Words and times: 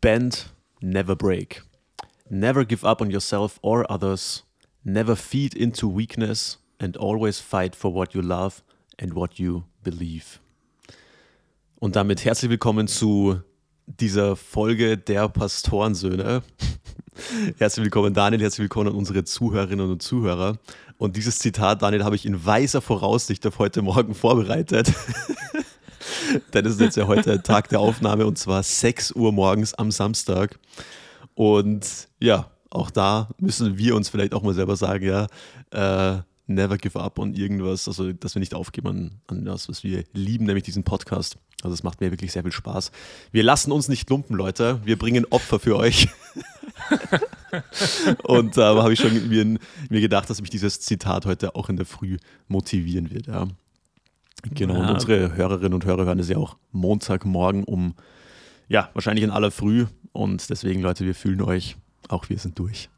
Bend, 0.00 0.46
never 0.80 1.14
break. 1.14 1.62
Never 2.30 2.64
give 2.64 2.84
up 2.84 3.02
on 3.02 3.10
yourself 3.10 3.58
or 3.60 3.84
others. 3.90 4.44
Never 4.82 5.14
feed 5.14 5.54
into 5.54 5.86
weakness 5.88 6.56
and 6.78 6.96
always 6.96 7.38
fight 7.38 7.76
for 7.76 7.92
what 7.92 8.14
you 8.14 8.22
love 8.22 8.62
and 8.98 9.14
what 9.14 9.38
you 9.38 9.64
believe. 9.82 10.40
Und 11.78 11.96
damit 11.96 12.24
herzlich 12.24 12.50
willkommen 12.50 12.88
zu 12.88 13.40
dieser 13.86 14.36
Folge 14.36 14.96
der 14.96 15.28
Pastorensöhne. 15.28 16.42
herzlich 17.58 17.84
willkommen, 17.84 18.14
Daniel, 18.14 18.40
herzlich 18.40 18.64
willkommen 18.64 18.88
an 18.88 18.94
unsere 18.94 19.24
Zuhörerinnen 19.24 19.90
und 19.90 20.02
Zuhörer. 20.02 20.58
Und 20.96 21.16
dieses 21.16 21.38
Zitat, 21.38 21.82
Daniel, 21.82 22.04
habe 22.04 22.16
ich 22.16 22.24
in 22.24 22.46
weiser 22.46 22.80
Voraussicht 22.80 23.46
auf 23.46 23.58
heute 23.58 23.82
Morgen 23.82 24.14
vorbereitet. 24.14 24.94
Denn 26.54 26.66
es 26.66 26.74
ist 26.74 26.80
jetzt 26.80 26.96
ja 26.96 27.06
heute 27.06 27.42
Tag 27.42 27.68
der 27.68 27.80
Aufnahme 27.80 28.26
und 28.26 28.38
zwar 28.38 28.62
6 28.62 29.12
Uhr 29.12 29.32
morgens 29.32 29.74
am 29.74 29.90
Samstag. 29.90 30.58
Und 31.34 32.08
ja, 32.20 32.50
auch 32.70 32.90
da 32.90 33.28
müssen 33.38 33.78
wir 33.78 33.96
uns 33.96 34.08
vielleicht 34.08 34.34
auch 34.34 34.42
mal 34.42 34.54
selber 34.54 34.76
sagen, 34.76 35.04
ja, 35.04 35.26
äh, 35.70 36.22
never 36.46 36.76
give 36.76 36.98
up 37.00 37.18
on 37.18 37.34
irgendwas, 37.34 37.88
also 37.88 38.12
dass 38.12 38.34
wir 38.34 38.40
nicht 38.40 38.54
aufgeben 38.54 38.88
an, 38.88 39.10
an 39.28 39.44
das, 39.44 39.68
was 39.68 39.84
wir 39.84 40.04
lieben, 40.12 40.44
nämlich 40.46 40.64
diesen 40.64 40.84
Podcast. 40.84 41.36
Also 41.62 41.74
es 41.74 41.82
macht 41.82 42.00
mir 42.00 42.10
wirklich 42.10 42.32
sehr 42.32 42.42
viel 42.42 42.52
Spaß. 42.52 42.90
Wir 43.32 43.42
lassen 43.42 43.72
uns 43.72 43.88
nicht 43.88 44.08
lumpen, 44.10 44.36
Leute. 44.36 44.80
Wir 44.84 44.98
bringen 44.98 45.26
Opfer 45.30 45.58
für 45.58 45.76
euch. 45.76 46.08
und 48.24 48.56
da 48.56 48.74
äh, 48.74 48.82
habe 48.82 48.92
ich 48.92 49.00
schon 49.00 49.28
mir, 49.28 49.58
mir, 49.88 50.00
gedacht, 50.00 50.30
dass 50.30 50.40
mich 50.40 50.50
dieses 50.50 50.80
Zitat 50.80 51.26
heute 51.26 51.54
auch 51.54 51.68
in 51.68 51.76
der 51.76 51.86
Früh 51.86 52.16
motivieren 52.48 53.10
wird. 53.10 53.26
Ja. 53.26 53.46
Genau, 54.42 54.74
ja. 54.74 54.80
und 54.80 54.90
unsere 54.90 55.34
Hörerinnen 55.34 55.74
und 55.74 55.84
Hörer 55.84 56.04
hören 56.04 56.18
es 56.18 56.28
ja 56.28 56.36
auch 56.36 56.56
Montagmorgen 56.72 57.64
um, 57.64 57.94
ja, 58.68 58.90
wahrscheinlich 58.94 59.24
in 59.24 59.30
aller 59.30 59.50
Früh. 59.50 59.86
Und 60.12 60.50
deswegen, 60.50 60.80
Leute, 60.80 61.04
wir 61.04 61.14
fühlen 61.14 61.42
euch. 61.42 61.76
Auch 62.08 62.28
wir 62.28 62.38
sind 62.38 62.58
durch. 62.58 62.88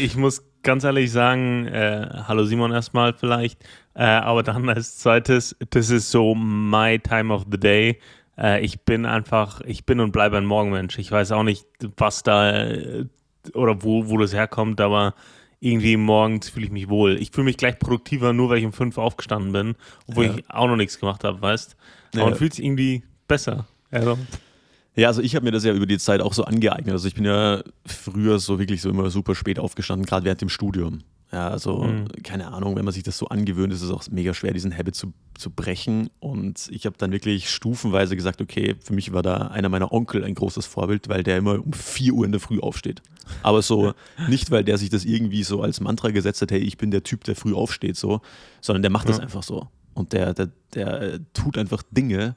ich 0.00 0.16
muss 0.16 0.42
ganz 0.62 0.84
ehrlich 0.84 1.12
sagen, 1.12 1.66
äh, 1.66 2.08
hallo 2.26 2.44
Simon 2.44 2.72
erstmal 2.72 3.12
vielleicht, 3.12 3.62
äh, 3.94 4.04
aber 4.04 4.42
dann 4.42 4.68
als 4.68 4.98
zweites, 4.98 5.56
das 5.70 5.90
ist 5.90 6.10
so 6.10 6.34
my 6.34 6.98
time 6.98 7.32
of 7.32 7.44
the 7.50 7.58
day. 7.58 7.98
Äh, 8.38 8.64
ich 8.64 8.80
bin 8.82 9.04
einfach, 9.06 9.60
ich 9.62 9.84
bin 9.84 10.00
und 10.00 10.12
bleibe 10.12 10.36
ein 10.36 10.46
Morgenmensch. 10.46 10.98
Ich 10.98 11.10
weiß 11.10 11.32
auch 11.32 11.42
nicht, 11.42 11.66
was 11.96 12.22
da 12.22 12.50
äh, 12.50 13.06
oder 13.54 13.82
wo, 13.82 14.08
wo 14.08 14.18
das 14.18 14.32
herkommt, 14.32 14.80
aber 14.80 15.14
irgendwie 15.60 15.96
morgens 15.96 16.48
fühle 16.50 16.66
ich 16.66 16.72
mich 16.72 16.88
wohl. 16.88 17.16
Ich 17.16 17.30
fühle 17.30 17.46
mich 17.46 17.56
gleich 17.56 17.78
produktiver, 17.78 18.32
nur 18.32 18.48
weil 18.48 18.58
ich 18.58 18.64
um 18.64 18.72
fünf 18.72 18.98
aufgestanden 18.98 19.52
bin, 19.52 19.74
obwohl 20.06 20.26
ja. 20.26 20.34
ich 20.36 20.50
auch 20.50 20.68
noch 20.68 20.76
nichts 20.76 21.00
gemacht 21.00 21.24
habe, 21.24 21.40
weißt 21.40 21.76
Aber 22.12 22.18
ja. 22.18 22.24
man 22.26 22.34
fühlt 22.36 22.54
sich 22.54 22.64
irgendwie 22.64 23.02
besser. 23.26 23.66
Also. 23.90 24.18
Ja, 24.94 25.08
also 25.08 25.22
ich 25.22 25.34
habe 25.36 25.44
mir 25.44 25.52
das 25.52 25.64
ja 25.64 25.72
über 25.72 25.86
die 25.86 25.98
Zeit 25.98 26.20
auch 26.20 26.32
so 26.32 26.44
angeeignet. 26.44 26.92
Also 26.92 27.06
ich 27.06 27.14
bin 27.14 27.24
ja 27.24 27.62
früher 27.86 28.38
so 28.38 28.58
wirklich 28.58 28.82
so 28.82 28.90
immer 28.90 29.10
super 29.10 29.34
spät 29.34 29.58
aufgestanden, 29.58 30.06
gerade 30.06 30.24
während 30.24 30.40
dem 30.40 30.48
Studium. 30.48 31.00
Ja, 31.30 31.48
also 31.48 31.84
mhm. 31.84 32.06
keine 32.22 32.52
Ahnung, 32.52 32.76
wenn 32.76 32.86
man 32.86 32.94
sich 32.94 33.02
das 33.02 33.18
so 33.18 33.26
angewöhnt, 33.28 33.72
ist 33.72 33.82
es 33.82 33.90
auch 33.90 34.02
mega 34.10 34.32
schwer, 34.32 34.54
diesen 34.54 34.76
Habit 34.76 34.94
zu, 34.94 35.12
zu 35.36 35.50
brechen. 35.50 36.08
Und 36.20 36.68
ich 36.70 36.86
habe 36.86 36.96
dann 36.96 37.12
wirklich 37.12 37.50
stufenweise 37.50 38.16
gesagt, 38.16 38.40
okay, 38.40 38.76
für 38.80 38.94
mich 38.94 39.12
war 39.12 39.22
da 39.22 39.48
einer 39.48 39.68
meiner 39.68 39.92
Onkel 39.92 40.24
ein 40.24 40.34
großes 40.34 40.64
Vorbild, 40.64 41.10
weil 41.10 41.22
der 41.22 41.36
immer 41.36 41.62
um 41.62 41.72
4 41.72 42.14
Uhr 42.14 42.24
in 42.24 42.32
der 42.32 42.40
Früh 42.40 42.60
aufsteht. 42.60 43.02
Aber 43.42 43.60
so 43.60 43.92
nicht, 44.28 44.50
weil 44.50 44.64
der 44.64 44.78
sich 44.78 44.88
das 44.88 45.04
irgendwie 45.04 45.42
so 45.42 45.60
als 45.60 45.80
Mantra 45.80 46.10
gesetzt 46.10 46.40
hat, 46.40 46.50
hey, 46.50 46.60
ich 46.60 46.78
bin 46.78 46.90
der 46.90 47.02
Typ, 47.02 47.24
der 47.24 47.36
früh 47.36 47.52
aufsteht, 47.52 47.96
so, 47.96 48.22
sondern 48.62 48.82
der 48.82 48.90
macht 48.90 49.06
ja. 49.06 49.12
das 49.12 49.20
einfach 49.20 49.42
so. 49.42 49.68
Und 49.92 50.14
der, 50.14 50.32
der, 50.32 50.48
der 50.74 51.20
tut 51.34 51.58
einfach 51.58 51.82
Dinge 51.90 52.36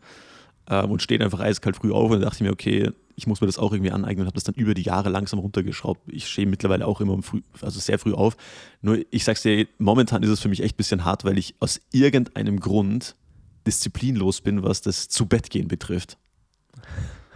ähm, 0.68 0.92
und 0.92 1.02
steht 1.02 1.22
einfach 1.22 1.40
eiskalt 1.40 1.78
früh 1.78 1.94
auf. 1.94 2.12
Und 2.12 2.20
da 2.20 2.26
dachte 2.26 2.38
ich 2.38 2.42
mir, 2.42 2.52
okay, 2.52 2.92
ich 3.16 3.28
muss 3.28 3.42
mir 3.42 3.48
das 3.48 3.58
auch 3.58 3.72
irgendwie 3.72 3.92
aneignen 3.92 4.22
und 4.22 4.28
habe 4.28 4.36
das 4.36 4.44
dann 4.44 4.56
über 4.56 4.74
die 4.74 4.84
Jahre 4.84 5.10
langsam 5.10 5.40
runtergeschraubt. 5.40 6.02
Ich 6.12 6.28
stehe 6.28 6.48
mittlerweile 6.48 6.88
auch 6.88 7.02
immer 7.02 7.22
früh, 7.22 7.42
also 7.62 7.80
sehr 7.80 8.00
früh 8.00 8.14
auf. 8.14 8.38
Nur 8.82 9.00
ich 9.12 9.24
sag's 9.24 9.42
dir, 9.42 9.68
momentan 9.78 10.24
ist 10.24 10.30
es 10.30 10.40
für 10.40 10.50
mich 10.50 10.62
echt 10.62 10.76
ein 10.76 10.78
bisschen 10.78 11.06
hart, 11.06 11.26
weil 11.26 11.38
ich 11.38 11.56
aus 11.60 11.82
irgendeinem 11.92 12.60
Grund 12.60 13.16
disziplinlos 13.68 14.42
bin, 14.42 14.64
was 14.64 14.82
das 14.82 15.10
zu 15.10 15.26
Bett 15.26 15.50
gehen 15.50 15.68
betrifft. 15.68 16.18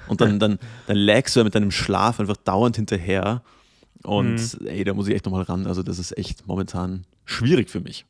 Und 0.08 0.22
dann, 0.22 0.40
dann, 0.40 0.59
dann 0.88 0.97
lagst 0.97 1.36
du 1.36 1.40
ja 1.40 1.44
mit 1.44 1.56
deinem 1.56 1.72
Schlaf 1.72 2.19
einfach 2.19 2.38
dauernd 2.38 2.75
hinterher. 2.75 3.42
Und 4.03 4.62
mhm. 4.62 4.68
ey, 4.68 4.84
da 4.84 4.94
muss 4.94 5.07
ich 5.07 5.16
echt 5.16 5.25
nochmal 5.25 5.44
ran. 5.44 5.66
Also, 5.66 5.84
das 5.84 6.00
ist 6.00 6.18
echt 6.18 6.47
momentan 6.47 7.06
schwierig 7.25 7.69
für 7.69 7.80
mich. 7.80 8.06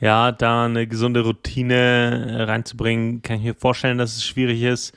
Ja, 0.00 0.30
da 0.30 0.66
eine 0.66 0.86
gesunde 0.86 1.20
Routine 1.20 2.46
reinzubringen, 2.46 3.22
kann 3.22 3.38
ich 3.38 3.42
mir 3.44 3.54
vorstellen, 3.54 3.98
dass 3.98 4.16
es 4.16 4.24
schwierig 4.24 4.62
ist. 4.62 4.94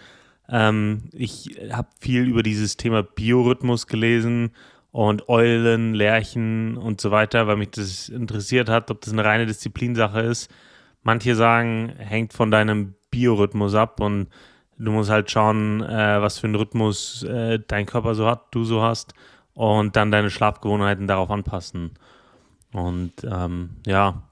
Ähm, 0.50 1.10
ich 1.12 1.60
habe 1.72 1.90
viel 2.00 2.28
über 2.28 2.44
dieses 2.44 2.78
Thema 2.78 3.04
Biorhythmus 3.04 3.88
gelesen 3.88 4.52
und 4.92 5.30
Eulen, 5.30 5.94
Lerchen 5.94 6.78
und 6.78 7.00
so 7.00 7.12
weiter, 7.12 7.48
weil 7.48 7.58
mich 7.58 7.72
das 7.72 8.10
interessiert 8.10 8.70
hat, 8.70 8.90
ob 8.90 9.02
das 9.02 9.14
eine 9.14 9.24
reine 9.24 9.46
Disziplinsache 9.46 10.22
ist. 10.22 10.52
Manche 11.04 11.36
sagen, 11.36 11.94
hängt 11.98 12.34
von 12.34 12.52
deinem 12.52 12.96
Biorhythmus 13.12 13.76
ab 13.76 14.00
und 14.00 14.28
du 14.78 14.92
musst 14.92 15.10
halt 15.10 15.30
schauen, 15.30 15.82
äh, 15.84 16.22
was 16.22 16.40
für 16.40 16.48
einen 16.48 16.56
Rhythmus 16.56 17.24
äh, 17.24 17.60
dein 17.68 17.86
Körper 17.86 18.16
so 18.16 18.26
hat, 18.26 18.48
du 18.52 18.64
so 18.64 18.82
hast 18.82 19.14
und 19.54 19.96
dann 19.96 20.12
deine 20.12 20.30
Schlafgewohnheiten 20.30 21.08
darauf 21.08 21.30
anpassen. 21.30 21.92
Und 22.72 23.14
ähm, 23.24 23.72
ja, 23.86 24.24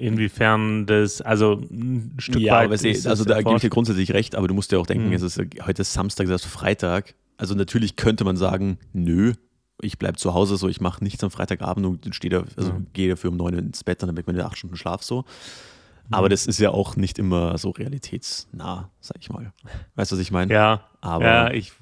inwiefern 0.00 0.86
das, 0.86 1.20
also 1.20 1.62
ein 1.70 2.14
Stück 2.18 2.40
ja, 2.40 2.54
weit. 2.54 2.82
Ja, 2.82 3.10
also 3.10 3.24
da 3.24 3.40
gebe 3.42 3.56
ich 3.56 3.60
dir 3.60 3.70
grundsätzlich 3.70 4.12
recht, 4.12 4.34
aber 4.34 4.48
du 4.48 4.54
musst 4.54 4.72
ja 4.72 4.78
auch 4.78 4.86
denken, 4.86 5.08
mhm. 5.08 5.12
es 5.12 5.22
ist 5.22 5.38
heute 5.38 5.82
ist 5.82 5.92
Samstag, 5.92 6.26
das 6.26 6.44
ist 6.44 6.50
Freitag. 6.50 7.14
Also 7.36 7.54
natürlich 7.54 7.96
könnte 7.96 8.24
man 8.24 8.36
sagen, 8.36 8.78
nö, 8.92 9.34
ich 9.80 9.98
bleibe 9.98 10.16
zu 10.16 10.34
Hause 10.34 10.56
so, 10.56 10.68
ich 10.68 10.80
mache 10.80 11.02
nichts 11.02 11.22
am 11.24 11.30
Freitagabend 11.30 11.86
und 11.86 12.14
stehe 12.14 12.30
da, 12.30 12.44
also 12.56 12.72
mhm. 12.72 12.86
gehe 12.92 13.08
dafür 13.08 13.30
um 13.30 13.36
neun 13.36 13.54
ins 13.54 13.84
Bett, 13.84 14.02
dann 14.02 14.10
habe 14.10 14.20
ich 14.20 14.26
meine 14.26 14.44
acht 14.44 14.58
Stunden 14.58 14.76
Schlaf 14.76 15.02
so. 15.02 15.24
Aber 16.10 16.26
mhm. 16.26 16.30
das 16.30 16.46
ist 16.46 16.58
ja 16.58 16.70
auch 16.70 16.96
nicht 16.96 17.18
immer 17.18 17.56
so 17.56 17.70
realitätsnah, 17.70 18.90
sag 19.00 19.16
ich 19.20 19.30
mal. 19.30 19.52
Weißt 19.94 20.10
du, 20.10 20.16
was 20.16 20.22
ich 20.22 20.32
meine? 20.32 20.52
Ja, 20.52 20.84
aber 21.00 21.24
ja, 21.24 21.50
ich, 21.52 21.72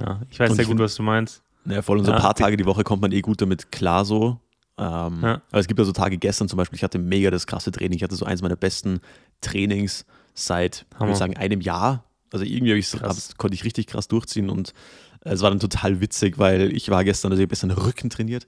ja, 0.00 0.20
ich 0.30 0.38
weiß 0.38 0.54
sehr 0.54 0.66
gut, 0.66 0.78
was 0.78 0.94
du 0.94 1.02
meinst. 1.02 1.42
Naja, 1.64 1.82
vor 1.82 1.96
allem 1.96 2.04
so 2.04 2.12
ein 2.12 2.20
paar 2.20 2.34
Tage 2.34 2.56
die 2.56 2.66
Woche 2.66 2.84
kommt 2.84 3.02
man 3.02 3.12
eh 3.12 3.20
gut 3.20 3.40
damit 3.40 3.70
klar 3.72 4.04
so. 4.04 4.40
Ähm, 4.78 5.20
ja. 5.22 5.42
Aber 5.50 5.60
es 5.60 5.68
gibt 5.68 5.78
ja 5.78 5.84
so 5.84 5.92
Tage 5.92 6.18
gestern 6.18 6.48
zum 6.48 6.56
Beispiel, 6.56 6.76
ich 6.76 6.84
hatte 6.84 6.98
mega 6.98 7.30
das 7.30 7.46
krasse 7.46 7.70
Training. 7.70 7.96
Ich 7.96 8.02
hatte 8.02 8.14
so 8.14 8.24
eins 8.24 8.42
meiner 8.42 8.56
besten 8.56 9.00
Trainings 9.40 10.04
seit, 10.34 10.86
würde 10.98 11.12
ich 11.12 11.18
sagen, 11.18 11.36
einem 11.36 11.60
Jahr. 11.60 12.04
Also 12.32 12.44
irgendwie 12.44 12.72
ich, 12.72 12.92
konnte 13.36 13.54
ich 13.54 13.64
richtig 13.64 13.86
krass 13.86 14.08
durchziehen 14.08 14.48
und 14.48 14.72
es 15.20 15.42
war 15.42 15.50
dann 15.50 15.60
total 15.60 16.00
witzig, 16.00 16.38
weil 16.38 16.74
ich 16.74 16.88
war 16.88 17.04
gestern, 17.04 17.30
also 17.30 17.40
ich 17.40 17.44
habe 17.44 17.50
gestern 17.50 17.70
Rücken 17.70 18.10
trainiert. 18.10 18.46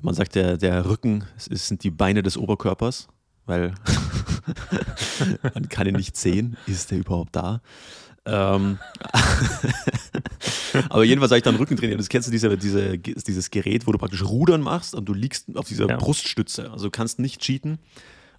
Man 0.00 0.14
sagt, 0.14 0.34
der, 0.34 0.56
der 0.56 0.88
Rücken 0.88 1.24
es 1.36 1.68
sind 1.68 1.84
die 1.84 1.90
Beine 1.90 2.22
des 2.22 2.36
Oberkörpers, 2.36 3.08
weil 3.46 3.74
man 5.54 5.68
kann 5.68 5.86
ihn 5.86 5.96
nicht 5.96 6.16
sehen. 6.16 6.56
Ist 6.66 6.90
der 6.90 6.98
überhaupt 6.98 7.36
da? 7.36 7.60
Ähm, 8.28 8.78
aber 10.90 11.04
jedenfalls 11.04 11.30
habe 11.30 11.38
ich 11.38 11.44
dann 11.44 11.56
Rückentraining. 11.56 11.96
Das 11.96 12.08
kennst 12.08 12.28
du 12.28 12.32
diese, 12.32 12.56
diese, 12.56 12.98
dieses 12.98 13.50
Gerät, 13.50 13.86
wo 13.86 13.92
du 13.92 13.98
praktisch 13.98 14.24
Rudern 14.24 14.60
machst 14.60 14.94
und 14.94 15.06
du 15.06 15.14
liegst 15.14 15.56
auf 15.56 15.66
dieser 15.66 15.88
ja. 15.88 15.96
Bruststütze. 15.96 16.70
Also 16.70 16.86
du 16.86 16.90
kannst 16.90 17.18
nicht 17.18 17.40
cheaten. 17.40 17.78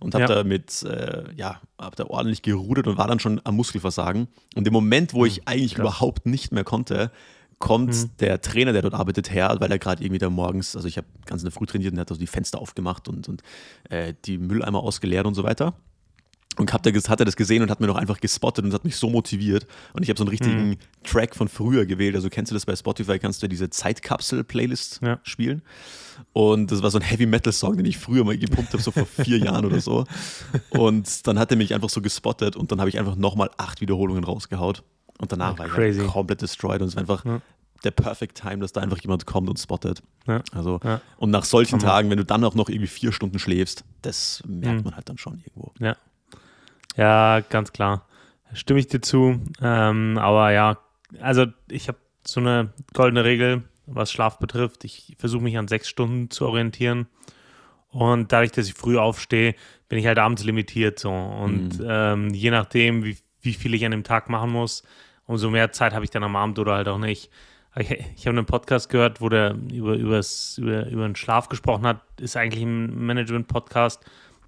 Und 0.02 0.14
habe 0.14 0.24
ja. 0.24 0.28
da 0.28 0.44
mit, 0.46 0.82
äh, 0.84 1.24
ja, 1.36 1.60
habe 1.78 1.96
da 1.98 2.06
ordentlich 2.06 2.42
gerudert 2.42 2.88
und 2.88 2.98
war 2.98 3.08
dann 3.08 3.20
schon 3.20 3.42
am 3.44 3.58
Muskelversagen. 3.58 4.30
Und 4.56 4.66
im 4.66 4.72
Moment, 4.72 5.14
wo 5.14 5.26
ich 5.26 5.38
hm, 5.38 5.44
eigentlich 5.46 5.76
Krass. 5.76 5.82
überhaupt 5.82 6.26
nicht 6.26 6.54
mehr 6.54 6.64
konnte, 6.64 7.12
kommt 7.60 7.94
mhm. 7.94 8.10
der 8.20 8.42
Trainer, 8.42 8.72
der 8.72 8.82
dort 8.82 8.94
arbeitet, 8.94 9.32
her, 9.32 9.54
weil 9.60 9.70
er 9.70 9.78
gerade 9.78 10.02
irgendwie 10.02 10.20
da 10.20 10.30
morgens, 10.30 10.76
also 10.76 10.88
ich 10.88 10.98
habe 10.98 11.08
ganz 11.26 11.42
in 11.42 11.48
der 11.48 11.52
Früh 11.52 11.66
trainiert 11.66 11.92
und 11.92 11.98
er 11.98 12.02
hat 12.02 12.12
also 12.12 12.20
die 12.20 12.28
Fenster 12.28 12.60
aufgemacht 12.60 13.10
und, 13.10 13.28
und 13.28 13.44
äh, 13.90 14.14
die 14.26 14.38
Mülleimer 14.38 14.80
ausgeleert 14.80 15.26
und 15.26 15.36
so 15.36 15.44
weiter. 15.44 15.76
Und 16.60 16.74
hab 16.74 16.84
da, 16.84 16.92
hat 16.92 17.20
er 17.22 17.26
das 17.26 17.38
gesehen 17.38 17.64
und 17.64 17.72
hat 17.72 17.80
mir 17.80 17.88
noch 17.88 17.96
einfach 17.96 18.20
gespottet 18.20 18.66
und 18.66 18.74
hat 18.74 18.84
mich 18.84 18.98
so 18.98 19.10
motiviert. 19.10 19.66
Und 19.94 20.04
ich 20.04 20.10
habe 20.10 20.18
so 20.18 20.26
einen 20.26 20.30
richtigen 20.30 20.70
mhm. 20.72 20.78
Track 21.04 21.34
von 21.34 21.48
früher 21.48 21.86
gewählt. 21.86 22.16
Also 22.16 22.30
kennst 22.30 22.52
du 22.52 22.54
das 22.54 22.66
bei 22.66 22.76
Spotify, 22.76 23.18
kannst 23.18 23.42
du 23.42 23.46
ja 23.46 23.50
diese 23.50 23.70
Zeitkapsel-Playlist 23.70 25.00
ja. 25.02 25.20
spielen. 25.24 25.62
Und 26.34 26.70
das 26.70 26.84
war 26.84 26.92
so 26.92 27.00
ein 27.00 27.04
Heavy-Metal-Song, 27.04 27.78
den 27.78 27.86
ich 27.86 27.98
früher 27.98 28.26
mal 28.26 28.38
gepumpt 28.38 28.74
habe, 28.74 28.84
so 28.84 28.92
vor 28.92 29.06
vier 29.06 29.38
Jahren 29.40 29.66
oder 29.66 29.80
so. 29.80 30.04
Und 30.70 31.26
dann 31.28 31.40
hat 31.40 31.50
er 31.52 31.58
mich 31.58 31.74
einfach 31.74 31.90
so 31.90 32.02
gespottet 32.02 32.58
und 32.58 32.74
dann 32.74 32.82
habe 32.82 32.90
ich 32.90 33.00
einfach 33.00 33.16
nochmal 33.16 33.50
acht 33.56 33.80
Wiederholungen 33.80 34.26
rausgehaut. 34.26 34.84
Und 35.18 35.32
danach 35.32 35.58
ja, 35.58 35.60
war 35.60 35.80
ich 35.80 36.08
komplett 36.08 36.42
destroyed 36.42 36.82
und 36.82 36.90
es 36.90 36.96
war 36.96 37.02
einfach 37.02 37.24
ja. 37.24 37.42
der 37.86 37.92
Perfect 37.92 38.42
Time, 38.42 38.58
dass 38.58 38.74
da 38.74 38.82
einfach 38.82 39.00
jemand 39.00 39.26
kommt 39.26 39.50
und 39.50 39.58
spottet. 39.60 40.04
Also, 40.52 40.82
Und 41.18 41.32
nach 41.32 41.46
solchen 41.46 41.80
Tagen, 41.80 42.10
wenn 42.10 42.18
du 42.18 42.26
dann 42.26 42.44
auch 42.44 42.56
noch 42.56 42.68
irgendwie 42.68 42.88
vier 42.88 43.14
Stunden 43.14 43.40
schläfst, 43.40 43.86
das 44.02 44.44
merkt 44.46 44.80
mhm. 44.80 44.84
man 44.84 44.96
halt 44.98 45.08
dann 45.08 45.18
schon 45.18 45.42
irgendwo. 45.46 45.72
Ja. 45.80 45.96
Ja, 47.00 47.40
ganz 47.40 47.72
klar. 47.72 48.06
Stimme 48.52 48.82
ich 48.82 48.88
dir 48.88 49.02
zu. 49.02 49.40
Ähm, 49.62 50.18
aber 50.18 50.52
ja, 50.52 50.80
also 51.22 51.46
ich 51.70 51.88
habe 51.88 51.98
so 52.26 52.42
eine 52.42 52.74
goldene 52.94 53.24
Regel, 53.24 53.64
was 53.86 54.12
Schlaf 54.12 54.38
betrifft. 54.38 54.84
Ich 54.84 55.16
versuche 55.18 55.42
mich 55.42 55.58
an 55.58 55.70
sechs 55.70 55.88
Stunden 55.88 56.30
zu 56.30 56.46
orientieren. 56.46 57.08
Und 57.88 58.34
dadurch, 58.34 58.52
dass 58.52 58.68
ich 58.68 58.74
früh 58.74 58.98
aufstehe, 58.98 59.56
bin 59.88 59.98
ich 59.98 60.08
halt 60.08 60.20
abends 60.20 60.44
limitiert 60.44 61.00
so. 61.00 61.10
Und 61.10 61.80
mhm. 61.80 61.88
ähm, 61.88 62.34
je 62.34 62.52
nachdem, 62.52 63.06
wie, 63.06 63.18
wie 63.42 63.54
viel 63.54 63.74
ich 63.76 63.86
an 63.86 63.92
dem 63.92 64.04
Tag 64.04 64.30
machen 64.30 64.52
muss. 64.52 64.84
Umso 65.26 65.50
mehr 65.50 65.72
Zeit 65.72 65.94
habe 65.94 66.04
ich 66.04 66.12
dann 66.12 66.24
am 66.24 66.36
Abend 66.36 66.60
oder 66.60 66.74
halt 66.76 66.90
auch 66.90 66.98
nicht. 66.98 67.32
Ich, 67.78 67.92
ich 67.92 68.28
habe 68.28 68.38
einen 68.38 68.46
Podcast 68.46 68.90
gehört, 68.90 69.22
wo 69.22 69.30
der 69.30 69.56
über, 69.72 69.94
übers, 69.94 70.58
über, 70.58 70.86
über 70.88 71.08
den 71.08 71.16
Schlaf 71.16 71.48
gesprochen 71.48 71.88
hat. 71.88 72.02
Ist 72.20 72.36
eigentlich 72.36 72.64
ein 72.64 73.06
Management-Podcast. 73.06 74.04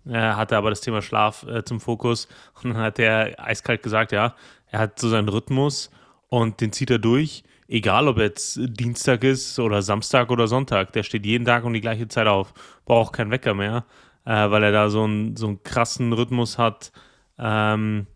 Er 0.05 0.35
hatte 0.35 0.57
aber 0.57 0.69
das 0.69 0.81
Thema 0.81 1.01
Schlaf 1.01 1.43
äh, 1.43 1.63
zum 1.63 1.79
Fokus. 1.79 2.27
Und 2.61 2.73
dann 2.73 2.81
hat 2.81 2.99
er 2.99 3.35
eiskalt 3.39 3.83
gesagt, 3.83 4.11
ja, 4.11 4.35
er 4.67 4.79
hat 4.79 4.99
so 4.99 5.09
seinen 5.09 5.29
Rhythmus 5.29 5.91
und 6.29 6.61
den 6.61 6.71
zieht 6.71 6.89
er 6.89 6.99
durch. 6.99 7.43
Egal, 7.67 8.07
ob 8.07 8.17
jetzt 8.17 8.59
Dienstag 8.61 9.23
ist 9.23 9.57
oder 9.59 9.81
Samstag 9.81 10.29
oder 10.29 10.47
Sonntag. 10.47 10.91
Der 10.93 11.03
steht 11.03 11.25
jeden 11.25 11.45
Tag 11.45 11.63
um 11.63 11.73
die 11.73 11.81
gleiche 11.81 12.07
Zeit 12.07 12.27
auf. 12.27 12.53
Braucht 12.85 13.13
keinen 13.13 13.31
Wecker 13.31 13.53
mehr, 13.53 13.85
äh, 14.25 14.49
weil 14.49 14.63
er 14.63 14.71
da 14.71 14.89
so, 14.89 15.05
ein, 15.05 15.35
so 15.37 15.47
einen 15.47 15.63
krassen 15.63 16.13
Rhythmus 16.13 16.57
hat, 16.57 16.91
ähm, 17.37 18.07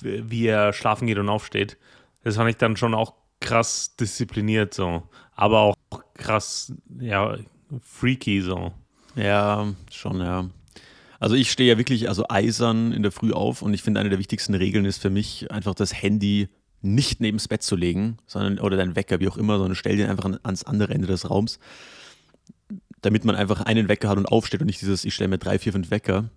wie 0.00 0.46
er 0.46 0.72
schlafen 0.72 1.06
geht 1.06 1.18
und 1.18 1.28
aufsteht. 1.28 1.78
Das 2.22 2.36
fand 2.36 2.50
ich 2.50 2.56
dann 2.56 2.76
schon 2.76 2.94
auch 2.94 3.14
krass 3.40 3.96
diszipliniert 3.96 4.74
so. 4.74 5.02
Aber 5.34 5.60
auch 5.60 5.76
krass, 6.14 6.74
ja, 6.98 7.36
freaky 7.80 8.40
so. 8.40 8.72
Ja, 9.14 9.66
schon, 9.90 10.20
ja. 10.20 10.44
Also 11.20 11.34
ich 11.34 11.50
stehe 11.50 11.68
ja 11.68 11.78
wirklich 11.78 12.08
also 12.08 12.24
eisern 12.28 12.92
in 12.92 13.02
der 13.02 13.12
Früh 13.12 13.32
auf 13.32 13.62
und 13.62 13.74
ich 13.74 13.82
finde, 13.82 14.00
eine 14.00 14.08
der 14.08 14.18
wichtigsten 14.18 14.54
Regeln 14.54 14.84
ist 14.84 14.98
für 14.98 15.10
mich 15.10 15.50
einfach 15.50 15.74
das 15.74 16.00
Handy 16.00 16.48
nicht 16.80 17.20
neben 17.20 17.38
das 17.38 17.48
Bett 17.48 17.62
zu 17.62 17.74
legen, 17.74 18.18
sondern 18.26 18.60
oder 18.60 18.76
dein 18.76 18.94
Wecker, 18.94 19.18
wie 19.18 19.28
auch 19.28 19.36
immer, 19.36 19.58
sondern 19.58 19.74
stell 19.74 19.96
den 19.96 20.08
einfach 20.08 20.30
ans 20.44 20.62
andere 20.62 20.94
Ende 20.94 21.08
des 21.08 21.28
Raums, 21.28 21.58
damit 23.02 23.24
man 23.24 23.34
einfach 23.34 23.62
einen 23.62 23.88
Wecker 23.88 24.08
hat 24.08 24.18
und 24.18 24.26
aufsteht 24.26 24.60
und 24.60 24.66
nicht 24.66 24.80
dieses, 24.80 25.04
ich 25.04 25.14
stelle 25.14 25.28
mir 25.28 25.38
drei, 25.38 25.58
vier, 25.58 25.72
fünf 25.72 25.90
Wecker. 25.90 26.30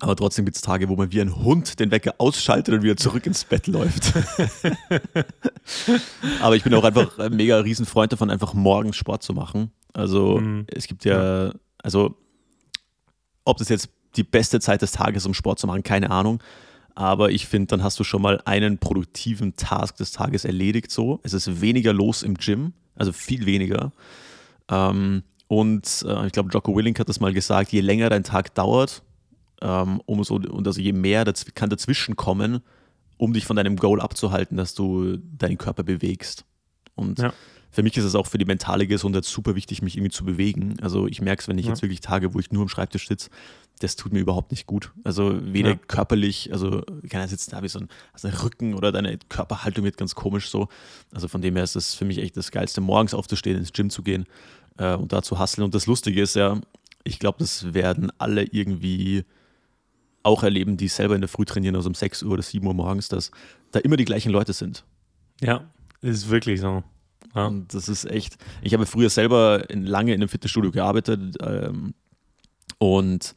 Aber 0.00 0.16
trotzdem 0.16 0.46
gibt 0.46 0.56
es 0.56 0.62
Tage, 0.62 0.88
wo 0.88 0.96
man 0.96 1.12
wie 1.12 1.20
ein 1.20 1.36
Hund 1.36 1.78
den 1.78 1.90
Wecker 1.90 2.14
ausschaltet 2.18 2.74
und 2.74 2.82
wieder 2.82 2.96
zurück 2.96 3.26
ins 3.26 3.44
Bett 3.44 3.66
läuft. 3.66 4.14
Aber 6.40 6.56
ich 6.56 6.64
bin 6.64 6.72
auch 6.74 6.84
einfach 6.84 7.18
ein 7.18 7.36
mega 7.36 7.58
Riesenfreund 7.58 8.12
davon, 8.12 8.30
einfach 8.30 8.54
morgens 8.54 8.96
Sport 8.96 9.22
zu 9.22 9.34
machen. 9.34 9.70
Also 9.92 10.38
mhm. 10.38 10.64
es 10.68 10.86
gibt 10.86 11.04
ja, 11.04 11.52
also 11.78 12.16
ob 13.44 13.58
das 13.58 13.68
jetzt 13.68 13.88
die 14.16 14.24
beste 14.24 14.60
Zeit 14.60 14.82
des 14.82 14.92
Tages, 14.92 15.26
um 15.26 15.34
Sport 15.34 15.58
zu 15.58 15.66
machen, 15.66 15.82
keine 15.82 16.10
Ahnung. 16.10 16.42
Aber 16.94 17.30
ich 17.30 17.46
finde, 17.46 17.68
dann 17.68 17.82
hast 17.82 17.98
du 17.98 18.04
schon 18.04 18.20
mal 18.20 18.40
einen 18.44 18.78
produktiven 18.78 19.56
Task 19.56 19.96
des 19.96 20.12
Tages 20.12 20.44
erledigt. 20.44 20.90
So, 20.90 21.20
es 21.22 21.32
ist 21.32 21.60
weniger 21.60 21.92
los 21.92 22.22
im 22.22 22.34
Gym, 22.34 22.74
also 22.96 23.12
viel 23.12 23.46
weniger. 23.46 23.92
Ähm, 24.68 25.22
und 25.48 26.04
äh, 26.06 26.26
ich 26.26 26.32
glaube, 26.32 26.50
Jocko 26.52 26.76
Willink 26.76 27.00
hat 27.00 27.08
das 27.08 27.20
mal 27.20 27.32
gesagt: 27.32 27.72
Je 27.72 27.80
länger 27.80 28.10
dein 28.10 28.24
Tag 28.24 28.54
dauert, 28.54 29.02
ähm, 29.62 30.02
umso 30.04 30.34
und 30.34 30.66
also 30.66 30.80
je 30.80 30.92
mehr 30.92 31.24
daz 31.24 31.46
kann 31.54 31.70
dazwischen 31.70 32.16
kommen, 32.16 32.60
um 33.16 33.32
dich 33.32 33.46
von 33.46 33.56
deinem 33.56 33.76
Goal 33.76 34.00
abzuhalten, 34.00 34.58
dass 34.58 34.74
du 34.74 35.16
deinen 35.16 35.56
Körper 35.56 35.84
bewegst. 35.84 36.44
Und 36.94 37.20
ja 37.20 37.32
für 37.72 37.82
mich 37.82 37.96
ist 37.96 38.04
es 38.04 38.14
auch 38.14 38.26
für 38.26 38.38
die 38.38 38.44
mentale 38.44 38.86
Gesundheit 38.86 39.24
super 39.24 39.54
wichtig, 39.56 39.80
mich 39.80 39.96
irgendwie 39.96 40.12
zu 40.12 40.24
bewegen. 40.24 40.76
Also 40.82 41.06
ich 41.06 41.22
merke 41.22 41.40
es, 41.40 41.48
wenn 41.48 41.56
ich 41.56 41.64
ja. 41.64 41.72
jetzt 41.72 41.80
wirklich 41.80 42.00
Tage, 42.00 42.34
wo 42.34 42.38
ich 42.38 42.52
nur 42.52 42.62
am 42.62 42.68
Schreibtisch 42.68 43.08
sitze, 43.08 43.30
das 43.80 43.96
tut 43.96 44.12
mir 44.12 44.20
überhaupt 44.20 44.50
nicht 44.50 44.66
gut. 44.66 44.92
Also 45.04 45.40
weder 45.42 45.70
ja. 45.70 45.76
körperlich, 45.88 46.52
also 46.52 46.82
keiner 47.08 47.26
sitzt 47.26 47.52
da 47.52 47.62
wie 47.62 47.68
so 47.68 47.80
ein, 47.80 47.88
also 48.12 48.28
Rücken 48.28 48.74
oder 48.74 48.92
deine 48.92 49.18
Körperhaltung 49.28 49.84
wird 49.84 49.96
ganz 49.96 50.14
komisch 50.14 50.50
so. 50.50 50.68
Also 51.12 51.28
von 51.28 51.40
dem 51.40 51.56
her 51.56 51.64
ist 51.64 51.74
es 51.74 51.94
für 51.94 52.04
mich 52.04 52.18
echt 52.18 52.36
das 52.36 52.50
Geilste, 52.50 52.82
morgens 52.82 53.14
aufzustehen, 53.14 53.56
ins 53.56 53.72
Gym 53.72 53.88
zu 53.88 54.02
gehen 54.02 54.26
äh, 54.76 54.94
und 54.94 55.12
da 55.12 55.22
zu 55.22 55.38
hasseln. 55.38 55.64
Und 55.64 55.74
das 55.74 55.86
Lustige 55.86 56.20
ist 56.20 56.36
ja, 56.36 56.60
ich 57.04 57.18
glaube, 57.18 57.38
das 57.38 57.72
werden 57.72 58.12
alle 58.18 58.44
irgendwie 58.44 59.24
auch 60.22 60.42
erleben, 60.42 60.76
die 60.76 60.88
selber 60.88 61.14
in 61.14 61.22
der 61.22 61.28
Früh 61.28 61.46
trainieren, 61.46 61.74
also 61.74 61.88
um 61.88 61.94
6 61.94 62.22
Uhr 62.22 62.32
oder 62.32 62.42
7 62.42 62.66
Uhr 62.66 62.74
morgens, 62.74 63.08
dass 63.08 63.30
da 63.70 63.80
immer 63.80 63.96
die 63.96 64.04
gleichen 64.04 64.30
Leute 64.30 64.52
sind. 64.52 64.84
Ja, 65.40 65.64
ist 66.02 66.28
wirklich 66.28 66.60
so. 66.60 66.84
Ja. 67.34 67.46
Und 67.46 67.74
das 67.74 67.88
ist 67.88 68.04
echt. 68.04 68.36
Ich 68.62 68.74
habe 68.74 68.86
früher 68.86 69.10
selber 69.10 69.68
in, 69.70 69.84
lange 69.84 70.12
in 70.12 70.20
einem 70.20 70.28
Fitnessstudio 70.28 70.70
gearbeitet 70.70 71.36
ähm, 71.42 71.94
und 72.78 73.34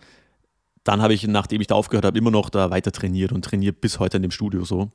dann 0.84 1.02
habe 1.02 1.14
ich, 1.14 1.28
nachdem 1.28 1.62
ich 1.62 1.68
da 1.68 1.76
aufgehört 1.76 2.06
habe, 2.06 2.18
immer 2.18 2.32
noch 2.32 2.50
da 2.50 2.70
weiter 2.70 2.92
trainiert 2.92 3.32
und 3.32 3.44
trainiert 3.44 3.82
bis 3.82 4.00
heute 4.00 4.18
in 4.18 4.24
dem 4.24 4.32
Studio 4.32 4.64
so. 4.64 4.92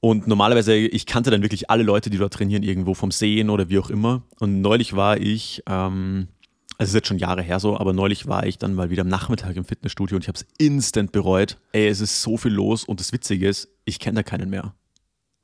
Und 0.00 0.26
normalerweise, 0.26 0.74
ich 0.76 1.06
kannte 1.06 1.30
dann 1.30 1.42
wirklich 1.42 1.70
alle 1.70 1.82
Leute, 1.82 2.10
die 2.10 2.18
dort 2.18 2.34
trainieren, 2.34 2.62
irgendwo 2.62 2.94
vom 2.94 3.10
Sehen 3.10 3.50
oder 3.50 3.68
wie 3.68 3.78
auch 3.78 3.90
immer. 3.90 4.22
Und 4.38 4.60
neulich 4.60 4.94
war 4.94 5.16
ich, 5.16 5.62
ähm, 5.66 6.28
also 6.76 6.84
es 6.84 6.88
ist 6.90 6.94
jetzt 6.94 7.08
schon 7.08 7.18
Jahre 7.18 7.42
her 7.42 7.58
so, 7.58 7.78
aber 7.78 7.92
neulich 7.92 8.26
war 8.26 8.46
ich 8.46 8.58
dann 8.58 8.74
mal 8.74 8.90
wieder 8.90 9.02
am 9.02 9.08
Nachmittag 9.08 9.56
im 9.56 9.64
Fitnessstudio 9.64 10.16
und 10.16 10.22
ich 10.22 10.28
habe 10.28 10.36
es 10.36 10.46
instant 10.58 11.10
bereut. 11.10 11.58
Ey, 11.72 11.88
es 11.88 12.00
ist 12.00 12.22
so 12.22 12.36
viel 12.36 12.52
los 12.52 12.84
und 12.84 13.00
das 13.00 13.12
Witzige 13.12 13.48
ist, 13.48 13.68
ich 13.84 13.98
kenne 13.98 14.16
da 14.16 14.22
keinen 14.22 14.50
mehr. 14.50 14.74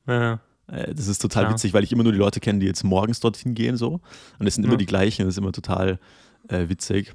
Ja. 0.07 0.41
Äh, 0.71 0.95
das 0.95 1.09
ist 1.09 1.21
total 1.21 1.45
ja. 1.45 1.51
witzig, 1.51 1.73
weil 1.73 1.85
ich 1.85 1.93
immer 1.93 2.03
nur 2.03 2.13
die 2.13 2.19
Leute 2.19 2.41
kenne, 2.41 2.59
die 2.61 2.67
jetzt 2.67 2.85
morgens 2.85 3.21
dorthin 3.21 3.55
gehen 3.55 3.77
so. 3.77 4.01
Und 4.39 4.47
es 4.47 4.55
sind 4.55 4.65
immer 4.65 4.77
die 4.77 4.87
gleichen, 4.87 5.25
das 5.25 5.35
ist 5.35 5.39
immer 5.39 5.53
total 5.53 5.99
äh, 6.49 6.69
witzig. 6.69 7.15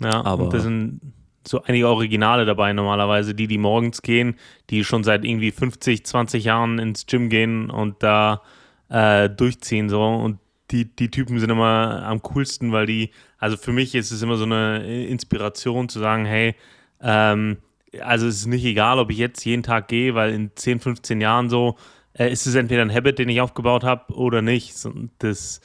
Ja, 0.00 0.24
aber 0.24 0.44
und 0.44 0.52
das 0.52 0.62
sind 0.62 1.00
so 1.46 1.62
einige 1.62 1.88
Originale 1.88 2.44
dabei 2.44 2.72
normalerweise, 2.72 3.34
die, 3.34 3.46
die 3.46 3.58
morgens 3.58 4.02
gehen, 4.02 4.36
die 4.70 4.84
schon 4.84 5.02
seit 5.02 5.24
irgendwie 5.24 5.50
50, 5.50 6.04
20 6.04 6.44
Jahren 6.44 6.78
ins 6.78 7.06
Gym 7.06 7.30
gehen 7.30 7.70
und 7.70 8.02
da 8.02 8.42
äh, 8.88 9.30
durchziehen 9.30 9.88
so. 9.88 10.04
Und 10.04 10.38
die, 10.70 10.84
die 10.84 11.10
Typen 11.10 11.40
sind 11.40 11.50
immer 11.50 12.02
am 12.04 12.22
coolsten, 12.22 12.72
weil 12.72 12.86
die, 12.86 13.10
also 13.38 13.56
für 13.56 13.72
mich 13.72 13.94
ist 13.94 14.10
es 14.10 14.22
immer 14.22 14.36
so 14.36 14.44
eine 14.44 15.06
Inspiration 15.06 15.88
zu 15.88 15.98
sagen, 15.98 16.26
hey, 16.26 16.54
ähm, 17.00 17.58
also 18.02 18.26
es 18.26 18.36
ist 18.36 18.46
nicht 18.46 18.64
egal, 18.64 18.98
ob 18.98 19.10
ich 19.10 19.16
jetzt 19.16 19.44
jeden 19.44 19.62
Tag 19.62 19.88
gehe, 19.88 20.14
weil 20.14 20.32
in 20.34 20.50
10, 20.54 20.80
15 20.80 21.20
Jahren 21.20 21.48
so, 21.48 21.76
äh, 22.18 22.30
ist 22.30 22.46
es 22.46 22.54
entweder 22.54 22.82
ein 22.82 22.92
Habit, 22.92 23.18
den 23.18 23.28
ich 23.28 23.40
aufgebaut 23.40 23.84
habe 23.84 24.12
oder 24.14 24.42
nicht. 24.42 24.74
Das 25.18 25.60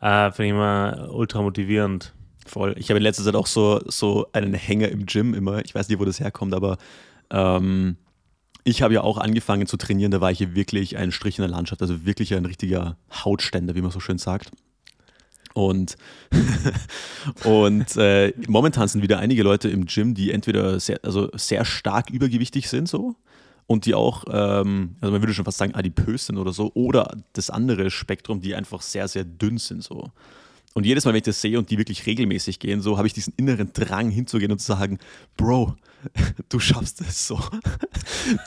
äh, 0.00 0.32
finde 0.32 0.44
ich 0.44 0.50
immer 0.50 1.08
ultra 1.12 1.42
motivierend. 1.42 2.14
Voll. 2.46 2.74
Ich 2.78 2.88
habe 2.88 2.96
in 2.96 3.02
letzter 3.02 3.24
Zeit 3.24 3.36
auch 3.36 3.46
so, 3.46 3.80
so 3.86 4.26
einen 4.32 4.54
Hänger 4.54 4.88
im 4.88 5.06
Gym 5.06 5.34
immer. 5.34 5.64
Ich 5.64 5.74
weiß 5.74 5.88
nicht, 5.88 5.98
wo 5.98 6.04
das 6.04 6.18
herkommt, 6.18 6.54
aber 6.54 6.78
ähm, 7.30 7.96
ich 8.64 8.82
habe 8.82 8.94
ja 8.94 9.02
auch 9.02 9.18
angefangen 9.18 9.66
zu 9.66 9.76
trainieren. 9.76 10.10
Da 10.10 10.20
war 10.20 10.30
ich 10.30 10.38
hier 10.38 10.54
wirklich 10.54 10.96
ein 10.96 11.12
Strich 11.12 11.38
in 11.38 11.42
der 11.42 11.50
Landschaft, 11.50 11.82
also 11.82 12.06
wirklich 12.06 12.34
ein 12.34 12.46
richtiger 12.46 12.96
Hautständer, 13.12 13.74
wie 13.74 13.82
man 13.82 13.90
so 13.90 14.00
schön 14.00 14.18
sagt. 14.18 14.50
Und, 15.52 15.96
und 17.44 17.96
äh, 17.96 18.32
momentan 18.46 18.88
sind 18.88 19.02
wieder 19.02 19.18
einige 19.18 19.42
Leute 19.42 19.68
im 19.68 19.86
Gym, 19.86 20.14
die 20.14 20.30
entweder 20.30 20.78
sehr, 20.80 21.00
also 21.02 21.30
sehr 21.34 21.64
stark 21.64 22.10
übergewichtig 22.10 22.68
sind, 22.68 22.88
so, 22.88 23.16
und 23.68 23.84
die 23.84 23.94
auch, 23.94 24.24
ähm, 24.30 24.96
also 25.00 25.12
man 25.12 25.20
würde 25.20 25.34
schon 25.34 25.44
fast 25.44 25.58
sagen, 25.58 25.74
adipös 25.74 26.26
sind 26.26 26.38
oder 26.38 26.52
so, 26.52 26.72
oder 26.74 27.16
das 27.34 27.50
andere 27.50 27.90
Spektrum, 27.90 28.40
die 28.40 28.54
einfach 28.54 28.80
sehr, 28.80 29.06
sehr 29.06 29.24
dünn 29.24 29.58
sind 29.58 29.84
so. 29.84 30.10
Und 30.72 30.86
jedes 30.86 31.04
Mal, 31.04 31.10
wenn 31.10 31.18
ich 31.18 31.24
das 31.24 31.40
sehe 31.40 31.58
und 31.58 31.70
die 31.70 31.76
wirklich 31.76 32.06
regelmäßig 32.06 32.60
gehen, 32.60 32.80
so 32.80 32.96
habe 32.96 33.06
ich 33.06 33.12
diesen 33.12 33.34
inneren 33.36 33.72
Drang 33.74 34.10
hinzugehen 34.10 34.52
und 34.52 34.58
zu 34.58 34.66
sagen, 34.66 34.98
Bro, 35.36 35.76
du 36.48 36.58
schaffst 36.58 37.00
es 37.02 37.26
so. 37.26 37.38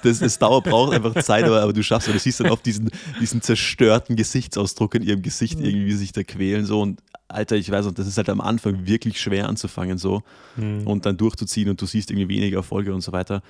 Das, 0.04 0.20
das 0.20 0.38
Dauer 0.38 0.62
braucht 0.62 0.94
einfach 0.94 1.16
Zeit, 1.24 1.44
aber, 1.44 1.62
aber 1.62 1.74
du 1.74 1.82
schaffst 1.82 2.08
es. 2.08 2.14
Du 2.14 2.20
siehst 2.20 2.40
dann 2.40 2.50
auf 2.50 2.62
diesen, 2.62 2.92
diesen 3.20 3.42
zerstörten 3.42 4.16
Gesichtsausdruck 4.16 4.96
in 4.96 5.04
ihrem 5.04 5.22
Gesicht 5.22 5.58
mhm. 5.58 5.66
irgendwie 5.66 5.94
sich 5.94 6.12
da 6.12 6.24
quälen 6.24 6.66
so 6.66 6.82
und 6.82 7.02
Alter, 7.28 7.56
ich 7.56 7.72
weiß, 7.72 7.86
und 7.86 7.98
das 7.98 8.08
ist 8.08 8.18
halt 8.18 8.30
am 8.30 8.42
Anfang 8.42 8.86
wirklich 8.86 9.20
schwer 9.20 9.48
anzufangen 9.48 9.98
so 9.98 10.22
mhm. 10.56 10.86
und 10.86 11.06
dann 11.06 11.18
durchzuziehen 11.18 11.70
und 11.70 11.82
du 11.82 11.86
siehst 11.86 12.12
irgendwie 12.12 12.30
weniger 12.30 12.58
Erfolge 12.58 12.94
und 12.94 13.02
so 13.02 13.12
weiter. 13.12 13.42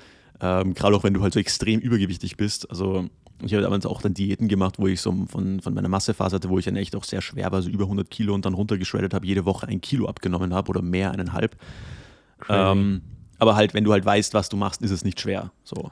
Ähm, 0.42 0.74
Gerade 0.74 0.96
auch 0.96 1.04
wenn 1.04 1.14
du 1.14 1.22
halt 1.22 1.34
so 1.34 1.40
extrem 1.40 1.80
übergewichtig 1.80 2.36
bist. 2.36 2.70
Also 2.70 3.08
ich 3.44 3.54
habe 3.54 3.64
damals 3.64 3.86
auch 3.86 4.02
dann 4.02 4.14
Diäten 4.14 4.48
gemacht, 4.48 4.76
wo 4.78 4.88
ich 4.88 5.02
so 5.02 5.26
von, 5.28 5.60
von 5.62 5.74
meiner 5.74 5.90
Massephase 5.90 6.36
hatte, 6.36 6.50
wo 6.50 6.60
ich 6.60 6.66
dann 6.66 6.76
echt 6.76 6.96
auch 6.96 7.04
sehr 7.04 7.22
schwer 7.22 7.46
war, 7.46 7.54
also 7.54 7.70
über 7.70 7.86
100 7.86 8.10
Kilo 8.10 8.34
und 8.34 8.46
dann 8.46 8.54
runtergeschreddet 8.54 9.14
habe, 9.14 9.26
jede 9.26 9.46
Woche 9.46 9.68
ein 9.68 9.82
Kilo 9.82 10.08
abgenommen 10.08 10.54
habe 10.54 10.70
oder 10.70 10.82
mehr, 10.82 11.12
eineinhalb. 11.12 11.56
Ähm, 12.50 13.02
aber 13.40 13.56
halt, 13.56 13.74
wenn 13.74 13.84
du 13.84 13.92
halt 13.92 14.06
weißt, 14.06 14.34
was 14.34 14.50
du 14.50 14.58
machst, 14.58 14.82
ist 14.82 14.92
es 14.92 15.04
nicht 15.04 15.20
schwer. 15.20 15.52
So. 15.64 15.92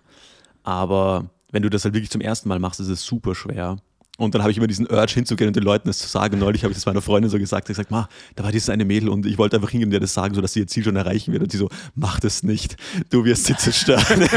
Aber 0.63 1.29
wenn 1.51 1.63
du 1.63 1.70
das 1.70 1.84
halt 1.84 1.94
wirklich 1.94 2.12
zum 2.12 2.22
ersten 2.22 2.50
Mal 2.50 2.60
machst, 2.60 2.79
ist 2.79 2.89
es 2.89 3.03
super 3.03 3.36
schwer. 3.36 3.77
Und 4.19 4.35
dann 4.35 4.41
habe 4.41 4.51
ich 4.51 4.57
immer 4.57 4.67
diesen 4.67 4.85
Urge 4.85 5.13
hinzugehen 5.13 5.47
und 5.47 5.55
den 5.55 5.63
Leuten 5.63 5.88
das 5.88 5.99
zu 5.99 6.09
sagen. 6.09 6.39
neulich 6.39 6.63
habe 6.63 6.71
ich 6.71 6.77
das 6.77 6.85
meiner 6.85 7.01
Freundin 7.01 7.31
so 7.31 7.39
gesagt. 7.39 7.69
Ich 7.69 7.75
gesagt, 7.75 7.89
ma, 7.89 8.09
da 8.35 8.43
war 8.43 8.51
dieses 8.51 8.69
eine 8.69 8.83
Mädel 8.83 9.07
und 9.09 9.25
ich 9.25 9.38
wollte 9.38 9.55
einfach 9.55 9.69
hingehen 9.69 9.88
und 9.89 9.93
ihr 9.93 10.01
das 10.01 10.13
sagen, 10.13 10.35
sodass 10.35 10.53
sie 10.53 10.59
ihr 10.59 10.67
Ziel 10.67 10.83
schon 10.83 10.97
erreichen 10.97 11.31
wird. 11.31 11.43
Und 11.43 11.51
sie 11.51 11.57
so, 11.57 11.69
mach 11.95 12.19
das 12.19 12.43
nicht. 12.43 12.75
Du 13.09 13.23
wirst 13.23 13.45
sie 13.45 13.55
zerstören. 13.55 14.03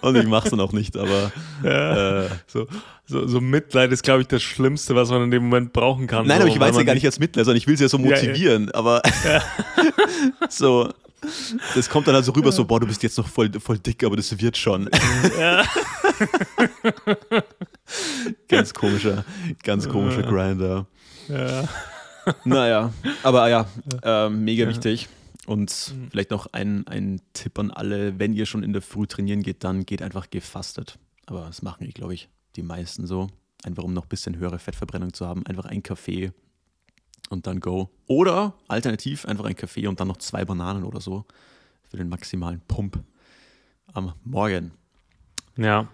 und 0.00 0.16
ich 0.16 0.26
mache 0.26 0.44
es 0.44 0.50
dann 0.50 0.60
auch 0.60 0.72
nicht, 0.72 0.96
aber 0.96 1.32
ja, 1.64 2.24
äh, 2.24 2.28
so, 2.46 2.66
so, 3.06 3.26
so, 3.26 3.40
Mitleid 3.40 3.90
ist, 3.90 4.02
glaube 4.02 4.22
ich, 4.22 4.28
das 4.28 4.42
Schlimmste, 4.42 4.94
was 4.94 5.10
man 5.10 5.24
in 5.24 5.30
dem 5.30 5.44
Moment 5.44 5.72
brauchen 5.72 6.06
kann. 6.06 6.26
Nein, 6.26 6.38
so, 6.38 6.44
aber 6.44 6.52
ich 6.52 6.60
weiß 6.60 6.76
ja 6.76 6.82
gar 6.82 6.94
nicht 6.94 7.06
als 7.06 7.18
Mitleid, 7.18 7.46
sondern 7.46 7.58
ich 7.58 7.66
will 7.66 7.76
sie 7.76 7.84
ja 7.84 7.88
so 7.88 7.98
motivieren. 7.98 8.64
Ja, 8.64 8.68
ja. 8.68 8.74
Aber 8.74 9.02
so, 10.48 10.90
das 11.74 11.88
kommt 11.88 12.08
dann 12.08 12.14
also 12.14 12.32
rüber 12.32 12.52
so, 12.52 12.64
boah, 12.64 12.80
du 12.80 12.86
bist 12.86 13.02
jetzt 13.02 13.18
noch 13.18 13.28
voll, 13.28 13.50
voll 13.60 13.78
dick, 13.78 14.02
aber 14.04 14.16
das 14.16 14.38
wird 14.40 14.56
schon. 14.56 14.88
Ja. 15.38 15.64
ganz 18.48 18.74
komischer, 18.74 19.24
ganz 19.62 19.88
komischer 19.88 20.22
Grinder. 20.22 20.86
Ja. 21.28 21.68
Naja, 22.44 22.92
aber 23.22 23.48
ja, 23.48 23.66
äh, 24.02 24.28
mega 24.28 24.68
wichtig. 24.68 25.08
Und 25.46 25.92
mhm. 25.94 26.08
vielleicht 26.10 26.30
noch 26.30 26.46
ein, 26.52 26.86
ein 26.86 27.20
Tipp 27.32 27.58
an 27.58 27.70
alle, 27.70 28.18
wenn 28.18 28.32
ihr 28.32 28.46
schon 28.46 28.62
in 28.62 28.72
der 28.72 28.82
Früh 28.82 29.06
trainieren 29.06 29.42
geht, 29.42 29.64
dann 29.64 29.84
geht 29.84 30.02
einfach 30.02 30.30
gefastet. 30.30 30.98
Aber 31.26 31.46
das 31.46 31.62
machen, 31.62 31.88
glaube 31.90 32.14
ich, 32.14 32.28
die 32.56 32.62
meisten 32.62 33.06
so. 33.06 33.28
Einfach 33.64 33.82
um 33.84 33.92
noch 33.92 34.04
ein 34.04 34.08
bisschen 34.08 34.38
höhere 34.38 34.58
Fettverbrennung 34.58 35.12
zu 35.12 35.26
haben. 35.26 35.46
Einfach 35.46 35.66
ein 35.66 35.82
Kaffee 35.82 36.32
und 37.32 37.46
dann 37.46 37.60
go. 37.60 37.90
Oder 38.06 38.54
alternativ 38.68 39.26
einfach 39.26 39.44
ein 39.44 39.56
Kaffee 39.56 39.86
und 39.86 39.98
dann 40.00 40.08
noch 40.08 40.18
zwei 40.18 40.44
Bananen 40.44 40.84
oder 40.84 41.00
so 41.00 41.24
für 41.90 41.96
den 41.96 42.08
maximalen 42.08 42.60
Pump 42.68 43.02
am 43.92 44.14
Morgen. 44.24 44.72
Ja, 45.56 45.88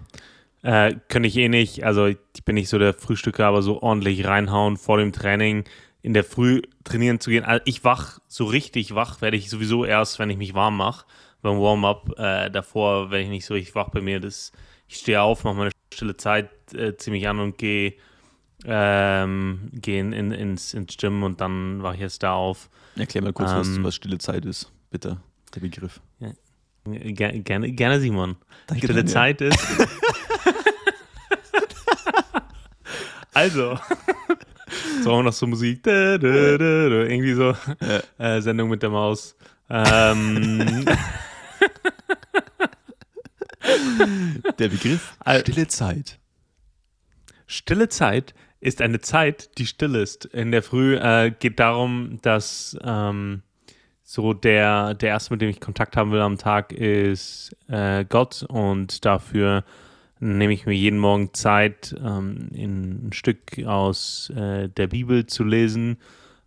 äh, 0.63 0.95
könnte 1.09 1.29
ich 1.29 1.37
eh 1.37 1.49
nicht. 1.49 1.85
Also 1.85 2.07
ich 2.07 2.19
bin 2.45 2.55
nicht 2.55 2.69
so 2.69 2.79
der 2.79 2.95
Frühstücker, 2.95 3.47
aber 3.47 3.63
so 3.63 3.83
ordentlich 3.83 4.27
reinhauen 4.27 4.77
vor 4.77 4.99
dem 4.99 5.13
Training, 5.13 5.65
in 6.03 6.15
der 6.15 6.25
Früh 6.25 6.63
trainieren 6.85 7.21
zu 7.21 7.31
gehen. 7.31 7.45
Also 7.45 7.63
ich 7.65 7.85
wach, 7.85 8.21
so 8.29 8.45
richtig 8.45 8.95
wach 8.95 9.21
werde 9.21 9.37
ich 9.37 9.51
sowieso 9.51 9.85
erst, 9.85 10.19
wenn 10.19 10.31
ich 10.31 10.37
mich 10.37 10.55
warm 10.55 10.77
mache. 10.77 11.07
Beim 11.41 11.61
Warm-up 11.61 12.19
äh, 12.19 12.51
davor, 12.51 13.11
wenn 13.11 13.23
ich 13.23 13.29
nicht 13.29 13.47
so 13.47 13.55
richtig 13.55 13.75
wach 13.75 13.91
bei 13.91 14.01
mir, 14.01 14.19
das, 14.19 14.53
ich 14.89 14.97
stehe 14.97 15.23
auf, 15.23 15.45
mache 15.45 15.55
meine 15.55 15.71
stille 15.93 16.17
Zeit 16.17 16.51
äh, 16.75 16.97
ziemlich 16.97 17.29
an 17.29 17.39
und 17.39 17.59
gehe 17.59 17.95
ähm, 18.71 19.71
gehen 19.73 20.13
in, 20.13 20.31
ins, 20.31 20.75
ins 20.75 20.99
Gym 20.99 21.23
und 21.23 21.41
dann 21.41 21.83
wache 21.83 21.95
ich 21.95 22.01
jetzt 22.01 22.23
da 22.23 22.35
auf. 22.35 22.69
Erklär 22.97 23.23
mal 23.23 23.33
kurz, 23.33 23.51
ähm, 23.51 23.59
was, 23.59 23.83
was 23.83 23.95
stille 23.95 24.19
Zeit 24.19 24.45
ist, 24.45 24.71
bitte, 24.91 25.17
der 25.55 25.61
Begriff. 25.61 26.01
Ja, 26.21 26.33
gerne, 26.85 27.41
gerne, 27.41 27.73
gerne, 27.73 28.01
Simon. 28.01 28.37
Danke, 28.67 28.87
stille 28.87 29.05
Daniel. 29.05 29.13
Zeit 29.13 29.41
ist. 29.41 29.59
also, 33.33 33.79
so 35.03 35.13
auch 35.13 35.23
noch 35.23 35.33
so 35.33 35.47
Musik, 35.47 35.83
da, 35.85 36.19
da, 36.19 36.59
da, 36.59 36.65
irgendwie 36.65 37.33
so 37.33 37.57
ja. 37.81 38.03
äh, 38.37 38.43
Sendung 38.43 38.69
mit 38.69 38.83
der 38.83 38.91
Maus. 38.91 39.35
Ähm, 39.71 40.85
der 44.59 44.69
Begriff 44.69 45.17
stille 45.41 45.69
Zeit. 45.69 46.19
Stille 47.47 47.89
Zeit 47.89 48.35
ist 48.61 48.83
eine 48.83 49.01
Zeit, 49.01 49.59
die 49.59 49.67
still 49.67 49.95
ist. 49.95 50.27
In 50.27 50.51
der 50.51 50.63
Früh 50.63 50.97
äh, 50.97 51.33
geht 51.39 51.61
darum, 51.61 52.19
dass 52.23 52.77
ähm, 52.83 53.43
so 54.03 54.33
der, 54.33 54.95
der 54.95 55.11
erste, 55.11 55.35
mit 55.35 55.43
dem 55.43 55.51
ich 55.51 55.61
Kontakt 55.61 55.97
haben 55.97 56.13
will 56.13 56.21
am 56.21 56.39
Tag, 56.39 56.73
ist 56.73 57.55
äh, 57.69 58.05
Gott 58.05 58.45
und 58.49 59.05
dafür 59.05 59.65
nehme 60.21 60.53
ich 60.53 60.67
mir 60.67 60.75
jeden 60.75 60.99
Morgen 60.99 61.33
Zeit, 61.35 61.95
ähm, 62.03 62.49
ein 62.53 63.11
Stück 63.13 63.65
aus 63.67 64.31
äh, 64.31 64.69
der 64.69 64.89
Bibel 64.89 65.27
zu 65.27 65.45
lesen, 65.45 65.99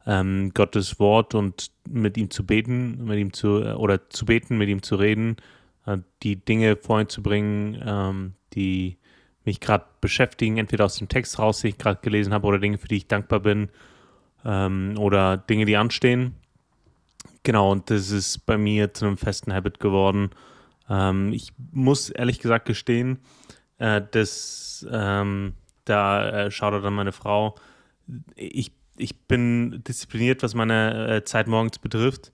ähm, 0.06 0.52
Gottes 0.54 1.00
Wort 1.00 1.36
und 1.36 1.72
mit 1.88 2.18
ihm 2.18 2.30
zu 2.30 2.46
beten, 2.46 3.06
mit 3.06 3.20
ihm 3.20 3.32
zu 3.32 3.64
äh, 3.64 3.74
oder 3.74 4.10
zu 4.10 4.26
beten, 4.26 4.58
mit 4.58 4.68
ihm 4.68 4.82
zu 4.82 4.96
reden, 4.96 5.38
äh, 5.86 6.00
die 6.24 6.38
Dinge 6.38 6.76
vorhin 6.76 7.08
zu 7.08 7.22
bringen, 7.22 7.82
ähm, 7.86 8.34
die 8.54 8.98
mich 9.46 9.60
gerade 9.60 9.86
beschäftigen, 10.02 10.58
entweder 10.58 10.86
aus 10.86 10.96
dem 10.96 11.10
Text 11.10 11.40
raus, 11.40 11.62
den 11.62 11.70
ich 11.70 11.78
gerade 11.78 12.00
gelesen 12.02 12.34
habe, 12.34 12.48
oder 12.48 12.60
Dinge, 12.60 12.78
für 12.78 12.88
die 12.88 12.98
ich 12.98 13.08
dankbar 13.08 13.40
bin, 13.40 13.70
ähm, 14.46 14.96
oder 14.98 15.38
Dinge, 15.38 15.66
die 15.66 15.78
anstehen. 15.78 16.36
Genau, 17.44 17.72
und 17.72 17.90
das 17.90 18.12
ist 18.12 18.46
bei 18.46 18.58
mir 18.58 18.94
zu 18.94 19.06
einem 19.06 19.18
festen 19.18 19.54
Habit 19.54 19.80
geworden. 19.80 20.30
Ähm, 20.90 21.34
ich 21.34 21.54
muss 21.72 22.10
ehrlich 22.10 22.40
gesagt 22.40 22.66
gestehen, 22.66 23.20
äh, 23.80 24.02
dass 24.12 24.86
ähm, 24.92 25.54
da 25.86 26.30
äh, 26.30 26.52
schaut 26.52 26.84
dann 26.84 26.94
meine 26.94 27.12
Frau. 27.12 27.56
Ich, 28.36 28.72
ich 28.98 29.20
bin 29.28 29.84
diszipliniert, 29.84 30.44
was 30.44 30.54
meine 30.54 31.16
äh, 31.16 31.24
Zeit 31.24 31.48
morgens 31.48 31.80
betrifft. 31.80 32.32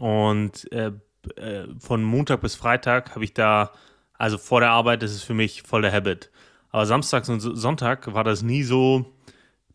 Und 0.00 0.70
äh, 0.72 0.92
äh, 1.36 1.66
von 1.78 2.02
Montag 2.02 2.40
bis 2.40 2.56
Freitag 2.56 3.14
habe 3.14 3.24
ich 3.24 3.34
da, 3.34 3.72
also 4.14 4.38
vor 4.38 4.60
der 4.60 4.70
Arbeit, 4.70 5.02
das 5.02 5.12
ist 5.12 5.22
für 5.22 5.34
mich 5.34 5.62
voll 5.62 5.82
der 5.82 5.92
Habit. 5.92 6.30
Aber 6.70 6.86
samstags 6.86 7.28
und 7.28 7.40
Sonntag 7.40 8.12
war 8.12 8.24
das 8.24 8.42
nie 8.42 8.62
so 8.62 9.06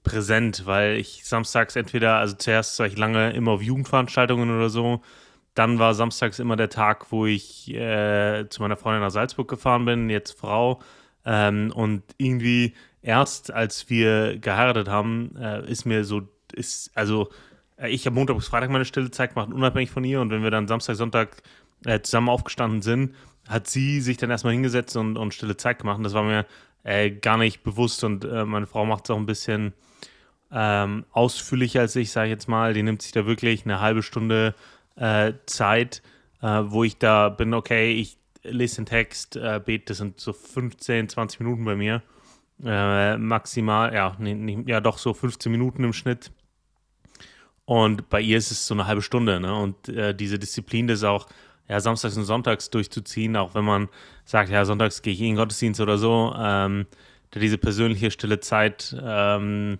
präsent, 0.03 0.65
weil 0.65 0.97
ich 0.97 1.25
samstags 1.25 1.75
entweder, 1.75 2.17
also 2.17 2.35
zuerst 2.35 2.77
war 2.79 2.85
ich 2.85 2.97
lange 2.97 3.31
immer 3.31 3.51
auf 3.51 3.61
Jugendveranstaltungen 3.61 4.55
oder 4.55 4.69
so. 4.69 5.01
Dann 5.55 5.79
war 5.79 5.93
samstags 5.93 6.39
immer 6.39 6.55
der 6.55 6.69
Tag, 6.69 7.11
wo 7.11 7.25
ich 7.25 7.73
äh, 7.73 8.47
zu 8.49 8.61
meiner 8.61 8.77
Freundin 8.77 9.01
nach 9.01 9.11
Salzburg 9.11 9.47
gefahren 9.47 9.85
bin, 9.85 10.09
jetzt 10.09 10.37
Frau. 10.37 10.81
Ähm, 11.25 11.71
und 11.73 12.03
irgendwie 12.17 12.73
erst 13.01 13.51
als 13.51 13.89
wir 13.89 14.37
geheiratet 14.39 14.87
haben, 14.89 15.35
äh, 15.37 15.69
ist 15.69 15.85
mir 15.85 16.03
so, 16.03 16.23
ist, 16.53 16.91
also 16.95 17.29
äh, 17.77 17.89
ich 17.89 18.05
habe 18.05 18.15
Montag 18.15 18.35
bis 18.35 18.47
Freitag 18.47 18.71
meine 18.71 18.85
stille 18.85 19.11
Zeit 19.11 19.35
gemacht, 19.35 19.53
unabhängig 19.53 19.91
von 19.91 20.03
ihr. 20.03 20.21
Und 20.21 20.31
wenn 20.31 20.43
wir 20.43 20.51
dann 20.51 20.67
Samstag, 20.67 20.95
Sonntag 20.95 21.43
äh, 21.85 22.01
zusammen 22.01 22.29
aufgestanden 22.29 22.81
sind, 22.81 23.15
hat 23.47 23.67
sie 23.67 24.01
sich 24.01 24.17
dann 24.17 24.31
erstmal 24.31 24.53
hingesetzt 24.53 24.95
und, 24.97 25.17
und 25.17 25.33
stille 25.33 25.57
Zeit 25.57 25.79
gemacht. 25.79 25.97
Und 25.97 26.03
das 26.03 26.13
war 26.13 26.23
mir 26.23 26.45
äh, 26.83 27.11
gar 27.11 27.37
nicht 27.37 27.63
bewusst 27.63 28.03
und 28.03 28.25
äh, 28.25 28.45
meine 28.45 28.67
Frau 28.67 28.85
macht 28.85 29.05
es 29.05 29.11
auch 29.11 29.17
ein 29.17 29.25
bisschen 29.25 29.73
ähm, 30.51 31.05
ausführlicher 31.11 31.81
als 31.81 31.95
ich, 31.95 32.11
sage 32.11 32.27
ich 32.27 32.31
jetzt 32.31 32.47
mal. 32.47 32.73
Die 32.73 32.83
nimmt 32.83 33.01
sich 33.01 33.11
da 33.11 33.25
wirklich 33.25 33.65
eine 33.65 33.79
halbe 33.79 34.03
Stunde 34.03 34.53
äh, 34.95 35.33
Zeit, 35.45 36.01
äh, 36.41 36.61
wo 36.65 36.83
ich 36.83 36.97
da 36.97 37.29
bin, 37.29 37.53
okay, 37.53 37.93
ich 37.93 38.17
lese 38.43 38.77
den 38.77 38.85
Text, 38.85 39.35
äh, 39.35 39.61
bete, 39.63 39.85
das 39.85 39.97
sind 39.97 40.19
so 40.19 40.33
15, 40.33 41.09
20 41.09 41.39
Minuten 41.39 41.65
bei 41.65 41.75
mir. 41.75 42.03
Äh, 42.63 43.17
maximal, 43.17 43.93
ja, 43.93 44.15
nee, 44.19 44.35
nee, 44.35 44.63
ja, 44.67 44.79
doch 44.79 44.97
so 44.97 45.13
15 45.13 45.51
Minuten 45.51 45.83
im 45.83 45.93
Schnitt. 45.93 46.31
Und 47.65 48.09
bei 48.09 48.21
ihr 48.21 48.37
ist 48.37 48.51
es 48.51 48.67
so 48.67 48.73
eine 48.73 48.85
halbe 48.85 49.01
Stunde, 49.01 49.39
ne? 49.39 49.55
Und 49.55 49.87
diese 49.87 50.37
Disziplin, 50.37 50.87
das 50.87 51.05
auch 51.05 51.27
ja, 51.67 51.79
samstags 51.79 52.17
und 52.17 52.25
sonntags 52.25 52.69
durchzuziehen, 52.69 53.35
auch 53.35 53.55
wenn 53.55 53.65
man 53.65 53.89
sagt, 54.25 54.49
ja, 54.49 54.65
sonntags 54.65 55.01
gehe 55.01 55.13
ich 55.13 55.21
in 55.21 55.27
den 55.27 55.35
Gottesdienst 55.35 55.79
oder 55.81 55.97
so, 55.97 56.33
ähm, 56.37 56.85
diese 57.33 57.57
persönliche 57.57 58.11
stille 58.11 58.39
Zeit 58.39 58.95
ähm, 59.01 59.79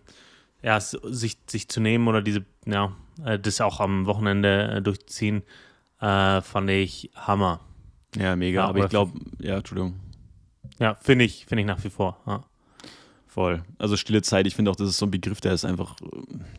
ja, 0.64 0.80
sich, 0.80 1.38
sich 1.48 1.68
zu 1.68 1.82
nehmen 1.82 2.08
oder 2.08 2.22
diese, 2.22 2.46
ja, 2.66 2.94
äh, 3.24 3.38
das 3.38 3.62
auch 3.62 3.80
am 3.80 4.06
Wochenende 4.06 4.76
äh, 4.78 4.82
durchzuziehen, 4.82 5.44
äh, 6.00 6.42
fand 6.42 6.70
ich 6.70 7.12
Hammer. 7.16 7.60
Ja, 8.16 8.36
mega, 8.36 8.62
ja, 8.62 8.68
aber 8.68 8.80
ich 8.80 8.90
glaube, 8.90 9.20
ja, 9.40 9.58
Entschuldigung. 9.58 10.00
Ja, 10.80 10.96
finde 10.96 11.26
ich, 11.26 11.46
finde 11.46 11.62
ich 11.62 11.68
nach 11.68 11.84
wie 11.84 11.90
vor. 11.90 12.20
Ja. 12.26 12.44
Voll. 13.28 13.64
Also 13.80 13.98
stille 13.98 14.22
Zeit, 14.22 14.46
ich 14.46 14.56
finde 14.56 14.70
auch, 14.70 14.76
das 14.76 14.90
ist 14.90 14.98
so 14.98 15.08
ein 15.08 15.12
Begriff, 15.12 15.42
der 15.42 15.54
ist 15.54 15.66
einfach, 15.66 15.96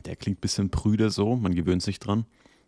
der 0.05 0.17
klingt 0.17 0.39
ein 0.39 0.41
bisschen 0.41 0.71
prüde 0.71 1.11
so, 1.11 1.37
man 1.37 1.55
gewöhnt 1.55 1.83
sich 1.83 2.01
dran. 2.01 2.27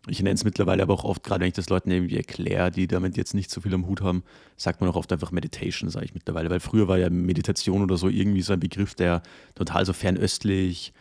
Ich 0.09 0.21
nenne 0.21 0.35
es 0.35 0.43
mittlerweile 0.43 0.83
aber 0.83 0.93
auch 0.93 1.03
oft, 1.03 1.23
gerade 1.23 1.41
wenn 1.41 1.49
ich 1.49 1.53
das 1.53 1.69
Leuten 1.69 1.91
irgendwie 1.91 2.17
erkläre, 2.17 2.71
die 2.71 2.87
damit 2.87 3.17
jetzt 3.17 3.33
nicht 3.33 3.51
so 3.51 3.61
viel 3.61 3.73
am 3.73 3.87
Hut 3.87 4.01
haben, 4.01 4.23
sagt 4.55 4.79
man 4.79 4.89
auch 4.89 4.95
oft 4.95 5.11
einfach 5.11 5.31
Meditation, 5.31 5.89
sage 5.89 6.05
ich 6.05 6.13
mittlerweile. 6.13 6.49
Weil 6.49 6.59
früher 6.59 6.87
war 6.87 6.97
ja 6.97 7.09
Meditation 7.09 7.83
oder 7.83 7.97
so 7.97 8.07
irgendwie 8.07 8.41
so 8.41 8.53
ein 8.53 8.59
Begriff, 8.59 8.95
der 8.95 9.21
total 9.55 9.85
so 9.85 9.93
fernöstlich, 9.93 10.93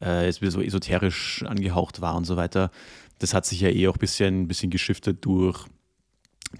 äh, 0.00 0.24
jetzt 0.26 0.40
wieder 0.40 0.50
so 0.50 0.60
esoterisch 0.60 1.44
angehaucht 1.46 2.00
war 2.00 2.16
und 2.16 2.24
so 2.24 2.36
weiter. 2.36 2.70
Das 3.18 3.34
hat 3.34 3.46
sich 3.46 3.60
ja 3.60 3.68
eh 3.68 3.88
auch 3.88 3.96
ein 3.96 4.00
bisschen, 4.00 4.48
bisschen 4.48 4.70
geschiftet 4.70 5.24
durch 5.24 5.66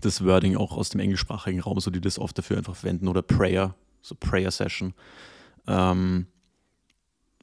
das 0.01 0.25
Wording 0.25 0.57
auch 0.57 0.77
aus 0.77 0.91
dem 0.91 1.01
englischsprachigen 1.01 1.61
Raum, 1.61 1.81
so 1.81 1.91
die 1.91 2.01
das 2.01 2.19
oft 2.19 2.37
dafür 2.37 2.59
einfach 2.59 2.77
verwenden 2.77 3.09
oder 3.09 3.23
Prayer, 3.23 3.75
so 4.03 4.15
Prayer 4.15 4.51
Session. 4.51 4.93
Ähm, 5.67 6.27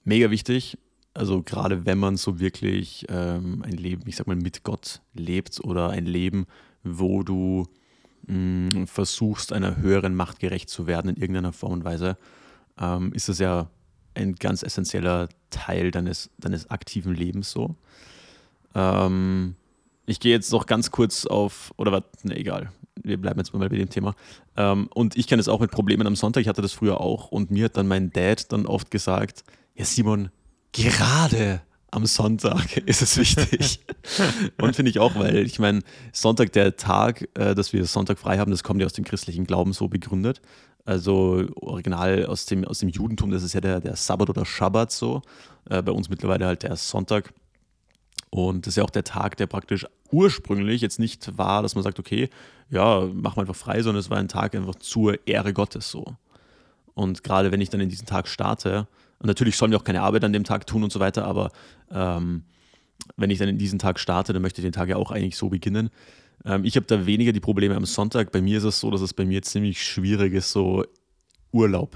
mega 0.03 0.30
wichtig 0.30 0.77
also 1.13 1.44
gerade 1.44 1.86
wenn 1.86 1.98
man 1.98 2.18
so 2.18 2.39
wirklich 2.39 3.06
ähm, 3.10 3.63
ein 3.65 3.74
Leben, 3.74 4.03
ich 4.06 4.15
sag 4.15 4.27
mal, 4.27 4.36
mit 4.36 4.63
Gott 4.63 5.01
lebt 5.13 5.63
oder 5.63 5.89
ein 5.89 6.06
Leben, 6.06 6.46
wo 6.84 7.24
du 7.24 7.68
mh, 8.27 8.80
mm, 8.80 8.88
versuchst, 8.88 9.53
einer 9.53 9.77
höheren 9.77 10.15
Macht 10.15 10.39
gerecht 10.39 10.70
zu 10.70 10.88
werden 10.88 11.10
in 11.10 11.22
irgendeiner 11.22 11.53
Form 11.53 11.74
und 11.74 11.84
Weise, 11.84 12.18
ähm, 12.80 13.13
ist 13.13 13.30
das 13.30 13.39
ja 13.39 13.70
ein 14.13 14.36
ganz 14.36 14.63
essentieller 14.63 15.30
Teil 15.50 15.91
deines, 15.91 16.30
deines 16.38 16.70
aktiven 16.70 17.15
Lebens 17.15 17.51
so. 17.51 17.75
Ähm, 18.74 19.56
ich 20.06 20.20
gehe 20.20 20.32
jetzt 20.32 20.51
noch 20.51 20.65
ganz 20.65 20.91
kurz 20.91 21.25
auf, 21.25 21.74
oder 21.77 21.91
was, 21.91 22.03
ne, 22.24 22.36
egal, 22.38 22.72
wir 23.03 23.20
bleiben 23.20 23.39
jetzt 23.39 23.53
mal 23.53 23.68
bei 23.68 23.75
dem 23.75 23.89
Thema. 23.89 24.15
Ähm, 24.58 24.88
und 24.94 25.18
ich 25.18 25.27
kenne 25.27 25.39
es 25.39 25.48
auch 25.48 25.60
mit 25.60 25.72
Problemen 25.72 26.08
am 26.08 26.15
Sonntag, 26.15 26.41
ich 26.41 26.48
hatte 26.48 26.62
das 26.62 26.74
früher 26.74 27.00
auch 27.00 27.32
und 27.32 27.51
mir 27.51 27.65
hat 27.65 27.77
dann 27.77 27.88
mein 27.88 28.12
Dad 28.12 28.51
dann 28.51 28.65
oft 28.65 28.91
gesagt, 28.91 29.44
ja 29.75 29.86
Simon, 29.86 30.30
gerade 30.72 31.62
am 31.92 32.06
Sonntag 32.06 32.78
ist 32.86 33.01
es 33.01 33.18
wichtig. 33.18 33.82
und 34.62 34.75
finde 34.75 34.90
ich 34.90 35.00
auch, 35.00 35.16
weil 35.16 35.38
ich 35.38 35.60
meine, 35.60 35.82
Sonntag, 36.13 36.54
der 36.54 36.78
Tag, 36.78 37.28
äh, 37.36 37.54
dass 37.54 37.74
wir 37.74 37.86
Sonntag 37.86 38.18
frei 38.18 38.38
haben, 38.38 38.51
das 38.51 38.63
kommt 38.63 38.80
ja 38.80 38.86
aus 38.86 38.94
dem 38.94 39.06
christlichen 39.06 39.46
Glauben 39.46 39.74
so 39.74 39.88
begründet. 39.88 40.42
Also 40.84 41.46
original 41.56 42.25
aus 42.25 42.46
dem, 42.48 42.66
aus 42.66 42.80
dem 42.80 42.90
Judentum, 42.90 43.30
das 43.30 43.44
ist 43.44 43.54
ja 43.54 43.62
der, 43.62 43.82
der 43.82 43.96
Sabbat 43.96 44.30
oder 44.30 44.46
Schabbat 44.46 44.92
so. 44.92 45.22
Äh, 45.70 45.82
bei 45.84 45.92
uns 45.92 46.10
mittlerweile 46.10 46.48
halt 46.48 46.63
der 46.63 46.75
Sonntag. 46.75 47.34
Und 48.30 48.66
das 48.66 48.74
ist 48.74 48.78
ja 48.78 48.84
auch 48.84 48.90
der 48.90 49.04
Tag, 49.04 49.38
der 49.38 49.48
praktisch 49.48 49.86
ursprünglich 50.10 50.82
jetzt 50.82 51.00
nicht 51.00 51.38
war, 51.38 51.62
dass 51.62 51.75
man 51.75 51.84
sagt, 51.84 52.00
okay, 52.00 52.30
ja, 52.70 53.01
machen 53.01 53.36
wir 53.36 53.42
einfach 53.42 53.56
frei, 53.56 53.82
sondern 53.82 54.00
es 54.00 54.10
war 54.10 54.18
ein 54.18 54.30
Tag 54.30 54.56
einfach 54.56 54.75
zur 54.75 55.28
Ehre 55.28 55.54
Gottes 55.54 55.92
so. 55.92 56.16
Und 56.94 57.24
gerade 57.24 57.51
wenn 57.51 57.62
ich 57.62 57.70
dann 57.70 57.82
in 57.82 57.90
diesen 57.90 58.06
Tag 58.06 58.28
starte, 58.28 58.88
und 59.22 59.28
natürlich 59.28 59.56
sollen 59.56 59.72
wir 59.72 59.78
auch 59.78 59.84
keine 59.84 60.01
Arbeit 60.01 60.24
an 60.24 60.34
dem 60.34 60.44
Tag 60.44 60.66
tun 60.66 60.84
und 60.84 60.92
so 60.92 61.00
weiter, 61.00 61.25
aber 61.25 61.51
ähm, 61.92 62.44
wenn 63.18 63.30
ich 63.30 63.38
dann 63.38 63.50
in 63.50 63.60
diesen 63.60 63.78
Tag 63.78 64.00
starte, 64.00 64.34
dann 64.34 64.42
möchte 64.42 64.62
ich 64.62 64.66
den 64.66 64.72
Tag 64.72 64.90
ja 64.90 64.96
auch 64.96 65.12
eigentlich 65.12 65.38
so 65.38 65.50
beginnen. 65.50 65.92
Ähm, 66.44 66.66
ich 66.66 66.75
habe 66.75 66.88
da 66.88 67.06
weniger 67.06 67.32
die 67.32 67.40
Probleme 67.40 67.75
am 67.75 67.86
Sonntag. 67.86 68.32
Bei 68.32 68.42
mir 68.42 68.58
ist 68.58 68.63
es 68.63 68.80
so, 68.80 68.90
dass 68.90 69.01
es 69.01 69.13
bei 69.13 69.25
mir 69.25 69.44
ziemlich 69.44 69.84
schwierig 69.84 70.34
ist, 70.34 70.51
so 70.51 70.84
Urlaub 71.51 71.96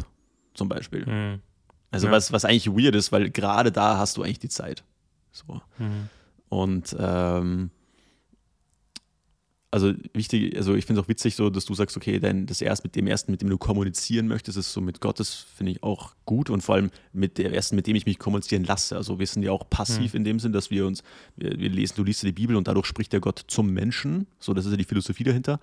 zum 0.53 0.69
Beispiel. 0.69 1.05
Mhm. 1.05 1.41
Also 1.89 2.07
ja. 2.07 2.13
was, 2.13 2.31
was 2.31 2.45
eigentlich 2.45 2.67
weird 2.67 2.93
ist, 2.93 3.11
weil 3.11 3.31
gerade 3.31 3.71
da 3.71 3.97
hast 3.97 4.17
du 4.17 4.23
eigentlich 4.23 4.39
die 4.39 4.49
Zeit. 4.49 4.83
So. 5.31 5.61
Mhm. 5.79 6.09
Und 6.49 6.95
ähm, 6.99 7.71
also 9.75 9.91
wichtig, 10.13 10.55
also 10.55 10.73
ich 10.73 10.85
finde 10.85 11.01
es 11.01 11.05
auch 11.05 11.09
witzig, 11.09 11.35
so, 11.35 11.49
dass 11.49 11.65
du 11.65 11.73
sagst, 11.73 11.97
okay, 11.97 12.17
denn 12.17 12.45
das 12.45 12.61
erste 12.61 12.87
mit 12.87 12.95
dem 12.95 13.07
ersten, 13.07 13.29
mit 13.29 13.41
dem 13.41 13.49
du 13.49 13.57
kommunizieren 13.57 14.25
möchtest, 14.25 14.57
ist 14.57 14.71
so 14.71 14.79
mit 14.79 15.01
Gott, 15.01 15.19
das 15.19 15.33
finde 15.33 15.73
ich 15.73 15.83
auch 15.83 16.13
gut 16.23 16.49
und 16.49 16.61
vor 16.61 16.75
allem 16.75 16.91
mit 17.11 17.37
der 17.37 17.53
ersten, 17.53 17.75
mit 17.75 17.85
dem 17.85 17.97
ich 17.97 18.05
mich 18.05 18.17
kommunizieren 18.17 18.63
lasse. 18.63 18.95
Also 18.95 19.19
wir 19.19 19.27
sind 19.27 19.43
ja 19.43 19.51
auch 19.51 19.69
passiv 19.69 20.13
mhm. 20.13 20.17
in 20.17 20.23
dem 20.23 20.39
Sinn, 20.39 20.53
dass 20.53 20.71
wir 20.71 20.87
uns, 20.87 21.03
wir, 21.35 21.59
wir, 21.59 21.69
lesen, 21.69 21.95
du 21.97 22.05
liest 22.05 22.23
ja 22.23 22.27
die 22.27 22.33
Bibel 22.33 22.55
und 22.55 22.69
dadurch 22.69 22.85
spricht 22.85 23.11
der 23.11 23.19
Gott 23.19 23.43
zum 23.47 23.69
Menschen. 23.71 24.27
So, 24.39 24.53
das 24.53 24.65
ist 24.65 24.71
ja 24.71 24.77
die 24.77 24.85
Philosophie 24.85 25.25
dahinter. 25.25 25.59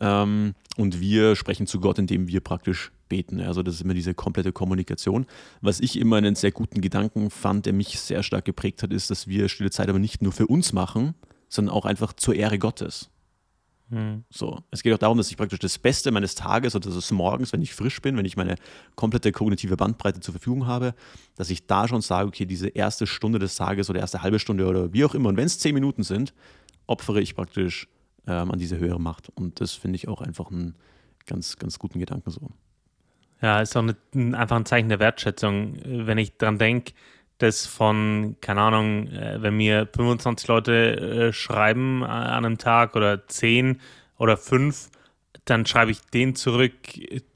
Ähm, 0.00 0.54
und 0.78 1.00
wir 1.00 1.36
sprechen 1.36 1.66
zu 1.66 1.78
Gott, 1.78 1.98
indem 1.98 2.28
wir 2.28 2.40
praktisch 2.40 2.90
beten. 3.10 3.38
Also 3.42 3.62
das 3.62 3.74
ist 3.74 3.82
immer 3.82 3.92
diese 3.92 4.14
komplette 4.14 4.52
Kommunikation. 4.52 5.26
Was 5.60 5.78
ich 5.78 5.98
immer 5.98 6.16
einen 6.16 6.36
sehr 6.36 6.52
guten 6.52 6.80
Gedanken 6.80 7.28
fand, 7.28 7.66
der 7.66 7.74
mich 7.74 8.00
sehr 8.00 8.22
stark 8.22 8.46
geprägt 8.46 8.82
hat, 8.82 8.94
ist, 8.94 9.10
dass 9.10 9.28
wir 9.28 9.50
stille 9.50 9.70
Zeit 9.70 9.90
aber 9.90 9.98
nicht 9.98 10.22
nur 10.22 10.32
für 10.32 10.46
uns 10.46 10.72
machen, 10.72 11.12
sondern 11.50 11.74
auch 11.74 11.84
einfach 11.84 12.14
zur 12.14 12.34
Ehre 12.34 12.58
Gottes. 12.58 13.10
Hm. 13.92 14.24
So, 14.30 14.58
es 14.70 14.82
geht 14.82 14.94
auch 14.94 14.98
darum, 14.98 15.18
dass 15.18 15.30
ich 15.30 15.36
praktisch 15.36 15.58
das 15.58 15.78
Beste 15.78 16.10
meines 16.12 16.34
Tages 16.34 16.74
oder 16.74 16.90
des 16.90 17.10
Morgens, 17.10 17.52
wenn 17.52 17.60
ich 17.60 17.74
frisch 17.74 18.00
bin, 18.00 18.16
wenn 18.16 18.24
ich 18.24 18.38
meine 18.38 18.56
komplette 18.96 19.32
kognitive 19.32 19.76
Bandbreite 19.76 20.20
zur 20.20 20.32
Verfügung 20.32 20.66
habe, 20.66 20.94
dass 21.36 21.50
ich 21.50 21.66
da 21.66 21.86
schon 21.86 22.00
sage, 22.00 22.26
okay, 22.26 22.46
diese 22.46 22.68
erste 22.68 23.06
Stunde 23.06 23.38
des 23.38 23.54
Tages 23.54 23.90
oder 23.90 24.00
erste 24.00 24.22
halbe 24.22 24.38
Stunde 24.38 24.66
oder 24.66 24.94
wie 24.94 25.04
auch 25.04 25.14
immer, 25.14 25.28
und 25.28 25.36
wenn 25.36 25.44
es 25.44 25.58
zehn 25.58 25.74
Minuten 25.74 26.04
sind, 26.04 26.32
opfere 26.86 27.20
ich 27.20 27.36
praktisch 27.36 27.86
ähm, 28.26 28.50
an 28.50 28.58
diese 28.58 28.78
höhere 28.78 28.98
Macht. 28.98 29.28
Und 29.34 29.60
das 29.60 29.72
finde 29.72 29.96
ich 29.96 30.08
auch 30.08 30.22
einfach 30.22 30.50
einen 30.50 30.74
ganz, 31.26 31.58
ganz 31.58 31.78
guten 31.78 31.98
Gedanken 31.98 32.30
so. 32.30 32.48
Ja, 33.42 33.60
ist 33.60 33.76
auch 33.76 33.82
eine, 34.14 34.38
einfach 34.38 34.56
ein 34.56 34.64
Zeichen 34.64 34.88
der 34.88 35.00
Wertschätzung, 35.00 35.76
wenn 35.84 36.16
ich 36.16 36.38
dran 36.38 36.56
denke, 36.56 36.94
dass 37.42 37.66
von, 37.66 38.36
keine 38.40 38.60
Ahnung, 38.60 39.08
äh, 39.08 39.42
wenn 39.42 39.56
mir 39.56 39.88
25 39.92 40.48
Leute 40.48 40.72
äh, 41.28 41.32
schreiben 41.32 42.04
an 42.04 42.44
einem 42.44 42.58
Tag 42.58 42.94
oder 42.94 43.26
10 43.26 43.80
oder 44.16 44.36
5, 44.36 44.90
dann 45.44 45.66
schreibe 45.66 45.90
ich 45.90 46.00
denen 46.02 46.36
zurück, 46.36 46.72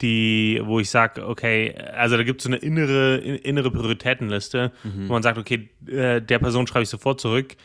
die, 0.01 0.61
wo 0.63 0.79
ich 0.79 0.89
sage, 0.89 1.27
okay, 1.27 1.75
also 1.93 2.15
da 2.15 2.23
gibt 2.23 2.39
es 2.39 2.45
so 2.45 2.49
eine 2.49 2.57
innere, 2.57 3.17
innere 3.17 3.69
Prioritätenliste, 3.69 4.71
mhm. 4.83 5.09
wo 5.09 5.13
man 5.13 5.23
sagt, 5.23 5.37
okay, 5.37 5.69
äh, 5.87 6.21
der 6.21 6.39
Person 6.39 6.67
schreibe 6.67 6.83
ich 6.83 6.89
sofort 6.89 7.19
zurück. 7.19 7.55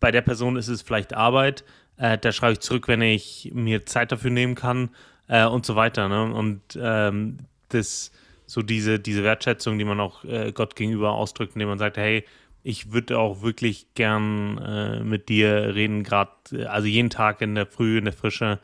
bei 0.00 0.10
der 0.10 0.22
Person 0.22 0.56
ist 0.56 0.66
es 0.66 0.82
vielleicht 0.82 1.14
Arbeit, 1.14 1.62
da 1.96 2.32
schreibe 2.32 2.54
ich 2.54 2.60
zurück, 2.60 2.88
wenn 2.88 3.00
ich 3.00 3.52
mir 3.54 3.86
Zeit 3.86 4.10
dafür 4.10 4.30
nehmen 4.30 4.56
kann 4.56 4.90
und 5.28 5.64
so 5.64 5.76
weiter. 5.76 6.08
Ne? 6.08 6.34
Und 6.34 6.60
ähm, 6.80 7.38
das 7.68 8.10
so 8.46 8.62
diese, 8.62 8.98
diese 8.98 9.22
Wertschätzung, 9.22 9.78
die 9.78 9.84
man 9.84 10.00
auch 10.00 10.24
äh, 10.24 10.52
Gott 10.52 10.76
gegenüber 10.76 11.12
ausdrückt, 11.12 11.54
indem 11.54 11.68
man 11.68 11.78
sagt, 11.78 11.96
hey, 11.96 12.24
ich 12.62 12.92
würde 12.92 13.18
auch 13.18 13.42
wirklich 13.42 13.86
gern 13.94 14.58
äh, 14.58 15.04
mit 15.04 15.28
dir 15.28 15.74
reden, 15.74 16.02
gerade, 16.02 16.30
äh, 16.52 16.64
also 16.64 16.86
jeden 16.86 17.10
Tag 17.10 17.40
in 17.40 17.54
der 17.54 17.66
Früh, 17.66 17.98
in 17.98 18.04
der 18.04 18.12
Frische. 18.12 18.58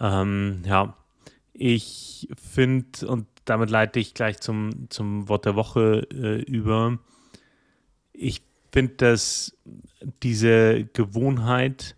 Ähm, 0.00 0.62
ja, 0.64 0.94
ich 1.52 2.28
finde, 2.36 3.06
und 3.08 3.26
damit 3.44 3.70
leite 3.70 3.98
ich 3.98 4.14
gleich 4.14 4.38
zum, 4.40 4.88
zum 4.90 5.28
Wort 5.28 5.46
der 5.46 5.56
Woche 5.56 6.06
äh, 6.12 6.42
über, 6.42 6.98
ich 8.12 8.42
finde, 8.70 8.94
dass 8.94 9.56
diese 10.22 10.84
Gewohnheit 10.92 11.96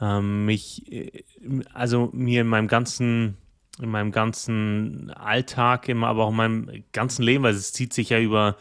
ähm, 0.00 0.44
mich, 0.46 0.92
äh, 0.92 1.24
also 1.72 2.10
mir 2.12 2.42
in 2.42 2.46
meinem 2.46 2.68
ganzen 2.68 3.36
in 3.80 3.90
meinem 3.90 4.12
ganzen 4.12 5.10
Alltag, 5.10 5.88
immer, 5.88 6.08
aber 6.08 6.24
auch 6.24 6.30
in 6.30 6.36
meinem 6.36 6.84
ganzen 6.92 7.22
Leben, 7.22 7.44
weil 7.44 7.54
es 7.54 7.72
zieht 7.72 7.92
sich 7.92 8.10
ja 8.10 8.20
über, 8.20 8.56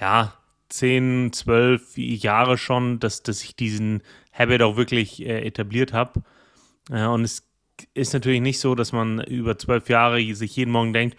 ja, 0.00 0.34
10, 0.68 1.32
12 1.32 1.96
Jahre 1.96 2.58
schon, 2.58 3.00
dass, 3.00 3.22
dass 3.22 3.42
ich 3.42 3.56
diesen 3.56 4.02
Habit 4.32 4.62
auch 4.62 4.76
wirklich 4.76 5.24
äh, 5.24 5.40
etabliert 5.46 5.92
habe. 5.92 6.22
Äh, 6.90 7.06
und 7.06 7.24
es 7.24 7.48
ist 7.94 8.12
natürlich 8.12 8.40
nicht 8.40 8.60
so, 8.60 8.74
dass 8.74 8.92
man 8.92 9.20
über 9.22 9.58
zwölf 9.58 9.88
Jahre 9.88 10.34
sich 10.34 10.56
jeden 10.56 10.70
Morgen 10.70 10.92
denkt, 10.92 11.16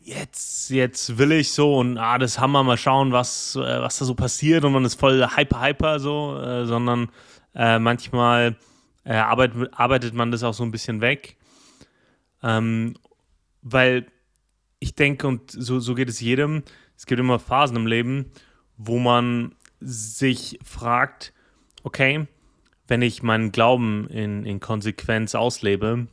jetzt, 0.00 0.70
jetzt 0.70 1.18
will 1.18 1.32
ich 1.32 1.52
so 1.52 1.76
und 1.76 1.98
ah, 1.98 2.18
das 2.18 2.38
Hammer, 2.38 2.62
mal 2.62 2.76
schauen, 2.76 3.12
was, 3.12 3.56
äh, 3.56 3.80
was 3.80 3.98
da 3.98 4.04
so 4.04 4.14
passiert 4.14 4.64
und 4.64 4.72
man 4.72 4.84
ist 4.84 4.98
voll 4.98 5.26
hyper, 5.36 5.60
hyper 5.60 6.00
so, 6.00 6.40
äh, 6.40 6.64
sondern 6.66 7.10
äh, 7.54 7.78
manchmal 7.78 8.56
äh, 9.04 9.14
arbeitet, 9.14 9.70
arbeitet 9.72 10.14
man 10.14 10.30
das 10.30 10.42
auch 10.42 10.54
so 10.54 10.62
ein 10.62 10.70
bisschen 10.70 11.00
weg 11.00 11.36
ähm, 12.42 12.94
weil 13.62 14.06
ich 14.78 14.94
denke, 14.94 15.28
und 15.28 15.50
so, 15.50 15.78
so 15.78 15.94
geht 15.94 16.08
es 16.08 16.20
jedem, 16.20 16.62
es 16.96 17.06
gibt 17.06 17.20
immer 17.20 17.38
Phasen 17.38 17.76
im 17.76 17.86
Leben, 17.86 18.30
wo 18.76 18.98
man 18.98 19.54
sich 19.80 20.58
fragt, 20.64 21.32
okay, 21.82 22.26
wenn 22.88 23.02
ich 23.02 23.22
meinen 23.22 23.52
Glauben 23.52 24.08
in, 24.08 24.44
in 24.44 24.60
Konsequenz 24.60 25.34
auslebe, 25.34 26.08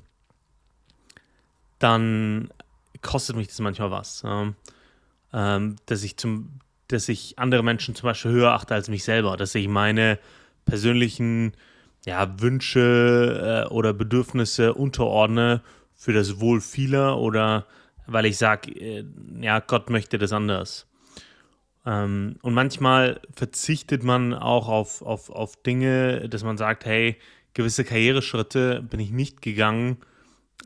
dann 1.80 2.50
kostet 3.02 3.36
mich 3.36 3.48
das 3.48 3.60
manchmal 3.60 3.92
was. 3.92 4.24
Ähm, 5.34 5.76
dass 5.86 6.04
ich 6.04 6.18
zum, 6.18 6.60
dass 6.88 7.10
ich 7.10 7.38
andere 7.40 7.64
Menschen 7.64 7.96
zum 7.96 8.08
Beispiel 8.08 8.32
höher 8.32 8.54
achte 8.54 8.74
als 8.74 8.90
mich 8.90 9.04
selber, 9.04 9.38
dass 9.38 9.56
ich 9.56 9.68
meine 9.68 10.20
persönlichen 10.66 11.54
ja, 12.06 12.40
Wünsche 12.40 13.66
äh, 13.66 13.74
oder 13.74 13.94
Bedürfnisse 13.94 14.74
unterordne 14.74 15.62
für 15.98 16.14
das 16.14 16.40
Wohl 16.40 16.62
vieler 16.62 17.18
oder 17.18 17.66
weil 18.06 18.26
ich 18.26 18.38
sage, 18.38 18.72
äh, 18.72 19.06
ja, 19.42 19.60
Gott 19.60 19.90
möchte 19.90 20.18
das 20.18 20.32
anders. 20.32 20.88
Ähm, 21.86 22.38
und 22.42 22.54
manchmal 22.54 23.20
verzichtet 23.36 24.04
man 24.04 24.34
auch 24.34 24.70
auf, 24.70 25.02
auf, 25.02 25.30
auf 25.30 25.62
Dinge, 25.64 26.30
dass 26.30 26.44
man 26.44 26.58
sagt, 26.58 26.86
hey, 26.86 27.18
gewisse 27.54 27.84
Karriereschritte 27.84 28.82
bin 28.82 29.00
ich 29.00 29.12
nicht 29.12 29.42
gegangen 29.42 29.98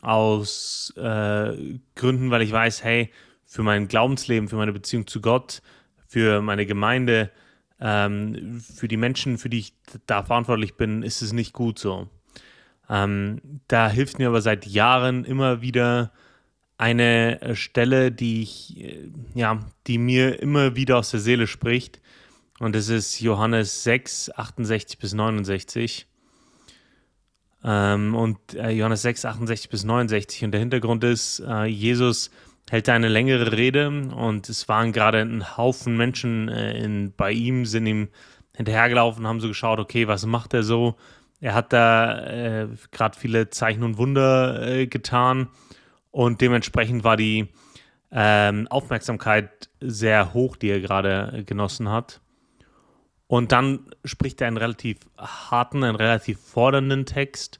aus 0.02 0.94
äh, 0.98 1.80
Gründen, 1.96 2.32
weil 2.32 2.42
ich 2.42 2.52
weiß, 2.52 2.84
hey, 2.84 3.12
für 3.46 3.64
mein 3.64 3.88
Glaubensleben, 3.88 4.50
für 4.50 4.56
meine 4.56 4.74
Beziehung 4.74 5.08
zu 5.08 5.22
Gott, 5.22 5.62
für 6.08 6.42
meine 6.42 6.66
Gemeinde, 6.66 7.32
ähm, 7.80 8.62
für 8.62 8.88
die 8.88 8.98
Menschen, 8.98 9.38
für 9.38 9.50
die 9.50 9.60
ich 9.60 9.74
da 10.06 10.24
verantwortlich 10.24 10.76
bin, 10.76 11.04
ist 11.04 11.22
es 11.22 11.34
nicht 11.34 11.54
gut 11.54 11.80
so. 11.80 12.08
Ähm, 12.92 13.40
da 13.70 13.90
hilft 13.90 14.20
mir 14.20 14.28
aber 14.28 14.42
seit 14.42 14.68
Jahren 14.68 15.24
immer 15.24 15.62
wieder 15.62 16.12
eine 16.78 17.42
äh, 17.42 17.56
Stelle, 17.56 18.12
die 18.12 18.42
ich, 18.42 18.78
äh, 18.78 19.10
ja, 19.34 19.60
die 19.88 19.98
mir 19.98 20.42
immer 20.42 20.76
wieder 20.76 20.98
aus 20.98 21.12
der 21.12 21.22
Seele 21.22 21.48
spricht. 21.48 22.02
Und 22.60 22.76
das 22.76 22.90
ist 22.90 23.22
Johannes 23.22 23.84
6, 23.84 24.32
68 24.36 25.00
bis 25.00 25.14
69. 25.14 26.06
Ähm, 27.64 28.14
und 28.14 28.38
äh, 28.56 28.72
Johannes 28.72 29.04
6, 29.04 29.24
68 29.24 29.70
bis 29.70 29.86
69. 29.86 30.44
Und 30.44 30.52
der 30.52 30.60
Hintergrund 30.60 31.06
ist, 31.06 31.40
äh, 31.40 31.66
Jesus 31.66 32.30
hält 32.70 32.90
eine 32.90 33.08
längere 33.08 33.54
Rede 33.54 33.88
und 33.88 34.50
es 34.50 34.68
waren 34.68 34.92
gerade 34.92 35.20
ein 35.20 35.58
Haufen 35.58 35.96
Menschen 35.96 36.50
äh, 36.50 36.78
in, 36.84 37.14
bei 37.16 37.32
ihm, 37.32 37.66
sind 37.66 37.86
ihm 37.86 38.10
hinterhergelaufen, 38.56 39.28
haben 39.28 39.40
so 39.40 39.48
geschaut, 39.48 39.80
okay, 39.80 40.08
was 40.08 40.26
macht 40.26 40.54
er 40.54 40.64
so? 40.64 40.98
Er 41.42 41.56
hat 41.56 41.74
da 41.74 42.26
äh, 42.28 42.68
gerade 42.92 43.18
viele 43.18 43.50
Zeichen 43.50 43.84
und 43.84 43.98
Wunder 43.98 44.62
äh, 44.66 44.88
getan 44.88 45.50
und 46.12 46.40
dementsprechend 46.40 47.04
war 47.04 47.18
die 47.18 47.50
ähm, 48.12 48.68
Aufmerksamkeit 48.70 49.70
sehr 49.80 50.34
hoch, 50.34 50.56
die 50.56 50.70
er 50.70 50.82
gerade 50.82 51.34
äh, 51.34 51.44
genossen 51.44 51.90
hat. 51.90 52.22
Und 53.28 53.54
dann 53.54 53.88
spricht 54.04 54.42
er 54.42 54.48
einen 54.48 54.58
relativ 54.58 55.00
harten, 55.18 55.84
einen 55.84 55.96
relativ 55.96 56.40
fordernden 56.40 57.06
Text 57.06 57.60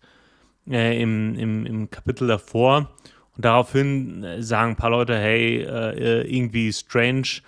äh, 0.70 1.02
im, 1.02 1.36
im, 1.36 1.66
im 1.66 1.90
Kapitel 1.90 2.28
davor. 2.28 2.92
Und 3.36 3.46
daraufhin 3.46 4.24
äh, 4.24 4.44
sagen 4.44 4.72
ein 4.72 4.76
paar 4.76 4.90
Leute, 4.90 5.18
hey, 5.18 5.62
äh, 5.64 6.22
irgendwie 6.30 6.72
strange, 6.74 7.42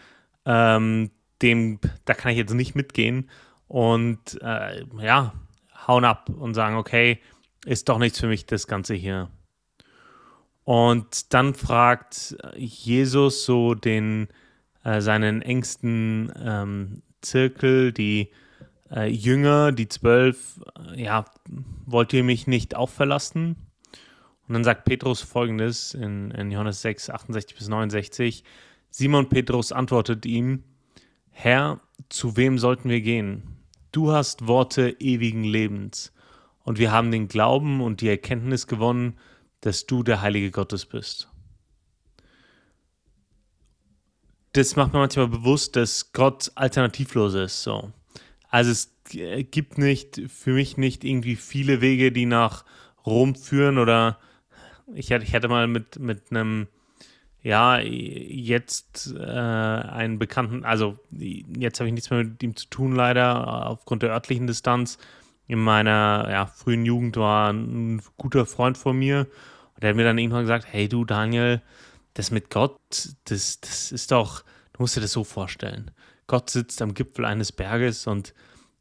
ähm, 0.46 1.12
dem, 1.42 1.80
da 2.06 2.14
kann 2.14 2.32
ich 2.32 2.38
jetzt 2.38 2.54
nicht 2.54 2.76
mitgehen. 2.76 3.30
Und 3.68 4.42
äh, 4.42 4.86
ja, 5.02 5.34
hauen 5.88 6.06
ab 6.06 6.30
und 6.30 6.54
sagen, 6.54 6.76
okay, 6.76 7.20
ist 7.66 7.90
doch 7.90 7.98
nichts 7.98 8.20
für 8.20 8.28
mich, 8.28 8.46
das 8.46 8.68
Ganze 8.68 8.94
hier. 8.94 9.30
Und 10.64 11.34
dann 11.34 11.54
fragt 11.54 12.38
Jesus 12.56 13.46
so 13.46 13.74
den, 13.74 14.28
äh, 14.84 15.02
seinen 15.02 15.42
engsten 15.42 16.32
ähm, 16.38 17.02
Zirkel, 17.22 17.92
die 17.92 18.32
äh, 18.92 19.10
Jünger, 19.10 19.72
die 19.72 19.90
zwölf, 19.90 20.62
äh, 20.94 21.04
ja, 21.04 21.26
wollt 21.86 22.14
ihr 22.14 22.24
mich 22.24 22.48
nicht 22.48 22.76
auch 22.76 22.90
verlassen? 22.90 23.56
Und 24.48 24.54
dann 24.54 24.64
sagt 24.64 24.86
Petrus 24.86 25.22
folgendes 25.22 25.94
in, 25.94 26.32
in 26.32 26.52
Johannes 26.52 26.82
6, 26.82 27.10
68 27.10 27.58
bis 27.58 27.68
69. 27.68 28.44
Simon 28.90 29.30
Petrus 29.30 29.72
antwortet 29.72 30.26
ihm, 30.26 30.64
Herr, 31.32 31.80
zu 32.10 32.38
wem 32.38 32.60
sollten 32.60 32.90
wir 32.90 33.02
gehen? 33.02 33.63
Du 33.94 34.12
hast 34.12 34.48
Worte 34.48 34.98
ewigen 35.00 35.44
Lebens. 35.44 36.12
Und 36.64 36.80
wir 36.80 36.92
haben 36.92 37.12
den 37.12 37.28
Glauben 37.28 37.80
und 37.80 38.02
die 38.02 38.10
Erkenntnis 38.10 38.68
gewonnen, 38.68 39.18
dass 39.62 39.86
du 39.86 40.02
der 40.02 40.22
Heilige 40.22 40.50
Gottes 40.50 40.86
bist. 40.86 41.30
Das 44.54 44.76
macht 44.76 44.94
mir 44.94 45.00
manchmal 45.00 45.28
bewusst, 45.28 45.76
dass 45.76 46.12
Gott 46.12 46.52
alternativlos 46.56 47.36
ist. 47.36 47.64
So. 47.64 47.92
Also 48.50 48.72
es 48.72 48.96
gibt 49.52 49.78
nicht 49.78 50.22
für 50.28 50.54
mich 50.54 50.78
nicht 50.78 51.04
irgendwie 51.04 51.36
viele 51.36 51.80
Wege, 51.80 52.12
die 52.12 52.26
nach 52.26 52.66
Rom 53.06 53.36
führen 53.36 53.78
oder 53.78 54.20
ich 54.96 55.12
hatte, 55.12 55.48
mal 55.48 55.68
mit, 55.68 56.00
mit 56.00 56.32
einem 56.32 56.68
ja, 57.44 57.78
jetzt 57.80 59.14
äh, 59.18 59.22
einen 59.22 60.18
Bekannten, 60.18 60.64
also 60.64 60.98
jetzt 61.12 61.80
habe 61.80 61.90
ich 61.90 61.94
nichts 61.94 62.10
mehr 62.10 62.24
mit 62.24 62.42
ihm 62.42 62.56
zu 62.56 62.68
tun, 62.68 62.96
leider, 62.96 63.68
aufgrund 63.68 64.02
der 64.02 64.12
örtlichen 64.12 64.48
Distanz. 64.48 64.98
In 65.46 65.60
meiner 65.60 66.30
ja, 66.32 66.46
frühen 66.46 66.86
Jugend 66.86 67.18
war 67.18 67.52
ein 67.52 68.02
guter 68.18 68.46
Freund 68.46 68.78
von 68.78 68.98
mir 68.98 69.28
und 69.74 69.84
der 69.84 69.90
hat 69.90 69.98
mir 69.98 70.06
dann 70.06 70.18
irgendwann 70.18 70.44
gesagt: 70.44 70.68
Hey, 70.72 70.88
du 70.88 71.04
Daniel, 71.04 71.62
das 72.14 72.32
mit 72.32 72.50
Gott, 72.50 72.80
das, 73.26 73.60
das 73.60 73.92
ist 73.92 74.12
doch, 74.14 74.44
du 74.72 74.82
musst 74.82 74.96
dir 74.96 75.02
das 75.02 75.12
so 75.12 75.26
vorstellen. 75.26 75.92
Gott 76.28 76.50
sitzt 76.50 76.82
am 76.82 76.94
Gipfel 76.94 77.26
eines 77.26 77.52
Berges 77.52 78.08
und 78.08 78.34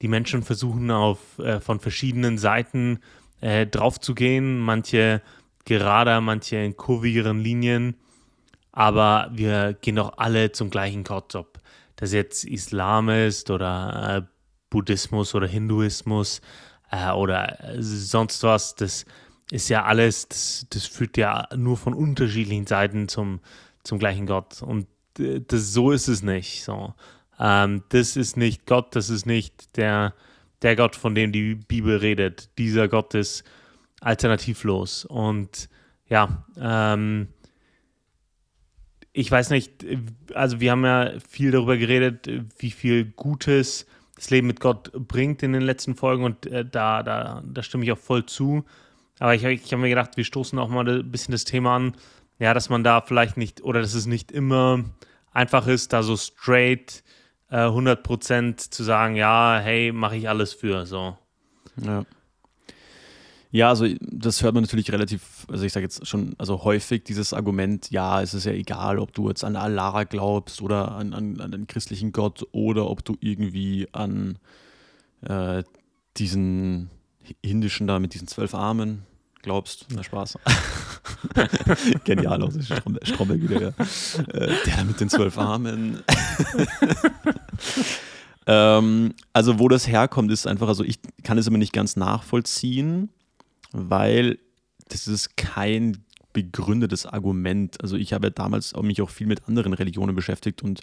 die 0.03 0.09
Menschen 0.09 0.44
versuchen 0.44 0.88
auf 0.92 1.40
äh, 1.40 1.59
von 1.59 1.81
verschiedenen 1.81 2.38
Seiten 2.38 3.01
äh, 3.40 3.66
drauf 3.66 3.98
zu 3.98 4.14
gehen, 4.14 4.61
manche 4.61 5.20
gerader, 5.64 6.20
manche 6.20 6.57
in 6.59 6.77
kurvigeren 6.77 7.40
Linien 7.40 7.96
aber 8.72 9.30
wir 9.32 9.74
gehen 9.74 9.96
doch 9.96 10.18
alle 10.18 10.52
zum 10.52 10.70
gleichen 10.70 11.04
Gott, 11.04 11.35
ob 11.35 11.61
das 11.96 12.12
jetzt 12.12 12.44
Islam 12.44 13.08
ist 13.11 13.50
oder 13.50 14.16
äh, 14.16 14.22
Buddhismus 14.70 15.35
oder 15.35 15.46
Hinduismus 15.46 16.40
äh, 16.90 17.11
oder 17.11 17.58
sonst 17.78 18.42
was, 18.42 18.74
das 18.74 19.04
ist 19.50 19.68
ja 19.68 19.85
alles, 19.85 20.28
das, 20.28 20.66
das 20.70 20.87
führt 20.87 21.18
ja 21.18 21.46
nur 21.54 21.76
von 21.76 21.92
unterschiedlichen 21.92 22.66
Seiten 22.66 23.06
zum, 23.08 23.40
zum 23.85 23.98
gleichen 23.98 24.26
Gott. 24.26 24.62
Und 24.62 24.87
äh, 25.18 25.40
das, 25.46 25.72
so 25.74 25.90
ist 25.90 26.08
es 26.08 26.22
nicht. 26.22 26.64
So. 26.64 26.94
Ähm, 27.38 27.82
das 27.90 28.16
ist 28.16 28.38
nicht 28.38 28.66
Gott, 28.66 28.96
das 28.96 29.11
ist 29.11 29.26
nicht 29.26 29.76
der, 29.76 30.14
der 30.62 30.74
Gott, 30.74 30.96
von 30.96 31.14
dem 31.14 31.32
die 31.32 31.54
Bibel 31.54 31.98
redet. 31.98 32.56
Dieser 32.56 32.88
Gott 32.88 33.12
ist 33.12 33.44
alternativlos. 34.00 35.04
Und 35.04 35.68
ja, 36.08 36.46
ähm, 36.58 37.28
ich 39.12 39.31
weiß 39.31 39.51
nicht, 39.51 39.85
also 40.35 40.61
wir 40.61 40.70
haben 40.70 40.85
ja 40.85 41.12
viel 41.29 41.51
darüber 41.51 41.77
geredet, 41.77 42.29
wie 42.59 42.70
viel 42.70 43.05
Gutes 43.05 43.87
das 44.16 44.31
Leben 44.31 44.46
mit 44.46 44.61
Gott 44.61 44.92
bringt 44.92 45.42
in 45.42 45.53
den 45.53 45.62
letzten 45.62 45.96
Folgen 45.96 46.25
und 46.25 46.46
äh, 46.46 46.64
da, 46.64 47.03
da, 47.03 47.42
da 47.44 47.62
stimme 47.62 47.85
ich 47.85 47.92
auch 47.92 47.98
voll 47.98 48.25
zu. 48.27 48.64
Aber 49.18 49.35
ich, 49.35 49.44
ich 49.44 49.72
habe 49.72 49.83
mir 49.83 49.88
gedacht, 49.88 50.16
wir 50.16 50.25
stoßen 50.25 50.59
auch 50.59 50.68
mal 50.68 50.88
ein 50.88 51.11
bisschen 51.11 51.33
das 51.33 51.44
Thema 51.44 51.77
an, 51.77 51.96
ja, 52.38 52.55
dass 52.55 52.68
man 52.68 52.85
da 52.85 53.01
vielleicht 53.01 53.37
nicht, 53.37 53.62
oder 53.62 53.81
dass 53.81 53.94
es 53.94 54.07
nicht 54.07 54.33
immer 54.33 54.85
einfach 55.33 55.66
ist, 55.66 55.92
da 55.92 56.03
so 56.03 56.16
straight 56.16 57.03
äh, 57.51 57.57
100% 57.57 58.70
zu 58.70 58.83
sagen, 58.83 59.16
ja, 59.16 59.61
hey, 59.62 59.92
mache 59.92 60.16
ich 60.16 60.29
alles 60.29 60.53
für, 60.53 60.87
so. 60.87 61.16
Ja. 61.77 62.05
Ja, 63.51 63.68
also 63.68 63.87
das 64.01 64.42
hört 64.42 64.55
man 64.55 64.62
natürlich 64.62 64.90
relativ, 64.90 65.41
also 65.48 65.64
ich 65.64 65.72
sage 65.72 65.85
jetzt 65.85 66.07
schon, 66.07 66.35
also 66.38 66.64
häufig 66.64 67.05
dieses 67.05 67.33
Argument, 67.33 67.90
ja, 67.90 68.22
es 68.22 68.35
ist 68.35 68.44
ja 68.44 68.52
egal, 68.52 68.98
ob 68.98 69.12
du 69.12 69.28
jetzt 69.28 69.44
an 69.44 69.57
Allah 69.57 70.05
glaubst 70.05 70.62
oder 70.62 70.92
an, 70.92 71.12
an, 71.14 71.40
an 71.40 71.50
den 71.50 71.66
christlichen 71.66 72.12
Gott 72.12 72.46
oder 72.52 72.88
ob 72.88 73.05
du 73.05 73.16
irgendwie 73.20 73.88
an 73.92 74.38
äh, 75.22 75.62
diesen 76.16 76.90
indischen 77.40 77.87
da 77.87 77.98
mit 77.98 78.14
diesen 78.14 78.28
zwölf 78.28 78.55
Armen 78.55 79.02
glaubst. 79.42 79.87
Na 79.94 80.02
Spaß. 80.02 80.38
Genial 82.05 82.42
aus 82.42 82.55
Stromberg, 82.64 83.07
Stromberg 83.07 83.42
wieder, 83.42 83.61
ja. 83.61 83.68
Äh, 84.33 84.55
der 84.66 84.85
mit 84.85 85.00
den 85.00 85.09
zwölf 85.09 85.38
Armen. 85.38 86.02
ähm, 88.46 89.14
also 89.33 89.59
wo 89.59 89.68
das 89.68 89.88
herkommt, 89.88 90.31
ist 90.31 90.46
einfach, 90.46 90.68
also 90.68 90.85
ich 90.85 90.98
kann 91.22 91.38
es 91.38 91.46
immer 91.46 91.59
nicht 91.59 91.72
ganz 91.72 91.96
nachvollziehen 91.96 93.11
weil 93.72 94.38
das 94.92 95.09
ist 95.09 95.37
kein 95.37 95.98
begründetes 96.33 97.05
Argument. 97.07 97.81
Also 97.83 97.96
ich 97.96 98.12
habe 98.12 98.28
ja 98.28 98.31
damals 98.31 98.74
auch 98.74 98.83
mich 98.83 99.02
auch 99.02 99.11
viel 99.11 99.26
mit 99.26 99.46
anderen 99.48 99.74
Religionen 99.74 100.14
beschäftigt 100.14 100.62
und 100.62 100.81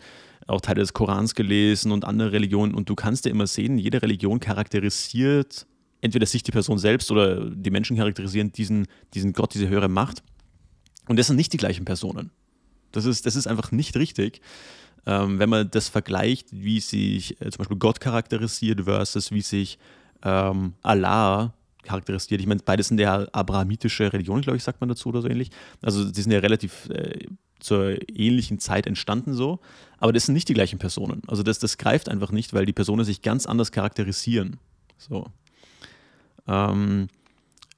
auch 0.48 0.62
Teile 0.62 0.82
des 0.82 0.94
Korans 0.94 1.36
gelesen 1.36 1.92
und 1.92 2.06
andere 2.06 2.32
Religionen 2.32 2.74
und 2.74 2.90
du 2.90 2.96
kannst 2.96 3.26
ja 3.26 3.32
immer 3.32 3.48
sehen, 3.48 3.78
jede 3.78 4.02
Religion 4.02 4.40
charakterisiert 4.40 5.66
entweder 6.02 6.26
sich 6.26 6.44
die 6.44 6.52
Person 6.52 6.78
selbst 6.78 7.12
oder 7.12 7.50
die 7.50 7.72
Menschen 7.72 7.98
charakterisieren 7.98 8.52
diesen, 8.52 8.88
diesen 9.14 9.34
Gott, 9.34 9.54
diese 9.54 9.68
höhere 9.68 9.90
Macht. 9.90 10.24
Und 11.08 11.18
das 11.18 11.28
sind 11.28 11.36
nicht 11.36 11.54
die 11.54 11.58
gleichen 11.58 11.86
Personen. 11.86 12.32
Das 12.92 13.06
ist, 13.06 13.26
das 13.26 13.36
ist 13.36 13.48
einfach 13.48 13.72
nicht 13.72 13.98
richtig. 13.98 14.42
Ähm, 15.06 15.40
wenn 15.40 15.50
man 15.50 15.70
das 15.72 15.90
vergleicht, 15.90 16.48
wie 16.52 16.80
sich 16.80 17.40
äh, 17.42 17.50
zum 17.50 17.60
Beispiel 17.60 17.78
Gott 17.78 18.00
charakterisiert 18.00 18.82
versus 18.82 19.32
wie 19.32 19.42
sich 19.42 19.80
ähm, 20.24 20.74
Allah 20.82 21.54
charakterisiert. 21.84 22.42
Ich 22.42 22.48
meine, 22.48 22.62
beides 22.64 22.90
sind 22.90 23.00
ja 23.00 23.28
abrahamitische 23.32 24.12
Religionen, 24.12 24.42
glaube 24.42 24.58
ich, 24.58 24.64
sagt 24.64 24.82
man 24.82 24.90
dazu 24.90 25.10
oder 25.10 25.22
so 25.22 25.30
ähnlich. 25.30 25.52
Also 25.82 26.10
die 26.10 26.22
sind 26.22 26.32
ja 26.32 26.40
relativ 26.40 26.90
äh, 26.90 27.28
zur 27.60 27.98
ähnlichen 28.10 28.60
Zeit 28.60 28.88
entstanden 28.88 29.34
so, 29.34 29.60
aber 29.98 30.14
das 30.14 30.26
sind 30.26 30.34
nicht 30.34 30.50
die 30.50 30.54
gleichen 30.54 30.80
Personen. 30.80 31.22
Also 31.28 31.44
das, 31.44 31.60
das 31.60 31.78
greift 31.78 32.10
einfach 32.10 32.32
nicht, 32.32 32.54
weil 32.54 32.66
die 32.66 32.74
Personen 32.74 33.04
sich 33.04 33.22
ganz 33.22 33.46
anders 33.46 33.72
charakterisieren. 33.72 34.58
So. 34.98 35.28
Ähm, 36.48 37.08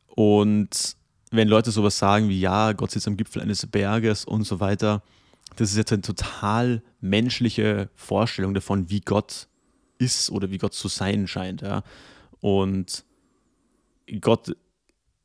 und 0.08 0.96
wenn 1.32 1.48
Leute 1.48 1.72
sowas 1.72 1.98
sagen 1.98 2.30
wie, 2.30 2.40
ja, 2.40 2.74
Gott 2.74 2.92
sitzt 2.92 3.08
am 3.08 3.18
Gipfel 3.18 3.42
eines 3.42 3.66
Berges 3.66 4.26
und 4.26 4.44
so 4.44 4.60
weiter, 4.60 5.02
das 5.56 5.72
ist 5.72 5.78
jetzt 5.78 5.92
eine 5.92 6.02
total 6.02 6.82
menschliche 7.00 7.90
Vorstellung 7.96 8.54
davon, 8.54 8.90
wie 8.90 9.02
Gott 9.02 9.48
ist 9.98 10.30
oder 10.30 10.52
wie 10.52 10.58
Gott 10.58 10.74
zu 10.74 10.88
sein 10.88 11.28
scheint. 11.28 11.62
Ja. 11.62 11.84
Und 12.40 13.04
Gott 14.19 14.56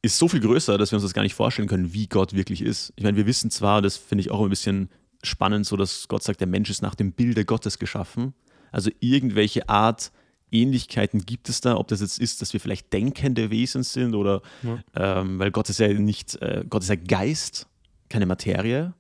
ist 0.03 0.19
so 0.19 0.29
viel 0.29 0.41
größer, 0.41 0.79
dass 0.79 0.93
wir 0.93 0.97
uns 0.97 1.03
das 1.03 1.15
gar 1.15 1.23
nicht 1.23 1.35
vorstellen 1.35 1.69
können, 1.69 1.93
wie 1.93 2.07
Gott 2.07 2.35
wirklich 2.35 2.63
ist. 2.63 2.93
Ich 2.97 3.05
meine, 3.05 3.17
wir 3.17 3.27
wissen 3.27 3.51
zwar, 3.51 3.83
das 3.83 3.97
finde 3.97 4.21
ich 4.21 4.31
auch 4.31 4.43
ein 4.43 4.51
bisschen 4.51 4.89
spannend, 5.23 5.67
so 5.67 5.77
dass 5.77 6.09
Gott 6.09 6.23
sagt, 6.23 6.41
der 6.41 6.47
Mensch 6.47 6.71
ist 6.71 6.83
nach 6.83 6.95
dem 6.95 7.13
Bilde 7.13 7.45
Gottes 7.45 7.79
geschaffen. 7.79 8.35
Also 8.71 8.91
irgendwelche 9.01 9.69
Art 9.69 10.13
Ähnlichkeiten 10.53 11.27
gibt 11.27 11.49
es 11.49 11.61
da, 11.61 11.77
ob 11.77 11.89
das 11.89 12.01
jetzt 12.01 12.21
ist, 12.21 12.41
dass 12.41 12.53
wir 12.53 12.61
vielleicht 12.61 12.93
denkende 12.93 13.51
Wesen 13.51 13.83
sind 13.83 14.15
oder 14.15 14.43
ja. 14.63 14.79
ähm, 14.95 15.39
weil 15.39 15.51
Gott 15.51 15.69
ist 15.69 15.81
ja 15.81 15.89
nicht, 15.89 16.41
äh, 16.41 16.65
Gott 16.69 16.83
ist 16.83 16.89
ja 16.89 16.97
Geist, 16.97 17.67
keine 18.09 18.27
Materie. 18.27 18.95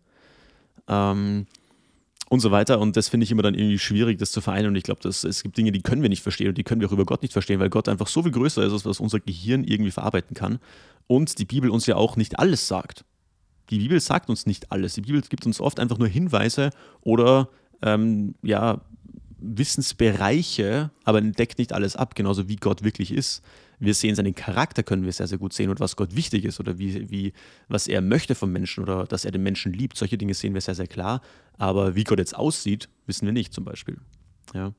Ähm, 0.88 1.46
und 2.29 2.41
so 2.41 2.51
weiter. 2.51 2.81
Und 2.81 2.97
das 2.97 3.09
finde 3.09 3.25
ich 3.25 3.31
immer 3.31 3.43
dann 3.43 3.55
irgendwie 3.55 3.79
schwierig, 3.79 4.19
das 4.19 4.33
zu 4.33 4.41
vereinen. 4.41 4.69
Und 4.69 4.77
ich 4.77 4.83
glaube, 4.83 5.07
es 5.09 5.43
gibt 5.43 5.57
Dinge, 5.57 5.73
die 5.73 5.83
können 5.83 6.03
wir 6.03 6.09
nicht 6.09 6.23
verstehen 6.23 6.49
und 6.49 6.59
die 6.59 6.65
können 6.65 6.81
wir 6.81 6.89
auch 6.89 6.93
über 6.93 7.05
Gott 7.05 7.23
nicht 7.23 7.33
verstehen, 7.33 7.61
weil 7.61 7.71
Gott 7.71 7.89
einfach 7.89 8.09
so 8.09 8.23
viel 8.23 8.33
größer 8.33 8.65
ist, 8.65 8.73
als 8.73 8.85
was 8.85 9.01
unser 9.01 9.21
Gehirn 9.21 9.65
irgendwie 9.65 9.91
verarbeiten 9.91 10.35
kann. 10.35 10.59
Und 11.07 11.39
die 11.39 11.45
Bibel 11.45 11.71
uns 11.71 11.87
ja 11.87 11.97
auch 11.97 12.17
nicht 12.17 12.39
alles 12.39 12.67
sagt. 12.67 13.05
Die 13.71 13.79
Bibel 13.79 14.01
sagt 14.01 14.29
uns 14.29 14.47
nicht 14.47 14.73
alles. 14.73 14.95
Die 14.95 15.03
Bibel 15.03 15.21
gibt 15.23 15.47
uns 15.47 15.61
oft 15.61 15.81
einfach 15.81 15.99
nur 15.99 16.09
Hinweise 16.09 16.71
oder 17.03 17.49
ähm, 17.83 18.35
ja, 18.43 18.81
Wissensbereiche, 19.39 20.91
aber 21.05 21.21
deckt 21.21 21.59
nicht 21.59 21.73
alles 21.73 21.97
ab, 21.97 22.15
genauso 22.15 22.49
wie 22.49 22.57
Gott 22.57 22.83
wirklich 22.83 23.12
ist. 23.12 23.43
Wir 23.79 23.95
sehen 23.95 24.15
seinen 24.15 24.35
Charakter, 24.35 24.83
können 24.83 25.05
wir 25.05 25.12
sehr, 25.12 25.27
sehr 25.27 25.39
gut 25.39 25.53
sehen 25.53 25.71
und 25.71 25.81
was 25.81 25.97
Gott 25.97 26.17
wichtig 26.17 26.45
ist 26.45 26.61
oder 26.61 26.79
wie, 26.79 27.11
wie, 27.11 27.33
was 27.69 27.89
er 27.89 28.01
möchte 28.01 28.35
vom 28.35 28.53
Menschen 28.53 28.83
oder 28.83 29.05
dass 29.05 29.25
er 29.25 29.33
den 29.33 29.43
Menschen 29.43 29.73
liebt. 29.73 29.97
Solche 29.97 30.17
Dinge 30.17 30.35
sehen 30.35 30.55
wir 30.55 30.61
sehr, 30.61 30.75
sehr 30.75 30.87
klar. 30.87 31.21
Aber 31.59 31.95
wie 31.95 32.05
Gott 32.05 32.19
jetzt 32.19 32.37
aussieht, 32.37 32.89
wissen 33.07 33.27
wir 33.27 33.33
nicht 33.33 33.53
zum 33.53 33.65
Beispiel. 33.65 33.99
Ja. 34.55 34.73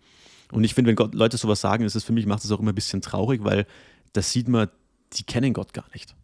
Und 0.51 0.63
ich 0.63 0.73
finde, 0.73 0.89
wenn 0.89 0.95
Gott, 0.95 1.13
Leute 1.13 1.37
sowas 1.37 1.61
sagen, 1.61 1.83
ist 1.83 1.95
es 1.95 2.03
für 2.03 2.13
mich, 2.13 2.25
macht 2.25 2.43
es 2.43 2.51
auch 2.51 2.59
immer 2.59 2.71
ein 2.71 2.75
bisschen 2.75 3.01
traurig, 3.01 3.43
weil 3.43 3.65
das 4.13 4.31
sieht 4.31 4.47
man, 4.47 4.69
die 5.13 5.23
kennen 5.23 5.53
Gott 5.53 5.73
gar 5.73 5.85
nicht. 5.93 6.15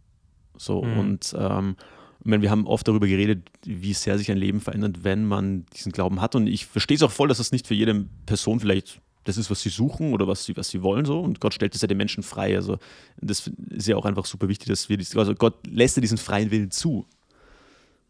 So 0.57 0.83
mhm. 0.83 0.99
und 0.99 1.35
ähm, 1.37 1.75
meine, 2.23 2.41
wir 2.41 2.51
haben 2.51 2.67
oft 2.67 2.87
darüber 2.87 3.07
geredet, 3.07 3.49
wie 3.65 3.93
sehr 3.93 4.17
sich 4.17 4.31
ein 4.31 4.37
Leben 4.37 4.61
verändert, 4.61 5.03
wenn 5.03 5.25
man 5.25 5.65
diesen 5.75 5.91
Glauben 5.91 6.21
hat. 6.21 6.35
Und 6.35 6.47
ich 6.47 6.65
verstehe 6.65 6.95
es 6.95 7.03
auch 7.03 7.11
voll, 7.11 7.27
dass 7.27 7.37
das 7.37 7.51
nicht 7.51 7.67
für 7.67 7.73
jede 7.73 8.05
Person 8.25 8.59
vielleicht 8.59 9.01
das 9.23 9.37
ist, 9.37 9.49
was 9.49 9.61
sie 9.61 9.69
suchen 9.69 10.13
oder 10.13 10.27
was 10.27 10.45
sie, 10.45 10.55
was 10.57 10.69
sie 10.69 10.81
wollen 10.81 11.05
so. 11.05 11.19
Und 11.19 11.39
Gott 11.39 11.53
stellt 11.53 11.75
es 11.75 11.81
ja 11.81 11.87
den 11.87 11.97
Menschen 11.97 12.23
frei. 12.23 12.55
Also 12.55 12.77
das 13.17 13.49
ist 13.69 13.87
ja 13.87 13.95
auch 13.95 14.05
einfach 14.05 14.25
super 14.25 14.49
wichtig, 14.49 14.67
dass 14.67 14.89
wir, 14.89 14.97
also 15.15 15.33
Gott 15.35 15.55
lässt 15.67 15.95
ja 15.97 16.01
diesen 16.01 16.17
freien 16.17 16.51
Willen 16.51 16.71
zu 16.71 17.05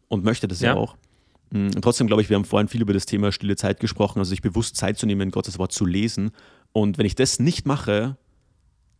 und 0.08 0.24
möchte 0.24 0.48
das 0.48 0.60
ja, 0.60 0.74
ja 0.74 0.76
auch. 0.76 0.96
Mm, 1.50 1.68
und 1.74 1.82
trotzdem 1.82 2.06
glaube 2.06 2.22
ich, 2.22 2.30
wir 2.30 2.36
haben 2.36 2.44
vorhin 2.44 2.68
viel 2.68 2.82
über 2.82 2.92
das 2.92 3.06
Thema 3.06 3.32
stille 3.32 3.56
Zeit 3.56 3.80
gesprochen, 3.80 4.18
also 4.18 4.30
sich 4.30 4.42
bewusst 4.42 4.76
Zeit 4.76 4.98
zu 4.98 5.06
nehmen, 5.06 5.30
Gottes 5.30 5.58
Wort 5.58 5.72
zu 5.72 5.86
lesen. 5.86 6.32
Und 6.72 6.98
wenn 6.98 7.06
ich 7.06 7.14
das 7.14 7.38
nicht 7.38 7.66
mache, 7.66 8.16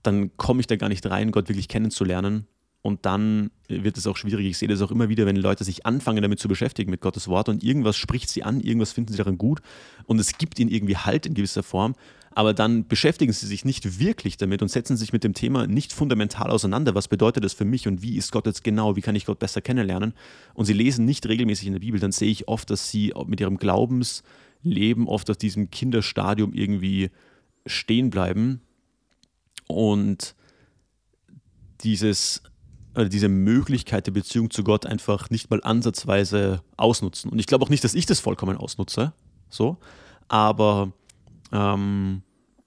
dann 0.03 0.37
komme 0.37 0.61
ich 0.61 0.67
da 0.67 0.77
gar 0.77 0.89
nicht 0.89 1.05
rein, 1.07 1.33
Gott 1.33 1.49
wirklich 1.49 1.69
kennenzulernen 1.69 2.47
und 2.85 3.07
dann 3.07 3.51
wird 3.67 3.97
es 3.97 4.07
auch 4.07 4.19
schwierig. 4.19 4.47
Ich 4.47 4.59
sehe 4.59 4.69
das 4.69 4.83
auch 4.83 4.91
immer 4.91 5.09
wieder, 5.09 5.25
wenn 5.25 5.37
Leute 5.37 5.65
sich 5.65 5.87
anfangen 5.87 6.21
damit 6.21 6.39
zu 6.39 6.49
beschäftigen 6.49 6.91
mit 6.91 7.01
Gottes 7.01 7.29
Wort 7.29 7.49
und 7.49 7.65
irgendwas 7.65 7.97
spricht 7.97 8.29
sie 8.29 8.43
an, 8.43 8.61
irgendwas 8.61 8.93
finden 8.93 9.13
sie 9.13 9.17
daran 9.17 9.39
gut 9.39 9.63
und 10.05 10.21
es 10.21 10.37
gibt 10.37 10.59
ihnen 10.59 10.71
irgendwie 10.71 10.99
Halt 10.99 11.25
in 11.25 11.33
gewisser 11.33 11.63
Form, 11.63 11.95
aber 12.33 12.53
dann 12.53 12.87
beschäftigen 12.87 13.33
sie 13.33 13.47
sich 13.47 13.65
nicht 13.65 14.01
wirklich 14.01 14.37
damit 14.37 14.61
und 14.61 14.69
setzen 14.69 14.99
sich 14.99 15.15
mit 15.15 15.25
dem 15.25 15.33
Thema 15.33 15.67
nicht 15.67 15.95
fundamental 15.95 16.51
auseinander. 16.51 16.95
Was 16.95 17.09
bedeutet 17.09 17.43
das 17.43 17.55
für 17.55 17.65
mich 17.65 17.89
und 17.89 18.03
wie 18.03 18.19
ist 18.19 18.33
Gott 18.33 18.45
jetzt 18.45 18.63
genau? 18.63 18.97
Wie 18.97 19.01
kann 19.01 19.17
ich 19.17 19.25
Gott 19.25 19.39
besser 19.39 19.63
kennenlernen? 19.63 20.13
Und 20.53 20.67
sie 20.67 20.75
lesen 20.75 21.07
nicht 21.07 21.27
regelmäßig 21.27 21.69
in 21.69 21.73
der 21.73 21.81
Bibel, 21.81 21.99
dann 21.99 22.13
sehe 22.13 22.31
ich 22.31 22.49
oft, 22.49 22.69
dass 22.69 22.91
sie 22.91 23.15
mit 23.27 23.41
ihrem 23.41 23.57
Glaubensleben 23.57 25.09
oft 25.09 25.31
auf 25.31 25.39
diesem 25.39 25.71
Kinderstadium 25.71 26.53
irgendwie 26.53 27.11
stehen 27.65 28.11
bleiben 28.11 28.61
und 29.69 30.35
dieses 31.81 32.43
diese 32.97 33.29
Möglichkeit 33.29 34.07
der 34.07 34.13
Beziehung 34.13 34.51
zu 34.51 34.65
Gott 34.65 34.87
einfach 34.87 35.31
nicht 35.31 35.51
mal 35.51 35.63
ansatzweise 35.63 36.63
ausnutzen. 36.77 37.31
Und 37.31 37.39
ich 37.39 37.47
glaube 37.47 37.65
auch 37.65 37.71
nicht, 37.71 37.85
dass 37.85 37.95
ich 37.95 38.07
das 38.07 38.21
vollkommen 38.21 38.57
ausnutze, 38.57 39.13
so, 39.49 39.79
aber 40.29 40.93
ähm, 41.53 42.23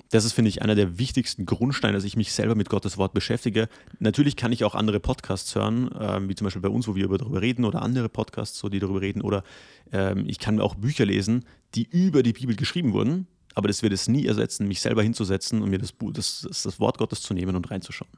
das 0.09 0.25
ist, 0.25 0.33
finde 0.33 0.49
ich, 0.49 0.61
einer 0.61 0.75
der 0.75 0.97
wichtigsten 0.99 1.45
Grundsteine, 1.45 1.93
dass 1.93 2.03
ich 2.03 2.15
mich 2.15 2.31
selber 2.31 2.55
mit 2.55 2.69
Gottes 2.69 2.97
Wort 2.97 3.13
beschäftige. 3.13 3.67
Natürlich 3.99 4.35
kann 4.35 4.51
ich 4.51 4.63
auch 4.63 4.75
andere 4.75 4.99
Podcasts 4.99 5.53
hören, 5.55 5.89
ähm, 5.99 6.29
wie 6.29 6.35
zum 6.35 6.45
Beispiel 6.45 6.61
bei 6.61 6.69
uns, 6.69 6.87
wo 6.87 6.95
wir 6.95 7.07
darüber 7.07 7.41
reden, 7.41 7.65
oder 7.65 7.81
andere 7.81 8.09
Podcasts, 8.09 8.57
so, 8.57 8.69
die 8.69 8.79
darüber 8.79 9.01
reden, 9.01 9.21
oder 9.21 9.43
ähm, 9.91 10.25
ich 10.27 10.39
kann 10.39 10.61
auch 10.61 10.75
Bücher 10.75 11.05
lesen, 11.05 11.43
die 11.75 11.83
über 11.83 12.23
die 12.23 12.33
Bibel 12.33 12.55
geschrieben 12.55 12.93
wurden, 12.93 13.27
aber 13.53 13.67
das 13.67 13.83
wird 13.83 13.91
es 13.91 14.07
nie 14.07 14.25
ersetzen, 14.25 14.67
mich 14.67 14.81
selber 14.81 15.03
hinzusetzen 15.03 15.61
und 15.61 15.69
mir 15.69 15.79
das, 15.79 15.93
das, 16.13 16.47
das 16.63 16.79
Wort 16.79 16.97
Gottes 16.97 17.21
zu 17.21 17.33
nehmen 17.33 17.55
und 17.55 17.69
reinzuschauen. 17.69 18.11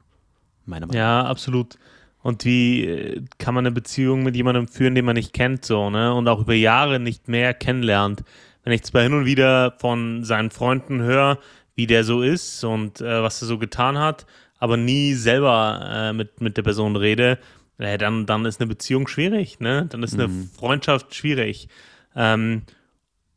Meiner 0.66 0.86
Meinung 0.86 1.00
nach. 1.02 1.22
Ja, 1.24 1.24
absolut. 1.24 1.76
Und 2.22 2.44
wie 2.44 2.84
äh, 2.84 3.22
kann 3.38 3.54
man 3.54 3.66
eine 3.66 3.74
Beziehung 3.74 4.22
mit 4.22 4.36
jemandem 4.36 4.68
führen, 4.68 4.94
den 4.94 5.04
man 5.04 5.14
nicht 5.14 5.32
kennt, 5.32 5.64
so, 5.64 5.90
ne? 5.90 6.14
Und 6.14 6.28
auch 6.28 6.40
über 6.40 6.54
Jahre 6.54 7.00
nicht 7.00 7.28
mehr 7.28 7.54
kennenlernt. 7.54 8.24
Wenn 8.62 8.72
ich 8.74 8.82
zwar 8.82 9.02
hin 9.02 9.14
und 9.14 9.24
wieder 9.24 9.74
von 9.78 10.22
seinen 10.24 10.50
Freunden 10.50 11.00
höre, 11.00 11.38
wie 11.74 11.86
der 11.86 12.04
so 12.04 12.22
ist 12.22 12.62
und 12.62 13.00
äh, 13.00 13.22
was 13.22 13.40
er 13.40 13.48
so 13.48 13.58
getan 13.58 13.98
hat, 13.98 14.26
aber 14.58 14.76
nie 14.76 15.14
selber 15.14 15.80
äh, 15.90 16.12
mit, 16.12 16.42
mit 16.42 16.58
der 16.58 16.62
Person 16.62 16.94
rede, 16.96 17.38
äh, 17.78 17.96
dann, 17.96 18.26
dann 18.26 18.44
ist 18.44 18.60
eine 18.60 18.68
Beziehung 18.68 19.08
schwierig, 19.08 19.60
ne? 19.60 19.86
Dann 19.88 20.02
ist 20.02 20.14
eine 20.14 20.28
mhm. 20.28 20.50
Freundschaft 20.54 21.14
schwierig. 21.14 21.68
Ähm, 22.14 22.62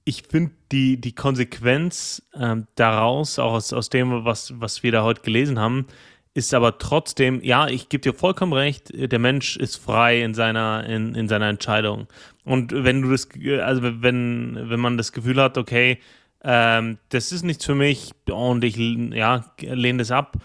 ich 0.03 0.23
finde 0.23 0.51
die, 0.73 0.99
die 0.99 1.15
Konsequenz 1.15 2.21
ähm, 2.35 2.67
daraus, 2.75 3.39
auch 3.39 3.53
aus, 3.53 3.71
aus 3.71 3.89
dem, 3.89 4.25
was, 4.25 4.53
was 4.59 4.83
wir 4.83 4.91
da 4.91 5.03
heute 5.03 5.21
gelesen 5.21 5.59
haben, 5.59 5.85
ist 6.33 6.53
aber 6.53 6.77
trotzdem, 6.79 7.41
ja, 7.43 7.67
ich 7.67 7.89
gebe 7.89 8.01
dir 8.01 8.13
vollkommen 8.13 8.53
recht, 8.53 8.91
der 8.93 9.19
Mensch 9.19 9.55
ist 9.55 9.75
frei 9.75 10.23
in 10.23 10.33
seiner, 10.33 10.85
in, 10.85 11.13
in 11.13 11.27
seiner 11.27 11.47
Entscheidung. 11.47 12.07
Und 12.43 12.71
wenn 12.71 13.01
du 13.01 13.11
das, 13.11 13.29
also 13.61 13.81
wenn, 13.83 14.69
wenn 14.69 14.79
man 14.79 14.97
das 14.97 15.11
Gefühl 15.11 15.39
hat, 15.39 15.57
okay, 15.57 15.99
ähm, 16.43 16.97
das 17.09 17.31
ist 17.31 17.43
nichts 17.43 17.65
für 17.65 17.75
mich 17.75 18.11
und 18.29 18.63
ich 18.63 18.77
ja, 18.77 19.45
lehne 19.59 19.99
das 19.99 20.11
ab, 20.11 20.37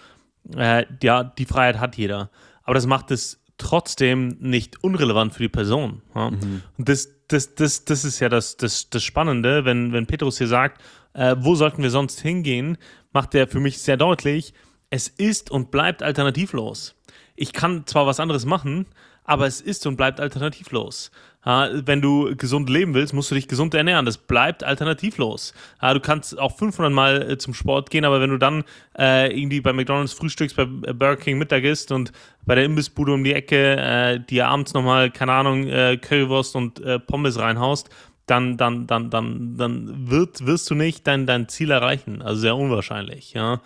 äh, 0.56 0.84
ja, 1.02 1.24
die 1.24 1.46
Freiheit 1.46 1.80
hat 1.80 1.96
jeder. 1.96 2.30
Aber 2.64 2.74
das 2.74 2.86
macht 2.86 3.10
es 3.10 3.42
trotzdem 3.56 4.36
nicht 4.40 4.84
unrelevant 4.84 5.32
für 5.32 5.42
die 5.42 5.48
Person. 5.48 6.02
Ja? 6.14 6.30
Mhm. 6.30 6.62
Und 6.76 6.88
das, 6.88 7.10
das, 7.28 7.54
das, 7.54 7.84
das 7.84 8.04
ist 8.04 8.20
ja 8.20 8.28
das, 8.28 8.56
das, 8.56 8.90
das 8.90 9.02
Spannende, 9.02 9.64
wenn, 9.64 9.92
wenn 9.92 10.06
Petrus 10.06 10.38
hier 10.38 10.46
sagt, 10.46 10.80
äh, 11.14 11.34
wo 11.38 11.54
sollten 11.54 11.82
wir 11.82 11.90
sonst 11.90 12.20
hingehen, 12.20 12.76
macht 13.12 13.34
er 13.34 13.48
für 13.48 13.60
mich 13.60 13.78
sehr 13.78 13.96
deutlich, 13.96 14.54
es 14.90 15.08
ist 15.08 15.50
und 15.50 15.70
bleibt 15.70 16.02
alternativlos. 16.02 16.94
Ich 17.36 17.52
kann 17.52 17.86
zwar 17.86 18.06
was 18.06 18.20
anderes 18.20 18.44
machen, 18.46 18.86
aber 19.24 19.46
es 19.46 19.60
ist 19.60 19.86
und 19.86 19.96
bleibt 19.96 20.20
alternativlos. 20.20 21.10
Wenn 21.44 22.02
du 22.02 22.34
gesund 22.36 22.68
leben 22.68 22.94
willst, 22.94 23.14
musst 23.14 23.30
du 23.30 23.34
dich 23.34 23.46
gesund 23.46 23.72
ernähren. 23.74 24.04
Das 24.04 24.18
bleibt 24.18 24.64
alternativlos. 24.64 25.54
Du 25.80 26.00
kannst 26.00 26.38
auch 26.38 26.56
500 26.56 26.92
Mal 26.92 27.30
äh, 27.30 27.38
zum 27.38 27.54
Sport 27.54 27.90
gehen, 27.90 28.04
aber 28.04 28.20
wenn 28.20 28.30
du 28.30 28.38
dann 28.38 28.64
äh, 28.98 29.34
irgendwie 29.34 29.60
bei 29.60 29.72
McDonalds 29.72 30.12
frühstückst, 30.12 30.56
bei 30.56 30.64
Burger 30.64 31.16
King 31.16 31.38
Mittag 31.38 31.64
isst 31.64 31.92
und 31.92 32.12
bei 32.44 32.54
der 32.54 32.64
Imbissbude 32.64 33.12
um 33.12 33.24
die 33.24 33.32
Ecke 33.32 33.76
äh, 33.76 34.20
dir 34.20 34.48
abends 34.48 34.74
nochmal, 34.74 35.10
keine 35.10 35.32
Ahnung, 35.32 35.68
äh, 35.68 35.96
Currywurst 35.96 36.56
und 36.56 36.80
äh, 36.80 36.98
Pommes 36.98 37.38
reinhaust, 37.38 37.88
dann, 38.26 38.56
dann, 38.56 38.86
dann, 38.86 39.08
dann, 39.08 39.56
dann 39.56 40.10
wird, 40.10 40.44
wirst 40.44 40.68
du 40.70 40.74
nicht 40.74 41.06
dein, 41.06 41.26
dein 41.26 41.48
Ziel 41.48 41.70
erreichen. 41.70 42.20
Also 42.20 42.40
sehr 42.40 42.56
unwahrscheinlich. 42.56 43.32
Ja. 43.32 43.60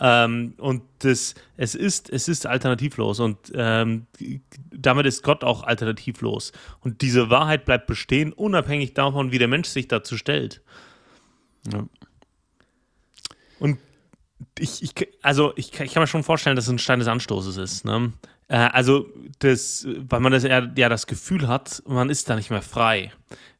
Ähm, 0.00 0.54
und 0.58 0.82
das, 1.00 1.34
es, 1.56 1.74
ist, 1.74 2.10
es 2.10 2.28
ist 2.28 2.46
alternativlos 2.46 3.18
und 3.18 3.36
ähm, 3.54 4.06
damit 4.70 5.06
ist 5.06 5.22
Gott 5.22 5.42
auch 5.42 5.64
alternativlos. 5.64 6.52
Und 6.80 7.02
diese 7.02 7.30
Wahrheit 7.30 7.64
bleibt 7.64 7.86
bestehen, 7.86 8.32
unabhängig 8.32 8.94
davon, 8.94 9.32
wie 9.32 9.38
der 9.38 9.48
Mensch 9.48 9.68
sich 9.68 9.88
dazu 9.88 10.16
stellt. 10.16 10.62
Ja. 11.72 11.86
Und 13.58 13.78
ich, 14.58 14.82
ich, 14.82 14.94
also 15.22 15.52
ich, 15.56 15.78
ich, 15.80 15.92
kann 15.92 16.02
mir 16.02 16.06
schon 16.06 16.22
vorstellen, 16.22 16.56
dass 16.56 16.66
es 16.66 16.70
ein 16.70 16.78
Stein 16.78 17.00
des 17.00 17.08
Anstoßes 17.08 17.56
ist. 17.56 17.84
Ne? 17.84 18.12
Äh, 18.48 18.56
also, 18.56 19.08
das, 19.40 19.86
weil 20.08 20.20
man 20.20 20.32
das 20.32 20.44
ja, 20.44 20.70
ja 20.76 20.88
das 20.88 21.06
Gefühl 21.06 21.48
hat, 21.48 21.82
man 21.86 22.10
ist 22.10 22.30
da 22.30 22.36
nicht 22.36 22.50
mehr 22.50 22.62
frei. 22.62 23.12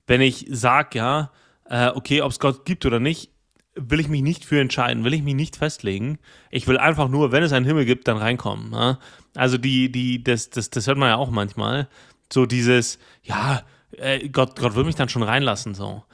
Wenn 0.07 0.21
ich 0.21 0.47
sage, 0.51 0.99
ja, 0.99 1.33
äh, 1.65 1.89
okay, 1.89 2.23
ob 2.23 2.31
es 2.31 2.39
Gott 2.39 2.65
gibt 2.65 2.87
oder 2.87 3.01
nicht, 3.01 3.31
will 3.79 4.01
ich 4.01 4.09
mich 4.09 4.23
nicht 4.23 4.45
für 4.45 4.61
entscheiden, 4.61 5.05
will 5.05 5.15
ich 5.15 5.23
mich 5.23 5.35
nicht 5.35 5.57
festlegen. 5.57 6.19
Ich 6.51 6.67
will 6.67 6.79
einfach 6.79 7.09
nur, 7.09 7.33
wenn 7.33 7.43
es 7.43 7.53
einen 7.53 7.67
Himmel 7.67 7.85
gibt, 7.85 8.09
dann 8.09 8.17
reinkommen. 8.17 8.71
Ne? 8.71 8.99
Also 9.35 9.59
die, 9.59 9.91
die, 9.91 10.23
das, 10.23 10.51
das, 10.51 10.71
das 10.71 10.87
hört 10.87 10.99
man 10.99 11.09
ja 11.09 11.17
auch 11.17 11.31
manchmal. 11.31 11.89
So 12.33 12.47
dieses, 12.47 12.99
ja, 13.23 13.63
äh, 13.93 14.29
Gott, 14.29 14.59
Gott 14.59 14.75
will 14.75 14.85
mich 14.85 14.97
dann 14.97 15.09
schon 15.09 15.23
reinlassen. 15.23 15.75
So. 15.75 16.05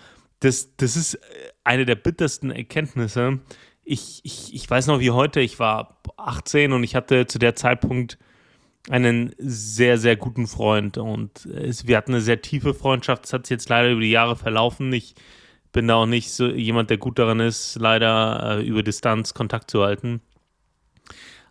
Das, 0.41 0.77
das 0.77 0.97
ist 0.97 1.19
eine 1.65 1.87
der 1.87 1.97
bittersten 1.97 2.51
Erkenntnisse. 2.51 3.41
Ich, 3.83 4.21
ich, 4.25 4.55
ich 4.55 4.69
weiß 4.69 4.87
noch 4.87 5.01
wie 5.01 5.11
heute, 5.11 5.41
ich 5.41 5.59
war 5.59 6.01
18 6.17 6.73
und 6.73 6.85
ich 6.85 6.95
hatte 6.95 7.27
zu 7.27 7.39
der 7.39 7.55
Zeitpunkt 7.55 8.19
einen 8.91 9.35
sehr, 9.39 9.99
sehr 9.99 10.17
guten 10.17 10.47
Freund 10.47 10.99
und 10.99 11.47
es, 11.47 11.87
wir 11.87 11.97
hatten 11.97 12.13
eine 12.13 12.21
sehr 12.21 12.43
tiefe 12.43 12.75
Freundschaft. 12.75 13.25
Das 13.25 13.33
hat 13.33 13.47
sich 13.47 13.55
jetzt 13.55 13.69
leider 13.69 13.91
über 13.91 14.03
die 14.03 14.11
Jahre 14.11 14.37
verlaufen. 14.37 14.93
Ich 14.93 15.15
bin 15.75 15.89
da 15.89 15.97
auch 15.97 16.07
nicht 16.07 16.31
so 16.31 16.47
jemand, 16.47 16.89
der 16.89 16.97
gut 16.97 17.19
daran 17.19 17.41
ist, 17.41 17.77
leider 17.79 18.59
äh, 18.59 18.67
über 18.67 18.83
Distanz 18.83 19.35
Kontakt 19.35 19.71
zu 19.71 19.83
halten. 19.83 20.23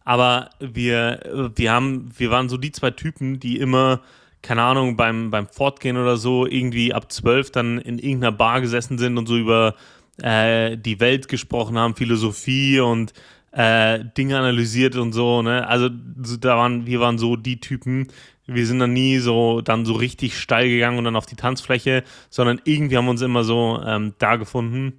Aber 0.04 0.50
wir, 0.60 1.52
wir 1.56 1.72
haben, 1.72 2.10
wir 2.18 2.32
waren 2.32 2.50
so 2.50 2.58
die 2.58 2.72
zwei 2.72 2.92
Typen, 2.92 3.40
die 3.40 3.60
immer, 3.60 4.02
keine 4.42 4.64
Ahnung, 4.64 4.98
beim, 4.98 5.30
beim 5.30 5.48
Fortgehen 5.48 5.98
oder 5.98 6.18
so, 6.18 6.48
irgendwie 6.48 6.94
ab 6.94 7.12
zwölf 7.12 7.52
dann 7.52 7.78
in 7.78 8.00
irgendeiner 8.00 8.32
Bar 8.32 8.62
gesessen 8.62 8.98
sind 8.98 9.18
und 9.18 9.28
so 9.28 9.38
über 9.38 9.76
äh, 10.22 10.78
die 10.78 11.00
Welt 11.00 11.28
gesprochen 11.28 11.78
haben, 11.78 11.96
Philosophie 11.96 12.80
und 12.80 13.14
äh, 13.54 14.04
Dinge 14.18 14.38
analysiert 14.38 14.96
und 14.96 15.14
so, 15.14 15.42
ne? 15.42 15.68
Also 15.68 15.90
da 15.90 16.58
waren, 16.58 16.86
wir 16.86 17.00
waren 17.00 17.18
so 17.18 17.36
die 17.36 17.60
Typen, 17.60 18.08
wir 18.46 18.66
sind 18.66 18.80
dann 18.80 18.94
nie 18.94 19.20
so 19.20 19.62
dann 19.62 19.86
so 19.86 19.94
richtig 19.94 20.38
steil 20.38 20.68
gegangen 20.68 20.98
und 20.98 21.06
dann 21.06 21.16
auf 21.16 21.26
die 21.26 21.36
Tanzfläche, 21.36 22.04
sondern 22.30 22.60
irgendwie 22.66 22.98
haben 22.98 23.06
wir 23.06 23.12
uns 23.12 23.22
immer 23.22 23.44
so 23.44 23.82
ähm, 23.86 24.14
da 24.18 24.36
gefunden. 24.36 24.94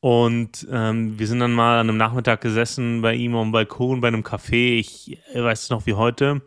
Und 0.00 0.66
ähm, 0.72 1.18
wir 1.18 1.28
sind 1.28 1.38
dann 1.38 1.52
mal 1.52 1.78
an 1.78 1.88
einem 1.88 1.96
Nachmittag 1.96 2.40
gesessen 2.40 3.02
bei 3.02 3.14
ihm 3.14 3.36
am 3.36 3.52
Balkon 3.52 4.00
bei 4.00 4.08
einem 4.08 4.22
Café, 4.22 4.78
ich 4.78 5.18
weiß 5.32 5.64
es 5.64 5.70
noch 5.70 5.86
wie 5.86 5.94
heute. 5.94 6.42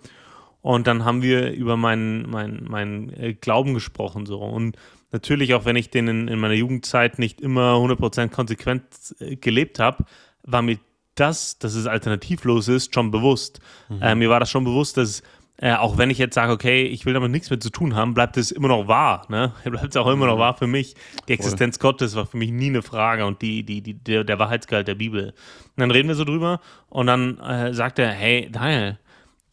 Und 0.62 0.88
dann 0.88 1.05
haben 1.05 1.21
wir 1.21 1.51
über 1.51 1.77
meinen, 1.77 2.29
meinen, 2.29 2.65
meinen 2.67 3.13
äh, 3.13 3.34
Glauben 3.34 3.75
gesprochen. 3.75 4.25
So. 4.25 4.39
Und 4.39 4.75
natürlich, 5.12 5.53
auch 5.53 5.63
wenn 5.63 5.75
ich 5.75 5.91
den 5.91 6.08
in, 6.08 6.27
in 6.27 6.39
meiner 6.39 6.55
Jugendzeit 6.55 7.19
nicht 7.19 7.39
immer 7.39 7.75
100% 7.75 8.29
konsequent 8.29 8.84
äh, 9.19 9.36
gelebt 9.36 9.79
habe, 9.79 10.05
war 10.43 10.63
mir 10.63 10.79
das, 11.15 11.58
dass 11.60 11.73
es 11.75 11.88
alternativlos 11.88 12.67
ist, 12.67 12.93
schon 12.93 13.12
bewusst. 13.12 13.60
Mhm. 13.89 14.01
Äh, 14.01 14.15
mir 14.15 14.30
war 14.30 14.39
das 14.39 14.49
schon 14.49 14.63
bewusst, 14.63 14.97
dass 14.97 15.23
äh, 15.58 15.73
auch 15.73 15.97
wenn 15.97 16.10
ich 16.10 16.17
jetzt 16.17 16.36
sage, 16.36 16.51
okay, 16.51 16.84
ich 16.84 17.06
will 17.06 17.13
damit 17.13 17.32
nichts 17.32 17.49
mehr 17.49 17.60
zu 17.60 17.69
tun 17.69 17.95
haben, 17.95 18.13
bleibt 18.13 18.36
es 18.36 18.51
immer 18.51 18.67
noch 18.67 18.88
wahr. 18.89 19.25
Ne? 19.30 19.54
Bleibt 19.63 19.89
es 19.89 19.95
auch 19.95 20.08
immer 20.08 20.25
noch 20.25 20.36
mhm. 20.36 20.39
wahr 20.39 20.58
für 20.58 20.67
mich. 20.67 20.95
Die 21.28 21.34
Existenz 21.34 21.78
Voll. 21.78 21.91
Gottes 21.91 22.15
war 22.15 22.25
für 22.25 22.38
mich 22.38 22.51
nie 22.51 22.67
eine 22.67 22.82
Frage 22.82 23.25
und 23.25 23.41
die, 23.41 23.63
die, 23.63 23.82
die, 23.82 23.93
der, 23.93 24.25
der 24.25 24.38
Wahrheitsgehalt 24.38 24.88
der 24.88 24.95
Bibel. 24.95 25.28
Und 25.28 25.78
dann 25.78 25.91
reden 25.91 26.10
wir 26.10 26.15
so 26.15 26.25
drüber 26.25 26.60
und 26.89 27.08
dann 27.08 27.39
äh, 27.39 27.73
sagt 27.73 27.99
er, 27.99 28.12
hey, 28.12 28.49
Daniel, 28.51 28.99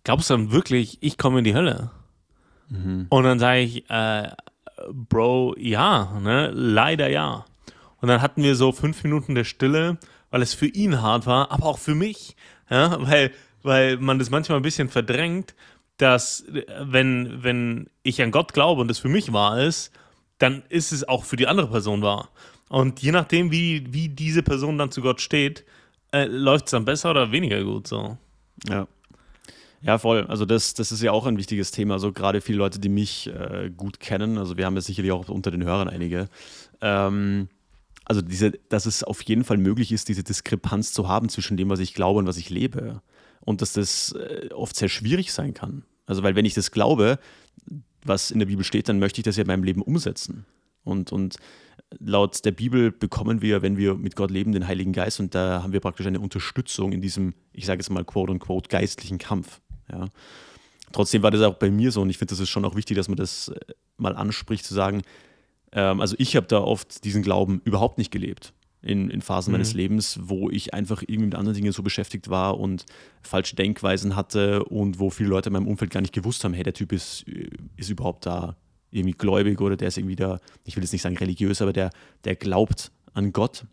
glaubst 0.03 0.31
du 0.31 0.35
dann 0.35 0.51
wirklich, 0.51 0.99
ich 1.03 1.19
komme 1.19 1.39
in 1.39 1.45
die 1.45 1.55
Hölle? 1.55 1.91
Mhm. 2.69 3.07
Und 3.09 3.23
dann 3.23 3.39
sage 3.39 3.61
ich, 3.61 3.89
äh, 3.89 4.31
Bro, 4.91 5.55
ja, 5.59 6.19
ne? 6.21 6.51
leider 6.53 7.09
ja. 7.09 7.45
Und 8.01 8.09
dann 8.09 8.21
hatten 8.21 8.43
wir 8.43 8.57
so 8.57 8.73
fünf 8.73 9.05
Minuten 9.05 9.37
der 9.37 9.45
Stille, 9.45 9.99
weil 10.33 10.43
es 10.43 10.55
für 10.55 10.67
ihn 10.67 11.01
hart 11.01 11.27
war, 11.27 11.53
aber 11.53 11.67
auch 11.67 11.79
für 11.79 11.95
mich, 11.95 12.35
ja? 12.69 12.97
weil, 13.01 13.31
weil 13.63 13.99
man 13.99 14.19
das 14.19 14.31
manchmal 14.31 14.59
ein 14.59 14.63
bisschen 14.63 14.89
verdrängt 14.89 15.55
dass 16.03 16.45
wenn, 16.81 17.45
wenn 17.45 17.89
ich 18.03 18.21
an 18.23 18.33
Gott 18.33 18.53
glaube 18.53 18.81
und 18.81 18.91
es 18.91 18.99
für 18.99 19.09
mich 19.09 19.33
wahr 19.33 19.63
ist, 19.63 19.93
dann 20.39 20.65
ist 20.69 20.91
es 20.91 21.07
auch 21.07 21.25
für 21.25 21.37
die 21.37 21.47
andere 21.47 21.69
Person 21.69 22.03
wahr. 22.03 22.31
Und 22.69 23.01
je 23.01 23.13
nachdem, 23.13 23.53
wie, 23.53 23.87
wie 23.93 24.09
diese 24.09 24.43
Person 24.43 24.79
dann 24.79 24.91
zu 24.91 25.01
Gott 25.03 25.21
steht, 25.21 25.65
äh, 26.13 26.25
läuft 26.25 26.67
es 26.67 26.71
dann 26.73 26.85
besser 26.85 27.11
oder 27.11 27.31
weniger 27.31 27.63
gut 27.63 27.87
so. 27.87 28.17
Ja. 28.69 28.89
Ja, 29.83 29.99
voll. 29.99 30.27
Also 30.29 30.45
das, 30.45 30.75
das 30.75 30.91
ist 30.93 31.03
ja 31.03 31.13
auch 31.13 31.27
ein 31.27 31.39
wichtiges 31.39 31.71
Thema. 31.71 31.95
Also 31.95 32.13
gerade 32.13 32.41
viele 32.41 32.59
Leute, 32.59 32.81
die 32.81 32.89
mich 32.89 33.29
äh, 33.29 33.71
gut 33.77 34.01
kennen, 34.01 34.39
also 34.39 34.57
wir 34.57 34.67
haben 34.67 34.75
ja 34.75 34.81
sicherlich 34.81 35.13
auch 35.13 35.29
unter 35.29 35.51
den 35.51 35.65
Hörern 35.65 35.89
einige. 35.89 36.29
Ähm, 36.81 37.49
also 38.05 38.21
diese, 38.21 38.53
dass 38.69 38.87
es 38.87 39.05
auf 39.05 39.23
jeden 39.23 39.45
Fall 39.45 39.59
möglich 39.59 39.93
ist, 39.93 40.09
diese 40.09 40.25
Diskrepanz 40.25 40.93
zu 40.93 41.09
haben 41.09 41.29
zwischen 41.29 41.57
dem, 41.57 41.69
was 41.69 41.81
ich 41.81 41.95
glaube 41.95 42.19
und 42.19 42.27
was 42.27 42.37
ich 42.37 42.51
lebe. 42.51 43.03
Und 43.41 43.61
dass 43.61 43.73
das 43.73 44.13
äh, 44.13 44.51
oft 44.53 44.77
sehr 44.77 44.89
schwierig 44.89 45.33
sein 45.33 45.55
kann. 45.55 45.85
Also 46.07 46.23
weil 46.23 46.37
wenn 46.37 46.45
ich 46.45 46.55
das 46.55 46.71
glaube, 46.71 47.19
was 48.05 48.31
in 48.31 48.39
der 48.39 48.47
Bibel 48.47 48.65
steht, 48.65 48.89
dann 48.89 48.99
möchte 48.99 49.21
ich 49.21 49.25
das 49.25 49.37
ja 49.37 49.43
in 49.43 49.49
meinem 49.49 49.65
Leben 49.65 49.83
umsetzen. 49.83 50.47
Und, 50.85 51.13
und 51.13 51.37
laut 51.99 52.45
der 52.45 52.51
Bibel 52.53 52.91
bekommen 52.91 53.43
wir, 53.43 53.63
wenn 53.63 53.77
wir 53.77 53.95
mit 53.95 54.17
Gott 54.17 54.31
leben, 54.31 54.53
den 54.53 54.67
Heiligen 54.67 54.93
Geist 54.93 55.21
und 55.21 55.35
da 55.35 55.63
haben 55.63 55.73
wir 55.73 55.81
praktisch 55.81 56.07
eine 56.07 56.21
Unterstützung 56.21 56.93
in 56.93 57.01
diesem, 57.01 57.35
ich 57.53 57.67
sage 57.67 57.81
jetzt 57.81 57.91
mal, 57.91 58.05
quote 58.05 58.33
unquote, 58.33 58.69
geistlichen 58.69 59.19
Kampf. 59.19 59.61
Ja. 59.91 60.07
Trotzdem 60.93 61.23
war 61.23 61.31
das 61.31 61.43
auch 61.43 61.55
bei 61.55 61.71
mir 61.71 61.93
so 61.93 62.03
und 62.03 62.11
ich 62.11 62.19
finde, 62.19 62.33
das 62.33 62.41
ist 62.41 62.51
schon 62.51 62.65
auch 62.65 62.75
wichtig, 62.75 62.97
dass 62.97 63.09
man 63.09 63.17
das 63.17 63.49
äh, 63.49 63.61
mal 63.97 64.17
anspricht, 64.17 64.65
zu 64.65 64.75
sagen, 64.75 65.03
ähm, 65.73 66.01
also 66.01 66.15
ich 66.19 66.37
habe 66.37 66.47
da 66.47 66.61
oft 66.61 67.05
diesen 67.05 67.23
Glauben 67.23 67.61
überhaupt 67.65 67.99
nicht 67.99 68.11
gelebt. 68.11 68.53
In, 68.85 69.11
in 69.11 69.23
Phasen 69.23 69.53
mhm. 69.53 69.59
meines 69.59 69.75
Lebens, 69.75 70.19
wo 70.23 70.51
ich 70.51 70.75
einfach 70.75 71.03
irgendwie 71.03 71.27
mit 71.27 71.35
anderen 71.37 71.55
Dingen 71.55 71.71
so 71.71 71.85
beschäftigt 71.85 72.31
war 72.31 72.59
und 72.59 72.85
falsche 73.23 73.55
Denkweisen 73.55 74.17
hatte 74.17 74.65
und 74.65 74.99
wo 74.99 75.09
viele 75.09 75.29
Leute 75.29 75.51
in 75.51 75.53
meinem 75.53 75.69
Umfeld 75.69 75.93
gar 75.93 76.01
nicht 76.01 76.13
gewusst 76.13 76.43
haben, 76.43 76.53
hey, 76.53 76.65
der 76.65 76.75
Typ 76.75 76.93
ist, 76.93 77.25
äh, 77.29 77.49
ist 77.77 77.91
überhaupt 77.91 78.27
da 78.27 78.57
irgendwie 78.91 79.17
gläubig 79.17 79.61
oder 79.61 79.77
der 79.77 79.89
ist 79.89 79.99
irgendwie 79.99 80.17
da, 80.17 80.41
ich 80.65 80.77
will 80.77 80.83
jetzt 80.83 80.93
nicht 80.93 81.03
sagen 81.03 81.17
religiös, 81.17 81.63
aber 81.63 81.73
der, 81.73 81.91
der 82.25 82.35
glaubt 82.35 82.91
an 83.15 83.33
Gott. 83.33 83.65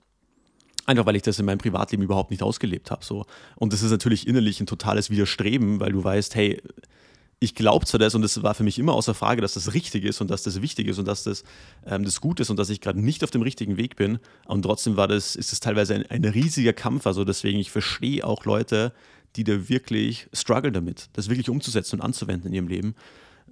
Einfach 0.85 1.05
weil 1.05 1.15
ich 1.15 1.21
das 1.21 1.37
in 1.39 1.45
meinem 1.45 1.59
Privatleben 1.59 2.03
überhaupt 2.03 2.31
nicht 2.31 2.41
ausgelebt 2.41 2.89
habe. 2.89 3.03
So. 3.03 3.25
Und 3.57 3.73
das 3.73 3.83
ist 3.83 3.91
natürlich 3.91 4.27
innerlich 4.27 4.59
ein 4.59 4.65
totales 4.65 5.09
Widerstreben, 5.09 5.79
weil 5.79 5.91
du 5.91 6.03
weißt, 6.03 6.35
hey, 6.35 6.61
ich 7.39 7.55
glaube 7.55 7.85
zwar 7.85 7.99
das 7.99 8.15
und 8.15 8.23
es 8.23 8.43
war 8.43 8.53
für 8.53 8.63
mich 8.63 8.77
immer 8.79 8.93
außer 8.93 9.13
Frage, 9.13 9.41
dass 9.41 9.53
das 9.53 9.73
richtig 9.73 10.03
ist 10.03 10.19
und 10.19 10.29
dass 10.29 10.43
das 10.43 10.61
wichtig 10.61 10.87
ist 10.87 10.99
und 10.99 11.07
dass 11.07 11.23
das 11.23 11.43
ähm, 11.85 12.03
das 12.03 12.19
gut 12.19 12.39
ist 12.39 12.49
und 12.49 12.59
dass 12.59 12.69
ich 12.69 12.81
gerade 12.81 12.99
nicht 12.99 13.23
auf 13.23 13.31
dem 13.31 13.41
richtigen 13.41 13.77
Weg 13.77 13.95
bin. 13.95 14.19
Und 14.45 14.63
trotzdem 14.63 14.97
war 14.97 15.07
das, 15.07 15.35
ist 15.35 15.53
es 15.53 15.59
teilweise 15.61 15.95
ein, 15.95 16.05
ein 16.07 16.25
riesiger 16.25 16.73
Kampf. 16.73 17.07
Also 17.07 17.23
deswegen, 17.23 17.59
ich 17.59 17.71
verstehe 17.71 18.25
auch 18.25 18.43
Leute, 18.45 18.93
die 19.35 19.45
da 19.45 19.69
wirklich 19.69 20.27
strugglen 20.33 20.73
damit, 20.73 21.09
das 21.13 21.29
wirklich 21.29 21.49
umzusetzen 21.49 21.99
und 21.99 22.01
anzuwenden 22.01 22.47
in 22.49 22.53
ihrem 22.55 22.67
Leben. 22.67 22.95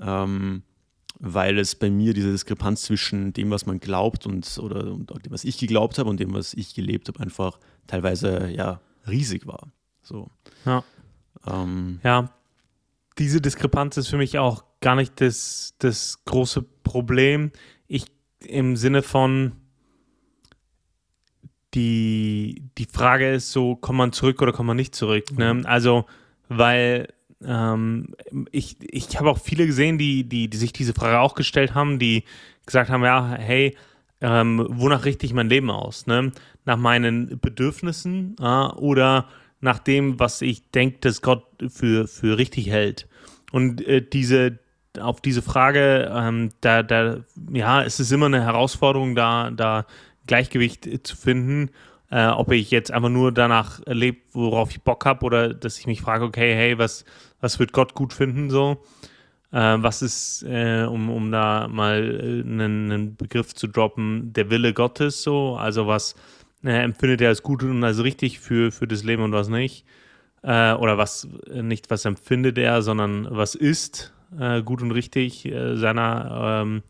Ähm, 0.01 0.63
weil 1.19 1.57
es 1.57 1.73
bei 1.73 1.89
mir 1.89 2.13
diese 2.13 2.31
Diskrepanz 2.31 2.83
zwischen 2.83 3.33
dem, 3.33 3.49
was 3.49 3.65
man 3.65 3.79
glaubt 3.79 4.27
und 4.27 4.59
oder 4.59 4.91
und 4.91 5.09
dem, 5.25 5.31
was 5.31 5.45
ich 5.45 5.57
geglaubt 5.57 5.97
habe 5.97 6.09
und 6.09 6.19
dem, 6.19 6.33
was 6.33 6.53
ich 6.53 6.75
gelebt 6.75 7.07
habe, 7.07 7.21
einfach 7.21 7.57
teilweise 7.87 8.49
ja 8.51 8.81
riesig 9.07 9.47
war. 9.47 9.71
So. 10.03 10.29
Ja. 10.65 10.83
Ähm, 11.47 11.99
ja, 12.03 12.29
diese 13.17 13.41
Diskrepanz 13.41 13.97
ist 13.97 14.09
für 14.09 14.17
mich 14.17 14.37
auch 14.37 14.63
gar 14.79 14.95
nicht 14.95 15.19
das, 15.21 15.75
das 15.79 16.23
große 16.25 16.61
Problem. 16.83 17.51
Ich 17.87 18.05
im 18.39 18.75
Sinne 18.75 19.01
von 19.01 19.53
die, 21.73 22.63
die 22.77 22.85
Frage 22.85 23.33
ist 23.33 23.51
so, 23.51 23.75
kommt 23.75 23.97
man 23.97 24.13
zurück 24.13 24.41
oder 24.41 24.53
kommt 24.53 24.67
man 24.67 24.77
nicht 24.77 24.95
zurück? 24.95 25.37
Ne? 25.37 25.53
Mhm. 25.53 25.65
Also, 25.65 26.05
weil 26.47 27.13
ähm, 27.43 28.15
ich, 28.51 28.77
ich 28.81 29.17
habe 29.17 29.29
auch 29.29 29.39
viele 29.39 29.65
gesehen, 29.65 29.97
die, 29.97 30.23
die, 30.23 30.49
die 30.49 30.57
sich 30.57 30.73
diese 30.73 30.93
Frage 30.93 31.19
auch 31.19 31.35
gestellt 31.35 31.75
haben, 31.75 31.99
die 31.99 32.23
gesagt 32.65 32.89
haben, 32.89 33.03
ja, 33.03 33.35
hey, 33.37 33.75
ähm, 34.21 34.65
wonach 34.69 35.05
richte 35.05 35.25
ich 35.25 35.33
mein 35.33 35.49
Leben 35.49 35.69
aus? 35.69 36.07
Ne? 36.07 36.31
Nach 36.65 36.77
meinen 36.77 37.39
Bedürfnissen 37.39 38.35
äh, 38.39 38.43
oder 38.43 39.27
nach 39.59 39.79
dem, 39.79 40.19
was 40.19 40.41
ich 40.41 40.69
denke, 40.71 40.97
dass 41.01 41.21
Gott 41.21 41.43
für, 41.67 42.07
für 42.07 42.37
richtig 42.37 42.69
hält. 42.69 43.07
Und 43.51 43.85
äh, 43.87 44.01
diese, 44.01 44.59
auf 44.99 45.21
diese 45.21 45.41
Frage, 45.41 46.11
ähm, 46.13 46.51
da, 46.61 46.83
da, 46.83 47.17
ja, 47.51 47.83
es 47.83 47.99
ist 47.99 48.11
immer 48.11 48.27
eine 48.27 48.43
Herausforderung, 48.43 49.15
da, 49.15 49.51
da 49.51 49.85
Gleichgewicht 50.25 50.87
zu 51.03 51.15
finden 51.15 51.71
äh, 52.09 52.27
ob 52.27 52.51
ich 52.51 52.71
jetzt 52.71 52.91
einfach 52.91 53.09
nur 53.09 53.31
danach 53.31 53.81
lebe, 53.85 54.19
worauf 54.33 54.71
ich 54.71 54.81
Bock 54.81 55.05
habe, 55.05 55.25
oder 55.25 55.53
dass 55.53 55.79
ich 55.79 55.87
mich 55.87 56.01
frage, 56.01 56.25
okay, 56.25 56.55
hey, 56.55 56.77
was, 56.77 57.05
was 57.41 57.59
wird 57.59 57.73
Gott 57.73 57.93
gut 57.93 58.13
finden 58.13 58.49
so? 58.49 58.83
Äh, 59.51 59.77
was 59.79 60.01
ist, 60.01 60.43
äh, 60.43 60.83
um, 60.83 61.09
um 61.09 61.31
da 61.31 61.67
mal 61.67 62.19
äh, 62.19 62.41
einen, 62.41 62.91
einen, 62.91 63.15
Begriff 63.15 63.55
zu 63.55 63.67
droppen, 63.67 64.33
der 64.33 64.49
Wille 64.49 64.73
Gottes 64.73 65.23
so? 65.23 65.55
Also 65.57 65.87
was 65.87 66.15
äh, 66.63 66.83
empfindet 66.83 67.21
er 67.21 67.29
als 67.29 67.43
gut 67.43 67.63
und 67.63 67.83
als 67.83 68.03
richtig 68.03 68.39
für, 68.39 68.71
für 68.71 68.87
das 68.87 69.03
Leben 69.03 69.23
und 69.23 69.31
was 69.31 69.49
nicht? 69.49 69.85
Äh, 70.43 70.73
oder 70.73 70.97
was 70.97 71.27
nicht, 71.51 71.89
was 71.89 72.05
empfindet 72.05 72.57
er, 72.57 72.81
sondern 72.81 73.27
was 73.29 73.55
ist 73.55 74.13
gut 74.65 74.81
und 74.81 74.91
richtig 74.91 75.49
seiner 75.75 76.61
ähm, 76.65 76.83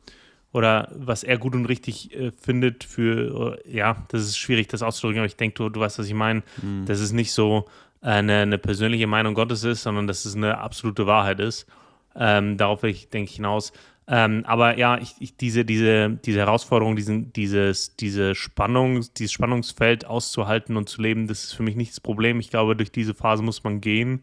oder 0.57 0.89
was 0.95 1.23
er 1.23 1.37
gut 1.37 1.53
und 1.53 1.65
richtig 1.65 2.15
äh, 2.15 2.31
findet 2.31 2.83
für, 2.83 3.59
äh, 3.63 3.75
ja, 3.77 4.05
das 4.09 4.23
ist 4.23 4.37
schwierig, 4.37 4.67
das 4.67 4.81
auszudrücken, 4.81 5.19
aber 5.19 5.27
ich 5.27 5.35
denke, 5.35 5.55
du, 5.55 5.69
du 5.69 5.79
weißt, 5.79 5.99
was 5.99 6.07
ich 6.07 6.15
meine. 6.15 6.41
Mhm. 6.61 6.85
Dass 6.85 6.99
es 6.99 7.11
nicht 7.11 7.31
so 7.31 7.65
äh, 8.01 8.07
eine, 8.07 8.39
eine, 8.39 8.57
persönliche 8.57 9.05
Meinung 9.05 9.35
Gottes 9.35 9.63
ist, 9.63 9.83
sondern 9.83 10.07
dass 10.07 10.25
es 10.25 10.35
eine 10.35 10.57
absolute 10.57 11.05
Wahrheit 11.05 11.39
ist. 11.39 11.67
Ähm, 12.15 12.57
darauf 12.57 12.81
will 12.81 12.89
ich, 12.89 13.09
denke 13.09 13.29
ich, 13.29 13.35
hinaus. 13.35 13.71
Ähm, 14.09 14.43
aber 14.45 14.77
ja, 14.77 14.97
ich, 14.99 15.15
ich, 15.19 15.35
diese, 15.35 15.65
diese, 15.65 16.09
diese 16.23 16.39
Herausforderung, 16.39 16.95
diesen, 16.95 17.33
dieses, 17.33 17.95
diese 17.97 18.35
Spannung, 18.35 19.05
dieses 19.17 19.33
Spannungsfeld 19.33 20.05
auszuhalten 20.05 20.77
und 20.77 20.87
zu 20.87 21.01
leben, 21.01 21.27
das 21.27 21.43
ist 21.43 21.53
für 21.53 21.63
mich 21.63 21.75
nicht 21.75 21.91
das 21.91 21.99
Problem. 21.99 22.39
Ich 22.39 22.49
glaube, 22.49 22.75
durch 22.75 22.91
diese 22.91 23.13
Phase 23.13 23.43
muss 23.43 23.63
man 23.63 23.81
gehen. 23.81 24.21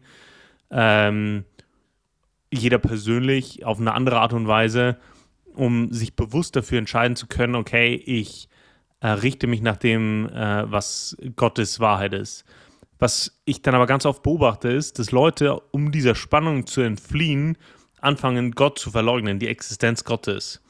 Ähm, 0.71 1.45
jeder 2.51 2.79
persönlich 2.79 3.65
auf 3.65 3.79
eine 3.79 3.93
andere 3.93 4.19
Art 4.19 4.33
und 4.33 4.47
Weise 4.47 4.97
um 5.55 5.91
sich 5.91 6.15
bewusst 6.15 6.55
dafür 6.55 6.79
entscheiden 6.79 7.15
zu 7.15 7.27
können, 7.27 7.55
okay, 7.55 7.95
ich 7.95 8.49
äh, 8.99 9.07
richte 9.07 9.47
mich 9.47 9.61
nach 9.61 9.77
dem, 9.77 10.29
äh, 10.29 10.69
was 10.69 11.17
Gottes 11.35 11.79
Wahrheit 11.79 12.13
ist. 12.13 12.45
Was 12.99 13.41
ich 13.45 13.61
dann 13.61 13.75
aber 13.75 13.87
ganz 13.87 14.05
oft 14.05 14.23
beobachte, 14.23 14.69
ist, 14.69 14.99
dass 14.99 15.11
Leute, 15.11 15.59
um 15.71 15.91
dieser 15.91 16.15
Spannung 16.15 16.65
zu 16.65 16.81
entfliehen, 16.81 17.57
anfangen, 18.05 18.51
Gott 18.51 18.79
zu 18.79 18.91
verleugnen, 18.91 19.39
die 19.39 19.47
Existenz 19.47 20.03
Gottes. 20.03 20.61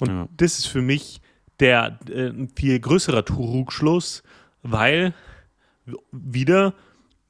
Und 0.00 0.08
ja. 0.08 0.28
das 0.36 0.58
ist 0.58 0.66
für 0.66 0.82
mich 0.82 1.20
der 1.60 1.98
äh, 2.08 2.32
viel 2.56 2.80
größere 2.80 3.24
Trugschluss, 3.24 4.22
weil 4.62 5.14
wieder, 6.10 6.74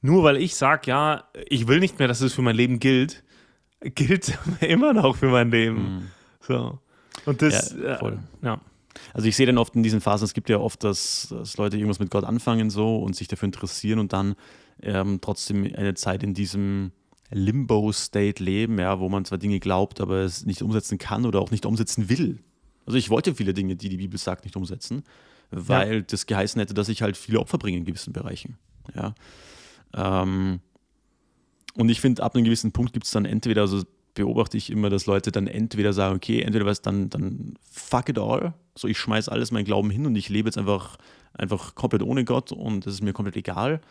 nur 0.01 0.23
weil 0.23 0.37
ich 0.37 0.55
sage, 0.55 0.89
ja, 0.89 1.25
ich 1.47 1.67
will 1.67 1.79
nicht 1.79 1.99
mehr, 1.99 2.07
dass 2.07 2.21
es 2.21 2.33
für 2.33 2.41
mein 2.41 2.55
Leben 2.55 2.79
gilt, 2.79 3.23
gilt 3.81 4.37
immer 4.61 4.93
noch 4.93 5.17
für 5.17 5.29
mein 5.29 5.51
Leben. 5.51 5.77
Mhm. 5.81 6.11
So. 6.41 6.79
Und 7.25 7.41
das, 7.41 7.75
ja, 7.81 7.97
voll. 7.97 8.19
Äh, 8.41 8.45
ja. 8.45 8.61
Also 9.13 9.27
ich 9.27 9.35
sehe 9.35 9.45
dann 9.45 9.57
oft 9.57 9.75
in 9.75 9.83
diesen 9.83 10.01
Phasen, 10.01 10.25
es 10.25 10.33
gibt 10.33 10.49
ja 10.49 10.57
oft, 10.57 10.83
dass, 10.83 11.27
dass 11.29 11.57
Leute 11.57 11.77
irgendwas 11.77 11.99
mit 11.99 12.11
Gott 12.11 12.23
anfangen 12.23 12.69
so 12.69 12.97
und 12.97 13.15
sich 13.15 13.27
dafür 13.27 13.47
interessieren 13.47 13.99
und 13.99 14.13
dann 14.13 14.35
ähm, 14.81 15.19
trotzdem 15.21 15.63
eine 15.75 15.93
Zeit 15.95 16.23
in 16.23 16.33
diesem 16.33 16.91
Limbo-State 17.33 18.43
leben, 18.43 18.79
ja, 18.79 18.99
wo 18.99 19.09
man 19.09 19.25
zwar 19.25 19.37
Dinge 19.37 19.59
glaubt, 19.59 20.01
aber 20.01 20.17
es 20.17 20.45
nicht 20.45 20.61
umsetzen 20.61 20.97
kann 20.97 21.25
oder 21.25 21.39
auch 21.41 21.51
nicht 21.51 21.65
umsetzen 21.65 22.09
will. 22.09 22.39
Also 22.85 22.97
ich 22.97 23.09
wollte 23.09 23.35
viele 23.35 23.53
Dinge, 23.53 23.75
die 23.75 23.89
die 23.89 23.97
Bibel 23.97 24.19
sagt, 24.19 24.43
nicht 24.43 24.55
umsetzen, 24.55 25.03
weil 25.51 25.95
ja. 25.95 26.01
das 26.01 26.25
geheißen 26.25 26.59
hätte, 26.59 26.73
dass 26.73 26.89
ich 26.89 27.01
halt 27.01 27.17
viele 27.17 27.39
Opfer 27.39 27.57
bringe 27.57 27.77
in 27.77 27.85
gewissen 27.85 28.13
Bereichen. 28.13 28.57
Ja. 28.95 29.13
Ähm, 29.93 30.59
und 31.75 31.89
ich 31.89 32.01
finde, 32.01 32.23
ab 32.23 32.35
einem 32.35 32.43
gewissen 32.43 32.71
Punkt 32.71 32.93
gibt 32.93 33.05
es 33.05 33.11
dann 33.11 33.25
entweder, 33.25 33.61
also 33.61 33.83
beobachte 34.13 34.57
ich 34.57 34.69
immer, 34.69 34.89
dass 34.89 35.05
Leute 35.05 35.31
dann 35.31 35.47
entweder 35.47 35.93
sagen, 35.93 36.15
okay, 36.15 36.41
entweder 36.41 36.65
was 36.65 36.81
dann, 36.81 37.09
dann 37.09 37.55
fuck 37.69 38.09
it 38.09 38.19
all, 38.19 38.53
so 38.75 38.87
ich 38.87 38.97
schmeiß 38.97 39.29
alles 39.29 39.51
mein 39.51 39.65
Glauben 39.65 39.89
hin 39.89 40.05
und 40.05 40.15
ich 40.15 40.29
lebe 40.29 40.47
jetzt 40.47 40.57
einfach, 40.57 40.97
einfach 41.33 41.73
komplett 41.75 42.03
ohne 42.03 42.23
Gott 42.25 42.51
und 42.51 42.85
es 42.85 42.95
ist 42.95 43.03
mir 43.03 43.13
komplett 43.13 43.37
egal. 43.37 43.81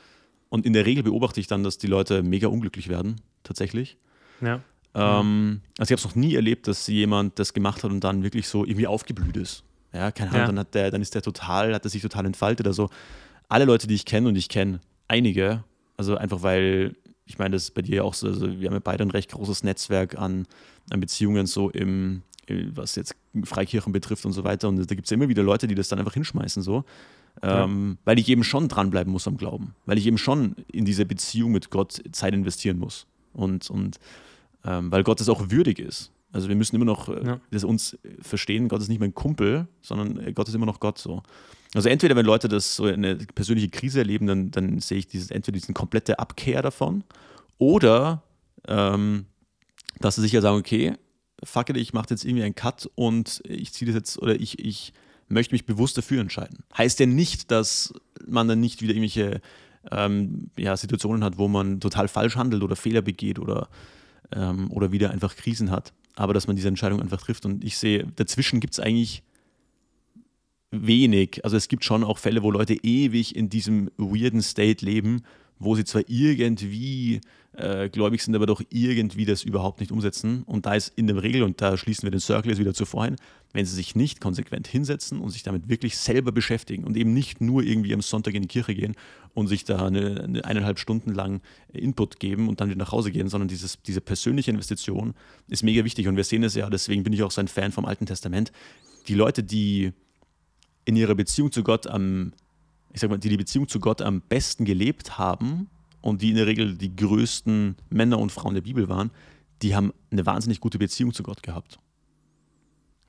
Und 0.53 0.67
in 0.67 0.75
der 0.75 0.85
Regel 0.85 1.03
beobachte 1.03 1.41
ich 1.41 1.47
dann, 1.47 1.63
dass 1.63 1.79
die 1.79 1.87
Leute 1.87 2.23
mega 2.23 2.47
unglücklich 2.47 2.89
werden, 2.91 3.23
tatsächlich. 3.43 3.97
Ja. 4.43 4.61
Ähm, 4.95 5.63
also 5.79 5.95
ich 5.95 5.99
habe 5.99 6.07
es 6.07 6.15
noch 6.15 6.15
nie 6.15 6.35
erlebt, 6.35 6.69
dass 6.69 6.87
jemand 6.89 7.39
das 7.39 7.55
gemacht 7.55 7.83
hat 7.83 7.91
und 7.91 8.05
dann 8.05 8.23
wirklich 8.23 8.47
so 8.47 8.67
irgendwie 8.67 8.87
aufgeblüht 8.87 9.39
ist. 9.39 9.65
Ja, 9.95 10.11
keine 10.11 10.29
Ahnung, 10.29 10.41
ja. 10.41 10.47
dann, 10.49 10.59
hat 10.59 10.75
der, 10.75 10.91
dann 10.91 11.01
ist 11.01 11.15
der 11.15 11.23
total, 11.23 11.73
hat 11.73 11.87
er 11.87 11.89
sich 11.89 12.03
total 12.03 12.27
entfaltet. 12.27 12.67
Also 12.67 12.91
alle 13.49 13.65
Leute, 13.65 13.87
die 13.87 13.95
ich 13.95 14.05
kenne 14.05 14.29
und 14.29 14.37
ich 14.37 14.51
kenne 14.51 14.81
einige, 15.09 15.65
also 15.97 16.19
einfach 16.19 16.43
weil 16.43 16.97
ich 17.25 17.39
meine, 17.39 17.57
das 17.57 17.63
ist 17.63 17.71
bei 17.71 17.81
dir 17.81 17.97
ja 17.97 18.03
auch 18.03 18.13
so, 18.13 18.27
also 18.27 18.61
wir 18.61 18.69
haben 18.69 18.75
ja 18.75 18.81
beide 18.85 19.05
ein 19.05 19.11
recht 19.11 19.31
großes 19.31 19.65
Netzwerk 19.65 20.19
an, 20.19 20.47
an 20.91 21.01
Beziehungen, 21.01 21.47
so 21.47 21.71
im, 21.71 22.25
was 22.75 22.95
jetzt 22.97 23.17
Freikirchen 23.45 23.95
betrifft 23.95 24.27
und 24.27 24.33
so 24.33 24.45
weiter. 24.45 24.69
Und 24.69 24.77
da 24.77 24.95
gibt 24.95 25.07
es 25.07 25.11
ja 25.11 25.15
immer 25.15 25.31
wieder 25.31 25.43
Leute, 25.43 25.67
die 25.67 25.75
das 25.75 25.89
dann 25.89 25.99
einfach 25.99 26.13
hinschmeißen, 26.13 26.63
so. 26.63 26.85
Ähm, 27.43 27.97
ja. 27.97 28.03
Weil 28.05 28.19
ich 28.19 28.29
eben 28.29 28.45
schon 28.45 28.69
dranbleiben 28.69 29.13
muss 29.13 29.27
am 29.27 29.37
Glauben. 29.37 29.75
Weil 29.87 29.99
ich 29.99 30.07
eben 30.07 30.19
schon 30.19 30.57
in 30.71 30.85
diese 30.85 31.07
Beziehung 31.07 31.53
mit 31.53 31.71
Gott 31.71 32.03
Zeit 32.13 32.35
investieren 32.35 32.79
muss. 32.79 33.07
Und, 33.33 33.71
und 33.71 33.99
ähm, 34.65 34.93
weil 34.93 35.03
Gott 35.03 35.21
es 35.21 35.29
auch 35.29 35.51
würdig 35.51 35.79
ist. 35.79 36.13
Also 36.33 36.49
wir 36.49 36.57
müssen 36.57 36.77
immer 36.77 36.85
noch 36.85 37.09
äh, 37.09 37.25
ja. 37.25 37.41
das 37.51 37.65
uns 37.65 37.99
verstehen, 38.21 38.69
Gott 38.69 38.81
ist 38.81 38.89
nicht 38.89 39.01
mein 39.01 39.15
Kumpel, 39.15 39.67
sondern 39.83 40.19
äh, 40.19 40.33
Gott 40.33 40.49
ist 40.49 40.55
immer 40.55 40.67
noch 40.67 40.81
Gott 40.81 40.99
so. 40.99 41.23
Also 41.75 41.89
entweder 41.89 42.17
wenn 42.17 42.27
Leute 42.27 42.49
das 42.49 42.77
so 42.77 42.85
eine 42.85 43.17
persönliche 43.17 43.69
Krise 43.69 44.01
erleben, 44.01 44.27
dann, 44.27 44.51
dann 44.51 44.81
sehe 44.81 44.99
ich 44.99 45.07
dieses, 45.07 45.31
entweder 45.31 45.59
diesen 45.59 45.75
komplette 45.75 46.19
Abkehr 46.19 46.63
davon 46.63 47.05
oder 47.59 48.23
ähm, 48.67 49.27
dass 50.01 50.17
sie 50.17 50.23
sich 50.23 50.33
ja 50.33 50.41
sagen, 50.41 50.59
okay, 50.59 50.95
fuck 51.45 51.71
it, 51.71 51.77
ich 51.77 51.93
mache 51.93 52.07
jetzt 52.11 52.25
irgendwie 52.25 52.45
einen 52.45 52.55
Cut 52.55 52.91
und 52.95 53.43
ich 53.47 53.73
ziehe 53.73 53.91
das 53.91 53.95
jetzt 53.95 54.19
oder 54.19 54.39
ich, 54.39 54.59
ich 54.59 54.93
möchte 55.29 55.55
mich 55.55 55.67
bewusst 55.67 55.97
dafür 55.97 56.21
entscheiden. 56.21 56.59
Heißt 56.77 57.01
ja 57.01 57.07
nicht, 57.07 57.51
dass 57.51 57.93
man 58.27 58.49
dann 58.49 58.61
nicht 58.61 58.83
wieder 58.83 58.93
irgendwelche 58.93 59.41
ähm, 59.91 60.51
ja, 60.57 60.77
Situationen 60.77 61.25
hat, 61.25 61.39
wo 61.39 61.49
man 61.49 61.81
total 61.81 62.09
falsch 62.09 62.37
handelt 62.37 62.63
oder 62.63 62.77
Fehler 62.77 63.03
begeht 63.03 63.39
oder, 63.39 63.69
ähm, 64.33 64.71
oder 64.71 64.93
wieder 64.93 65.11
einfach 65.11 65.35
Krisen 65.37 65.71
hat, 65.71 65.93
aber 66.15 66.35
dass 66.35 66.47
man 66.47 66.57
diese 66.57 66.69
Entscheidung 66.69 67.01
einfach 67.01 67.21
trifft. 67.21 67.45
Und 67.47 67.65
ich 67.65 67.79
sehe, 67.79 68.07
dazwischen 68.17 68.61
gibt 68.61 68.75
es 68.75 68.81
eigentlich 68.81 69.23
wenig. 70.71 71.45
Also 71.45 71.57
es 71.57 71.69
gibt 71.69 71.85
schon 71.85 72.05
auch 72.05 72.19
Fälle, 72.19 72.43
wo 72.43 72.51
Leute 72.51 72.75
ewig 72.75 73.37
in 73.37 73.49
diesem 73.49 73.91
weirden 73.97 74.43
State 74.43 74.85
leben, 74.85 75.23
wo 75.65 75.75
sie 75.75 75.85
zwar 75.85 76.03
irgendwie 76.07 77.21
äh, 77.55 77.89
gläubig 77.91 78.23
sind, 78.23 78.35
aber 78.35 78.47
doch 78.47 78.63
irgendwie 78.71 79.25
das 79.25 79.43
überhaupt 79.43 79.81
nicht 79.81 79.93
umsetzen. 79.93 80.43
Und 80.45 80.67
da 80.67 80.75
ist 80.75 80.93
in 80.97 81.07
der 81.07 81.23
Regel, 81.23 81.43
und 81.43 81.61
da 81.61 81.77
schließen 81.77 82.05
wir 82.05 82.11
den 82.11 82.21
Circle 82.21 82.51
jetzt 82.51 82.59
wieder 82.59 82.75
zuvor 82.75 83.05
hin, 83.05 83.17
wenn 83.53 83.67
sie 83.67 83.75
sich 83.75 83.95
nicht 83.95 84.21
konsequent 84.21 84.67
hinsetzen 84.67 85.21
und 85.21 85.31
sich 85.31 85.43
damit 85.43 85.69
wirklich 85.69 85.97
selber 85.97 86.33
beschäftigen 86.33 86.85
und 86.85 86.97
eben 86.97 87.13
nicht 87.13 87.41
nur 87.41 87.63
irgendwie 87.63 87.93
am 87.93 88.01
Sonntag 88.01 88.35
in 88.35 88.43
die 88.43 88.49
Kirche 88.49 88.75
gehen 88.75 88.95
und 89.35 89.49
sich 89.49 89.65
da 89.65 89.87
eine, 89.87 90.23
eine 90.23 90.45
eineinhalb 90.45 90.79
Stunden 90.79 91.13
lang 91.13 91.43
Input 91.73 92.19
geben 92.21 92.49
und 92.49 92.61
dann 92.61 92.69
wieder 92.69 92.79
nach 92.79 92.93
Hause 92.93 93.11
gehen, 93.11 93.29
sondern 93.29 93.49
dieses, 93.49 93.83
diese 93.83 94.01
persönliche 94.01 94.51
Investition 94.51 95.15
ist 95.49 95.63
mega 95.63 95.85
wichtig. 95.85 96.09
Und 96.09 96.17
wir 96.17 96.25
sehen 96.25 96.45
es 96.45 96.55
ja, 96.55 96.71
deswegen 96.71 97.03
bin 97.03 97.13
ich 97.13 97.23
auch 97.23 97.31
so 97.31 97.41
ein 97.41 97.49
Fan 97.49 97.73
vom 97.73 97.85
Alten 97.85 98.07
Testament. 98.07 98.53
Die 99.09 99.15
Leute, 99.15 99.43
die 99.43 99.93
in 100.85 100.97
ihrer 100.97 101.15
Beziehung 101.15 101.53
zu 101.53 101.63
Gott 101.63 101.87
am, 101.87 102.33
ich 102.93 103.01
sag 103.01 103.11
mal, 103.11 103.19
die 103.19 103.29
die 103.29 103.37
Beziehung 103.37 103.69
zu 103.69 103.81
Gott 103.81 104.03
am 104.03 104.21
besten 104.21 104.65
gelebt 104.65 105.19
haben 105.19 105.69
und 106.01 106.23
die 106.23 106.31
in 106.31 106.37
der 106.37 106.47
Regel 106.47 106.77
die 106.77 106.95
größten 106.95 107.77
Männer 107.91 108.19
und 108.19 108.33
Frauen 108.33 108.55
der 108.55 108.61
Bibel 108.61 108.89
waren, 108.89 109.11
die 109.63 109.75
haben 109.75 109.93
eine 110.11 110.27
wahnsinnig 110.27 110.61
gute 110.61 110.79
Beziehung 110.79 111.13
zu 111.13 111.23
Gott 111.23 111.43
gehabt. 111.43 111.79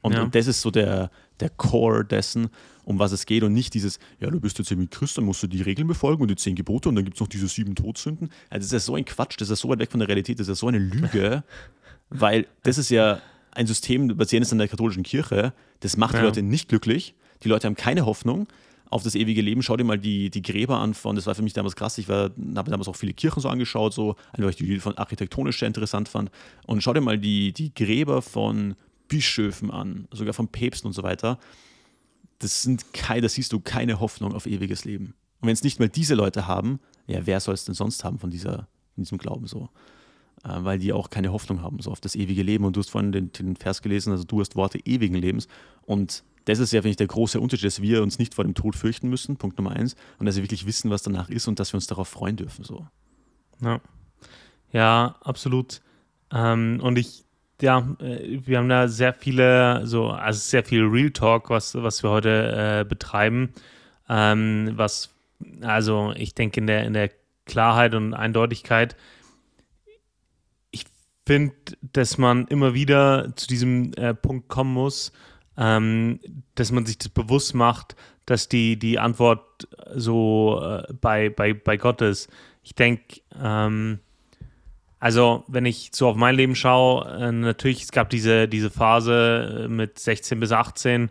Und, 0.01 0.13
ja. 0.13 0.23
und, 0.23 0.35
das 0.35 0.47
ist 0.47 0.61
so 0.61 0.69
der, 0.69 1.09
der 1.39 1.49
Core 1.49 2.05
dessen, 2.05 2.49
um 2.83 2.99
was 2.99 3.13
es 3.13 3.25
geht 3.25 3.43
und 3.43 3.53
nicht 3.53 3.73
dieses, 3.73 3.99
ja, 4.19 4.29
du 4.29 4.39
bist 4.39 4.59
jetzt 4.59 4.69
irgendwie 4.69 4.89
Christ, 4.89 5.17
dann 5.17 5.25
musst 5.25 5.41
du 5.41 5.47
die 5.47 5.61
Regeln 5.61 5.87
befolgen 5.87 6.21
und 6.21 6.27
die 6.27 6.35
zehn 6.35 6.55
Gebote 6.55 6.89
und 6.89 6.95
dann 6.95 7.05
gibt 7.05 7.15
es 7.15 7.21
noch 7.21 7.29
diese 7.29 7.47
sieben 7.47 7.73
Todsünden. 7.73 8.29
Also 8.49 8.65
das 8.65 8.73
ist 8.73 8.85
so 8.85 8.95
ein 8.95 9.05
Quatsch, 9.05 9.39
das 9.39 9.49
ist 9.49 9.61
so 9.61 9.69
weit 9.69 9.79
weg 9.79 9.91
von 9.91 9.99
der 9.99 10.09
Realität, 10.09 10.39
das 10.39 10.49
ist 10.49 10.59
so 10.59 10.67
eine 10.67 10.79
Lüge, 10.79 11.43
weil 12.09 12.47
das 12.63 12.77
ist 12.77 12.89
ja 12.89 13.21
ein 13.51 13.65
System, 13.65 14.15
basierend 14.17 14.51
an 14.51 14.57
der 14.57 14.67
katholischen 14.67 15.03
Kirche, 15.03 15.53
das 15.79 15.95
macht 15.95 16.15
die 16.15 16.21
Leute 16.21 16.41
nicht 16.41 16.67
glücklich, 16.67 17.15
die 17.43 17.47
Leute 17.47 17.67
haben 17.67 17.75
keine 17.75 18.05
Hoffnung 18.05 18.47
auf 18.93 19.03
das 19.03 19.15
ewige 19.15 19.41
Leben. 19.41 19.63
Schau 19.63 19.75
dir 19.75 19.83
mal 19.83 19.97
die, 19.97 20.29
die 20.29 20.41
Gräber 20.41 20.77
an 20.79 20.93
von, 20.93 21.15
das 21.15 21.25
war 21.25 21.35
für 21.35 21.41
mich 21.41 21.53
damals 21.53 21.75
krass, 21.75 21.97
ich 21.97 22.07
habe 22.07 22.31
damals 22.37 22.87
auch 22.87 22.95
viele 22.95 23.13
Kirchen 23.13 23.41
so 23.41 23.49
angeschaut, 23.49 23.93
so, 23.93 24.15
weil 24.37 24.49
ich 24.49 24.55
die 24.55 24.79
von 24.79 24.97
architektonisch 24.97 25.59
sehr 25.59 25.67
interessant 25.67 26.09
fand. 26.09 26.31
Und 26.67 26.81
schau 26.83 26.93
dir 26.93 27.01
mal 27.01 27.17
die, 27.17 27.53
die 27.53 27.73
Gräber 27.73 28.21
von 28.21 28.75
Bischöfen 29.07 29.71
an, 29.71 30.07
sogar 30.11 30.33
von 30.33 30.47
Päpsten 30.47 30.87
und 30.87 30.93
so 30.93 31.03
weiter. 31.03 31.39
Das 32.39 32.61
sind 32.61 32.93
keine, 32.93 33.21
da 33.21 33.29
siehst 33.29 33.51
du 33.51 33.59
keine 33.59 33.99
Hoffnung 33.99 34.33
auf 34.33 34.45
ewiges 34.45 34.85
Leben. 34.85 35.13
Und 35.41 35.47
wenn 35.47 35.53
es 35.53 35.63
nicht 35.63 35.79
mal 35.79 35.89
diese 35.89 36.15
Leute 36.15 36.47
haben, 36.47 36.79
ja, 37.07 37.25
wer 37.25 37.39
soll 37.39 37.53
es 37.53 37.65
denn 37.65 37.75
sonst 37.75 38.03
haben 38.03 38.19
von, 38.19 38.29
dieser, 38.29 38.67
von 38.95 39.03
diesem 39.03 39.17
Glauben 39.17 39.47
so? 39.47 39.69
Äh, 40.43 40.63
weil 40.63 40.79
die 40.79 40.93
auch 40.93 41.09
keine 41.09 41.31
Hoffnung 41.31 41.61
haben, 41.61 41.79
so 41.81 41.91
auf 41.91 42.01
das 42.01 42.15
ewige 42.15 42.43
Leben. 42.43 42.65
Und 42.65 42.75
du 42.75 42.79
hast 42.79 42.89
vorhin 42.89 43.11
den, 43.11 43.31
den 43.31 43.55
Vers 43.55 43.81
gelesen, 43.81 44.11
also 44.11 44.23
du 44.23 44.39
hast 44.39 44.55
Worte 44.55 44.79
ewigen 44.85 45.15
Lebens. 45.15 45.47
Und 45.83 46.23
das 46.45 46.59
ist 46.59 46.73
ja, 46.73 46.81
finde 46.81 46.91
ich, 46.91 46.97
der 46.97 47.07
große 47.07 47.39
Unterschied, 47.39 47.65
dass 47.65 47.81
wir 47.81 48.03
uns 48.03 48.19
nicht 48.19 48.35
vor 48.35 48.43
dem 48.43 48.53
Tod 48.53 48.75
fürchten 48.75 49.09
müssen, 49.09 49.37
Punkt 49.37 49.57
Nummer 49.57 49.71
eins, 49.71 49.95
und 50.19 50.25
dass 50.25 50.35
wir 50.35 50.43
wirklich 50.43 50.65
wissen, 50.65 50.89
was 50.89 51.03
danach 51.03 51.29
ist 51.29 51.47
und 51.47 51.59
dass 51.59 51.73
wir 51.73 51.77
uns 51.77 51.87
darauf 51.87 52.07
freuen 52.07 52.35
dürfen. 52.35 52.63
So. 52.63 52.87
Ja, 53.61 53.79
ja 54.71 55.15
absolut. 55.21 55.81
Ähm, 56.31 56.79
und 56.81 56.97
ich, 56.97 57.23
ja, 57.61 57.87
äh, 57.99 58.39
wir 58.45 58.57
haben 58.57 58.69
da 58.69 58.87
sehr 58.87 59.13
viele, 59.13 59.85
so, 59.87 60.09
also 60.09 60.39
sehr 60.39 60.65
viel 60.65 60.83
Real 60.83 61.11
Talk, 61.11 61.49
was, 61.49 61.75
was 61.75 62.03
wir 62.03 62.09
heute 62.09 62.81
äh, 62.81 62.85
betreiben. 62.85 63.53
Ähm, 64.09 64.73
was, 64.75 65.13
also 65.61 66.13
ich 66.15 66.35
denke, 66.35 66.59
in 66.59 66.67
der, 66.67 66.85
in 66.85 66.93
der 66.93 67.09
Klarheit 67.45 67.93
und 67.93 68.13
Eindeutigkeit, 68.13 68.95
ich 70.71 70.85
finde, 71.25 71.55
dass 71.81 72.17
man 72.17 72.47
immer 72.47 72.73
wieder 72.73 73.33
zu 73.35 73.47
diesem 73.47 73.93
äh, 73.93 74.13
Punkt 74.13 74.49
kommen 74.49 74.73
muss, 74.73 75.13
ähm, 75.57 76.19
dass 76.55 76.71
man 76.71 76.85
sich 76.85 76.97
das 76.97 77.09
bewusst 77.09 77.53
macht, 77.53 77.95
dass 78.25 78.49
die, 78.49 78.77
die 78.77 78.99
Antwort 78.99 79.67
so 79.93 80.61
äh, 80.63 80.93
bei, 80.93 81.29
bei, 81.29 81.53
bei 81.53 81.77
Gott 81.77 82.01
ist. 82.01 82.29
Ich 82.63 82.75
denke, 82.75 83.21
ähm, 83.41 83.99
also 84.99 85.43
wenn 85.47 85.65
ich 85.65 85.89
so 85.93 86.07
auf 86.07 86.15
mein 86.15 86.35
Leben 86.35 86.55
schaue, 86.55 87.05
äh, 87.09 87.31
natürlich, 87.31 87.83
es 87.83 87.91
gab 87.91 88.09
diese, 88.09 88.47
diese 88.47 88.69
Phase 88.69 89.65
äh, 89.65 89.67
mit 89.67 89.99
16 89.99 90.39
bis 90.39 90.51
18, 90.51 91.09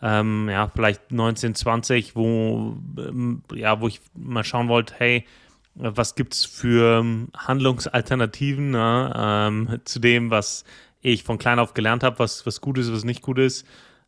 ähm, 0.00 0.48
ja, 0.50 0.68
vielleicht 0.74 1.12
19, 1.12 1.54
20, 1.54 2.16
wo, 2.16 2.76
ähm, 2.98 3.42
ja, 3.52 3.80
wo 3.80 3.88
ich 3.88 4.00
mal 4.14 4.44
schauen 4.44 4.68
wollte, 4.68 4.94
hey, 4.96 5.26
was 5.74 6.14
gibt 6.14 6.34
es 6.34 6.44
für 6.44 7.00
ähm, 7.00 7.28
Handlungsalternativen 7.36 8.70
ne, 8.70 9.12
ähm, 9.14 9.80
zu 9.84 9.98
dem, 9.98 10.30
was 10.30 10.64
ich 11.12 11.22
von 11.22 11.38
klein 11.38 11.58
auf 11.58 11.74
gelernt 11.74 12.02
habe, 12.02 12.18
was, 12.18 12.46
was 12.46 12.60
gut 12.60 12.78
ist, 12.78 12.92
was 12.92 13.04
nicht 13.04 13.22
gut 13.22 13.38
ist, 13.38 13.66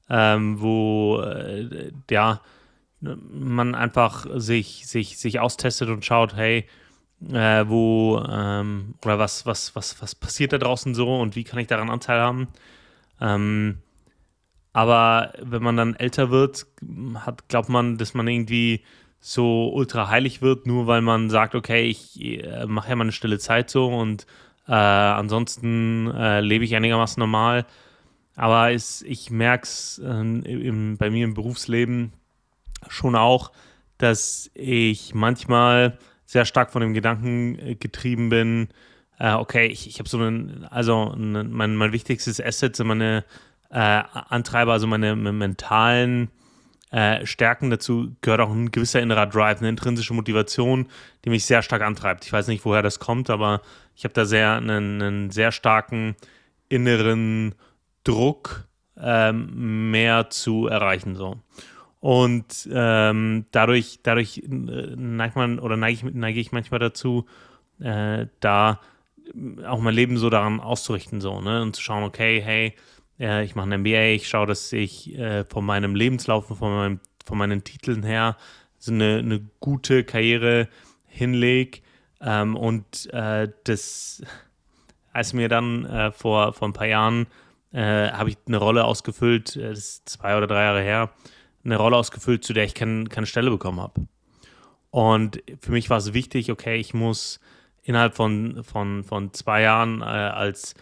ähm, 0.09 0.61
wo 0.61 1.21
äh, 1.21 1.93
ja 2.11 2.41
man 3.01 3.75
einfach 3.75 4.27
sich, 4.35 4.87
sich, 4.87 5.19
sich 5.19 5.39
austestet 5.39 5.89
und 5.89 6.05
schaut, 6.05 6.35
hey, 6.35 6.67
äh, 7.31 7.65
wo 7.69 8.19
ähm, 8.29 8.95
oder 9.05 9.19
was, 9.19 9.47
was, 9.47 9.77
was, 9.77 10.01
was 10.03 10.15
passiert 10.15 10.53
da 10.53 10.59
draußen 10.59 10.95
so 10.95 11.21
und 11.21 11.37
wie 11.37 11.45
kann 11.45 11.59
ich 11.59 11.67
daran 11.67 11.91
Anteil 11.91 12.21
haben. 12.21 12.49
Ähm, 13.21 13.79
aber 14.73 15.33
wenn 15.41 15.63
man 15.63 15.77
dann 15.77 15.95
älter 15.95 16.31
wird, 16.31 16.67
hat, 17.15 17.49
glaubt 17.49 17.69
man, 17.69 17.97
dass 17.97 18.15
man 18.15 18.29
irgendwie 18.29 18.83
so 19.21 19.73
ultra 19.73 20.09
heilig 20.09 20.43
wird, 20.43 20.67
nur 20.67 20.87
weil 20.87 21.01
man 21.01 21.31
sagt, 21.31 21.55
okay, 21.55 21.85
ich 21.85 22.21
äh, 22.21 22.67
mache 22.67 22.91
ja 22.91 22.97
mal 22.97 23.05
eine 23.05 23.13
stille 23.13 23.39
Zeit 23.39 23.71
so 23.71 23.87
und 23.87 24.27
äh, 24.69 24.73
ansonsten 24.73 26.11
äh, 26.11 26.41
lebe 26.41 26.65
ich 26.65 26.75
einigermaßen 26.75 27.21
normal. 27.21 27.67
Aber 28.35 28.73
es, 28.73 29.03
ich 29.03 29.31
merke 29.31 29.65
es 29.65 29.99
äh, 29.99 30.97
bei 30.99 31.11
mir 31.11 31.25
im 31.25 31.35
Berufsleben 31.35 32.13
schon 32.89 33.17
auch, 33.17 33.53
dass 33.99 34.51
ich 34.55 35.15
manchmal 35.15 35.99
sehr 36.27 36.45
stark 36.45 36.71
von 36.71 36.83
dem 36.83 36.93
Gedanken 36.93 37.59
äh, 37.59 37.75
getrieben 37.77 38.29
bin, 38.29 38.69
äh, 39.19 39.33
okay, 39.33 39.67
ich, 39.67 39.89
ich 39.89 39.99
habe 39.99 40.09
so 40.09 40.19
einen, 40.19 40.65
also 40.65 41.11
einen, 41.13 41.51
mein, 41.51 41.77
mein 41.77 41.93
wichtigstes 41.93 42.41
Asset 42.41 42.77
sind 42.77 42.89
meine 42.89 43.25
äh, 43.71 43.79
Antreiber, 43.79 44.73
also 44.73 44.87
meine, 44.87 45.17
meine 45.17 45.33
mentalen 45.33 46.31
äh, 46.91 47.27
Stärken. 47.27 47.71
Dazu 47.71 48.15
gehört 48.21 48.41
auch 48.41 48.51
ein 48.51 48.71
gewisser 48.71 49.01
innerer 49.01 49.27
Drive, 49.27 49.59
eine 49.59 49.69
intrinsische 49.69 50.15
Motivation, 50.15 50.89
die 51.25 51.31
mich 51.31 51.45
sehr 51.45 51.63
stark 51.63 51.83
antreibt. 51.83 52.25
Ich 52.25 52.33
weiß 52.33 52.49
nicht, 52.49 52.65
woher 52.65 52.83
das 52.83 52.99
kommt, 52.99 53.31
aber 53.31 53.61
ich 53.95 54.05
habe 54.05 54.15
da 54.15 54.25
sehr 54.25 54.53
einen, 54.53 55.03
einen, 55.03 55.31
sehr 55.31 55.53
starken 55.53 56.17
inneren 56.69 57.55
Druck 58.05 58.69
ähm, 59.01 59.91
mehr 59.91 60.31
zu 60.31 60.69
erreichen. 60.69 61.17
So. 61.17 61.39
Und 62.01 62.69
ähm, 62.73 63.47
dadurch, 63.51 64.01
dadurch 64.03 64.39
äh, 64.39 64.49
neigt 64.49 65.37
man 65.37 65.59
oder 65.59 65.77
neige 65.77 66.07
ich, 66.09 66.15
neige 66.15 66.41
ich 66.41 66.53
manchmal 66.53 66.81
dazu, 66.81 67.27
äh, 67.81 68.27
da 68.41 68.81
auch 69.67 69.81
mein 69.81 69.95
Leben 69.95 70.19
so 70.19 70.31
daran 70.31 70.61
auszurichten, 70.61 71.21
so, 71.21 71.41
ne? 71.41 71.63
Und 71.63 71.75
zu 71.75 71.83
schauen, 71.83 72.05
okay, 72.05 72.41
hey, 72.41 72.75
äh, 73.19 73.45
ich 73.45 73.55
mache 73.55 73.69
ein 73.71 73.81
MBA, 73.81 74.15
ich 74.15 74.29
schaue, 74.29 74.47
dass 74.47 74.73
ich 74.73 75.17
äh, 75.19 75.45
von 75.45 75.65
meinem 75.65 75.95
Lebenslauf, 75.95 76.47
von, 76.47 76.75
meinem, 76.75 77.01
von 77.25 77.39
meinen 77.39 77.65
Titeln 77.65 78.03
her 78.03 78.37
so 78.79 78.93
eine, 78.93 79.19
eine 79.19 79.41
gute 79.61 80.05
Karriere 80.05 80.69
hinlege. 81.07 81.81
Ähm, 82.21 82.57
und 82.57 83.13
äh, 83.13 83.49
das, 83.65 84.23
als 85.13 85.33
mir 85.33 85.49
dann 85.49 85.85
äh, 85.87 86.13
vor, 86.13 86.53
vor 86.53 86.69
ein 86.69 86.73
paar 86.73 86.87
Jahren 86.87 87.27
äh, 87.73 88.11
habe 88.11 88.31
ich 88.31 88.39
eine 88.47 88.57
Rolle 88.59 88.85
ausgefüllt, 88.85 89.57
äh, 89.57 89.71
das 89.71 89.79
ist 89.79 90.09
zwei 90.09 90.37
oder 90.37 90.47
drei 90.47 90.65
Jahre 90.65 90.83
her, 90.83 91.11
eine 91.65 91.77
Rolle 91.77 91.97
ausgefüllt, 91.97 92.45
zu 92.45 92.53
der 92.53 92.65
ich 92.65 92.75
kein, 92.75 93.09
keine 93.09 93.27
Stelle 93.27 93.51
bekommen 93.51 93.81
habe. 93.81 94.07
Und 94.91 95.43
für 95.61 95.73
mich 95.73 95.91
war 95.91 95.99
es 95.99 96.15
wichtig, 96.15 96.51
okay, 96.51 96.77
ich 96.77 96.95
muss 96.95 97.41
innerhalb 97.83 98.15
von, 98.15 98.63
von, 98.65 99.05
von 99.05 99.33
zwei 99.33 99.63
Jahren 99.63 100.01
äh, 100.01 100.05
als 100.05 100.75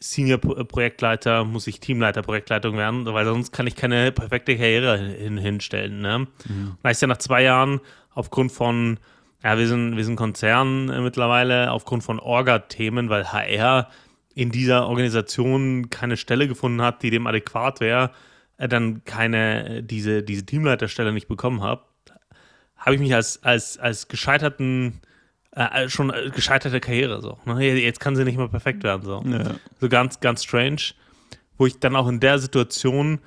Senior-Projektleiter, 0.00 1.44
muss 1.44 1.66
ich 1.66 1.78
Teamleiter-Projektleitung 1.80 2.76
werden, 2.76 3.04
weil 3.04 3.26
sonst 3.26 3.52
kann 3.52 3.66
ich 3.66 3.76
keine 3.76 4.12
perfekte 4.12 4.56
Karriere 4.56 4.96
hin, 4.96 5.36
hinstellen. 5.36 6.00
Ne? 6.00 6.18
Mhm. 6.18 6.28
Und 6.70 6.78
als 6.82 7.00
ja 7.00 7.06
nach 7.06 7.18
zwei 7.18 7.42
Jahren 7.42 7.80
aufgrund 8.14 8.50
von, 8.50 8.98
ja, 9.44 9.58
wir 9.58 9.68
sind, 9.68 9.96
wir 9.96 10.04
sind 10.04 10.16
Konzern 10.16 10.88
äh, 10.88 11.00
mittlerweile, 11.00 11.70
aufgrund 11.70 12.02
von 12.02 12.18
Orga-Themen, 12.18 13.10
weil 13.10 13.30
HR 13.30 13.88
in 14.34 14.50
dieser 14.50 14.88
Organisation 14.88 15.90
keine 15.90 16.16
Stelle 16.16 16.48
gefunden 16.48 16.80
hat, 16.80 17.02
die 17.02 17.10
dem 17.10 17.26
adäquat 17.26 17.80
wäre, 17.80 18.10
äh, 18.56 18.68
dann 18.68 19.04
keine, 19.04 19.68
äh, 19.68 19.82
diese, 19.82 20.22
diese 20.22 20.46
Teamleiterstelle 20.46 21.12
nicht 21.12 21.28
bekommen 21.28 21.62
habe, 21.62 21.84
habe 22.76 22.94
ich 22.94 23.00
mich 23.00 23.14
als, 23.14 23.42
als, 23.42 23.78
als 23.78 24.08
gescheiterten 24.08 25.02
äh, 25.52 25.88
schon 25.88 26.10
äh, 26.10 26.30
gescheiterte 26.34 26.80
Karriere 26.80 27.20
so. 27.20 27.38
Ne? 27.44 27.80
Jetzt 27.80 28.00
kann 28.00 28.16
sie 28.16 28.24
nicht 28.24 28.38
mehr 28.38 28.48
perfekt 28.48 28.82
werden 28.84 29.02
so. 29.04 29.22
Ja. 29.26 29.56
So 29.80 29.88
ganz, 29.88 30.20
ganz 30.20 30.44
strange, 30.44 30.82
wo 31.58 31.66
ich 31.66 31.78
dann 31.78 31.96
auch 31.96 32.08
in 32.08 32.20
der 32.20 32.38
Situation 32.38 33.20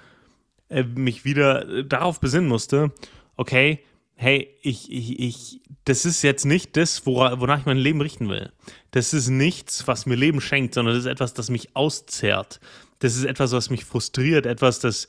äh, 0.69 0.83
mich 0.83 1.25
wieder 1.25 1.67
äh, 1.67 1.85
darauf 1.85 2.19
besinnen 2.19 2.47
musste, 2.47 2.91
okay, 3.35 3.79
hey, 4.15 4.55
ich, 4.61 4.91
ich, 4.91 5.19
ich, 5.19 5.61
das 5.85 6.05
ist 6.05 6.21
jetzt 6.21 6.45
nicht 6.45 6.77
das, 6.77 7.05
wora, 7.05 7.39
wonach 7.39 7.59
ich 7.59 7.65
mein 7.65 7.77
Leben 7.77 8.01
richten 8.01 8.29
will. 8.29 8.51
Das 8.91 9.13
ist 9.13 9.29
nichts, 9.29 9.87
was 9.87 10.05
mir 10.05 10.15
Leben 10.15 10.39
schenkt, 10.39 10.75
sondern 10.75 10.95
das 10.95 11.03
ist 11.03 11.11
etwas, 11.11 11.33
das 11.33 11.49
mich 11.49 11.75
auszehrt. 11.75 12.59
Das 12.99 13.15
ist 13.15 13.25
etwas, 13.25 13.51
was 13.51 13.69
mich 13.69 13.85
frustriert, 13.85 14.45
etwas, 14.45 14.79
das, 14.79 15.07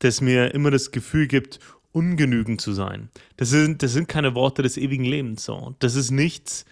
das 0.00 0.20
mir 0.20 0.52
immer 0.52 0.70
das 0.70 0.90
Gefühl 0.90 1.28
gibt, 1.28 1.60
ungenügend 1.96 2.60
zu 2.60 2.74
sein. 2.74 3.08
Das 3.38 3.48
sind, 3.48 3.82
das 3.82 3.94
sind 3.94 4.06
keine 4.06 4.34
Worte 4.34 4.62
des 4.62 4.76
ewigen 4.76 5.04
Lebens. 5.04 5.46
So. 5.46 5.74
Das 5.78 5.94
ist 5.94 6.10
nichts, 6.10 6.66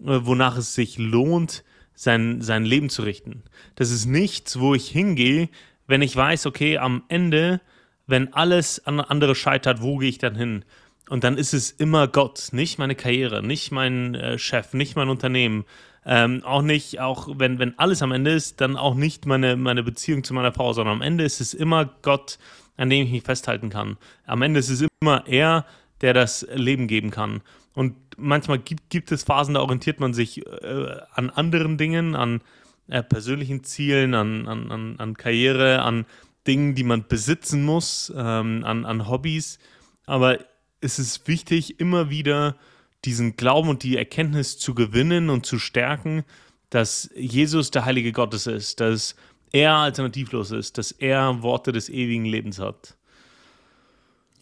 äh, 0.00 0.20
wonach 0.22 0.56
es 0.56 0.74
sich 0.74 0.96
lohnt, 0.96 1.64
sein, 1.94 2.40
sein 2.40 2.64
Leben 2.64 2.88
zu 2.88 3.02
richten. 3.02 3.42
Das 3.74 3.90
ist 3.90 4.06
nichts, 4.06 4.58
wo 4.58 4.74
ich 4.74 4.88
hingehe, 4.88 5.50
wenn 5.86 6.00
ich 6.00 6.16
weiß, 6.16 6.46
okay, 6.46 6.78
am 6.78 7.02
Ende, 7.08 7.60
wenn 8.06 8.32
alles 8.32 8.86
an 8.86 9.00
andere 9.00 9.34
scheitert, 9.34 9.82
wo 9.82 9.98
gehe 9.98 10.08
ich 10.08 10.16
dann 10.16 10.34
hin? 10.34 10.64
Und 11.10 11.24
dann 11.24 11.36
ist 11.36 11.52
es 11.52 11.70
immer 11.70 12.08
Gott, 12.08 12.48
nicht 12.52 12.78
meine 12.78 12.94
Karriere, 12.94 13.42
nicht 13.42 13.72
mein 13.72 14.14
äh, 14.14 14.38
Chef, 14.38 14.72
nicht 14.72 14.96
mein 14.96 15.10
Unternehmen. 15.10 15.66
Ähm, 16.06 16.42
auch 16.42 16.62
nicht, 16.62 17.00
auch 17.00 17.28
wenn, 17.34 17.58
wenn 17.58 17.78
alles 17.78 18.00
am 18.00 18.12
Ende 18.12 18.30
ist, 18.30 18.62
dann 18.62 18.78
auch 18.78 18.94
nicht 18.94 19.26
meine, 19.26 19.56
meine 19.56 19.82
Beziehung 19.82 20.24
zu 20.24 20.32
meiner 20.32 20.54
Frau, 20.54 20.72
sondern 20.72 20.96
am 20.96 21.02
Ende 21.02 21.24
ist 21.24 21.42
es 21.42 21.52
immer 21.52 21.84
Gott, 22.00 22.38
an 22.80 22.88
dem 22.88 23.04
ich 23.04 23.12
mich 23.12 23.22
festhalten 23.22 23.68
kann. 23.68 23.98
Am 24.24 24.40
Ende 24.40 24.58
ist 24.58 24.70
es 24.70 24.86
immer 25.00 25.26
er, 25.26 25.66
der 26.00 26.14
das 26.14 26.46
Leben 26.54 26.88
geben 26.88 27.10
kann. 27.10 27.42
Und 27.74 27.94
manchmal 28.16 28.58
gibt, 28.58 28.88
gibt 28.88 29.12
es 29.12 29.22
Phasen, 29.22 29.54
da 29.54 29.60
orientiert 29.60 30.00
man 30.00 30.14
sich 30.14 30.46
äh, 30.46 30.96
an 31.12 31.28
anderen 31.28 31.76
Dingen, 31.76 32.16
an 32.16 32.40
äh, 32.88 33.02
persönlichen 33.02 33.64
Zielen, 33.64 34.14
an, 34.14 34.48
an, 34.48 34.70
an, 34.70 34.94
an, 34.98 35.14
Karriere, 35.14 35.82
an 35.82 36.06
Dingen, 36.46 36.74
die 36.74 36.84
man 36.84 37.06
besitzen 37.06 37.66
muss, 37.66 38.10
ähm, 38.16 38.64
an, 38.64 38.86
an 38.86 39.08
Hobbys. 39.08 39.58
Aber 40.06 40.38
es 40.80 40.98
ist 40.98 41.28
wichtig, 41.28 41.80
immer 41.80 42.08
wieder 42.08 42.56
diesen 43.04 43.36
Glauben 43.36 43.68
und 43.68 43.82
die 43.82 43.98
Erkenntnis 43.98 44.58
zu 44.58 44.74
gewinnen 44.74 45.28
und 45.28 45.44
zu 45.44 45.58
stärken, 45.58 46.24
dass 46.70 47.10
Jesus 47.14 47.70
der 47.70 47.84
Heilige 47.84 48.12
Gottes 48.12 48.46
ist, 48.46 48.80
dass 48.80 49.16
er 49.52 49.74
alternativlos 49.74 50.50
ist, 50.50 50.78
dass 50.78 50.92
er 50.92 51.42
Worte 51.42 51.72
des 51.72 51.88
ewigen 51.88 52.24
Lebens 52.24 52.58
hat. 52.58 52.96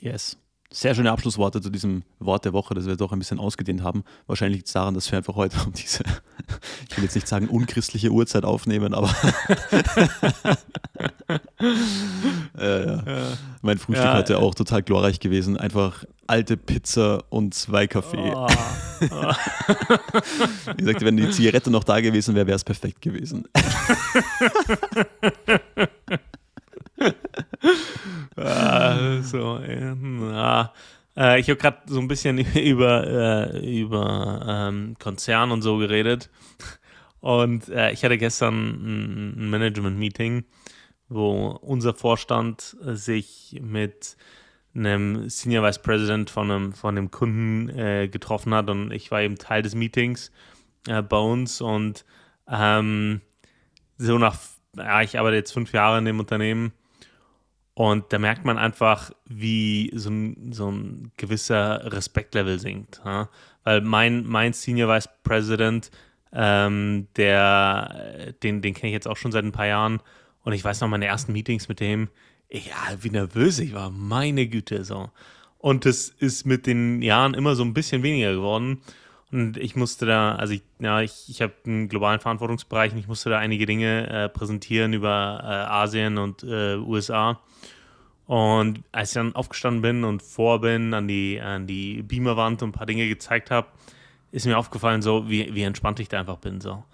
Yes. 0.00 0.36
Sehr 0.70 0.94
schöne 0.94 1.10
Abschlussworte 1.10 1.62
zu 1.62 1.70
diesem 1.70 2.02
Wort 2.18 2.44
der 2.44 2.52
Woche, 2.52 2.74
das 2.74 2.84
wir 2.84 2.96
doch 2.96 3.12
ein 3.12 3.18
bisschen 3.18 3.38
ausgedehnt 3.38 3.82
haben. 3.82 4.04
Wahrscheinlich 4.26 4.58
liegt 4.58 4.66
es 4.66 4.74
daran, 4.74 4.92
dass 4.92 5.10
wir 5.10 5.16
einfach 5.16 5.34
heute 5.34 5.56
um 5.64 5.72
diese, 5.72 6.04
ich 6.90 6.96
will 6.96 7.04
jetzt 7.04 7.14
nicht 7.14 7.26
sagen 7.26 7.48
unchristliche 7.48 8.10
Uhrzeit 8.10 8.44
aufnehmen, 8.44 8.92
aber 8.92 9.08
äh, 12.58 12.86
ja. 12.86 13.02
Ja. 13.06 13.32
mein 13.62 13.78
Frühstück 13.78 14.04
ja. 14.04 14.14
heute 14.14 14.36
auch 14.38 14.54
total 14.54 14.82
glorreich 14.82 15.20
gewesen. 15.20 15.56
Einfach 15.56 16.04
alte 16.26 16.58
Pizza 16.58 17.24
und 17.30 17.54
zwei 17.54 17.86
Kaffee. 17.86 18.30
Oh. 18.34 18.46
ich 20.76 20.84
sagte, 20.84 21.06
wenn 21.06 21.16
die 21.16 21.30
Zigarette 21.30 21.70
noch 21.70 21.84
da 21.84 22.00
gewesen 22.00 22.34
wäre, 22.34 22.46
wäre 22.46 22.56
es 22.56 22.64
perfekt 22.64 23.00
gewesen. 23.00 23.48
ah, 28.36 29.22
so, 29.22 29.58
ja. 29.58 30.72
Äh, 31.18 31.40
ich 31.40 31.50
habe 31.50 31.58
gerade 31.58 31.78
so 31.86 31.98
ein 31.98 32.08
bisschen 32.08 32.38
über, 32.54 33.52
äh, 33.52 33.80
über 33.80 34.44
ähm, 34.46 34.96
Konzern 34.98 35.50
und 35.50 35.62
so 35.62 35.78
geredet. 35.78 36.30
Und 37.20 37.68
äh, 37.68 37.90
ich 37.90 38.04
hatte 38.04 38.16
gestern 38.16 39.34
ein, 39.36 39.50
Management-Meeting, 39.50 40.44
wo 41.08 41.48
unser 41.48 41.94
Vorstand 41.94 42.76
sich 42.80 43.58
mit 43.60 44.16
einem 44.74 45.28
Senior 45.28 45.64
Vice 45.64 45.82
President 45.82 46.30
von 46.30 46.50
einem, 46.50 46.72
von 46.72 46.96
einem 46.96 47.10
Kunden 47.10 47.66
getroffen 48.10 48.54
hat 48.54 48.70
und 48.70 48.92
ich 48.92 49.10
war 49.10 49.22
eben 49.22 49.36
Teil 49.36 49.62
des 49.62 49.74
Meetings 49.74 50.30
bei 50.84 51.16
uns 51.16 51.60
und 51.60 52.04
ähm, 52.46 53.22
so 53.96 54.18
nach, 54.18 54.38
ja, 54.76 55.02
ich 55.02 55.18
arbeite 55.18 55.36
jetzt 55.36 55.52
fünf 55.52 55.72
Jahre 55.72 55.98
in 55.98 56.04
dem 56.04 56.20
Unternehmen 56.20 56.72
und 57.78 58.12
da 58.12 58.18
merkt 58.18 58.44
man 58.44 58.58
einfach, 58.58 59.12
wie 59.24 59.92
so 59.94 60.10
ein, 60.10 60.52
so 60.52 60.68
ein 60.68 61.12
gewisser 61.16 61.92
Respektlevel 61.92 62.58
sinkt. 62.58 63.00
Ja? 63.04 63.28
Weil 63.62 63.82
mein, 63.82 64.24
mein 64.24 64.52
Senior 64.52 64.92
Vice 64.92 65.08
President, 65.22 65.92
ähm, 66.32 67.06
der, 67.14 68.34
den, 68.42 68.62
den 68.62 68.74
kenne 68.74 68.88
ich 68.88 68.94
jetzt 68.94 69.06
auch 69.06 69.16
schon 69.16 69.30
seit 69.30 69.44
ein 69.44 69.52
paar 69.52 69.68
Jahren. 69.68 70.00
Und 70.42 70.54
ich 70.54 70.64
weiß 70.64 70.80
noch, 70.80 70.88
meine 70.88 71.06
ersten 71.06 71.32
Meetings 71.32 71.68
mit 71.68 71.78
dem, 71.78 72.08
ja, 72.50 72.96
wie 73.00 73.10
nervös 73.10 73.60
ich 73.60 73.74
war, 73.74 73.90
meine 73.90 74.48
Güte, 74.48 74.84
so. 74.84 75.10
Und 75.58 75.86
es 75.86 76.08
ist 76.08 76.46
mit 76.46 76.66
den 76.66 77.00
Jahren 77.00 77.34
immer 77.34 77.54
so 77.54 77.62
ein 77.62 77.74
bisschen 77.74 78.02
weniger 78.02 78.32
geworden. 78.32 78.80
Und 79.30 79.58
ich 79.58 79.76
musste 79.76 80.06
da, 80.06 80.36
also 80.36 80.54
ich, 80.54 80.62
ja, 80.78 81.02
ich, 81.02 81.26
ich 81.28 81.42
habe 81.42 81.52
einen 81.66 81.88
globalen 81.88 82.20
Verantwortungsbereich 82.20 82.92
und 82.92 82.98
ich 82.98 83.08
musste 83.08 83.28
da 83.28 83.38
einige 83.38 83.66
Dinge 83.66 84.08
äh, 84.08 84.28
präsentieren 84.28 84.94
über 84.94 85.40
äh, 85.42 85.46
Asien 85.46 86.16
und 86.16 86.42
äh, 86.42 86.76
USA. 86.76 87.38
Und 88.26 88.82
als 88.92 89.10
ich 89.10 89.14
dann 89.14 89.34
aufgestanden 89.34 89.82
bin 89.82 90.04
und 90.04 90.22
vor 90.22 90.60
bin, 90.60 90.94
an 90.94 91.08
die, 91.08 91.40
an 91.40 91.66
die 91.66 92.02
Beamerwand 92.02 92.62
und 92.62 92.70
ein 92.70 92.72
paar 92.72 92.86
Dinge 92.86 93.08
gezeigt 93.08 93.50
habe, 93.50 93.68
ist 94.32 94.46
mir 94.46 94.58
aufgefallen, 94.58 95.02
so 95.02 95.28
wie, 95.28 95.54
wie 95.54 95.62
entspannt 95.62 96.00
ich 96.00 96.08
da 96.08 96.20
einfach 96.20 96.38
bin. 96.38 96.60
So. 96.60 96.84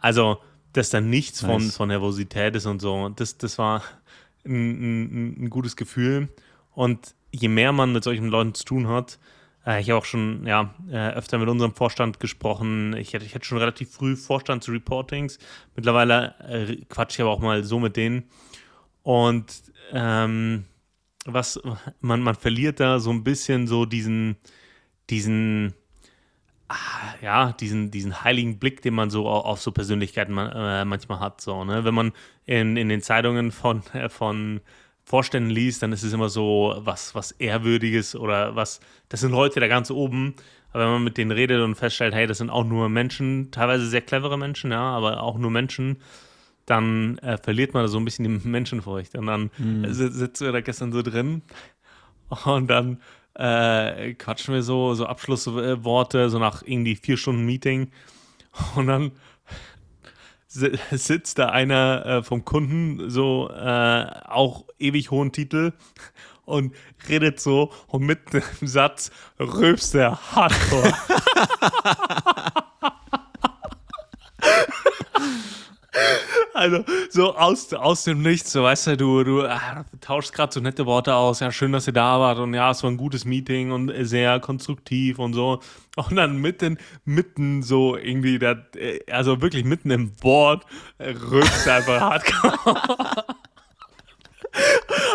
Also, 0.00 0.38
dass 0.72 0.90
da 0.90 1.00
nichts 1.00 1.42
nice. 1.42 1.50
von, 1.50 1.70
von 1.70 1.88
Nervosität 1.88 2.56
ist 2.56 2.66
und 2.66 2.80
so. 2.80 3.10
Das, 3.10 3.36
das 3.38 3.58
war 3.58 3.82
ein, 4.44 4.52
ein, 4.54 5.44
ein 5.44 5.50
gutes 5.50 5.76
Gefühl. 5.76 6.28
Und 6.74 7.14
je 7.30 7.48
mehr 7.48 7.72
man 7.72 7.92
mit 7.92 8.04
solchen 8.04 8.28
Leuten 8.28 8.54
zu 8.54 8.64
tun 8.64 8.88
hat, 8.88 9.18
ich 9.64 9.90
habe 9.90 9.98
auch 9.98 10.04
schon 10.04 10.44
ja, 10.44 10.74
äh, 10.90 11.10
öfter 11.10 11.38
mit 11.38 11.48
unserem 11.48 11.74
Vorstand 11.74 12.18
gesprochen. 12.18 12.96
Ich 12.96 13.14
hatte, 13.14 13.24
ich 13.24 13.44
schon 13.44 13.58
relativ 13.58 13.92
früh 13.92 14.16
Vorstandsreportings. 14.16 15.38
Mittlerweile 15.76 16.34
äh, 16.48 16.76
quatsche 16.88 17.16
ich 17.16 17.20
aber 17.20 17.30
auch 17.30 17.40
mal 17.40 17.62
so 17.62 17.78
mit 17.78 17.96
denen. 17.96 18.24
Und 19.02 19.62
ähm, 19.92 20.64
was 21.24 21.60
man, 22.00 22.22
man 22.22 22.34
verliert 22.34 22.80
da 22.80 22.98
so 22.98 23.10
ein 23.10 23.22
bisschen 23.22 23.68
so 23.68 23.86
diesen, 23.86 24.36
diesen, 25.10 25.74
ah, 26.68 26.76
ja, 27.20 27.52
diesen, 27.52 27.92
diesen 27.92 28.24
heiligen 28.24 28.58
Blick, 28.58 28.82
den 28.82 28.94
man 28.94 29.10
so 29.10 29.28
auf 29.28 29.60
so 29.60 29.70
Persönlichkeiten 29.70 30.34
man, 30.34 30.50
äh, 30.52 30.84
manchmal 30.84 31.20
hat. 31.20 31.40
So, 31.40 31.64
ne? 31.64 31.84
Wenn 31.84 31.94
man 31.94 32.12
in, 32.46 32.76
in 32.76 32.88
den 32.88 33.02
Zeitungen 33.02 33.52
von, 33.52 33.82
äh, 33.92 34.08
von 34.08 34.60
Vorständen 35.04 35.50
liest, 35.50 35.82
dann 35.82 35.92
ist 35.92 36.02
es 36.02 36.12
immer 36.12 36.28
so 36.28 36.74
was, 36.78 37.14
was 37.14 37.32
Ehrwürdiges 37.32 38.14
oder 38.14 38.54
was, 38.54 38.80
das 39.08 39.20
sind 39.20 39.32
Leute 39.32 39.60
da 39.60 39.68
ganz 39.68 39.90
oben. 39.90 40.34
Aber 40.72 40.84
wenn 40.84 40.92
man 40.92 41.04
mit 41.04 41.18
denen 41.18 41.32
redet 41.32 41.60
und 41.60 41.74
feststellt, 41.74 42.14
hey, 42.14 42.26
das 42.26 42.38
sind 42.38 42.50
auch 42.50 42.64
nur 42.64 42.88
Menschen, 42.88 43.50
teilweise 43.50 43.86
sehr 43.86 44.00
clevere 44.00 44.38
Menschen, 44.38 44.70
ja, 44.70 44.80
aber 44.80 45.22
auch 45.22 45.36
nur 45.36 45.50
Menschen, 45.50 45.98
dann 46.64 47.18
äh, 47.18 47.36
verliert 47.36 47.74
man 47.74 47.86
so 47.88 47.98
ein 47.98 48.04
bisschen 48.04 48.24
die 48.24 48.48
Menschenfurcht. 48.48 49.14
Und 49.16 49.26
dann 49.26 49.50
mhm. 49.58 49.84
äh, 49.84 49.92
sitzen 49.92 50.46
wir 50.46 50.52
da 50.52 50.60
gestern 50.60 50.92
so 50.92 51.02
drin 51.02 51.42
und 52.44 52.68
dann 52.68 53.00
äh, 53.34 54.14
quatschen 54.14 54.54
wir 54.54 54.62
so, 54.62 54.94
so 54.94 55.06
Abschlussworte, 55.06 56.30
so 56.30 56.38
nach 56.38 56.62
irgendwie 56.62 56.96
vier 56.96 57.16
Stunden 57.16 57.44
Meeting. 57.44 57.90
Und 58.76 58.86
dann 58.86 59.12
sitzt 60.90 61.38
da 61.38 61.46
einer 61.46 62.06
äh, 62.06 62.22
vom 62.22 62.44
Kunden, 62.44 63.10
so 63.10 63.50
äh, 63.50 64.06
auch 64.26 64.64
ewig 64.78 65.10
hohen 65.10 65.32
Titel 65.32 65.72
und 66.44 66.74
redet 67.08 67.40
so 67.40 67.72
und 67.86 68.02
mit 68.02 68.32
dem 68.32 68.42
Satz 68.60 69.10
rülpst 69.38 69.94
der 69.94 70.18
Hardcore. 70.32 70.92
Also 76.54 76.84
so 77.08 77.34
aus, 77.34 77.72
aus 77.72 78.04
dem 78.04 78.22
Nichts, 78.22 78.52
so 78.52 78.62
weißt 78.62 78.88
du, 78.88 78.96
du, 78.96 79.24
du 79.24 79.42
ah, 79.42 79.84
tauschst 80.00 80.32
gerade 80.32 80.52
so 80.52 80.60
nette 80.60 80.84
Worte 80.86 81.14
aus, 81.14 81.40
ja, 81.40 81.50
schön, 81.50 81.72
dass 81.72 81.86
ihr 81.86 81.92
da 81.92 82.20
wart 82.20 82.38
und 82.38 82.52
ja, 82.54 82.70
es 82.70 82.82
war 82.82 82.90
ein 82.90 82.96
gutes 82.96 83.24
Meeting 83.24 83.72
und 83.72 83.90
sehr 84.00 84.38
konstruktiv 84.40 85.18
und 85.18 85.32
so. 85.32 85.60
Und 85.96 86.16
dann 86.16 86.36
mitten, 86.36 86.78
mitten 87.04 87.62
so 87.62 87.96
irgendwie, 87.96 88.38
da, 88.38 88.56
äh, 88.76 89.00
also 89.10 89.40
wirklich 89.40 89.64
mitten 89.64 89.90
im 89.90 90.12
Wort, 90.22 90.64
äh, 90.98 91.10
rülpst 91.10 91.68
einfach 91.68 92.00
hardcore. 92.00 93.24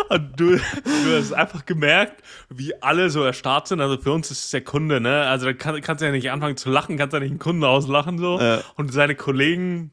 Und 0.08 0.40
du, 0.40 0.56
du 0.56 1.16
hast 1.16 1.32
einfach 1.32 1.64
gemerkt, 1.66 2.22
wie 2.48 2.80
alle 2.82 3.10
so 3.10 3.22
erstarrt 3.22 3.68
sind. 3.68 3.80
Also 3.80 3.98
für 3.98 4.12
uns 4.12 4.30
ist 4.30 4.44
es 4.46 4.50
der 4.50 4.62
Kunde, 4.62 5.00
ne? 5.00 5.22
Also 5.26 5.46
da 5.46 5.52
kann, 5.52 5.80
kannst 5.80 6.00
du 6.00 6.06
ja 6.06 6.12
nicht 6.12 6.30
anfangen 6.30 6.56
zu 6.56 6.70
lachen, 6.70 6.96
kannst 6.96 7.12
ja 7.12 7.20
nicht 7.20 7.30
einen 7.30 7.38
Kunden 7.38 7.62
auslachen 7.62 8.18
so. 8.18 8.40
Ja. 8.40 8.60
Und 8.76 8.92
seine 8.92 9.14
Kollegen 9.14 9.92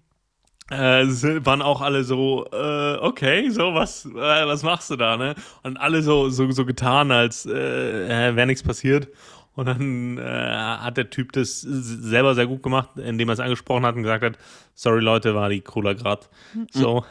äh, 0.70 1.05
waren 1.45 1.61
auch 1.61 1.82
alle 1.82 2.03
so, 2.03 2.47
äh, 2.51 2.97
okay, 2.97 3.49
so, 3.49 3.74
was, 3.74 4.05
äh, 4.05 4.11
was 4.11 4.63
machst 4.63 4.89
du 4.89 4.95
da, 4.95 5.18
ne? 5.18 5.36
Und 5.63 5.78
alle 5.78 6.01
so, 6.01 6.30
so, 6.30 6.49
so 6.51 6.66
getan, 6.66 7.11
als 7.11 7.45
äh, 7.45 8.36
wäre 8.36 8.47
nichts 8.47 8.63
passiert. 8.63 9.09
Und 9.55 9.68
dann 9.68 10.18
äh, 10.18 10.22
hat 10.22 10.97
der 10.97 11.09
Typ 11.09 11.32
das 11.32 11.61
selber 11.61 12.36
sehr 12.36 12.47
gut 12.47 12.61
gemacht, 12.61 12.89
indem 12.97 13.30
er 13.30 13.34
es 13.34 13.39
angesprochen 13.39 13.86
hat 13.86 13.95
und 13.95 14.03
gesagt 14.03 14.24
hat, 14.24 14.38
sorry 14.74 15.01
Leute, 15.01 15.34
war 15.34 15.49
die 15.49 15.61
Cola 15.61 15.93
grad. 15.93 16.30
So. 16.72 17.05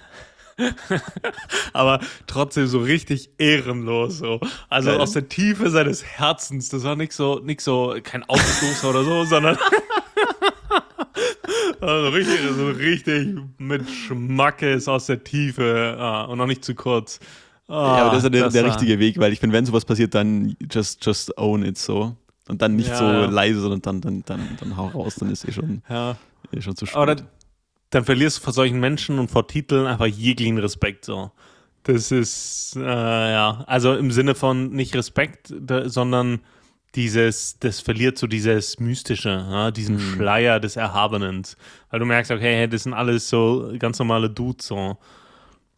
Aber 1.72 2.00
trotzdem 2.26 2.66
so 2.66 2.80
richtig 2.80 3.30
ehrenlos. 3.38 4.18
So. 4.18 4.40
Also 4.68 4.90
Geil. 4.90 5.00
aus 5.00 5.12
der 5.12 5.28
Tiefe 5.28 5.70
seines 5.70 6.05
Herzens. 6.05 6.68
Das 6.68 6.84
war 6.84 6.96
nicht 6.96 7.12
so, 7.12 7.38
nicht 7.38 7.62
so 7.62 7.96
kein 8.02 8.22
Ausstoßer 8.24 8.90
oder 8.90 9.05
so, 9.05 9.24
sondern 9.24 9.57
also 11.81 12.09
richtig, 12.09 12.41
so 12.57 12.69
richtig 12.69 13.39
mit 13.59 13.89
Schmackes 13.89 14.89
aus 14.89 15.07
der 15.07 15.23
Tiefe 15.23 15.97
ah, 15.99 16.25
und 16.25 16.39
noch 16.39 16.47
nicht 16.47 16.65
zu 16.65 16.75
kurz. 16.75 17.21
Ah, 17.69 17.73
ja, 17.73 18.05
aber 18.05 18.11
das 18.11 18.19
ist 18.19 18.25
ja 18.25 18.31
der, 18.31 18.49
der 18.51 18.65
richtige 18.67 18.99
Weg, 18.99 19.19
weil 19.19 19.33
ich 19.33 19.41
finde, 19.41 19.57
wenn 19.57 19.65
sowas 19.65 19.85
passiert, 19.85 20.15
dann 20.15 20.57
just, 20.71 21.05
just 21.05 21.37
own 21.39 21.65
it 21.65 21.79
so. 21.79 22.17
Und 22.49 22.61
dann 22.61 22.77
nicht 22.77 22.91
ja, 22.91 22.97
so 22.97 23.05
ja. 23.05 23.27
leise, 23.27 23.61
sondern 23.61 23.81
dann, 23.81 24.01
dann, 24.01 24.23
dann, 24.27 24.57
dann 24.61 24.77
hau 24.77 24.89
raus, 24.89 25.15
dann 25.15 25.31
ist 25.31 25.49
eh 25.49 25.53
schon, 25.53 25.83
ja. 25.89 26.17
eh 26.53 26.61
schon 26.61 26.77
zu 26.77 26.85
spät. 26.85 26.97
Aber 26.97 27.15
dann, 27.15 27.27
dann, 27.89 28.05
verlierst 28.05 28.39
du 28.39 28.43
vor 28.43 28.53
solchen 28.53 28.81
Menschen 28.81 29.19
und 29.19 29.31
vor 29.31 29.47
Titeln 29.47 29.87
einfach 29.87 30.07
jeglichen 30.07 30.59
Respekt 30.59 31.07
so. 31.07 31.31
Das 31.85 32.11
ist, 32.11 32.77
äh, 32.77 32.81
ja, 32.81 33.65
also 33.67 33.95
im 33.95 34.11
Sinne 34.11 34.35
von 34.35 34.71
nicht 34.71 34.95
Respekt, 34.95 35.55
sondern 35.85 36.41
dieses, 36.95 37.59
das 37.59 37.80
verliert 37.80 38.18
so 38.18 38.26
dieses 38.26 38.78
Mystische, 38.78 39.28
ja, 39.28 39.70
diesen 39.70 39.97
mhm. 39.97 40.14
Schleier 40.14 40.61
des 40.61 40.76
Erhabenen. 40.76 41.42
Weil 41.90 42.01
du 42.01 42.07
merkst, 42.07 42.30
okay, 42.30 42.57
hey, 42.57 42.68
das 42.68 42.84
sind 42.84 42.95
alles 42.95 43.28
so 43.28 43.72
ganz 43.78 43.99
normale 43.99 44.30
Dudes 44.30 44.66
so. 44.66 44.97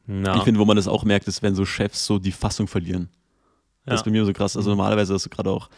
Ja. 0.06 0.36
Ich 0.36 0.42
finde, 0.42 0.60
wo 0.60 0.64
man 0.64 0.76
das 0.76 0.88
auch 0.88 1.04
merkt, 1.04 1.26
ist, 1.26 1.42
wenn 1.42 1.54
so 1.54 1.64
Chefs 1.64 2.06
so 2.06 2.18
die 2.18 2.32
Fassung 2.32 2.68
verlieren. 2.68 3.08
Das 3.84 3.92
ja. 3.92 3.94
ist 3.96 4.04
bei 4.04 4.10
mir 4.10 4.24
so 4.24 4.32
krass. 4.32 4.56
Also 4.56 4.70
normalerweise 4.70 5.14
hast 5.14 5.26
du 5.26 5.30
gerade 5.30 5.50
auch, 5.50 5.68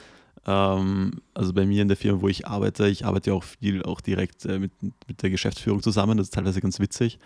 ähm, 0.46 1.20
also 1.34 1.52
bei 1.52 1.64
mir 1.64 1.82
in 1.82 1.88
der 1.88 1.96
Firma, 1.96 2.20
wo 2.20 2.28
ich 2.28 2.46
arbeite, 2.46 2.88
ich 2.88 3.04
arbeite 3.04 3.30
ja 3.30 3.36
auch 3.36 3.44
viel 3.44 3.82
auch 3.82 4.00
direkt 4.00 4.44
äh, 4.44 4.58
mit, 4.58 4.72
mit 4.82 5.22
der 5.22 5.30
Geschäftsführung 5.30 5.82
zusammen. 5.82 6.18
Das 6.18 6.26
ist 6.26 6.34
teilweise 6.34 6.60
ganz 6.60 6.80
witzig. 6.80 7.18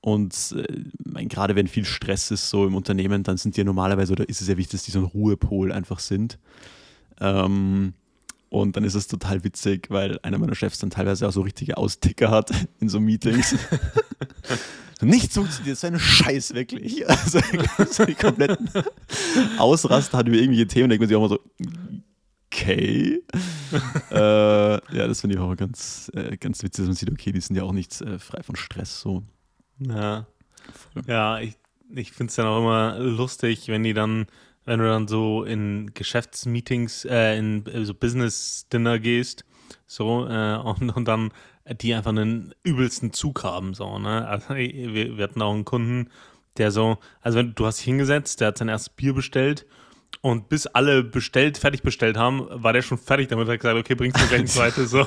Und 0.00 0.56
äh, 0.56 1.24
gerade 1.26 1.54
wenn 1.54 1.68
viel 1.68 1.84
Stress 1.84 2.30
ist 2.32 2.50
so 2.50 2.66
im 2.66 2.74
Unternehmen, 2.74 3.22
dann 3.22 3.36
sind 3.36 3.56
die 3.56 3.60
ja 3.60 3.64
normalerweise, 3.64 4.12
oder 4.12 4.28
ist 4.28 4.42
es 4.42 4.48
ja 4.48 4.56
wichtig, 4.56 4.72
dass 4.72 4.82
die 4.82 4.90
so 4.90 4.98
ein 4.98 5.04
Ruhepol 5.04 5.70
einfach 5.70 6.00
sind. 6.00 6.38
Ähm, 7.22 7.94
und 8.50 8.76
dann 8.76 8.84
ist 8.84 8.94
es 8.94 9.06
total 9.06 9.44
witzig, 9.44 9.88
weil 9.88 10.18
einer 10.22 10.36
meiner 10.38 10.54
Chefs 10.54 10.78
dann 10.78 10.90
teilweise 10.90 11.26
auch 11.26 11.32
so 11.32 11.40
richtige 11.40 11.78
Austicker 11.78 12.30
hat 12.30 12.50
in 12.80 12.88
so 12.88 13.00
Meetings. 13.00 13.56
Nichts 15.00 15.34
funktioniert, 15.34 15.78
so 15.78 15.86
ein 15.86 15.98
Scheiß 15.98 16.54
wirklich. 16.54 17.04
Also 17.08 17.40
so 17.90 18.04
die 18.04 18.14
kompletten 18.14 18.70
Ausrast 19.58 20.12
hat 20.12 20.28
über 20.28 20.36
irgendwelche 20.36 20.68
Themen, 20.68 20.90
denkt 20.90 21.00
man 21.00 21.08
sich 21.08 21.16
auch 21.16 21.22
mal 21.22 21.28
so, 21.28 21.40
okay. 22.46 23.22
äh, 24.10 24.14
ja, 24.14 25.08
das 25.08 25.20
finde 25.22 25.36
ich 25.36 25.40
auch 25.40 25.56
ganz, 25.56 26.10
äh, 26.14 26.36
ganz 26.36 26.62
witzig, 26.62 26.82
dass 26.82 26.86
man 26.86 26.94
sieht, 26.94 27.10
okay, 27.10 27.32
die 27.32 27.40
sind 27.40 27.56
ja 27.56 27.64
auch 27.64 27.72
nicht 27.72 28.00
äh, 28.02 28.18
frei 28.18 28.42
von 28.42 28.54
Stress 28.54 29.00
so. 29.00 29.24
Ja, 29.80 30.26
ja 31.06 31.40
ich, 31.40 31.56
ich 31.90 32.12
finde 32.12 32.30
es 32.30 32.36
dann 32.36 32.46
auch 32.46 32.58
immer 32.58 32.98
lustig, 32.98 33.66
wenn 33.68 33.82
die 33.82 33.94
dann, 33.94 34.26
wenn 34.64 34.78
du 34.78 34.86
dann 34.86 35.08
so 35.08 35.44
in 35.44 35.92
Geschäftsmeetings, 35.94 37.04
äh, 37.04 37.36
in 37.36 37.66
äh, 37.66 37.84
so 37.84 37.94
Business-Dinner 37.94 38.98
gehst, 38.98 39.44
so, 39.86 40.26
äh, 40.28 40.56
und, 40.56 40.90
und 40.96 41.06
dann 41.06 41.32
die 41.80 41.94
einfach 41.94 42.10
einen 42.10 42.54
übelsten 42.64 43.12
Zug 43.12 43.44
haben. 43.44 43.74
So, 43.74 43.98
ne? 43.98 44.26
Also, 44.26 44.54
wir, 44.54 45.16
wir 45.16 45.24
hatten 45.24 45.42
auch 45.42 45.54
einen 45.54 45.64
Kunden, 45.64 46.10
der 46.56 46.70
so, 46.70 46.98
also 47.20 47.38
wenn 47.38 47.54
du 47.54 47.66
hast 47.66 47.78
dich 47.78 47.86
hingesetzt, 47.86 48.40
der 48.40 48.48
hat 48.48 48.58
sein 48.58 48.68
erstes 48.68 48.90
Bier 48.90 49.14
bestellt 49.14 49.66
und 50.20 50.48
bis 50.48 50.66
alle 50.66 51.02
bestellt, 51.02 51.58
fertig 51.58 51.82
bestellt 51.82 52.16
haben, 52.16 52.46
war 52.50 52.72
der 52.72 52.82
schon 52.82 52.98
fertig 52.98 53.28
damit, 53.28 53.48
hat 53.48 53.60
gesagt, 53.60 53.78
okay, 53.78 53.94
bringst 53.94 54.20
du 54.20 54.26
gleich 54.26 54.40
ein 54.40 54.46
zweites. 54.46 54.90
So. 54.90 55.06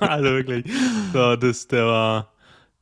also 0.00 0.24
wirklich, 0.24 0.64
so, 1.12 1.36
das, 1.36 1.68
der 1.68 1.86
war, 1.86 2.32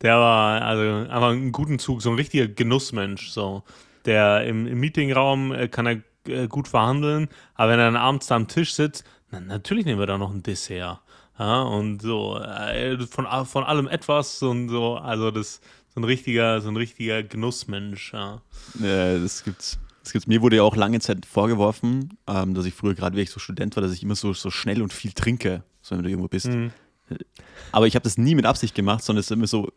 der 0.03 0.17
war 0.19 0.63
also 0.63 0.83
einfach 1.11 1.31
einen 1.31 1.53
guten 1.53 1.79
Zug, 1.79 2.03
so 2.03 2.11
ein 2.11 2.17
richtiger 2.17 2.49
Genussmensch. 2.49 3.31
So. 3.31 3.65
Der 4.05 4.45
im, 4.47 4.67
im 4.67 4.81
Meetingraum 4.81 5.53
äh, 5.53 5.69
kann 5.69 5.87
er 5.87 6.03
äh, 6.27 6.49
gut 6.49 6.69
verhandeln, 6.69 7.29
aber 7.55 7.73
wenn 7.73 7.79
er 7.79 7.87
dann 7.87 7.97
abends 7.97 8.27
da 8.27 8.37
am 8.37 8.49
Tisch 8.49 8.75
sitzt, 8.75 9.05
na, 9.31 9.41
natürlich 9.41 9.85
nehmen 9.85 10.01
wir 10.01 10.07
da 10.07 10.19
noch 10.19 10.33
ein 10.33 10.43
Dessert. 10.43 11.01
Ja, 11.39 11.63
und 11.63 12.03
so 12.03 12.39
äh, 12.39 12.99
von, 13.07 13.27
von 13.47 13.65
allem 13.65 13.89
etwas 13.89 14.43
und 14.43 14.69
so, 14.69 14.97
also 14.97 15.31
das 15.31 15.61
so 15.95 16.01
ein 16.01 16.05
richtiger, 16.05 16.61
so 16.61 16.69
ein 16.69 16.77
richtiger 16.77 17.23
Genussmensch, 17.23 18.13
ja. 18.13 18.43
ja 18.81 19.19
das 19.19 19.43
gibt's. 19.45 19.79
Das 20.03 20.13
gibt's. 20.13 20.27
Mir 20.27 20.41
wurde 20.41 20.57
ja 20.57 20.63
auch 20.63 20.77
lange 20.77 21.01
Zeit 21.01 21.27
vorgeworfen, 21.27 22.17
ähm, 22.27 22.55
dass 22.55 22.65
ich 22.65 22.75
früher, 22.75 22.95
gerade 22.95 23.17
wie 23.17 23.23
ich 23.23 23.31
so 23.31 23.41
Student 23.41 23.77
war, 23.77 23.83
dass 23.83 23.93
ich 23.93 24.03
immer 24.03 24.15
so, 24.15 24.33
so 24.33 24.51
schnell 24.51 24.83
und 24.83 24.93
viel 24.93 25.13
trinke, 25.13 25.63
so 25.83 25.97
wenn 25.97 26.03
du 26.03 26.09
irgendwo 26.09 26.29
bist. 26.29 26.49
Mhm. 26.49 26.73
Aber 27.73 27.87
ich 27.87 27.95
habe 27.95 28.03
das 28.03 28.19
nie 28.19 28.35
mit 28.35 28.47
Absicht 28.47 28.75
gemacht, 28.75 29.05
sondern 29.05 29.21
es 29.21 29.27
ist 29.27 29.33
immer 29.33 29.47
so, 29.47 29.71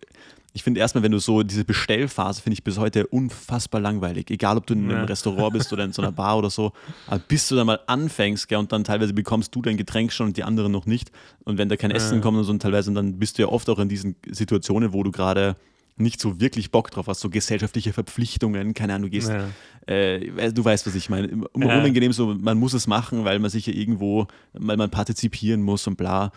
ich 0.55 0.63
finde 0.63 0.79
erstmal, 0.79 1.03
wenn 1.03 1.11
du 1.11 1.19
so 1.19 1.41
diese 1.41 1.65
Bestellphase, 1.65 2.41
finde 2.41 2.53
ich 2.53 2.63
bis 2.63 2.77
heute 2.77 3.07
unfassbar 3.07 3.81
langweilig. 3.81 4.29
Egal, 4.29 4.57
ob 4.57 4.67
du 4.67 4.75
in 4.75 4.83
einem 4.83 4.99
ja. 4.99 5.03
Restaurant 5.05 5.53
bist 5.53 5.73
oder 5.73 5.83
in 5.83 5.93
so 5.93 6.01
einer 6.01 6.11
Bar 6.13 6.37
oder 6.37 6.51
so. 6.51 6.73
Aber 7.07 7.19
bis 7.27 7.47
du 7.47 7.55
dann 7.55 7.65
mal 7.65 7.79
anfängst, 7.87 8.47
gell, 8.47 8.59
und 8.59 8.71
dann 8.71 8.83
teilweise 8.83 9.13
bekommst 9.13 9.53
du 9.55 9.63
dein 9.63 9.77
Getränk 9.77 10.11
schon 10.11 10.27
und 10.27 10.37
die 10.37 10.43
anderen 10.43 10.71
noch 10.71 10.85
nicht. 10.85 11.11
Und 11.43 11.57
wenn 11.57 11.69
da 11.69 11.75
kein 11.75 11.89
Essen 11.89 12.15
ja. 12.15 12.21
kommt 12.21 12.37
und 12.37 12.43
so, 12.43 12.51
und 12.51 12.61
teilweise, 12.61 12.93
dann 12.93 13.17
bist 13.17 13.37
du 13.37 13.43
ja 13.43 13.47
oft 13.47 13.67
auch 13.69 13.79
in 13.79 13.89
diesen 13.89 14.15
Situationen, 14.27 14.93
wo 14.93 15.01
du 15.01 15.11
gerade 15.11 15.55
nicht 15.95 16.19
so 16.19 16.39
wirklich 16.39 16.71
Bock 16.71 16.91
drauf 16.91 17.07
hast, 17.07 17.19
so 17.19 17.29
gesellschaftliche 17.29 17.93
Verpflichtungen, 17.93 18.73
keine 18.73 18.93
Ahnung, 18.93 19.09
du 19.09 19.11
gehst, 19.11 19.29
ja. 19.29 19.47
äh, 19.85 20.51
du 20.51 20.65
weißt, 20.65 20.87
was 20.87 20.95
ich 20.95 21.09
meine. 21.09 21.29
Ja. 21.29 21.47
unangenehm 21.53 22.13
so, 22.13 22.33
man 22.33 22.57
muss 22.57 22.73
es 22.73 22.87
machen, 22.87 23.25
weil 23.25 23.39
man 23.39 23.49
sich 23.49 23.67
ja 23.67 23.73
irgendwo, 23.73 24.27
weil 24.53 24.77
man 24.77 24.89
partizipieren 24.89 25.61
muss 25.61 25.85
und 25.87 25.95
bla. 25.95 26.31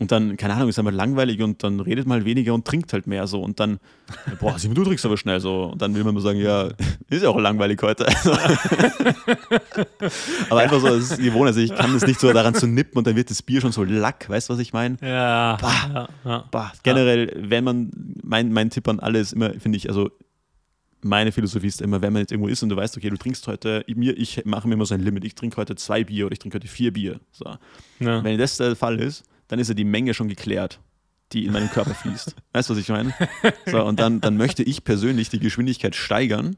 Und 0.00 0.10
dann, 0.10 0.36
keine 0.36 0.54
Ahnung, 0.54 0.68
ist 0.68 0.78
einfach 0.80 0.90
langweilig 0.92 1.40
und 1.40 1.62
dann 1.62 1.78
redet 1.78 2.08
mal 2.08 2.24
weniger 2.24 2.52
und 2.52 2.64
trinkt 2.66 2.92
halt 2.92 3.06
mehr 3.06 3.28
so. 3.28 3.40
Und 3.40 3.60
dann, 3.60 3.78
boah, 4.40 4.58
Simon, 4.58 4.74
du 4.74 4.82
trinkst 4.84 5.06
aber 5.06 5.16
schnell 5.16 5.38
so. 5.38 5.66
Und 5.66 5.80
dann 5.80 5.94
will 5.94 6.02
man 6.02 6.14
nur 6.14 6.22
sagen, 6.22 6.40
ja, 6.40 6.68
ist 7.08 7.22
ja 7.22 7.28
auch 7.28 7.38
langweilig 7.38 7.80
heute. 7.80 8.04
aber 10.50 10.60
einfach 10.60 10.80
so, 10.80 10.88
das 10.88 11.12
ist 11.12 11.18
gewohnt. 11.18 11.46
Also 11.46 11.60
ich 11.60 11.72
kann 11.72 11.94
es 11.94 12.04
nicht 12.04 12.18
so 12.18 12.32
daran 12.32 12.56
zu 12.56 12.66
nippen 12.66 12.98
und 12.98 13.06
dann 13.06 13.14
wird 13.14 13.30
das 13.30 13.40
Bier 13.42 13.60
schon 13.60 13.70
so 13.70 13.84
lack, 13.84 14.28
weißt 14.28 14.48
du, 14.48 14.54
was 14.54 14.60
ich 14.60 14.72
meine? 14.72 14.96
Ja. 15.00 15.58
Bah, 15.60 16.08
ja. 16.24 16.44
Bah. 16.50 16.72
Generell, 16.82 17.32
wenn 17.36 17.62
man, 17.62 17.92
mein, 18.22 18.52
mein 18.52 18.70
Tipp 18.70 18.88
an 18.88 18.98
alle 18.98 19.20
ist 19.20 19.32
immer, 19.32 19.50
finde 19.60 19.78
ich, 19.78 19.88
also 19.88 20.10
meine 21.02 21.30
Philosophie 21.30 21.68
ist 21.68 21.82
immer, 21.82 22.02
wenn 22.02 22.12
man 22.12 22.20
jetzt 22.20 22.32
irgendwo 22.32 22.48
ist 22.48 22.62
und 22.64 22.70
du 22.70 22.76
weißt, 22.76 22.96
okay, 22.96 23.10
du 23.10 23.16
trinkst 23.16 23.46
heute, 23.46 23.84
mir, 23.94 24.16
ich 24.18 24.44
mache 24.44 24.66
mir 24.66 24.74
immer 24.74 24.86
so 24.86 24.94
ein 24.94 25.00
Limit, 25.00 25.24
ich 25.24 25.34
trinke 25.36 25.58
heute 25.58 25.76
zwei 25.76 26.02
Bier 26.02 26.26
oder 26.26 26.32
ich 26.32 26.38
trinke 26.40 26.56
heute 26.56 26.66
vier 26.66 26.92
Bier. 26.92 27.20
So. 27.30 27.44
Ja. 28.00 28.24
Wenn 28.24 28.38
das 28.38 28.56
der 28.56 28.74
Fall 28.74 28.98
ist, 28.98 29.24
dann 29.48 29.58
ist 29.58 29.68
ja 29.68 29.74
die 29.74 29.84
Menge 29.84 30.14
schon 30.14 30.28
geklärt, 30.28 30.80
die 31.32 31.44
in 31.44 31.52
meinen 31.52 31.70
Körper 31.70 31.94
fließt. 31.94 32.36
Weißt 32.52 32.68
du, 32.68 32.74
was 32.74 32.80
ich 32.80 32.88
meine? 32.88 33.14
So, 33.66 33.84
und 33.84 34.00
dann, 34.00 34.20
dann 34.20 34.36
möchte 34.36 34.62
ich 34.62 34.84
persönlich 34.84 35.28
die 35.28 35.40
Geschwindigkeit 35.40 35.94
steigern, 35.94 36.56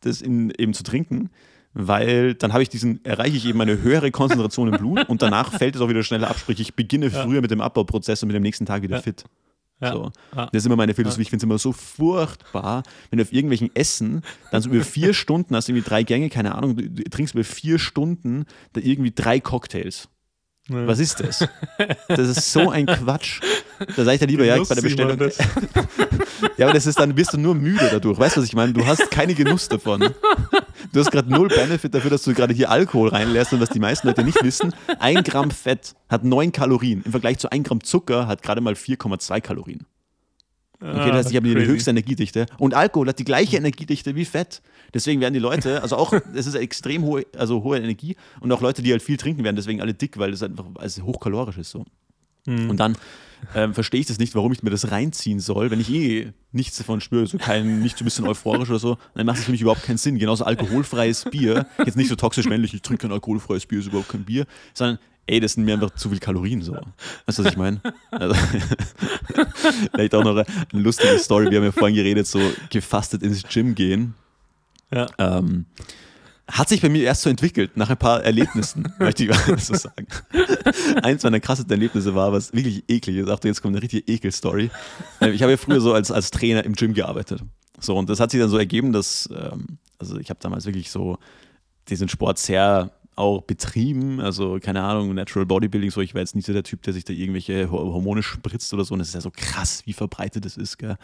das 0.00 0.22
in, 0.22 0.50
eben 0.56 0.74
zu 0.74 0.82
trinken, 0.82 1.30
weil 1.72 2.34
dann 2.34 2.52
habe 2.52 2.62
ich 2.62 2.68
diesen, 2.68 3.04
erreiche 3.04 3.36
ich 3.36 3.46
eben 3.46 3.60
eine 3.60 3.80
höhere 3.80 4.10
Konzentration 4.10 4.72
im 4.72 4.78
Blut 4.78 5.08
und 5.08 5.22
danach 5.22 5.52
fällt 5.58 5.76
es 5.76 5.80
auch 5.80 5.88
wieder 5.88 6.02
schneller 6.02 6.28
ab. 6.28 6.38
Sprich, 6.38 6.60
ich 6.60 6.74
beginne 6.74 7.08
ja. 7.08 7.22
früher 7.22 7.40
mit 7.40 7.50
dem 7.50 7.60
Abbauprozess 7.60 8.22
und 8.22 8.28
mit 8.28 8.34
dem 8.34 8.42
nächsten 8.42 8.66
Tag 8.66 8.82
wieder 8.82 8.96
ja. 8.96 9.02
fit. 9.02 9.24
Ja. 9.80 9.92
So. 9.92 10.12
Ja. 10.36 10.46
Das 10.46 10.62
ist 10.62 10.66
immer 10.66 10.76
meine 10.76 10.94
Philosophie. 10.94 11.22
Ich 11.22 11.30
finde 11.30 11.42
es 11.42 11.44
immer 11.44 11.58
so 11.58 11.72
furchtbar, 11.72 12.82
wenn 13.08 13.18
du 13.18 13.22
auf 13.22 13.32
irgendwelchen 13.32 13.74
Essen 13.74 14.22
dann 14.50 14.62
so 14.62 14.70
über 14.70 14.84
vier 14.84 15.14
Stunden 15.14 15.56
hast, 15.56 15.68
irgendwie 15.68 15.88
drei 15.88 16.02
Gänge, 16.02 16.28
keine 16.28 16.54
Ahnung, 16.54 16.76
du, 16.76 16.88
du 16.88 17.02
trinkst 17.04 17.34
über 17.34 17.44
vier 17.44 17.78
Stunden 17.78 18.44
da 18.72 18.80
irgendwie 18.80 19.12
drei 19.12 19.40
Cocktails. 19.40 20.08
Nee. 20.68 20.86
Was 20.86 20.98
ist 21.00 21.18
das? 21.20 21.48
Das 22.08 22.28
ist 22.28 22.52
so 22.52 22.70
ein 22.70 22.86
Quatsch. 22.86 23.40
Da 23.96 24.04
sage 24.04 24.14
ich 24.14 24.20
dir 24.20 24.26
lieber, 24.26 24.44
Genuss, 24.44 24.68
ja, 24.68 24.74
bei 24.74 24.80
der 24.80 24.82
Bestellung. 24.82 25.18
ja, 26.58 26.66
aber 26.66 26.74
das 26.74 26.86
ist 26.86 26.98
dann, 26.98 27.14
bist 27.14 27.32
du 27.32 27.38
nur 27.38 27.54
müde 27.54 27.88
dadurch. 27.90 28.18
Weißt 28.18 28.36
du, 28.36 28.40
was 28.40 28.46
ich 28.48 28.54
meine? 28.54 28.72
Du 28.72 28.86
hast 28.86 29.10
keine 29.10 29.34
Genuss 29.34 29.68
davon. 29.68 30.14
Du 30.92 31.00
hast 31.00 31.10
gerade 31.10 31.30
null 31.30 31.48
Benefit 31.48 31.94
dafür, 31.94 32.10
dass 32.10 32.22
du 32.22 32.34
gerade 32.34 32.54
hier 32.54 32.70
Alkohol 32.70 33.08
reinlässt 33.08 33.52
und 33.52 33.60
was 33.60 33.70
die 33.70 33.78
meisten 33.78 34.06
Leute 34.06 34.22
nicht 34.22 34.42
wissen. 34.42 34.74
Ein 34.98 35.22
Gramm 35.24 35.50
Fett 35.50 35.94
hat 36.08 36.24
neun 36.24 36.52
Kalorien. 36.52 37.02
Im 37.04 37.10
Vergleich 37.10 37.38
zu 37.38 37.50
ein 37.50 37.62
Gramm 37.62 37.82
Zucker 37.82 38.26
hat 38.26 38.42
gerade 38.42 38.60
mal 38.60 38.74
4,2 38.74 39.40
Kalorien. 39.40 39.86
Okay, 40.80 41.08
das 41.08 41.16
heißt, 41.16 41.30
ich 41.30 41.36
habe 41.36 41.46
die 41.46 41.54
höchste 41.54 41.90
Energiedichte. 41.90 42.46
Und 42.58 42.74
Alkohol 42.74 43.08
hat 43.08 43.18
die 43.18 43.24
gleiche 43.24 43.58
Energiedichte 43.58 44.14
wie 44.16 44.24
Fett. 44.24 44.62
Deswegen 44.94 45.20
werden 45.20 45.34
die 45.34 45.40
Leute, 45.40 45.82
also 45.82 45.96
auch, 45.96 46.12
es 46.34 46.46
ist 46.46 46.54
extrem 46.54 47.02
hohe, 47.02 47.26
also 47.36 47.62
hohe 47.62 47.78
Energie 47.78 48.16
und 48.40 48.50
auch 48.50 48.62
Leute, 48.62 48.82
die 48.82 48.90
halt 48.90 49.02
viel 49.02 49.18
trinken, 49.18 49.44
werden 49.44 49.56
deswegen 49.56 49.80
alle 49.82 49.92
dick, 49.92 50.18
weil 50.18 50.32
es 50.32 50.42
einfach 50.42 50.64
also 50.76 51.02
hochkalorisch 51.02 51.58
ist 51.58 51.70
so. 51.70 51.84
Mhm. 52.46 52.70
Und 52.70 52.76
dann 52.78 52.96
ähm, 53.54 53.74
verstehe 53.74 54.00
ich 54.00 54.06
das 54.06 54.18
nicht, 54.18 54.34
warum 54.34 54.52
ich 54.52 54.62
mir 54.62 54.70
das 54.70 54.90
reinziehen 54.90 55.40
soll, 55.40 55.70
wenn 55.70 55.80
ich 55.80 55.90
eh 55.90 56.32
nichts 56.52 56.78
davon 56.78 57.00
spüre, 57.00 57.26
so 57.26 57.38
kein, 57.38 57.80
nicht 57.80 57.98
so 57.98 58.04
ein 58.04 58.06
bisschen 58.06 58.26
euphorisch 58.26 58.70
oder 58.70 58.78
so, 58.78 58.98
dann 59.14 59.26
macht 59.26 59.38
es 59.38 59.44
für 59.44 59.52
mich 59.52 59.60
überhaupt 59.60 59.82
keinen 59.82 59.98
Sinn. 59.98 60.18
Genauso 60.18 60.44
alkoholfreies 60.44 61.26
Bier, 61.30 61.66
jetzt 61.84 61.96
nicht 61.96 62.08
so 62.08 62.16
toxisch 62.16 62.46
männlich, 62.46 62.74
ich 62.74 62.82
trinke 62.82 63.02
kein 63.02 63.12
alkoholfreies 63.12 63.66
Bier, 63.66 63.80
ist 63.80 63.86
überhaupt 63.86 64.08
kein 64.08 64.24
Bier, 64.24 64.46
sondern 64.74 64.98
ey, 65.30 65.40
das 65.40 65.54
sind 65.54 65.64
mir 65.64 65.74
einfach 65.74 65.94
zu 65.94 66.10
viel 66.10 66.18
Kalorien 66.18 66.62
so. 66.62 66.74
Weißt 67.26 67.38
du, 67.38 67.44
was 67.44 67.52
ich 67.52 67.56
meine? 67.56 67.80
Also, 68.10 68.34
vielleicht 69.92 70.14
auch 70.14 70.24
noch 70.24 70.36
eine 70.36 70.82
lustige 70.82 71.18
Story. 71.18 71.50
Wir 71.50 71.58
haben 71.58 71.64
ja 71.64 71.72
vorhin 71.72 71.94
geredet, 71.94 72.26
so 72.26 72.40
gefastet 72.70 73.22
ins 73.22 73.42
Gym 73.44 73.74
gehen. 73.74 74.14
Ja. 74.92 75.06
Ähm, 75.18 75.66
Hat 76.48 76.68
sich 76.68 76.80
bei 76.80 76.88
mir 76.88 77.04
erst 77.04 77.22
so 77.22 77.30
entwickelt, 77.30 77.76
nach 77.76 77.90
ein 77.90 77.96
paar 77.96 78.24
Erlebnissen, 78.24 78.92
möchte 78.98 79.24
ich 79.24 79.30
mal 79.30 79.58
so 79.58 79.74
sagen. 79.74 80.08
Eins 81.02 81.22
meiner 81.22 81.38
krassesten 81.38 81.72
Erlebnisse 81.72 82.14
war, 82.14 82.32
was 82.32 82.52
wirklich 82.52 82.84
eklig 82.88 83.16
ist. 83.18 83.28
Achtung, 83.28 83.50
jetzt 83.50 83.62
kommt 83.62 83.76
eine 83.76 83.82
richtige 83.82 84.12
Ekel-Story. 84.12 84.70
Ähm, 85.20 85.32
ich 85.32 85.42
habe 85.42 85.52
ja 85.52 85.56
früher 85.56 85.80
so 85.80 85.94
als, 85.94 86.10
als 86.10 86.32
Trainer 86.32 86.64
im 86.64 86.74
Gym 86.74 86.92
gearbeitet. 86.92 87.42
So, 87.78 87.96
und 87.96 88.10
das 88.10 88.18
hat 88.18 88.32
sich 88.32 88.40
dann 88.40 88.50
so 88.50 88.58
ergeben, 88.58 88.92
dass, 88.92 89.28
ähm, 89.32 89.78
also 89.98 90.18
ich 90.18 90.28
habe 90.28 90.40
damals 90.42 90.66
wirklich 90.66 90.90
so 90.90 91.18
diesen 91.88 92.08
Sport 92.08 92.38
sehr 92.38 92.90
auch 93.20 93.42
betrieben, 93.42 94.20
also 94.20 94.58
keine 94.60 94.82
Ahnung, 94.82 95.14
Natural 95.14 95.46
Bodybuilding, 95.46 95.90
so 95.90 96.00
ich 96.00 96.14
war 96.14 96.20
jetzt 96.20 96.34
nicht 96.34 96.46
so 96.46 96.52
der 96.52 96.62
Typ, 96.62 96.82
der 96.82 96.92
sich 96.92 97.04
da 97.04 97.12
irgendwelche 97.12 97.70
Hormone 97.70 98.22
spritzt 98.22 98.72
oder 98.74 98.84
so 98.84 98.94
und 98.94 99.00
es 99.00 99.08
ist 99.08 99.14
ja 99.14 99.20
so 99.20 99.30
krass, 99.30 99.82
wie 99.86 99.92
verbreitet 99.92 100.44
das 100.44 100.56
ist, 100.56 100.78
gell. 100.78 100.96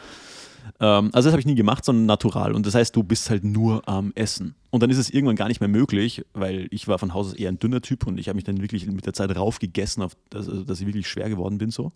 Ähm, 0.80 1.10
also 1.12 1.26
das 1.26 1.32
habe 1.32 1.40
ich 1.40 1.46
nie 1.46 1.54
gemacht, 1.54 1.84
sondern 1.84 2.06
natural 2.06 2.52
und 2.54 2.66
das 2.66 2.74
heißt, 2.74 2.96
du 2.96 3.02
bist 3.02 3.30
halt 3.30 3.44
nur 3.44 3.88
am 3.88 4.12
Essen 4.14 4.54
und 4.70 4.82
dann 4.82 4.90
ist 4.90 4.98
es 4.98 5.10
irgendwann 5.10 5.36
gar 5.36 5.48
nicht 5.48 5.60
mehr 5.60 5.68
möglich, 5.68 6.24
weil 6.32 6.66
ich 6.70 6.88
war 6.88 6.98
von 6.98 7.14
Haus 7.14 7.28
aus 7.28 7.34
eher 7.34 7.50
ein 7.50 7.58
dünner 7.58 7.82
Typ 7.82 8.06
und 8.06 8.18
ich 8.18 8.28
habe 8.28 8.36
mich 8.36 8.44
dann 8.44 8.60
wirklich 8.60 8.86
mit 8.86 9.06
der 9.06 9.12
Zeit 9.12 9.34
raufgegessen, 9.36 10.02
auf 10.02 10.16
das, 10.30 10.48
also, 10.48 10.64
dass 10.64 10.80
ich 10.80 10.86
wirklich 10.86 11.08
schwer 11.08 11.28
geworden 11.28 11.58
bin 11.58 11.70
so. 11.70 11.92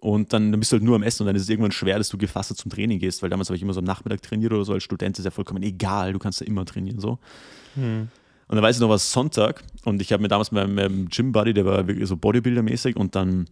Und 0.00 0.34
dann, 0.34 0.52
dann, 0.52 0.60
bist 0.60 0.70
du 0.70 0.74
halt 0.74 0.84
nur 0.84 0.96
am 0.96 1.02
Essen 1.02 1.22
und 1.22 1.28
dann 1.28 1.36
ist 1.36 1.42
es 1.42 1.48
irgendwann 1.48 1.72
schwer, 1.72 1.96
dass 1.96 2.10
du 2.10 2.18
gefasst 2.18 2.54
zum 2.54 2.70
Training 2.70 2.98
gehst, 2.98 3.22
weil 3.22 3.30
damals 3.30 3.48
habe 3.48 3.56
ich 3.56 3.62
immer 3.62 3.72
so 3.72 3.80
am 3.80 3.86
Nachmittag 3.86 4.20
trainiert 4.20 4.52
oder 4.52 4.62
so. 4.62 4.74
Als 4.74 4.84
Student 4.84 5.18
ist 5.18 5.24
ja 5.24 5.30
vollkommen 5.30 5.62
egal, 5.62 6.12
du 6.12 6.18
kannst 6.18 6.42
ja 6.42 6.46
immer 6.46 6.66
trainieren 6.66 7.00
so. 7.00 7.18
Hm. 7.74 8.08
Und 8.48 8.56
dann 8.56 8.62
weiß 8.62 8.76
ich 8.76 8.80
noch, 8.80 8.88
was 8.88 9.10
Sonntag 9.10 9.62
und 9.84 10.00
ich 10.00 10.12
habe 10.12 10.22
mir 10.22 10.28
damals 10.28 10.52
mit 10.52 10.66
meinem 10.68 11.08
Gym-Buddy, 11.08 11.54
der 11.54 11.64
war 11.64 11.86
wirklich 11.86 12.08
so 12.08 12.16
Bodybuilder-mäßig 12.16 12.96
und 12.96 13.14
dann 13.14 13.46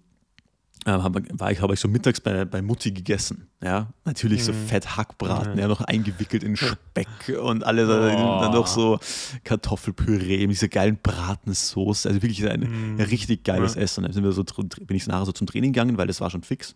äh, 0.84 0.90
habe 0.90 1.22
ich, 1.50 1.60
hab 1.60 1.72
ich 1.72 1.80
so 1.80 1.88
mittags 1.88 2.20
bei, 2.20 2.44
bei 2.44 2.60
Mutti 2.60 2.90
gegessen. 2.90 3.46
Ja, 3.62 3.88
natürlich 4.04 4.40
mhm. 4.40 4.46
so 4.46 4.52
fett 4.52 4.96
Hackbraten, 4.96 5.52
mhm. 5.54 5.58
ja, 5.58 5.68
noch 5.68 5.80
eingewickelt 5.80 6.42
in 6.42 6.56
Speck 6.56 7.08
und 7.40 7.64
alles, 7.64 7.88
oh. 7.88 8.40
dann 8.40 8.52
noch 8.52 8.66
so 8.66 8.98
Kartoffelpüree 9.44 10.46
mit 10.46 10.56
dieser 10.56 10.68
geilen 10.68 10.98
Bratensauce. 11.00 12.06
Also 12.06 12.22
wirklich 12.22 12.48
ein 12.48 12.94
mhm. 12.94 13.00
richtig 13.00 13.44
geiles 13.44 13.76
ja. 13.76 13.82
Essen. 13.82 14.02
Dann 14.02 14.12
sind 14.12 14.24
wir 14.24 14.32
so, 14.32 14.42
bin 14.42 14.96
ich 14.96 15.06
nachher 15.06 15.26
so 15.26 15.32
zum 15.32 15.46
Training 15.46 15.72
gegangen, 15.72 15.98
weil 15.98 16.08
das 16.08 16.20
war 16.20 16.30
schon 16.30 16.42
fix. 16.42 16.74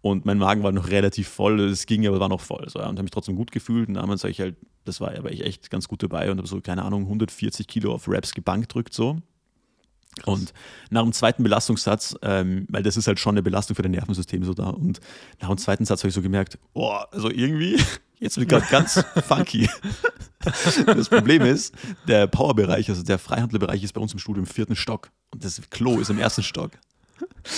Und 0.00 0.24
mein 0.24 0.38
Magen 0.38 0.62
war 0.62 0.72
noch 0.72 0.90
relativ 0.90 1.28
voll, 1.28 1.60
es 1.60 1.86
ging 1.86 2.06
aber 2.06 2.20
war 2.20 2.28
noch 2.28 2.40
voll. 2.40 2.68
So, 2.68 2.78
ja, 2.78 2.86
und 2.86 2.92
habe 2.92 3.02
mich 3.02 3.10
trotzdem 3.10 3.34
gut 3.34 3.50
gefühlt. 3.50 3.88
Und 3.88 3.94
damals 3.94 4.22
habe 4.22 4.30
ich 4.30 4.40
halt, 4.40 4.56
das 4.84 5.00
war, 5.00 5.16
aber 5.16 5.32
ich 5.32 5.44
echt 5.44 5.70
ganz 5.70 5.88
gut 5.88 6.02
dabei 6.02 6.30
und 6.30 6.38
habe 6.38 6.46
so, 6.46 6.60
keine 6.60 6.84
Ahnung, 6.84 7.02
140 7.02 7.66
Kilo 7.66 7.92
auf 7.92 8.04
Raps 8.06 8.34
gebankdrückt 8.34 8.94
so. 8.94 9.18
Und 10.24 10.52
nach 10.90 11.02
dem 11.02 11.12
zweiten 11.12 11.42
Belastungssatz, 11.42 12.16
ähm, 12.22 12.66
weil 12.70 12.82
das 12.82 12.96
ist 12.96 13.06
halt 13.06 13.18
schon 13.18 13.34
eine 13.34 13.42
Belastung 13.42 13.76
für 13.76 13.82
dein 13.82 13.92
Nervensystem 13.92 14.44
so 14.44 14.54
da. 14.54 14.70
Und 14.70 15.00
nach 15.40 15.48
dem 15.48 15.58
zweiten 15.58 15.84
Satz 15.84 16.00
habe 16.00 16.08
ich 16.08 16.14
so 16.14 16.22
gemerkt, 16.22 16.58
oh, 16.74 16.98
also 17.10 17.30
irgendwie, 17.30 17.80
jetzt 18.18 18.36
ich 18.36 18.48
gerade 18.48 18.66
ganz 18.70 19.02
funky. 19.26 19.68
Das 20.86 21.08
Problem 21.08 21.42
ist, 21.42 21.74
der 22.06 22.28
Powerbereich, 22.28 22.88
also 22.88 23.02
der 23.02 23.18
Freihandlerbereich 23.18 23.82
ist 23.82 23.92
bei 23.92 24.00
uns 24.00 24.12
im 24.12 24.20
Studio 24.20 24.40
im 24.40 24.46
vierten 24.46 24.76
Stock. 24.76 25.10
Und 25.30 25.44
das 25.44 25.60
Klo 25.68 25.98
ist 25.98 26.10
im 26.10 26.18
ersten 26.18 26.44
Stock. 26.44 26.70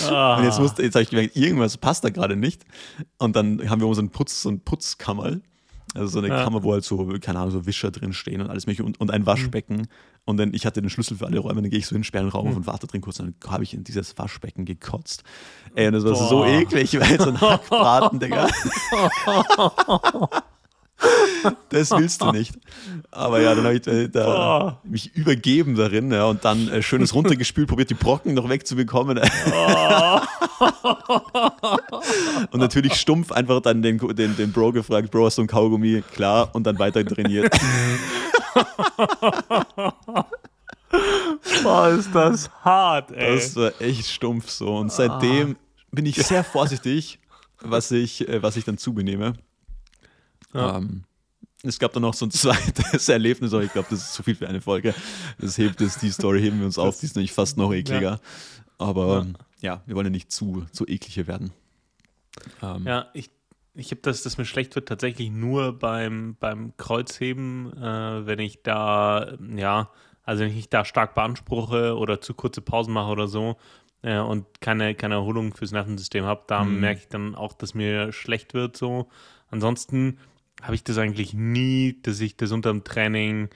Ah. 0.09 0.37
Und 0.37 0.43
jetzt, 0.43 0.59
musste, 0.59 0.83
jetzt 0.83 0.95
habe 0.95 1.03
ich 1.03 1.09
gemerkt, 1.09 1.35
irgendwas 1.35 1.77
passt 1.77 2.03
da 2.03 2.09
gerade 2.09 2.35
nicht. 2.35 2.63
Und 3.17 3.35
dann 3.35 3.69
haben 3.69 3.81
wir 3.81 3.87
unseren 3.87 4.09
Putz, 4.09 4.41
so 4.41 4.49
einen 4.49 4.61
Putzkammer. 4.61 5.37
Also 5.93 6.07
so 6.07 6.19
eine 6.19 6.29
ja. 6.29 6.43
Kammer, 6.43 6.63
wo 6.63 6.71
halt 6.71 6.85
so, 6.85 7.05
keine 7.19 7.39
Ahnung, 7.39 7.51
so 7.51 7.65
Wischer 7.65 7.91
drin 7.91 8.13
stehen 8.13 8.39
und 8.39 8.49
alles 8.49 8.65
mögliche 8.65 8.85
und, 8.85 8.99
und 9.01 9.11
ein 9.11 9.25
Waschbecken. 9.25 9.77
Mhm. 9.77 9.87
Und 10.23 10.37
dann, 10.37 10.53
ich 10.53 10.65
hatte 10.65 10.81
den 10.81 10.89
Schlüssel 10.89 11.17
für 11.17 11.25
alle 11.25 11.39
Räume, 11.39 11.61
dann 11.61 11.69
gehe 11.69 11.79
ich 11.79 11.87
so 11.87 11.95
in 11.95 11.99
den 11.99 12.05
sperren 12.05 12.29
Raum 12.29 12.51
mhm. 12.51 12.57
und 12.57 12.67
warte 12.67 12.87
drin 12.87 13.01
kurz 13.01 13.19
und 13.19 13.35
dann 13.41 13.51
habe 13.51 13.63
ich 13.63 13.73
in 13.73 13.83
dieses 13.83 14.17
Waschbecken 14.17 14.65
gekotzt. 14.65 15.23
Ey, 15.75 15.87
und 15.87 15.93
das 15.93 16.05
war 16.05 16.13
Boah. 16.13 16.29
so 16.29 16.45
eklig, 16.45 16.97
weil 16.99 17.19
so 17.19 17.29
ein 17.29 17.41
Hackbraten, 17.41 18.19
Digga. 18.19 18.47
das 21.69 21.91
willst 21.91 22.21
du 22.21 22.31
nicht. 22.31 22.53
Aber 23.11 23.41
ja, 23.41 23.55
dann 23.55 23.65
habe 23.65 23.75
ich 23.75 23.87
äh, 23.87 24.07
da, 24.07 24.79
mich 24.83 25.15
übergeben 25.15 25.75
darin 25.75 26.11
ja, 26.11 26.25
und 26.25 26.45
dann 26.45 26.67
äh, 26.69 26.81
schönes 26.81 27.13
runtergespült, 27.13 27.67
probiert 27.67 27.89
die 27.89 27.95
Brocken 27.95 28.33
noch 28.33 28.49
wegzubekommen. 28.49 29.17
und 32.51 32.59
natürlich 32.59 32.95
stumpf 32.95 33.31
einfach 33.31 33.61
dann 33.61 33.81
den, 33.81 33.97
den, 33.97 34.35
den 34.35 34.51
Bro 34.51 34.73
gefragt, 34.73 35.11
Bro, 35.11 35.25
hast 35.25 35.37
du 35.37 35.43
ein 35.43 35.47
Kaugummi? 35.47 36.03
Klar, 36.13 36.49
und 36.53 36.65
dann 36.65 36.77
weiter 36.79 37.05
trainiert. 37.05 37.53
Boah, 41.63 41.89
ist 41.89 42.13
das 42.13 42.49
hart, 42.63 43.11
ey. 43.11 43.35
Das 43.35 43.55
war 43.55 43.71
echt 43.79 44.07
stumpf 44.07 44.49
so. 44.49 44.77
Und 44.77 44.91
seitdem 44.91 45.51
ah. 45.51 45.55
bin 45.91 46.05
ich 46.05 46.15
sehr 46.15 46.43
vorsichtig, 46.43 47.19
was 47.61 47.91
ich, 47.91 48.27
äh, 48.27 48.43
was 48.43 48.57
ich 48.57 48.65
dann 48.65 48.77
zubenehme. 48.77 49.33
Ja. 50.53 50.77
Ähm, 50.77 51.03
es 51.63 51.77
gab 51.77 51.93
dann 51.93 52.01
noch 52.01 52.13
so 52.13 52.25
ein 52.25 52.31
zweites 52.31 53.09
Erlebnis, 53.09 53.53
aber 53.53 53.63
ich 53.63 53.71
glaube, 53.71 53.87
das 53.89 53.99
ist 53.99 54.13
zu 54.13 54.23
viel 54.23 54.35
für 54.35 54.47
eine 54.47 54.61
Folge. 54.61 54.93
Das 55.39 55.57
hebt 55.57 55.81
es, 55.81 55.97
die 55.97 56.09
Story 56.09 56.41
heben 56.41 56.59
wir 56.59 56.65
uns 56.65 56.77
auf, 56.77 56.99
die 56.99 57.05
ist 57.05 57.15
nämlich 57.15 57.33
fast 57.33 57.57
noch 57.57 57.73
ekliger. 57.73 58.01
Ja. 58.01 58.19
Aber 58.77 59.27
ja. 59.61 59.75
ja. 59.75 59.83
wir 59.85 59.95
wollen 59.95 60.07
ja 60.07 60.11
nicht 60.11 60.31
zu, 60.31 60.65
zu 60.71 60.87
eklige 60.87 61.27
werden. 61.27 61.51
Ähm, 62.61 62.85
ja, 62.85 63.09
ich, 63.13 63.29
ich 63.73 63.91
habe 63.91 64.01
das, 64.01 64.23
dass 64.23 64.37
mir 64.37 64.45
schlecht 64.45 64.75
wird, 64.75 64.87
tatsächlich 64.87 65.29
nur 65.29 65.77
beim, 65.77 66.35
beim 66.39 66.75
Kreuzheben, 66.77 67.71
äh, 67.77 68.25
wenn 68.25 68.39
ich 68.39 68.63
da, 68.63 69.37
ja, 69.55 69.89
also 70.23 70.43
wenn 70.43 70.57
ich 70.57 70.69
da 70.69 70.85
stark 70.85 71.13
beanspruche 71.13 71.95
oder 71.95 72.21
zu 72.21 72.33
kurze 72.33 72.61
Pausen 72.61 72.93
mache 72.93 73.11
oder 73.11 73.27
so 73.27 73.57
äh, 74.01 74.19
und 74.19 74.61
keine, 74.61 74.95
keine 74.95 75.15
Erholung 75.15 75.53
fürs 75.53 75.71
Nervensystem 75.71 76.25
habe, 76.25 76.43
da 76.47 76.63
mhm. 76.63 76.79
merke 76.79 77.01
ich 77.01 77.07
dann 77.07 77.35
auch, 77.35 77.53
dass 77.53 77.73
mir 77.73 78.11
schlecht 78.11 78.53
wird 78.53 78.77
so. 78.77 79.09
Ansonsten 79.49 80.17
habe 80.61 80.75
ich 80.75 80.83
das 80.83 80.97
eigentlich 80.97 81.33
nie, 81.33 81.99
dass 82.01 82.19
ich 82.19 82.37
das 82.37 82.51
unter 82.51 82.71
dem 82.71 82.83
Training 82.83 83.49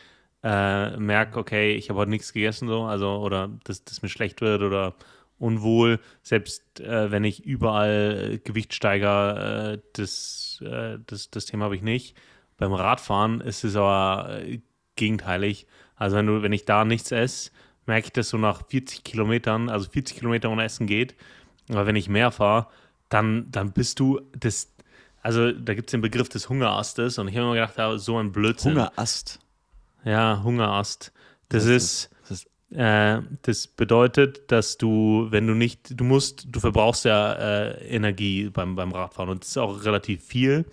äh, 0.43 0.97
merke, 0.97 1.39
okay, 1.39 1.75
ich 1.75 1.89
habe 1.89 1.99
heute 1.99 2.11
nichts 2.11 2.33
gegessen, 2.33 2.67
so, 2.67 2.83
also, 2.83 3.17
oder 3.17 3.49
dass, 3.63 3.83
dass 3.83 4.01
mir 4.01 4.09
schlecht 4.09 4.41
wird 4.41 4.61
oder 4.61 4.95
unwohl, 5.39 5.99
selbst 6.23 6.79
äh, 6.79 7.11
wenn 7.11 7.23
ich 7.23 7.43
überall 7.45 8.33
äh, 8.33 8.37
Gewicht 8.37 8.73
steigere, 8.73 9.73
äh, 9.73 9.81
das, 9.93 10.61
äh, 10.65 10.97
das, 11.05 11.29
das 11.29 11.45
Thema 11.45 11.65
habe 11.65 11.75
ich 11.75 11.81
nicht. 11.81 12.15
Beim 12.57 12.73
Radfahren 12.73 13.41
ist 13.41 13.63
es 13.63 13.75
aber 13.75 14.41
äh, 14.41 14.61
gegenteilig. 14.95 15.67
Also 15.95 16.17
wenn 16.17 16.27
du, 16.27 16.41
wenn 16.41 16.53
ich 16.53 16.65
da 16.65 16.85
nichts 16.85 17.11
esse, 17.11 17.51
merke 17.85 18.07
ich 18.07 18.13
das 18.13 18.29
so 18.29 18.37
nach 18.37 18.65
40 18.67 19.03
Kilometern, 19.03 19.69
also 19.69 19.89
40 19.89 20.17
Kilometer 20.17 20.49
ohne 20.49 20.63
Essen 20.63 20.87
geht. 20.87 21.15
Aber 21.69 21.85
wenn 21.85 21.95
ich 21.95 22.09
mehr 22.09 22.31
fahre, 22.31 22.67
dann, 23.09 23.51
dann 23.51 23.71
bist 23.71 23.99
du, 23.99 24.21
das, 24.37 24.74
also 25.25 25.51
da 25.51 25.73
gibt 25.73 25.89
es 25.89 25.91
den 25.91 26.01
Begriff 26.01 26.29
des 26.29 26.49
Hungerastes 26.49 27.17
und 27.17 27.27
ich 27.27 27.35
habe 27.35 27.47
mir 27.47 27.55
gedacht, 27.55 27.79
ja, 27.79 27.97
so 27.97 28.19
ein 28.19 28.31
Blödsinn. 28.31 28.73
Hungerast. 28.73 29.39
Ja, 30.03 30.43
Hungerast. 30.43 31.11
Das 31.49 31.65
ist, 31.65 32.11
ist 32.29 32.47
äh, 32.69 33.21
das 33.41 33.65
bedeutet, 33.65 34.51
dass 34.51 34.77
du, 34.77 35.25
wenn 35.31 35.47
du 35.47 35.55
nicht, 35.55 35.99
du 35.99 36.03
musst, 36.03 36.45
du 36.51 36.59
verbrauchst 36.59 37.05
ja 37.05 37.33
äh, 37.33 37.87
Energie 37.87 38.51
beim, 38.51 38.75
beim 38.75 38.91
Radfahren 38.91 39.31
und 39.31 39.41
das 39.41 39.49
ist 39.49 39.57
auch 39.57 39.83
relativ 39.83 40.23
viel. 40.23 40.65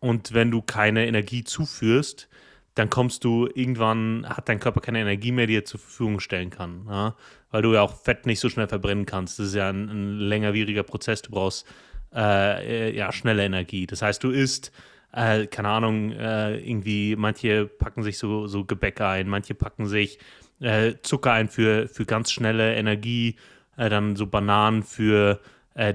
Und 0.00 0.32
wenn 0.32 0.50
du 0.50 0.62
keine 0.62 1.06
Energie 1.06 1.44
zuführst, 1.44 2.30
dann 2.74 2.88
kommst 2.88 3.22
du 3.22 3.50
irgendwann, 3.54 4.26
hat 4.26 4.48
dein 4.48 4.60
Körper 4.60 4.80
keine 4.80 5.00
Energie 5.00 5.30
mehr, 5.30 5.46
die 5.46 5.58
er 5.58 5.66
zur 5.66 5.78
Verfügung 5.78 6.20
stellen 6.20 6.48
kann. 6.48 6.86
Ja? 6.88 7.16
Weil 7.50 7.60
du 7.60 7.74
ja 7.74 7.82
auch 7.82 8.00
Fett 8.00 8.24
nicht 8.24 8.40
so 8.40 8.48
schnell 8.48 8.66
verbrennen 8.66 9.04
kannst. 9.04 9.38
Das 9.38 9.48
ist 9.48 9.54
ja 9.54 9.68
ein, 9.68 9.90
ein 9.90 10.18
längerwieriger 10.20 10.84
Prozess. 10.84 11.20
Du 11.20 11.32
brauchst 11.32 11.66
äh, 12.14 12.90
äh, 12.90 12.96
ja, 12.96 13.10
schnelle 13.12 13.44
Energie. 13.44 13.86
Das 13.86 14.00
heißt, 14.00 14.22
du 14.22 14.30
isst, 14.30 14.70
äh, 15.12 15.46
keine 15.48 15.68
Ahnung, 15.68 16.12
äh, 16.12 16.58
irgendwie, 16.58 17.16
manche 17.16 17.66
packen 17.66 18.04
sich 18.04 18.18
so, 18.18 18.46
so 18.46 18.64
Gebäck 18.64 19.00
ein, 19.00 19.28
manche 19.28 19.54
packen 19.54 19.86
sich 19.86 20.18
äh, 20.60 20.94
Zucker 21.02 21.32
ein 21.32 21.48
für, 21.48 21.88
für 21.88 22.04
ganz 22.06 22.30
schnelle 22.30 22.76
Energie, 22.76 23.34
äh, 23.76 23.88
dann 23.88 24.14
so 24.16 24.26
Bananen 24.26 24.82
für 24.82 25.40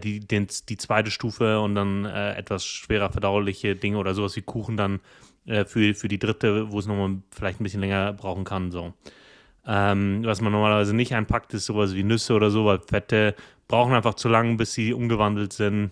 die, 0.04 0.20
den, 0.20 0.46
die 0.68 0.76
zweite 0.76 1.10
Stufe 1.10 1.62
und 1.62 1.74
dann 1.74 2.04
etwas 2.04 2.66
schwerer 2.66 3.10
verdauliche 3.14 3.78
Dinge 3.78 3.98
oder 3.98 4.14
sowas 4.14 4.36
wie 4.36 4.42
Kuchen 4.42 4.76
dann 4.76 5.00
für, 5.46 5.96
für 5.96 6.10
die 6.10 6.20
dritte, 6.20 6.70
wo 6.70 6.80
es 6.80 6.86
nochmal 6.86 7.22
vielleicht 7.32 7.62
ein 7.62 7.64
bisschen 7.64 7.80
länger 7.80 8.12
brauchen 8.12 8.44
kann. 8.44 8.72
So. 8.72 8.94
Ähm, 9.66 10.20
was 10.26 10.42
man 10.42 10.52
normalerweise 10.52 10.94
nicht 10.94 11.16
einpackt, 11.16 11.54
ist 11.54 11.66
sowas 11.66 11.96
wie 11.96 12.04
Nüsse 12.04 12.34
oder 12.34 12.52
so, 12.52 12.66
weil 12.66 12.80
Fette 12.80 13.36
brauchen 13.70 13.94
einfach 13.94 14.16
zu 14.16 14.28
lange, 14.28 14.58
bis 14.58 14.74
sie 14.74 14.92
umgewandelt 14.92 15.54
sind 15.54 15.92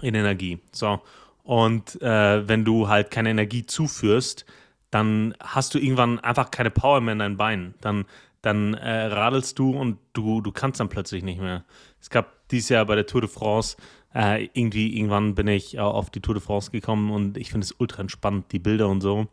in 0.00 0.14
Energie. 0.14 0.58
So. 0.72 1.00
Und 1.42 2.00
äh, 2.02 2.48
wenn 2.48 2.64
du 2.64 2.88
halt 2.88 3.10
keine 3.10 3.30
Energie 3.30 3.66
zuführst, 3.66 4.44
dann 4.90 5.34
hast 5.40 5.74
du 5.74 5.78
irgendwann 5.78 6.18
einfach 6.20 6.50
keine 6.50 6.70
Power 6.70 7.00
mehr 7.00 7.12
in 7.12 7.18
deinen 7.18 7.36
Beinen. 7.36 7.74
Dann, 7.80 8.04
dann 8.42 8.74
äh, 8.74 9.06
radelst 9.06 9.58
du 9.58 9.70
und 9.70 9.98
du, 10.12 10.40
du 10.40 10.52
kannst 10.52 10.80
dann 10.80 10.88
plötzlich 10.88 11.22
nicht 11.22 11.40
mehr. 11.40 11.64
Es 12.00 12.10
gab 12.10 12.48
dieses 12.48 12.68
Jahr 12.68 12.84
bei 12.86 12.96
der 12.96 13.06
Tour 13.06 13.20
de 13.20 13.30
France, 13.30 13.76
äh, 14.14 14.48
irgendwie, 14.52 14.96
irgendwann 14.96 15.34
bin 15.34 15.46
ich 15.46 15.78
auf 15.78 16.10
die 16.10 16.20
Tour 16.20 16.34
de 16.34 16.42
France 16.42 16.70
gekommen 16.70 17.10
und 17.10 17.36
ich 17.36 17.50
finde 17.50 17.64
es 17.64 17.72
ultra 17.78 18.00
entspannt, 18.00 18.46
die 18.52 18.58
Bilder 18.58 18.88
und 18.88 19.00
so. 19.00 19.28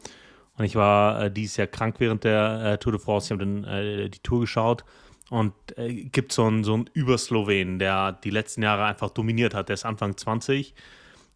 Und 0.58 0.66
ich 0.66 0.76
war 0.76 1.24
äh, 1.24 1.32
dieses 1.32 1.58
Jahr 1.58 1.68
krank 1.68 1.96
während 2.00 2.24
der 2.24 2.74
äh, 2.74 2.78
Tour 2.78 2.92
de 2.94 3.02
France. 3.02 3.28
Ich 3.28 3.32
habe 3.32 3.46
dann 3.46 3.64
äh, 3.64 4.10
die 4.10 4.20
Tour 4.20 4.42
geschaut 4.42 4.84
und 5.30 5.54
äh, 5.78 5.94
gibt 5.94 6.32
so 6.32 6.46
einen, 6.46 6.64
so 6.64 6.74
einen 6.74 6.90
Überslowen, 6.94 7.80
der 7.80 8.14
die 8.14 8.30
letzten 8.30 8.64
Jahre 8.64 8.86
einfach 8.86 9.10
dominiert 9.10 9.54
hat. 9.54 9.70
Der 9.70 9.74
ist 9.76 9.86
Anfang 9.86 10.16
20 10.18 10.74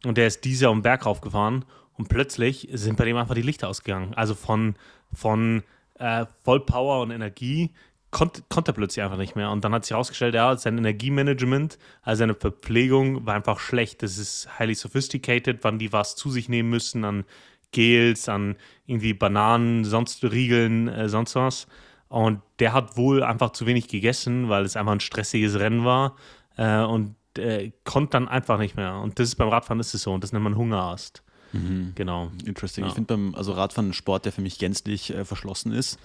und 0.05 0.17
der 0.17 0.27
ist 0.27 0.45
dieses 0.45 0.61
Jahr 0.61 0.71
um 0.71 0.81
Berg 0.81 1.05
raufgefahren 1.05 1.65
und 1.97 2.09
plötzlich 2.09 2.69
sind 2.71 2.97
bei 2.97 3.05
dem 3.05 3.17
einfach 3.17 3.35
die 3.35 3.41
Lichter 3.41 3.67
ausgegangen. 3.67 4.13
Also 4.13 4.35
von, 4.35 4.75
von 5.13 5.63
äh, 5.99 6.25
Vollpower 6.43 7.01
und 7.01 7.11
Energie 7.11 7.71
konnte, 8.11 8.43
konnte 8.49 8.71
er 8.71 8.75
plötzlich 8.75 9.03
einfach 9.03 9.17
nicht 9.17 9.35
mehr. 9.35 9.51
Und 9.51 9.63
dann 9.63 9.73
hat 9.73 9.85
sich 9.85 9.91
herausgestellt, 9.91 10.35
ja, 10.35 10.55
sein 10.57 10.77
Energiemanagement, 10.77 11.77
also 12.01 12.19
seine 12.19 12.35
Verpflegung 12.35 13.25
war 13.25 13.35
einfach 13.35 13.59
schlecht. 13.59 14.03
Das 14.03 14.17
ist 14.17 14.47
highly 14.59 14.75
sophisticated, 14.75 15.59
wann 15.63 15.79
die 15.79 15.91
was 15.91 16.15
zu 16.15 16.29
sich 16.29 16.49
nehmen 16.49 16.69
müssen 16.69 17.03
an 17.05 17.25
Gels, 17.71 18.27
an 18.27 18.57
irgendwie 18.85 19.13
Bananen, 19.13 19.85
sonst 19.85 20.23
Riegeln, 20.23 20.87
äh, 20.87 21.09
sonst 21.09 21.35
was. 21.35 21.67
Und 22.11 22.41
der 22.59 22.73
hat 22.73 22.97
wohl 22.97 23.23
einfach 23.23 23.51
zu 23.51 23.65
wenig 23.65 23.87
gegessen, 23.87 24.49
weil 24.49 24.65
es 24.65 24.75
einfach 24.75 24.91
ein 24.91 24.99
stressiges 24.99 25.57
Rennen 25.57 25.85
war. 25.85 26.17
Äh, 26.57 26.81
und 26.81 27.15
äh, 27.37 27.71
konnte 27.85 28.11
dann 28.11 28.27
einfach 28.27 28.57
nicht 28.57 28.75
mehr. 28.75 28.95
Und 28.95 29.17
das 29.17 29.29
ist 29.29 29.35
beim 29.35 29.47
Radfahren 29.47 29.79
ist 29.79 29.93
es 29.93 30.01
so. 30.01 30.11
Und 30.13 30.21
das 30.21 30.33
nennt 30.33 30.43
man 30.43 30.57
Hungerast. 30.57 31.23
Mhm. 31.53 31.93
Genau. 31.95 32.29
Interesting. 32.43 32.83
Ja. 32.83 32.89
Ich 32.89 32.95
finde 32.95 33.15
beim 33.15 33.33
also 33.33 33.53
Radfahren 33.53 33.91
ein 33.91 33.93
Sport, 33.93 34.25
der 34.25 34.33
für 34.33 34.41
mich 34.41 34.59
gänzlich 34.59 35.13
äh, 35.13 35.23
verschlossen 35.23 35.71
ist. 35.71 35.99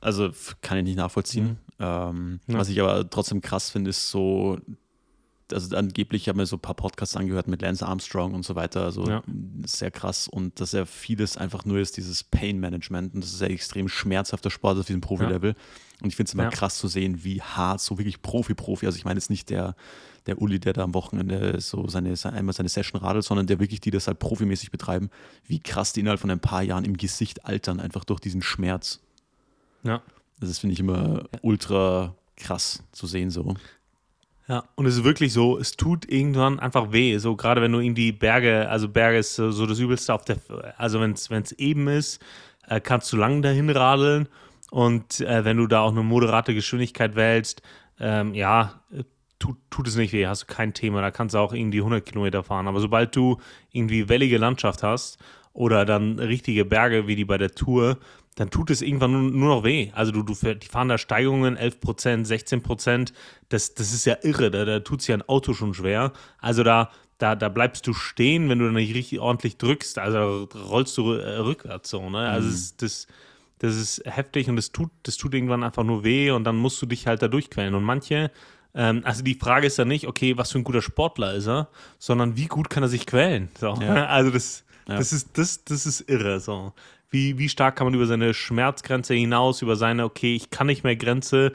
Also 0.00 0.30
kann 0.62 0.78
ich 0.78 0.84
nicht 0.84 0.96
nachvollziehen. 0.96 1.46
Mhm. 1.46 1.56
Ähm, 1.78 2.40
ja. 2.48 2.58
Was 2.58 2.68
ich 2.68 2.80
aber 2.80 3.08
trotzdem 3.08 3.40
krass 3.40 3.70
finde, 3.70 3.90
ist 3.90 4.10
so, 4.10 4.58
also 5.52 5.76
angeblich 5.76 6.28
habe 6.28 6.36
ich 6.36 6.40
mir 6.40 6.46
so 6.46 6.56
ein 6.56 6.60
paar 6.60 6.74
Podcasts 6.74 7.16
angehört 7.16 7.48
mit 7.48 7.62
Lance 7.62 7.86
Armstrong 7.86 8.34
und 8.34 8.44
so 8.44 8.54
weiter. 8.54 8.82
Also 8.82 9.08
ja. 9.08 9.22
sehr 9.64 9.90
krass. 9.90 10.28
Und 10.28 10.60
dass 10.60 10.74
er 10.74 10.86
vieles 10.86 11.36
einfach 11.36 11.64
nur 11.64 11.78
ist, 11.78 11.96
dieses 11.96 12.24
Pain-Management. 12.24 13.14
Und 13.14 13.24
das 13.24 13.32
ist 13.32 13.40
ja 13.40 13.48
extrem 13.48 13.88
schmerzhafter 13.88 14.50
Sport 14.50 14.78
auf 14.78 14.86
diesem 14.86 15.00
Profi-Level. 15.00 15.50
Ja. 15.50 15.56
Und 16.02 16.08
ich 16.08 16.16
finde 16.16 16.28
es 16.28 16.34
immer 16.34 16.44
ja. 16.44 16.50
krass 16.50 16.78
zu 16.78 16.88
sehen, 16.88 17.24
wie 17.24 17.42
hart, 17.42 17.80
so 17.80 17.98
wirklich 17.98 18.22
Profi-Profi. 18.22 18.86
Also 18.86 18.96
ich 18.96 19.04
meine 19.04 19.18
jetzt 19.18 19.30
nicht 19.30 19.50
der, 19.50 19.74
der 20.26 20.40
Uli, 20.40 20.60
der 20.60 20.72
da 20.72 20.82
am 20.82 20.94
Wochenende 20.94 21.60
so 21.60 21.88
seine, 21.88 22.14
einmal 22.24 22.54
seine 22.54 22.68
Session 22.68 23.00
radelt, 23.00 23.24
sondern 23.24 23.46
der 23.46 23.58
wirklich, 23.58 23.80
die 23.80 23.90
das 23.90 24.06
halt 24.06 24.18
profimäßig 24.18 24.70
betreiben, 24.70 25.10
wie 25.44 25.60
krass 25.60 25.92
die 25.92 26.00
innerhalb 26.00 26.20
von 26.20 26.30
ein 26.30 26.40
paar 26.40 26.62
Jahren 26.62 26.84
im 26.84 26.96
Gesicht 26.96 27.46
altern, 27.46 27.80
einfach 27.80 28.04
durch 28.04 28.20
diesen 28.20 28.42
Schmerz. 28.42 29.00
Ja. 29.82 30.02
Das 30.40 30.58
finde 30.58 30.74
ich 30.74 30.80
immer 30.80 31.24
ultra 31.42 32.14
krass 32.36 32.84
zu 32.92 33.06
sehen 33.06 33.30
so. 33.30 33.54
Ja, 34.48 34.64
und 34.76 34.86
es 34.86 34.96
ist 34.96 35.04
wirklich 35.04 35.34
so, 35.34 35.58
es 35.58 35.72
tut 35.72 36.10
irgendwann 36.10 36.58
einfach 36.58 36.90
weh. 36.90 37.18
So 37.18 37.36
gerade 37.36 37.60
wenn 37.60 37.72
du 37.72 37.80
in 37.80 37.94
die 37.94 38.12
Berge, 38.12 38.68
also 38.68 38.88
Berge 38.88 39.18
ist 39.18 39.36
so 39.36 39.66
das 39.66 39.78
Übelste 39.78 40.14
auf 40.14 40.24
der, 40.24 40.38
also 40.78 41.00
wenn 41.00 41.12
es 41.12 41.52
eben 41.52 41.86
ist, 41.88 42.22
äh, 42.66 42.80
kannst 42.80 43.12
du 43.12 43.18
lang 43.18 43.42
dahin 43.42 43.68
radeln 43.68 44.26
und 44.70 45.20
äh, 45.20 45.44
wenn 45.44 45.58
du 45.58 45.66
da 45.66 45.80
auch 45.82 45.92
eine 45.92 46.02
moderate 46.02 46.54
Geschwindigkeit 46.54 47.14
wählst, 47.14 47.60
ähm, 48.00 48.32
ja, 48.32 48.80
tut, 49.38 49.56
tut 49.68 49.86
es 49.86 49.96
nicht 49.96 50.14
weh, 50.14 50.26
hast 50.26 50.42
du 50.42 50.46
kein 50.46 50.72
Thema, 50.72 51.02
da 51.02 51.10
kannst 51.10 51.34
du 51.34 51.38
auch 51.38 51.52
irgendwie 51.52 51.80
100 51.80 52.04
Kilometer 52.04 52.42
fahren. 52.42 52.68
Aber 52.68 52.80
sobald 52.80 53.14
du 53.14 53.38
irgendwie 53.70 54.08
wellige 54.08 54.38
Landschaft 54.38 54.82
hast 54.82 55.18
oder 55.52 55.84
dann 55.84 56.18
richtige 56.18 56.64
Berge 56.64 57.06
wie 57.06 57.16
die 57.16 57.24
bei 57.26 57.38
der 57.38 57.50
Tour, 57.50 57.98
dann 58.38 58.50
tut 58.50 58.70
es 58.70 58.82
irgendwann 58.82 59.10
nur, 59.10 59.22
nur 59.22 59.48
noch 59.56 59.64
weh. 59.64 59.90
Also 59.94 60.12
du, 60.12 60.22
du 60.22 60.34
die 60.54 60.68
fahren 60.68 60.88
da 60.88 60.96
Steigungen 60.96 61.58
11% 61.58 62.24
16 62.24 62.62
Das, 63.48 63.74
das 63.74 63.92
ist 63.92 64.04
ja 64.04 64.16
irre. 64.22 64.52
Da, 64.52 64.64
da 64.64 64.78
tut 64.78 65.00
sich 65.00 65.08
ja 65.08 65.16
ein 65.16 65.28
Auto 65.28 65.54
schon 65.54 65.74
schwer. 65.74 66.12
Also 66.38 66.62
da, 66.62 66.92
da, 67.18 67.34
da 67.34 67.48
bleibst 67.48 67.84
du 67.88 67.94
stehen, 67.94 68.48
wenn 68.48 68.60
du 68.60 68.66
nicht 68.66 68.94
richtig 68.94 69.18
ordentlich 69.18 69.56
drückst. 69.56 69.98
Also 69.98 70.48
rollst 70.54 70.96
du 70.98 71.14
äh, 71.14 71.38
rückwärts 71.38 71.90
so. 71.90 72.08
Ne? 72.10 72.28
Also 72.28 72.46
mhm. 72.46 72.52
das, 72.52 72.76
das, 72.76 73.06
das 73.58 73.74
ist 73.74 74.02
heftig 74.04 74.48
und 74.48 74.54
das 74.54 74.70
tut, 74.70 74.90
das 75.02 75.16
tut 75.16 75.34
irgendwann 75.34 75.64
einfach 75.64 75.82
nur 75.82 76.04
weh 76.04 76.30
und 76.30 76.44
dann 76.44 76.54
musst 76.54 76.80
du 76.80 76.86
dich 76.86 77.08
halt 77.08 77.22
da 77.22 77.26
durchquellen. 77.26 77.74
Und 77.74 77.82
manche, 77.82 78.30
ähm, 78.72 79.00
also 79.02 79.24
die 79.24 79.34
Frage 79.34 79.66
ist 79.66 79.78
ja 79.78 79.84
nicht, 79.84 80.06
okay, 80.06 80.38
was 80.38 80.52
für 80.52 80.58
ein 80.58 80.64
guter 80.64 80.82
Sportler 80.82 81.34
ist 81.34 81.48
er, 81.48 81.70
sondern 81.98 82.36
wie 82.36 82.46
gut 82.46 82.70
kann 82.70 82.84
er 82.84 82.88
sich 82.88 83.04
quälen. 83.04 83.48
So. 83.58 83.74
Ja. 83.80 84.06
Also 84.10 84.30
das, 84.30 84.64
ja. 84.86 84.96
das, 84.96 85.12
ist, 85.12 85.36
das, 85.36 85.64
das 85.64 85.86
ist 85.86 86.08
irre. 86.08 86.38
So 86.38 86.72
wie, 87.10 87.38
wie 87.38 87.48
stark 87.48 87.76
kann 87.76 87.86
man 87.86 87.94
über 87.94 88.06
seine 88.06 88.34
Schmerzgrenze 88.34 89.14
hinaus, 89.14 89.62
über 89.62 89.76
seine, 89.76 90.04
okay, 90.04 90.34
ich 90.34 90.50
kann 90.50 90.66
nicht 90.66 90.84
mehr 90.84 90.96
Grenze 90.96 91.52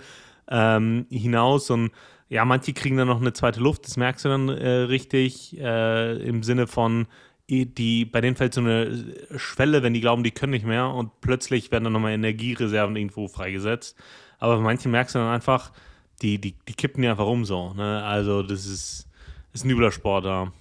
ähm, 0.50 1.06
hinaus 1.10 1.70
und 1.70 1.92
ja, 2.30 2.46
manche 2.46 2.74
kriegen 2.74 2.98
dann 2.98 3.08
noch 3.08 3.22
eine 3.22 3.34
zweite 3.34 3.60
Luft, 3.60 3.86
das 3.86 3.98
merkst 3.98 4.26
du 4.26 4.30
dann 4.30 4.50
äh, 4.50 4.70
richtig 4.70 5.58
äh, 5.60 6.18
im 6.18 6.42
Sinne 6.42 6.66
von, 6.68 7.08
die, 7.50 8.06
bei 8.06 8.22
denen 8.22 8.36
fällt 8.36 8.54
so 8.54 8.62
eine 8.62 9.16
Schwelle, 9.36 9.84
wenn 9.84 9.94
die 9.94 10.02
glauben, 10.02 10.24
die 10.24 10.32
können 10.32 10.52
nicht 10.52 10.66
mehr 10.66 10.90
und 10.90 11.22
plötzlich 11.22 11.72
werden 11.72 11.84
dann 11.84 11.94
nochmal 11.94 12.14
Energiereserven 12.14 12.96
irgendwo 12.96 13.28
freigesetzt. 13.28 13.98
Aber 14.40 14.56
bei 14.58 14.64
manchen 14.64 14.92
merkst 14.92 15.16
du 15.16 15.20
dann 15.20 15.28
einfach, 15.34 15.72
die, 16.22 16.40
die, 16.40 16.56
die 16.68 16.74
kippen 16.74 17.02
die 17.02 17.08
einfach 17.08 17.28
um 17.28 17.46
so. 17.46 17.74
Ne? 17.74 18.04
Also 18.04 18.44
das 18.44 18.66
ist, 18.66 19.08
ist 19.54 19.66
ein 19.66 19.70
übler 19.70 19.92
Sport 19.92 20.26
da. 20.26 20.52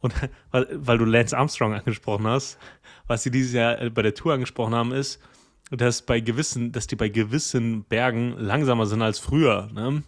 Und 0.00 0.14
weil, 0.50 0.66
weil 0.72 0.98
du 0.98 1.04
Lance 1.04 1.36
Armstrong 1.36 1.74
angesprochen 1.74 2.26
hast, 2.26 2.58
was 3.06 3.22
sie 3.22 3.30
dieses 3.30 3.52
Jahr 3.52 3.80
äh, 3.80 3.90
bei 3.90 4.02
der 4.02 4.14
Tour 4.14 4.34
angesprochen 4.34 4.74
haben, 4.74 4.92
ist, 4.92 5.20
dass 5.70 6.02
bei 6.02 6.20
gewissen, 6.20 6.72
dass 6.72 6.86
die 6.86 6.96
bei 6.96 7.08
gewissen 7.08 7.84
Bergen 7.84 8.36
langsamer 8.38 8.86
sind 8.86 9.02
als 9.02 9.18
früher. 9.18 9.68
Ne? 9.72 10.02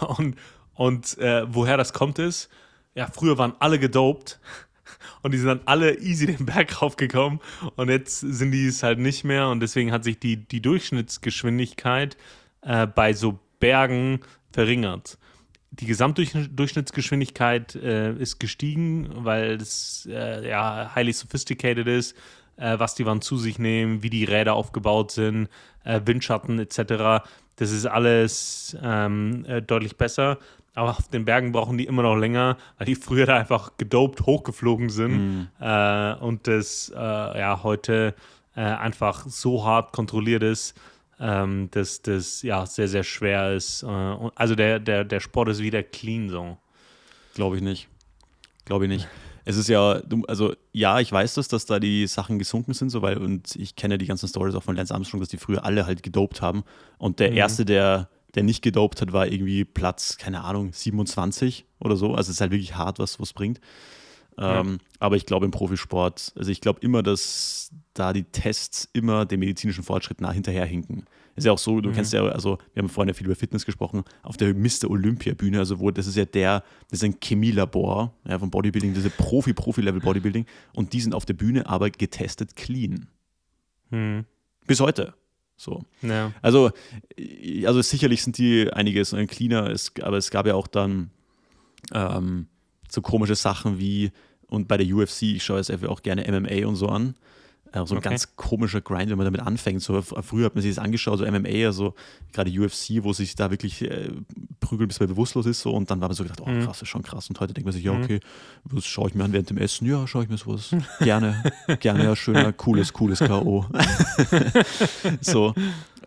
Und, 0.00 0.36
und 0.76 1.18
äh, 1.18 1.44
woher 1.46 1.76
das 1.76 1.92
kommt, 1.92 2.18
ist, 2.18 2.48
ja, 2.96 3.06
früher 3.06 3.38
waren 3.38 3.54
alle 3.60 3.78
gedopt 3.78 4.40
und 5.22 5.32
die 5.32 5.38
sind 5.38 5.46
dann 5.46 5.60
alle 5.66 6.00
easy 6.00 6.26
den 6.26 6.46
Berg 6.46 6.82
raufgekommen 6.82 7.38
und 7.76 7.90
jetzt 7.90 8.18
sind 8.18 8.50
die 8.50 8.66
es 8.66 8.82
halt 8.82 8.98
nicht 8.98 9.22
mehr 9.22 9.50
und 9.50 9.60
deswegen 9.60 9.92
hat 9.92 10.02
sich 10.02 10.18
die, 10.18 10.36
die 10.36 10.60
Durchschnittsgeschwindigkeit 10.60 12.16
äh, 12.62 12.88
bei 12.88 13.12
so 13.12 13.38
Bergen 13.60 14.18
verringert 14.50 15.16
die 15.80 15.86
Gesamtdurchschnittsgeschwindigkeit 15.86 17.74
äh, 17.74 18.12
ist 18.14 18.38
gestiegen, 18.38 19.08
weil 19.24 19.54
es 19.54 20.08
äh, 20.10 20.48
ja 20.48 20.92
highly 20.94 21.12
sophisticated 21.12 21.88
ist, 21.88 22.16
äh, 22.56 22.78
was 22.78 22.94
die 22.94 23.06
Wand 23.06 23.24
zu 23.24 23.36
sich 23.36 23.58
nehmen, 23.58 24.02
wie 24.02 24.10
die 24.10 24.24
Räder 24.24 24.54
aufgebaut 24.54 25.10
sind, 25.10 25.48
äh, 25.84 26.00
Windschatten 26.04 26.58
etc. 26.58 27.24
Das 27.56 27.70
ist 27.70 27.86
alles 27.86 28.76
ähm, 28.82 29.44
äh, 29.46 29.62
deutlich 29.62 29.96
besser. 29.96 30.38
Aber 30.76 30.90
auf 30.90 31.08
den 31.08 31.24
Bergen 31.24 31.52
brauchen 31.52 31.78
die 31.78 31.86
immer 31.86 32.02
noch 32.02 32.16
länger, 32.16 32.56
weil 32.78 32.86
die 32.86 32.94
früher 32.96 33.26
da 33.26 33.36
einfach 33.36 33.72
gedopt 33.78 34.22
hochgeflogen 34.22 34.90
sind 34.90 35.12
mhm. 35.12 35.48
Äh, 35.60 36.14
und 36.14 36.46
das 36.46 36.92
ja 36.94 37.60
heute 37.62 38.14
einfach 38.56 39.26
so 39.26 39.64
hart 39.64 39.90
kontrolliert 39.90 40.44
ist 40.44 40.76
ähm, 41.20 41.68
dass 41.70 42.02
das 42.02 42.42
ja 42.42 42.66
sehr, 42.66 42.88
sehr 42.88 43.02
schwer 43.02 43.52
ist. 43.52 43.82
Äh, 43.82 43.86
also 43.86 44.54
der, 44.54 44.78
der, 44.78 45.04
der 45.04 45.20
Sport 45.20 45.48
ist 45.48 45.60
wieder 45.60 45.82
clean 45.82 46.28
so. 46.28 46.56
Glaube 47.34 47.56
ich 47.56 47.62
nicht. 47.62 47.88
Glaube 48.64 48.84
ich 48.84 48.90
nicht. 48.90 49.08
Es 49.44 49.56
ist 49.56 49.68
ja, 49.68 50.00
also 50.26 50.54
ja, 50.72 51.00
ich 51.00 51.12
weiß 51.12 51.34
das, 51.34 51.48
dass 51.48 51.66
da 51.66 51.78
die 51.78 52.06
Sachen 52.06 52.38
gesunken 52.38 52.72
sind, 52.72 52.90
so 52.90 53.02
weil, 53.02 53.18
und 53.18 53.56
ich 53.56 53.76
kenne 53.76 53.98
die 53.98 54.06
ganzen 54.06 54.28
Stories 54.28 54.54
auch 54.54 54.62
von 54.62 54.76
Lance 54.76 54.94
Armstrong, 54.94 55.20
dass 55.20 55.28
die 55.28 55.36
früher 55.36 55.64
alle 55.64 55.86
halt 55.86 56.02
gedopt 56.02 56.40
haben. 56.40 56.64
Und 56.98 57.20
der 57.20 57.30
mhm. 57.30 57.36
erste, 57.36 57.64
der, 57.64 58.08
der 58.34 58.42
nicht 58.42 58.62
gedopt 58.62 59.00
hat, 59.00 59.12
war 59.12 59.26
irgendwie 59.26 59.64
Platz, 59.64 60.16
keine 60.16 60.44
Ahnung, 60.44 60.72
27 60.72 61.66
oder 61.78 61.96
so. 61.96 62.14
Also 62.14 62.30
es 62.30 62.36
ist 62.36 62.40
halt 62.40 62.52
wirklich 62.52 62.76
hart, 62.76 62.98
was 62.98 63.20
was 63.20 63.32
bringt. 63.32 63.60
Ähm, 64.38 64.78
ja. 64.80 64.96
Aber 64.98 65.16
ich 65.16 65.26
glaube 65.26 65.44
im 65.44 65.52
Profisport, 65.52 66.32
also 66.36 66.50
ich 66.50 66.60
glaube 66.60 66.80
immer, 66.80 67.02
dass 67.02 67.70
da 67.92 68.12
die 68.12 68.24
Tests 68.24 68.88
immer 68.92 69.26
dem 69.26 69.40
medizinischen 69.40 69.84
Fortschritt 69.84 70.20
nah 70.20 70.32
hinterherhinken. 70.32 71.04
Ist 71.36 71.44
ja 71.44 71.52
auch 71.52 71.58
so, 71.58 71.80
du 71.80 71.88
mhm. 71.88 71.94
kennst 71.94 72.12
ja, 72.12 72.24
also 72.26 72.58
wir 72.72 72.82
haben 72.82 72.88
vorhin 72.88 73.08
ja 73.08 73.14
viel 73.14 73.26
über 73.26 73.34
Fitness 73.34 73.66
gesprochen, 73.66 74.04
auf 74.22 74.36
der 74.36 74.54
Mr. 74.54 74.88
Olympia 74.88 75.34
Bühne, 75.34 75.58
also 75.58 75.80
wo, 75.80 75.90
das 75.90 76.06
ist 76.06 76.16
ja 76.16 76.24
der, 76.24 76.62
das 76.90 77.00
ist 77.00 77.04
ein 77.04 77.16
Chemielabor 77.20 78.14
ja, 78.28 78.38
vom 78.38 78.50
Bodybuilding, 78.50 78.94
diese 78.94 79.10
Profi-Profi-Level-Bodybuilding 79.10 80.46
und 80.74 80.92
die 80.92 81.00
sind 81.00 81.14
auf 81.14 81.24
der 81.24 81.34
Bühne 81.34 81.66
aber 81.66 81.90
getestet 81.90 82.54
clean. 82.56 83.08
Mhm. 83.90 84.24
Bis 84.66 84.80
heute. 84.80 85.14
So. 85.56 85.84
Ja. 86.02 86.32
Also, 86.42 86.70
also 87.64 87.82
sicherlich 87.82 88.22
sind 88.22 88.38
die 88.38 88.72
einiges 88.72 89.14
cleaner, 89.28 89.70
es, 89.70 89.92
aber 90.02 90.16
es 90.16 90.30
gab 90.30 90.46
ja 90.46 90.54
auch 90.54 90.66
dann 90.66 91.10
ähm, 91.92 92.48
so 92.90 93.02
komische 93.02 93.34
Sachen 93.34 93.78
wie, 93.78 94.10
und 94.46 94.68
bei 94.68 94.76
der 94.76 94.86
UFC, 94.86 95.22
ich 95.22 95.44
schaue 95.44 95.58
jetzt 95.58 95.70
einfach 95.70 95.88
auch 95.88 96.02
gerne 96.02 96.30
MMA 96.30 96.66
und 96.66 96.76
so 96.76 96.88
an. 96.88 97.14
Äh, 97.74 97.86
so 97.86 97.94
ein 97.94 97.98
okay. 97.98 98.10
ganz 98.10 98.36
komischer 98.36 98.80
Grind, 98.80 99.10
wenn 99.10 99.18
man 99.18 99.24
damit 99.24 99.40
anfängt. 99.40 99.82
So, 99.82 100.00
früher 100.00 100.46
hat 100.46 100.54
man 100.54 100.62
sich 100.62 100.74
das 100.74 100.84
angeschaut, 100.84 101.18
so 101.18 101.26
MMA, 101.26 101.66
also 101.66 101.94
gerade 102.32 102.50
UFC, 102.50 103.02
wo 103.02 103.12
sich 103.12 103.34
da 103.34 103.50
wirklich 103.50 103.82
äh, 103.82 104.10
prügelt, 104.60 104.88
bis 104.88 105.00
man 105.00 105.08
bewusstlos 105.08 105.46
ist. 105.46 105.60
So, 105.60 105.72
und 105.72 105.90
dann 105.90 106.00
war 106.00 106.08
man 106.08 106.14
so 106.16 106.22
gedacht, 106.22 106.40
oh 106.40 106.48
mhm. 106.48 106.64
krass, 106.64 106.82
ist 106.82 106.88
schon 106.88 107.02
krass. 107.02 107.28
Und 107.28 107.40
heute 107.40 107.52
denkt 107.52 107.66
man 107.66 107.72
sich, 107.72 107.84
ja, 107.84 107.92
mhm. 107.92 108.04
okay, 108.04 108.20
was 108.64 108.86
schaue 108.86 109.08
ich 109.08 109.14
mir 109.14 109.24
an 109.24 109.32
während 109.32 109.50
dem 109.50 109.58
Essen? 109.58 109.86
Ja, 109.86 110.06
schaue 110.06 110.24
ich 110.24 110.28
mir 110.28 110.38
sowas 110.38 110.74
gerne, 111.00 111.42
gerne, 111.80 112.04
ja, 112.04 112.16
schöner, 112.16 112.52
cooles, 112.52 112.92
cooles 112.92 113.18
K.O. 113.18 113.66
so. 115.20 115.54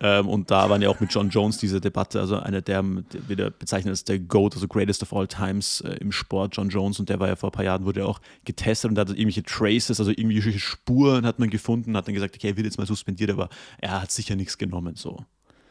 Ähm, 0.00 0.28
und 0.28 0.50
da 0.50 0.70
waren 0.70 0.80
ja 0.80 0.88
auch 0.88 1.00
mit 1.00 1.12
John 1.12 1.28
Jones 1.28 1.58
diese 1.58 1.80
Debatte, 1.80 2.20
also 2.20 2.36
einer 2.36 2.60
der, 2.60 2.82
der 2.82 3.28
wieder 3.28 3.50
bezeichnet 3.50 3.90
als 3.90 4.04
der 4.04 4.18
GOAT, 4.20 4.54
also 4.54 4.68
Greatest 4.68 5.02
of 5.02 5.12
All 5.12 5.26
Times 5.26 5.80
äh, 5.80 5.94
im 5.96 6.12
Sport, 6.12 6.56
John 6.56 6.68
Jones. 6.68 7.00
Und 7.00 7.08
der 7.08 7.18
war 7.18 7.28
ja 7.28 7.36
vor 7.36 7.50
ein 7.50 7.52
paar 7.52 7.64
Jahren, 7.64 7.84
wurde 7.84 8.00
ja 8.00 8.06
auch 8.06 8.20
getestet 8.44 8.90
und 8.90 8.94
da 8.94 9.02
hat 9.02 9.08
irgendwelche 9.10 9.42
Traces, 9.42 9.98
also 9.98 10.10
irgendwelche 10.10 10.58
Spuren 10.58 11.26
hat 11.26 11.38
man 11.38 11.50
gefunden, 11.50 11.96
hat 11.96 12.06
dann 12.06 12.14
gesagt, 12.14 12.36
okay, 12.36 12.50
er 12.50 12.56
wird 12.56 12.66
jetzt 12.66 12.78
mal 12.78 12.86
suspendiert, 12.86 13.30
aber 13.30 13.48
er 13.78 14.02
hat 14.02 14.12
sicher 14.12 14.36
nichts 14.36 14.56
genommen. 14.56 14.94
So. 14.94 15.24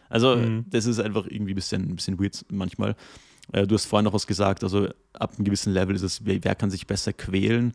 Also, 0.09 0.35
mhm. 0.35 0.65
das 0.69 0.85
ist 0.85 0.99
einfach 0.99 1.25
irgendwie 1.27 1.53
ein 1.53 1.55
bisschen, 1.55 1.83
ein 1.83 1.95
bisschen 1.95 2.19
weird 2.19 2.45
manchmal. 2.49 2.95
Äh, 3.53 3.65
du 3.65 3.75
hast 3.75 3.85
vorhin 3.85 4.05
noch 4.05 4.13
was 4.13 4.27
gesagt, 4.27 4.63
also 4.63 4.89
ab 5.13 5.35
einem 5.35 5.45
gewissen 5.45 5.71
Level 5.71 5.95
ist 5.95 6.01
es, 6.01 6.25
wer, 6.25 6.43
wer 6.43 6.55
kann 6.55 6.69
sich 6.69 6.87
besser 6.87 7.13
quälen? 7.13 7.73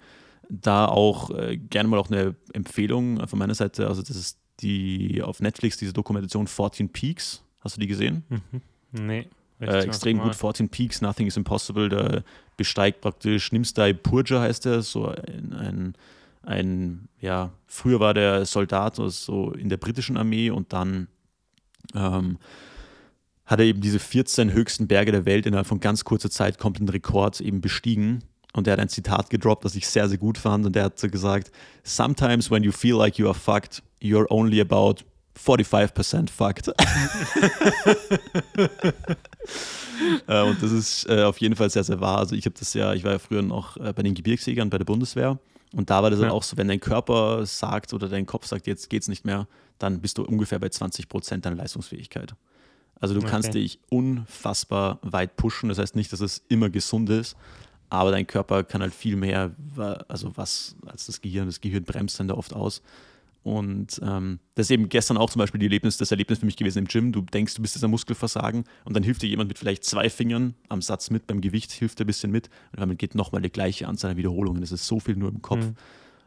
da 0.48 0.86
auch 0.86 1.30
äh, 1.30 1.56
gerne 1.56 1.88
mal 1.88 1.98
auch 1.98 2.10
eine 2.10 2.34
Empfehlung 2.52 3.26
von 3.26 3.38
meiner 3.38 3.54
Seite. 3.54 3.86
Also, 3.86 4.02
das 4.02 4.16
ist 4.16 4.41
die 4.62 5.22
auf 5.22 5.40
Netflix, 5.40 5.76
diese 5.76 5.92
Dokumentation 5.92 6.46
14 6.46 6.88
Peaks. 6.88 7.42
Hast 7.60 7.76
du 7.76 7.80
die 7.80 7.86
gesehen? 7.86 8.24
Mhm. 8.28 8.62
Nee. 8.92 9.28
Äh, 9.60 9.84
extrem 9.84 10.18
gut, 10.18 10.34
14 10.34 10.68
Peaks, 10.68 11.00
Nothing 11.00 11.26
is 11.26 11.36
Impossible. 11.36 11.88
Da 11.88 12.22
besteigt 12.56 13.00
praktisch 13.00 13.52
Nimstai 13.52 13.92
Purja, 13.92 14.40
heißt 14.40 14.66
er, 14.66 14.82
so 14.82 15.06
ein, 15.06 15.52
ein, 15.52 15.94
ein, 16.42 17.08
ja, 17.20 17.52
früher 17.66 18.00
war 18.00 18.14
der 18.14 18.44
Soldat 18.44 18.96
so 18.96 19.52
in 19.52 19.68
der 19.68 19.76
britischen 19.76 20.16
Armee 20.16 20.50
und 20.50 20.72
dann 20.72 21.06
ähm, 21.94 22.38
hat 23.46 23.60
er 23.60 23.66
eben 23.66 23.80
diese 23.80 23.98
14 23.98 24.52
höchsten 24.52 24.88
Berge 24.88 25.12
der 25.12 25.26
Welt 25.26 25.46
innerhalb 25.46 25.66
von 25.66 25.80
ganz 25.80 26.04
kurzer 26.04 26.30
Zeit 26.30 26.58
kommt 26.58 26.80
ein 26.80 26.88
Rekord 26.88 27.40
eben 27.40 27.60
bestiegen. 27.60 28.24
Und 28.54 28.66
er 28.66 28.74
hat 28.74 28.80
ein 28.80 28.88
Zitat 28.88 29.30
gedroppt, 29.30 29.64
das 29.64 29.76
ich 29.76 29.86
sehr, 29.86 30.08
sehr 30.08 30.18
gut 30.18 30.36
fand. 30.36 30.66
Und 30.66 30.76
er 30.76 30.84
hat 30.84 30.98
so 30.98 31.08
gesagt: 31.08 31.50
Sometimes 31.84 32.50
when 32.50 32.62
you 32.62 32.72
feel 32.72 32.96
like 32.96 33.16
you 33.16 33.26
are 33.26 33.34
fucked, 33.34 33.82
you're 34.02 34.26
only 34.30 34.60
about 34.60 35.04
45% 35.38 36.28
fucked. 36.28 36.68
äh, 40.28 40.42
und 40.42 40.62
das 40.62 40.72
ist 40.72 41.08
äh, 41.08 41.22
auf 41.22 41.38
jeden 41.38 41.56
Fall 41.56 41.70
sehr, 41.70 41.84
sehr 41.84 42.00
wahr. 42.00 42.18
Also 42.18 42.34
ich 42.34 42.44
habe 42.44 42.54
das 42.58 42.74
ja, 42.74 42.92
ich 42.92 43.04
war 43.04 43.12
ja 43.12 43.18
früher 43.18 43.42
noch 43.42 43.78
äh, 43.78 43.92
bei 43.94 44.02
den 44.02 44.14
Gebirgsjägern 44.14 44.68
bei 44.68 44.78
der 44.78 44.84
Bundeswehr. 44.84 45.38
Und 45.72 45.88
da 45.88 46.02
war 46.02 46.10
das 46.10 46.18
ja. 46.18 46.26
dann 46.26 46.34
auch 46.34 46.42
so, 46.42 46.58
wenn 46.58 46.68
dein 46.68 46.80
Körper 46.80 47.46
sagt 47.46 47.94
oder 47.94 48.08
dein 48.08 48.26
Kopf 48.26 48.46
sagt, 48.46 48.66
jetzt 48.66 48.90
geht's 48.90 49.08
nicht 49.08 49.24
mehr, 49.24 49.48
dann 49.78 50.00
bist 50.00 50.18
du 50.18 50.24
ungefähr 50.24 50.58
bei 50.58 50.66
20% 50.66 51.38
deiner 51.38 51.56
Leistungsfähigkeit. 51.56 52.34
Also 53.00 53.14
du 53.14 53.20
okay. 53.20 53.30
kannst 53.30 53.54
dich 53.54 53.80
unfassbar 53.88 54.98
weit 55.02 55.36
pushen. 55.36 55.70
Das 55.70 55.78
heißt 55.78 55.96
nicht, 55.96 56.12
dass 56.12 56.20
es 56.20 56.44
immer 56.48 56.68
gesund 56.68 57.08
ist, 57.08 57.36
aber 57.88 58.10
dein 58.10 58.26
Körper 58.26 58.64
kann 58.64 58.82
halt 58.82 58.94
viel 58.94 59.16
mehr, 59.16 59.50
also 60.08 60.36
was 60.36 60.76
als 60.86 61.06
das 61.06 61.20
Gehirn. 61.20 61.46
Das 61.46 61.60
Gehirn 61.60 61.84
bremst 61.84 62.20
dann 62.20 62.28
da 62.28 62.34
oft 62.34 62.54
aus. 62.54 62.82
Und 63.42 64.00
ähm, 64.04 64.38
das 64.54 64.66
ist 64.66 64.70
eben 64.70 64.88
gestern 64.88 65.16
auch 65.16 65.28
zum 65.28 65.40
Beispiel 65.40 65.58
die 65.58 65.66
Erlebnis, 65.66 65.96
das 65.96 66.12
Erlebnis 66.12 66.38
für 66.38 66.46
mich 66.46 66.56
gewesen 66.56 66.78
im 66.78 66.84
Gym. 66.84 67.10
Du 67.10 67.22
denkst, 67.22 67.54
du 67.54 67.62
bist 67.62 67.74
jetzt 67.74 67.82
ein 67.82 67.90
Muskelversagen 67.90 68.64
und 68.84 68.94
dann 68.94 69.02
hilft 69.02 69.22
dir 69.22 69.28
jemand 69.28 69.48
mit 69.48 69.58
vielleicht 69.58 69.84
zwei 69.84 70.08
Fingern 70.08 70.54
am 70.68 70.80
Satz 70.80 71.10
mit, 71.10 71.26
beim 71.26 71.40
Gewicht 71.40 71.72
hilft 71.72 72.00
er 72.00 72.04
ein 72.04 72.06
bisschen 72.06 72.30
mit 72.30 72.50
und 72.72 72.80
damit 72.80 72.98
geht 72.98 73.16
nochmal 73.16 73.42
die 73.42 73.50
gleiche 73.50 73.88
Anzahl 73.88 74.12
an 74.12 74.16
Wiederholungen. 74.16 74.60
Das 74.60 74.70
ist 74.70 74.86
so 74.86 75.00
viel 75.00 75.16
nur 75.16 75.30
im 75.30 75.42
Kopf. 75.42 75.64
Mhm. 75.64 75.74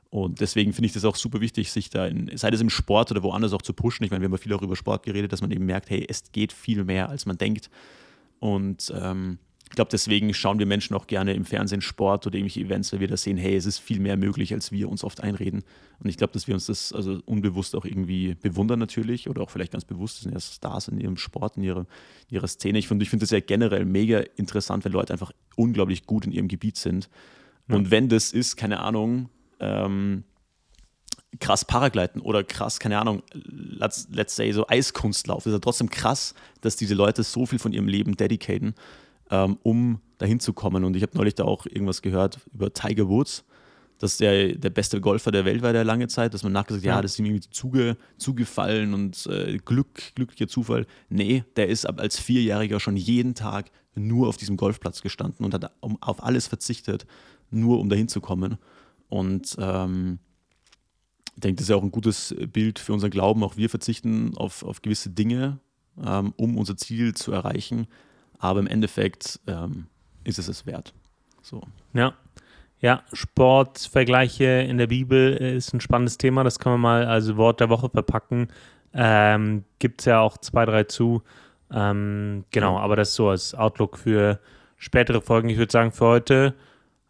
Und 0.09 0.39
deswegen 0.39 0.73
finde 0.73 0.87
ich 0.87 0.93
das 0.93 1.05
auch 1.05 1.15
super 1.15 1.41
wichtig, 1.41 1.71
sich 1.71 1.89
da, 1.89 2.05
in, 2.05 2.35
sei 2.37 2.49
es 2.49 2.61
im 2.61 2.69
Sport 2.69 3.11
oder 3.11 3.23
woanders 3.23 3.53
auch 3.53 3.61
zu 3.61 3.73
pushen. 3.73 4.03
Ich 4.03 4.11
meine, 4.11 4.21
wir 4.21 4.27
haben 4.27 4.33
ja 4.33 4.37
viel 4.37 4.53
auch 4.53 4.61
über 4.61 4.75
Sport 4.75 5.03
geredet, 5.03 5.31
dass 5.33 5.41
man 5.41 5.51
eben 5.51 5.65
merkt, 5.65 5.89
hey, 5.89 6.05
es 6.07 6.31
geht 6.31 6.53
viel 6.53 6.83
mehr, 6.83 7.09
als 7.09 7.25
man 7.25 7.37
denkt. 7.37 7.69
Und 8.39 8.93
ähm, 8.95 9.39
ich 9.69 9.75
glaube, 9.75 9.89
deswegen 9.91 10.33
schauen 10.33 10.59
wir 10.59 10.65
Menschen 10.65 10.95
auch 10.95 11.07
gerne 11.07 11.33
im 11.33 11.43
Fernsehen 11.43 11.81
Sport 11.81 12.27
oder 12.27 12.35
irgendwelche 12.35 12.61
Events, 12.61 12.93
weil 12.93 12.99
wir 12.99 13.07
da 13.07 13.17
sehen, 13.17 13.35
hey, 13.35 13.55
es 13.55 13.65
ist 13.65 13.79
viel 13.79 13.99
mehr 13.99 14.15
möglich, 14.15 14.53
als 14.53 14.71
wir 14.71 14.89
uns 14.89 15.03
oft 15.03 15.21
einreden. 15.21 15.63
Und 15.99 16.07
ich 16.07 16.17
glaube, 16.17 16.33
dass 16.33 16.47
wir 16.47 16.53
uns 16.53 16.67
das 16.67 16.93
also 16.93 17.19
unbewusst 17.25 17.75
auch 17.75 17.83
irgendwie 17.83 18.35
bewundern 18.35 18.79
natürlich 18.79 19.27
oder 19.27 19.41
auch 19.41 19.49
vielleicht 19.49 19.71
ganz 19.71 19.83
bewusst 19.83 20.21
sind 20.21 20.33
ja 20.33 20.39
Stars 20.39 20.87
in 20.87 20.99
ihrem 20.99 21.17
Sport, 21.17 21.57
in 21.57 21.63
ihrer, 21.63 21.87
in 22.29 22.35
ihrer 22.35 22.47
Szene. 22.47 22.77
Ich 22.77 22.87
finde 22.87 23.03
ich 23.03 23.09
find 23.09 23.23
das 23.23 23.31
ja 23.31 23.39
generell 23.39 23.85
mega 23.85 24.19
interessant, 24.37 24.85
wenn 24.85 24.91
Leute 24.91 25.13
einfach 25.13 25.31
unglaublich 25.55 26.05
gut 26.05 26.25
in 26.25 26.31
ihrem 26.31 26.47
Gebiet 26.47 26.77
sind. 26.77 27.09
Ja. 27.67 27.75
Und 27.75 27.89
wenn 27.89 28.07
das 28.07 28.33
ist, 28.33 28.55
keine 28.57 28.79
Ahnung, 28.79 29.29
ähm, 29.59 30.23
krass 31.39 31.65
Paragleiten 31.65 32.21
oder 32.21 32.43
krass, 32.43 32.79
keine 32.79 32.99
Ahnung, 32.99 33.23
let's, 33.33 34.07
let's 34.11 34.35
say 34.35 34.51
so 34.51 34.67
Eiskunstlauf. 34.67 35.45
ist 35.45 35.51
ja 35.51 35.59
trotzdem 35.59 35.89
krass, 35.89 36.33
dass 36.61 36.75
diese 36.75 36.93
Leute 36.93 37.23
so 37.23 37.45
viel 37.45 37.59
von 37.59 37.73
ihrem 37.73 37.87
Leben 37.87 38.15
dedicaten, 38.15 38.75
ähm, 39.31 39.57
um 39.63 39.99
dahin 40.17 40.39
zu 40.39 40.53
kommen. 40.53 40.83
Und 40.83 40.95
ich 40.95 41.03
habe 41.03 41.17
neulich 41.17 41.35
da 41.35 41.43
auch 41.43 41.65
irgendwas 41.65 42.01
gehört 42.01 42.39
über 42.53 42.73
Tiger 42.73 43.07
Woods, 43.09 43.43
dass 43.99 44.17
der 44.17 44.55
der 44.55 44.69
beste 44.69 44.99
Golfer 44.99 45.31
der 45.31 45.45
Welt 45.45 45.61
war 45.61 45.73
der 45.73 45.83
lange 45.83 46.07
Zeit, 46.07 46.33
dass 46.33 46.43
man 46.43 46.51
nachgesagt, 46.51 46.85
ja, 46.85 46.95
ja 46.95 47.01
das 47.01 47.13
ist 47.13 47.19
ihm 47.19 47.25
irgendwie 47.25 47.49
zuge, 47.49 47.97
zugefallen 48.17 48.93
und 48.93 49.25
äh, 49.27 49.57
Glück, 49.57 50.15
glücklicher 50.15 50.47
Zufall. 50.47 50.85
Nee, 51.09 51.43
der 51.55 51.69
ist 51.69 51.85
ab 51.85 51.99
als 51.99 52.19
Vierjähriger 52.19 52.79
schon 52.79 52.97
jeden 52.97 53.35
Tag 53.35 53.71
nur 53.95 54.27
auf 54.27 54.37
diesem 54.37 54.57
Golfplatz 54.57 55.01
gestanden 55.01 55.45
und 55.45 55.53
hat 55.53 55.71
auf 55.81 56.23
alles 56.23 56.47
verzichtet, 56.47 57.05
nur 57.49 57.79
um 57.79 57.89
dahin 57.89 58.09
zu 58.09 58.19
kommen. 58.19 58.57
Und 59.07 59.55
ähm, 59.59 60.19
ich 61.35 61.41
denke, 61.41 61.57
das 61.57 61.63
ist 61.63 61.69
ja 61.69 61.75
auch 61.75 61.83
ein 61.83 61.91
gutes 61.91 62.35
Bild 62.51 62.79
für 62.79 62.93
unseren 62.93 63.11
Glauben. 63.11 63.43
Auch 63.43 63.57
wir 63.57 63.69
verzichten 63.69 64.35
auf, 64.37 64.63
auf 64.63 64.81
gewisse 64.81 65.09
Dinge, 65.09 65.59
ähm, 66.03 66.33
um 66.37 66.57
unser 66.57 66.77
Ziel 66.77 67.13
zu 67.13 67.31
erreichen. 67.31 67.87
Aber 68.39 68.59
im 68.59 68.67
Endeffekt 68.67 69.39
ähm, 69.47 69.87
ist 70.23 70.39
es 70.39 70.47
es 70.47 70.65
wert. 70.65 70.93
So. 71.41 71.61
Ja. 71.93 72.13
Ja, 72.81 73.03
Sportvergleiche 73.13 74.43
in 74.43 74.77
der 74.77 74.87
Bibel 74.87 75.33
ist 75.33 75.73
ein 75.73 75.79
spannendes 75.79 76.17
Thema. 76.17 76.43
Das 76.43 76.59
können 76.59 76.75
wir 76.75 76.79
mal 76.79 77.05
als 77.05 77.35
Wort 77.37 77.59
der 77.59 77.69
Woche 77.69 77.89
verpacken. 77.89 78.49
Ähm, 78.93 79.63
Gibt 79.79 80.01
es 80.01 80.05
ja 80.05 80.19
auch 80.19 80.37
zwei, 80.37 80.65
drei 80.65 80.83
zu. 80.83 81.23
Ähm, 81.71 82.45
genau, 82.51 82.77
aber 82.77 82.95
das 82.95 83.09
ist 83.09 83.15
so 83.15 83.29
als 83.29 83.55
Outlook 83.55 83.97
für 83.97 84.39
spätere 84.77 85.21
Folgen. 85.21 85.49
Ich 85.49 85.57
würde 85.57 85.71
sagen, 85.71 85.91
für 85.91 86.05
heute 86.05 86.53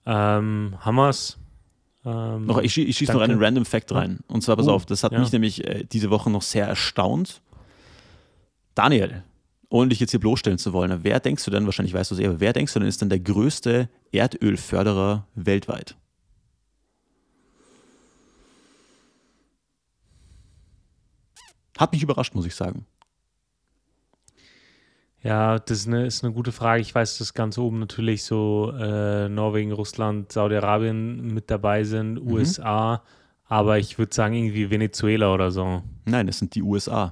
ähm, 0.05 0.75
haben 0.79 0.95
wir 0.95 1.09
es. 1.09 1.37
Ähm, 2.05 2.45
noch, 2.45 2.59
ich, 2.59 2.77
ich 2.77 2.97
schieße 2.97 3.13
noch 3.13 3.21
einen 3.21 3.43
Random 3.43 3.65
Fact 3.65 3.91
rein. 3.91 4.19
Und 4.27 4.41
zwar, 4.43 4.55
pass 4.55 4.67
uh, 4.67 4.71
auf, 4.71 4.85
das 4.85 5.03
hat 5.03 5.11
ja. 5.11 5.19
mich 5.19 5.31
nämlich 5.31 5.67
äh, 5.67 5.83
diese 5.83 6.09
Woche 6.09 6.29
noch 6.29 6.43
sehr 6.43 6.67
erstaunt. 6.67 7.41
Daniel, 8.75 9.23
ohne 9.69 9.89
dich 9.89 9.99
jetzt 9.99 10.11
hier 10.11 10.19
bloßstellen 10.19 10.57
zu 10.57 10.73
wollen, 10.73 11.03
wer 11.03 11.19
denkst 11.19 11.43
du 11.45 11.51
denn, 11.51 11.65
wahrscheinlich 11.65 11.93
weißt 11.93 12.11
du 12.11 12.15
es 12.15 12.21
eh, 12.21 12.27
aber 12.27 12.39
wer 12.39 12.53
denkst 12.53 12.73
du 12.73 12.79
denn 12.79 12.87
ist 12.87 13.01
denn 13.01 13.09
der 13.09 13.19
größte 13.19 13.89
Erdölförderer 14.11 15.27
weltweit? 15.35 15.95
Hat 21.77 21.91
mich 21.91 22.03
überrascht, 22.03 22.33
muss 22.35 22.45
ich 22.45 22.55
sagen. 22.55 22.85
Ja, 25.25 25.57
das 25.57 25.79
ist 25.79 25.87
eine, 25.87 26.05
ist 26.05 26.23
eine 26.23 26.33
gute 26.33 26.51
Frage. 26.51 26.81
Ich 26.81 26.93
weiß, 26.93 27.17
dass 27.17 27.33
ganz 27.33 27.57
oben 27.57 27.79
natürlich 27.79 28.23
so 28.23 28.71
äh, 28.79 29.27
Norwegen, 29.27 29.71
Russland, 29.71 30.31
Saudi-Arabien 30.31 31.33
mit 31.33 31.49
dabei 31.49 31.83
sind, 31.83 32.23
mhm. 32.23 32.31
USA, 32.31 33.01
aber 33.45 33.79
ich 33.79 33.97
würde 33.97 34.13
sagen 34.13 34.35
irgendwie 34.35 34.69
Venezuela 34.69 35.33
oder 35.33 35.49
so. 35.49 35.81
Nein, 36.05 36.27
das 36.27 36.37
sind 36.37 36.53
die 36.53 36.61
USA. 36.61 37.11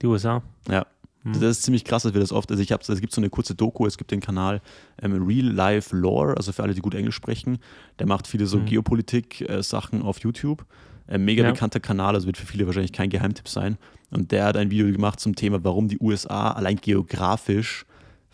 Die 0.00 0.06
USA? 0.06 0.42
Ja. 0.68 0.86
Mhm. 1.26 1.40
Das 1.40 1.58
ist 1.58 1.62
ziemlich 1.62 1.84
krass, 1.84 2.04
dass 2.04 2.14
wir 2.14 2.20
das 2.20 2.32
oft, 2.32 2.50
also 2.50 2.62
ich 2.62 2.70
habe, 2.70 2.82
es 2.86 3.00
gibt 3.00 3.12
so 3.12 3.20
eine 3.20 3.30
kurze 3.30 3.54
Doku, 3.54 3.86
es 3.86 3.98
gibt 3.98 4.10
den 4.12 4.20
Kanal 4.20 4.62
ähm, 5.02 5.26
Real 5.26 5.46
Life 5.46 5.94
Lore, 5.94 6.36
also 6.36 6.52
für 6.52 6.62
alle, 6.62 6.74
die 6.74 6.80
gut 6.80 6.94
Englisch 6.94 7.16
sprechen, 7.16 7.58
der 7.98 8.06
macht 8.06 8.26
viele 8.26 8.46
so 8.46 8.58
mhm. 8.58 8.66
Geopolitik-Sachen 8.66 10.00
äh, 10.00 10.04
auf 10.04 10.20
YouTube. 10.20 10.64
Ein 11.08 11.24
mega 11.24 11.44
ja. 11.44 11.52
bekannter 11.52 11.80
Kanal, 11.80 12.14
also 12.14 12.26
wird 12.26 12.36
für 12.36 12.46
viele 12.46 12.66
wahrscheinlich 12.66 12.92
kein 12.92 13.10
Geheimtipp 13.10 13.48
sein. 13.48 13.76
Und 14.10 14.32
der 14.32 14.44
hat 14.44 14.56
ein 14.56 14.70
Video 14.70 14.90
gemacht 14.90 15.20
zum 15.20 15.34
Thema, 15.34 15.62
warum 15.62 15.88
die 15.88 15.98
USA 15.98 16.50
allein 16.52 16.76
geografisch 16.76 17.86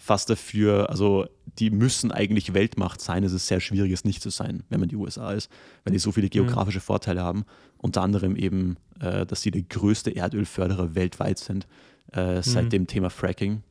fast 0.02 0.28
dafür, 0.28 0.90
also 0.90 1.26
die 1.60 1.70
müssen 1.70 2.10
eigentlich 2.10 2.54
Weltmacht 2.54 3.00
sein. 3.00 3.22
Es 3.22 3.32
ist 3.32 3.46
sehr 3.46 3.60
schwierig, 3.60 3.92
es 3.92 4.04
nicht 4.04 4.20
zu 4.20 4.30
sein, 4.30 4.64
wenn 4.68 4.80
man 4.80 4.88
die 4.88 4.96
USA 4.96 5.30
ist, 5.32 5.48
weil 5.84 5.92
die 5.92 6.00
so 6.00 6.10
viele 6.10 6.26
mhm. 6.26 6.30
geografische 6.30 6.78
mhm. 6.78 6.82
Vorteile 6.82 7.22
haben. 7.22 7.44
Unter 7.78 8.02
anderem 8.02 8.34
eben, 8.34 8.78
äh, 9.00 9.24
dass 9.24 9.42
sie 9.42 9.52
der 9.52 9.62
größte 9.62 10.10
Erdölförderer 10.10 10.96
weltweit 10.96 11.38
sind, 11.38 11.68
äh, 12.12 12.42
seit 12.42 12.64
mhm. 12.64 12.70
dem 12.70 12.86
Thema 12.86 13.10
Fracking. 13.10 13.62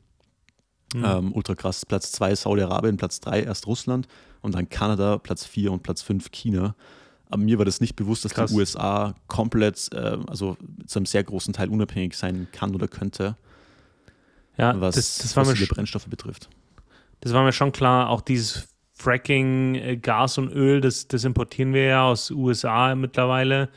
Mhm. 0.94 1.04
Ähm, 1.04 1.32
ultra 1.32 1.54
krass. 1.54 1.86
Platz 1.86 2.12
2 2.12 2.34
Saudi-Arabien, 2.34 2.96
Platz 2.96 3.20
3 3.20 3.42
erst 3.42 3.66
Russland 3.66 4.08
und 4.40 4.54
dann 4.54 4.68
Kanada, 4.68 5.18
Platz 5.18 5.44
4 5.44 5.72
und 5.72 5.82
Platz 5.82 6.02
5 6.02 6.30
China. 6.30 6.74
Aber 7.32 7.42
mir 7.42 7.56
war 7.56 7.64
das 7.64 7.80
nicht 7.80 7.96
bewusst, 7.96 8.26
dass 8.26 8.34
Krass. 8.34 8.50
die 8.50 8.56
USA 8.56 9.14
komplett, 9.26 9.88
äh, 9.94 10.18
also 10.26 10.58
zu 10.86 10.98
einem 10.98 11.06
sehr 11.06 11.24
großen 11.24 11.54
Teil 11.54 11.70
unabhängig 11.70 12.14
sein 12.14 12.46
kann 12.52 12.74
oder 12.74 12.88
könnte. 12.88 13.36
Ja, 14.58 14.78
was, 14.78 14.96
das, 14.96 15.18
das 15.18 15.36
was 15.36 15.54
die 15.54 15.64
Brennstoffe 15.64 16.08
betrifft. 16.08 16.50
Das 17.20 17.32
war 17.32 17.42
mir 17.42 17.52
schon 17.52 17.72
klar. 17.72 18.10
Auch 18.10 18.20
dieses 18.20 18.68
Fracking, 18.92 19.76
äh, 19.76 19.96
Gas 19.96 20.36
und 20.36 20.52
Öl, 20.52 20.82
das, 20.82 21.08
das 21.08 21.24
importieren 21.24 21.72
wir 21.72 21.84
ja 21.84 22.04
aus 22.04 22.30
USA 22.30 22.94
mittlerweile. 22.94 23.70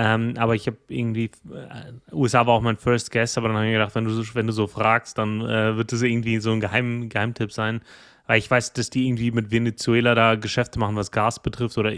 Ähm, 0.00 0.34
aber 0.36 0.54
ich 0.54 0.68
habe 0.68 0.76
irgendwie, 0.86 1.24
äh, 1.52 2.14
USA 2.14 2.46
war 2.46 2.54
auch 2.54 2.60
mein 2.60 2.76
First 2.76 3.10
Guess, 3.10 3.36
aber 3.36 3.48
dann 3.48 3.56
habe 3.56 3.66
ich 3.66 3.72
gedacht, 3.72 3.96
wenn 3.96 4.04
du, 4.04 4.12
wenn 4.34 4.46
du 4.46 4.52
so 4.52 4.68
fragst, 4.68 5.18
dann 5.18 5.40
äh, 5.40 5.76
wird 5.76 5.90
das 5.90 6.02
irgendwie 6.02 6.38
so 6.38 6.52
ein 6.52 6.60
Geheim, 6.60 7.08
Geheimtipp 7.08 7.50
sein. 7.50 7.80
Weil 8.28 8.38
ich 8.38 8.48
weiß, 8.48 8.74
dass 8.74 8.90
die 8.90 9.08
irgendwie 9.08 9.32
mit 9.32 9.50
Venezuela 9.50 10.14
da 10.14 10.36
Geschäfte 10.36 10.78
machen, 10.78 10.94
was 10.94 11.10
Gas 11.10 11.42
betrifft 11.42 11.78
oder 11.78 11.90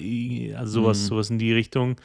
also 0.56 0.80
sowas, 0.80 1.02
mhm. 1.02 1.06
sowas 1.08 1.28
in 1.28 1.38
die 1.38 1.52
Richtung. 1.52 1.96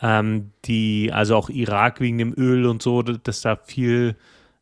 Ähm, 0.00 0.52
die, 0.64 1.10
also 1.12 1.36
auch 1.36 1.50
Irak 1.50 2.00
wegen 2.00 2.16
dem 2.16 2.32
Öl 2.38 2.64
und 2.64 2.80
so, 2.80 3.02
dass 3.02 3.42
da 3.42 3.56
viel, 3.56 4.16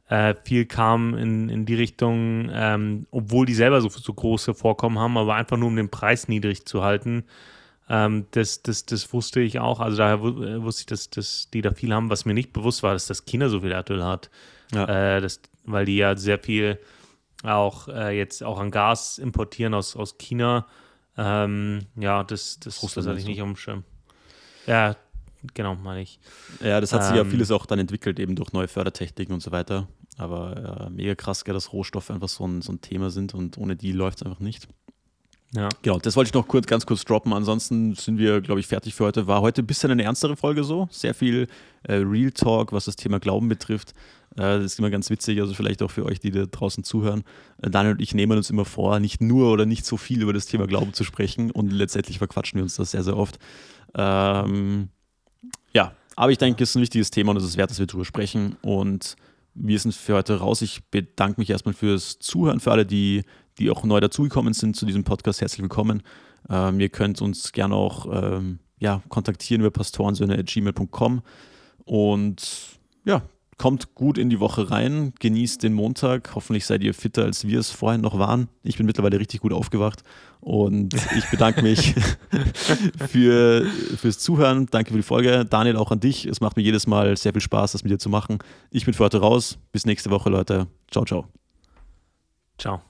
äh, 0.09 0.35
viel 0.43 0.67
kam 0.67 1.15
in, 1.15 1.49
in 1.49 1.65
die 1.65 1.77
Richtung, 1.77 2.51
ähm, 2.53 3.07
obwohl 3.13 3.47
die 3.47 3.55
selber 3.55 3.81
so, 3.83 3.89
so 3.89 4.13
große 4.13 4.53
Vorkommen 4.53 4.99
haben, 4.99 5.17
aber 5.17 5.37
einfach 5.37 5.57
nur 5.57 5.69
um 5.69 5.77
den 5.77 5.91
Preis 5.91 6.27
niedrig 6.27 6.67
zu 6.67 6.83
halten. 6.83 7.23
Ähm, 7.89 8.27
das, 8.31 8.63
das, 8.63 8.87
das 8.87 9.13
wusste 9.13 9.41
ich 9.41 9.59
auch. 9.59 9.81
Also 9.81 9.99
daher 9.99 10.17
äh, 10.17 10.63
wusste 10.63 10.83
ich, 10.83 10.87
dass, 10.87 11.11
dass 11.11 11.49
die 11.53 11.63
da 11.63 11.73
viel 11.73 11.93
haben. 11.93 12.11
Was 12.11 12.25
mir 12.25 12.35
nicht 12.35 12.53
bewusst 12.53 12.83
war, 12.83 12.93
dass 12.93 13.07
das 13.07 13.25
China 13.25 13.49
so 13.49 13.61
viel 13.61 13.73
Erdöl 13.73 14.05
hat. 14.05 14.31
Ja. 14.73 15.17
Äh, 15.17 15.21
das, 15.21 15.41
weil 15.65 15.85
die 15.85 15.97
ja 15.97 16.17
sehr 16.17 16.39
viel 16.39 16.79
auch 17.43 17.89
äh, 17.89 18.17
jetzt 18.17 18.43
auch 18.43 18.59
an 18.59 18.71
Gas 18.71 19.19
importieren 19.19 19.75
aus, 19.75 19.97
aus 19.97 20.17
China. 20.19 20.67
Ähm, 21.17 21.81
ja, 21.97 22.25
das, 22.25 22.59
das, 22.61 22.81
das 22.81 23.07
hatte 23.07 23.19
ich 23.19 23.27
nicht 23.27 23.43
Schirm. 23.59 23.85
Ja, 24.67 24.97
genau, 25.55 25.75
meine 25.75 26.03
ich. 26.03 26.21
Ja, 26.61 26.81
das 26.81 26.93
hat 26.93 27.05
sich 27.05 27.17
ja 27.17 27.23
ähm, 27.23 27.31
vieles 27.31 27.51
auch 27.51 27.67
dann 27.67 27.79
entwickelt, 27.79 28.19
eben 28.21 28.37
durch 28.37 28.53
neue 28.53 28.69
Fördertechniken 28.69 29.35
und 29.35 29.41
so 29.41 29.51
weiter. 29.51 29.89
Aber 30.19 30.87
äh, 30.87 30.91
mega 30.91 31.15
krass, 31.15 31.43
dass 31.45 31.73
Rohstoffe 31.73 32.11
einfach 32.11 32.29
so 32.29 32.47
ein, 32.47 32.63
so 32.63 32.73
ein 32.73 32.81
Thema 32.81 33.11
sind 33.11 33.35
und 33.35 33.59
ohne 33.59 33.77
die 33.77 33.93
läuft 33.93 34.19
es 34.19 34.23
einfach 34.23 34.41
nicht. 34.41 34.69
Ja. 35.55 35.69
Genau, 35.83 35.99
das 35.99 36.17
wollte 36.17 36.29
ich 36.29 36.35
noch 36.35 36.49
kurz, 36.49 36.67
ganz 36.67 36.87
kurz 36.87 37.05
droppen. 37.05 37.33
Ansonsten 37.33 37.95
sind 37.95 38.19
wir, 38.19 38.41
glaube 38.41 38.61
ich, 38.61 38.67
fertig 38.67 38.95
für 38.95 39.05
heute. 39.05 39.27
War 39.27 39.43
heute 39.43 39.63
ein 39.63 39.67
bisschen 39.67 39.91
eine 39.91 40.03
ernstere 40.03 40.37
Folge 40.37 40.65
so. 40.65 40.89
Sehr 40.91 41.15
viel 41.15 41.47
äh, 41.83 41.95
Real 41.95 42.31
Talk, 42.31 42.73
was 42.73 42.87
das 42.87 42.97
Thema 42.97 43.21
Glauben 43.21 43.49
betrifft. 43.49 43.93
Äh, 44.37 44.59
das 44.59 44.65
ist 44.65 44.79
immer 44.79 44.89
ganz 44.89 45.11
witzig, 45.11 45.41
also 45.41 45.53
vielleicht 45.53 45.83
auch 45.83 45.91
für 45.91 46.07
euch, 46.07 46.21
die 46.21 46.31
da 46.31 46.47
draußen 46.47 46.85
zuhören. 46.85 47.23
Äh, 47.61 47.69
Daniel 47.69 47.95
und 47.95 48.01
ich 48.01 48.15
nehmen 48.15 48.39
uns 48.39 48.49
immer 48.49 48.65
vor, 48.65 48.99
nicht 48.99 49.21
nur 49.21 49.53
oder 49.53 49.67
nicht 49.67 49.85
so 49.85 49.99
viel 49.99 50.23
über 50.23 50.33
das 50.33 50.47
Thema 50.47 50.67
Glauben 50.67 50.95
zu 50.95 51.05
sprechen 51.05 51.51
und 51.51 51.71
letztendlich 51.71 52.19
verquatschen 52.19 52.57
wir 52.57 52.63
uns 52.63 52.77
das 52.77 52.93
sehr, 52.93 53.03
sehr 53.03 53.17
oft. 53.17 53.39
Ähm, 53.95 54.89
ja, 55.75 55.93
aber 56.17 56.33
ich 56.33 56.39
denke, 56.39 56.63
es 56.63 56.71
ist 56.71 56.77
ein 56.77 56.83
wichtiges 56.83 57.11
Thema 57.11 57.33
und 57.33 57.37
es 57.37 57.45
ist 57.45 57.57
wert, 57.59 57.71
dass 57.71 57.79
wir 57.79 57.87
darüber 57.87 58.05
sprechen. 58.05 58.57
Und 58.63 59.17
wir 59.55 59.79
sind 59.79 59.95
für 59.95 60.15
heute 60.15 60.37
raus. 60.39 60.63
Ich 60.63 60.83
bedanke 60.91 61.41
mich 61.41 61.51
erstmal 61.51 61.75
fürs 61.75 62.19
Zuhören, 62.19 62.61
für 62.61 62.73
alle, 62.73 62.87
die 62.87 63.23
die 63.63 63.71
auch 63.71 63.85
neu 63.85 64.01
dazugekommen 64.01 64.53
sind 64.53 64.77
zu 64.77 64.87
diesem 64.87 65.05
Podcast, 65.05 65.41
herzlich 65.41 65.63
willkommen. 65.63 66.03
Ähm, 66.51 66.81
ihr 66.81 66.89
könnt 66.89 67.23
uns 67.23 67.53
gerne 67.53 67.77
auch 67.77 68.07
ähm, 68.13 68.59
ja, 68.79 69.03
kontaktieren 69.09 69.61
über 69.61 69.71
pastorensöhne.gmail.com 69.71 71.23
und 71.85 72.79
ja, 73.05 73.23
kommt 73.59 73.95
gut 73.95 74.19
in 74.19 74.29
die 74.31 74.41
Woche 74.41 74.73
rein, 74.73 75.13
genießt 75.21 75.63
den 75.63 75.75
Montag. 75.75 76.35
Hoffentlich 76.35 76.67
seid 76.67 76.83
ihr 76.83 76.95
fitter, 76.95 77.23
als 77.25 77.47
wir 77.47 77.61
es 77.61 77.71
vorhin 77.71 78.01
noch 78.01 78.19
waren. 78.19 78.49
Ich 78.65 78.77
bin 78.77 78.87
mittlerweile 78.87 79.21
richtig 79.21 79.41
gut 79.41 79.53
aufgewacht 79.53 80.03
und 80.41 80.95
ich 81.17 81.31
bedanke 81.31 81.63
mich 81.63 81.95
für, 83.09 83.65
fürs 83.97 84.19
Zuhören. 84.19 84.67
Danke 84.73 84.91
für 84.91 84.97
die 84.97 85.05
Folge. 85.05 85.45
Daniel, 85.45 85.77
auch 85.77 85.93
an 85.93 86.01
dich. 86.01 86.27
Es 86.27 86.41
macht 86.41 86.57
mir 86.57 86.65
jedes 86.65 86.89
Mal 86.89 87.17
sehr 87.17 87.33
viel 87.33 87.41
Spaß, 87.41 87.73
das 87.73 87.85
mit 87.85 87.93
dir 87.93 87.99
zu 87.99 88.09
machen. 88.09 88.39
Ich 88.71 88.85
bin 88.85 88.95
für 88.95 89.05
heute 89.05 89.19
raus. 89.19 89.59
Bis 89.71 89.87
nächste 89.87 90.11
Woche, 90.11 90.31
Leute. 90.31 90.67
Ciao, 90.91 91.05
ciao. 91.05 91.29
Ciao. 92.59 92.83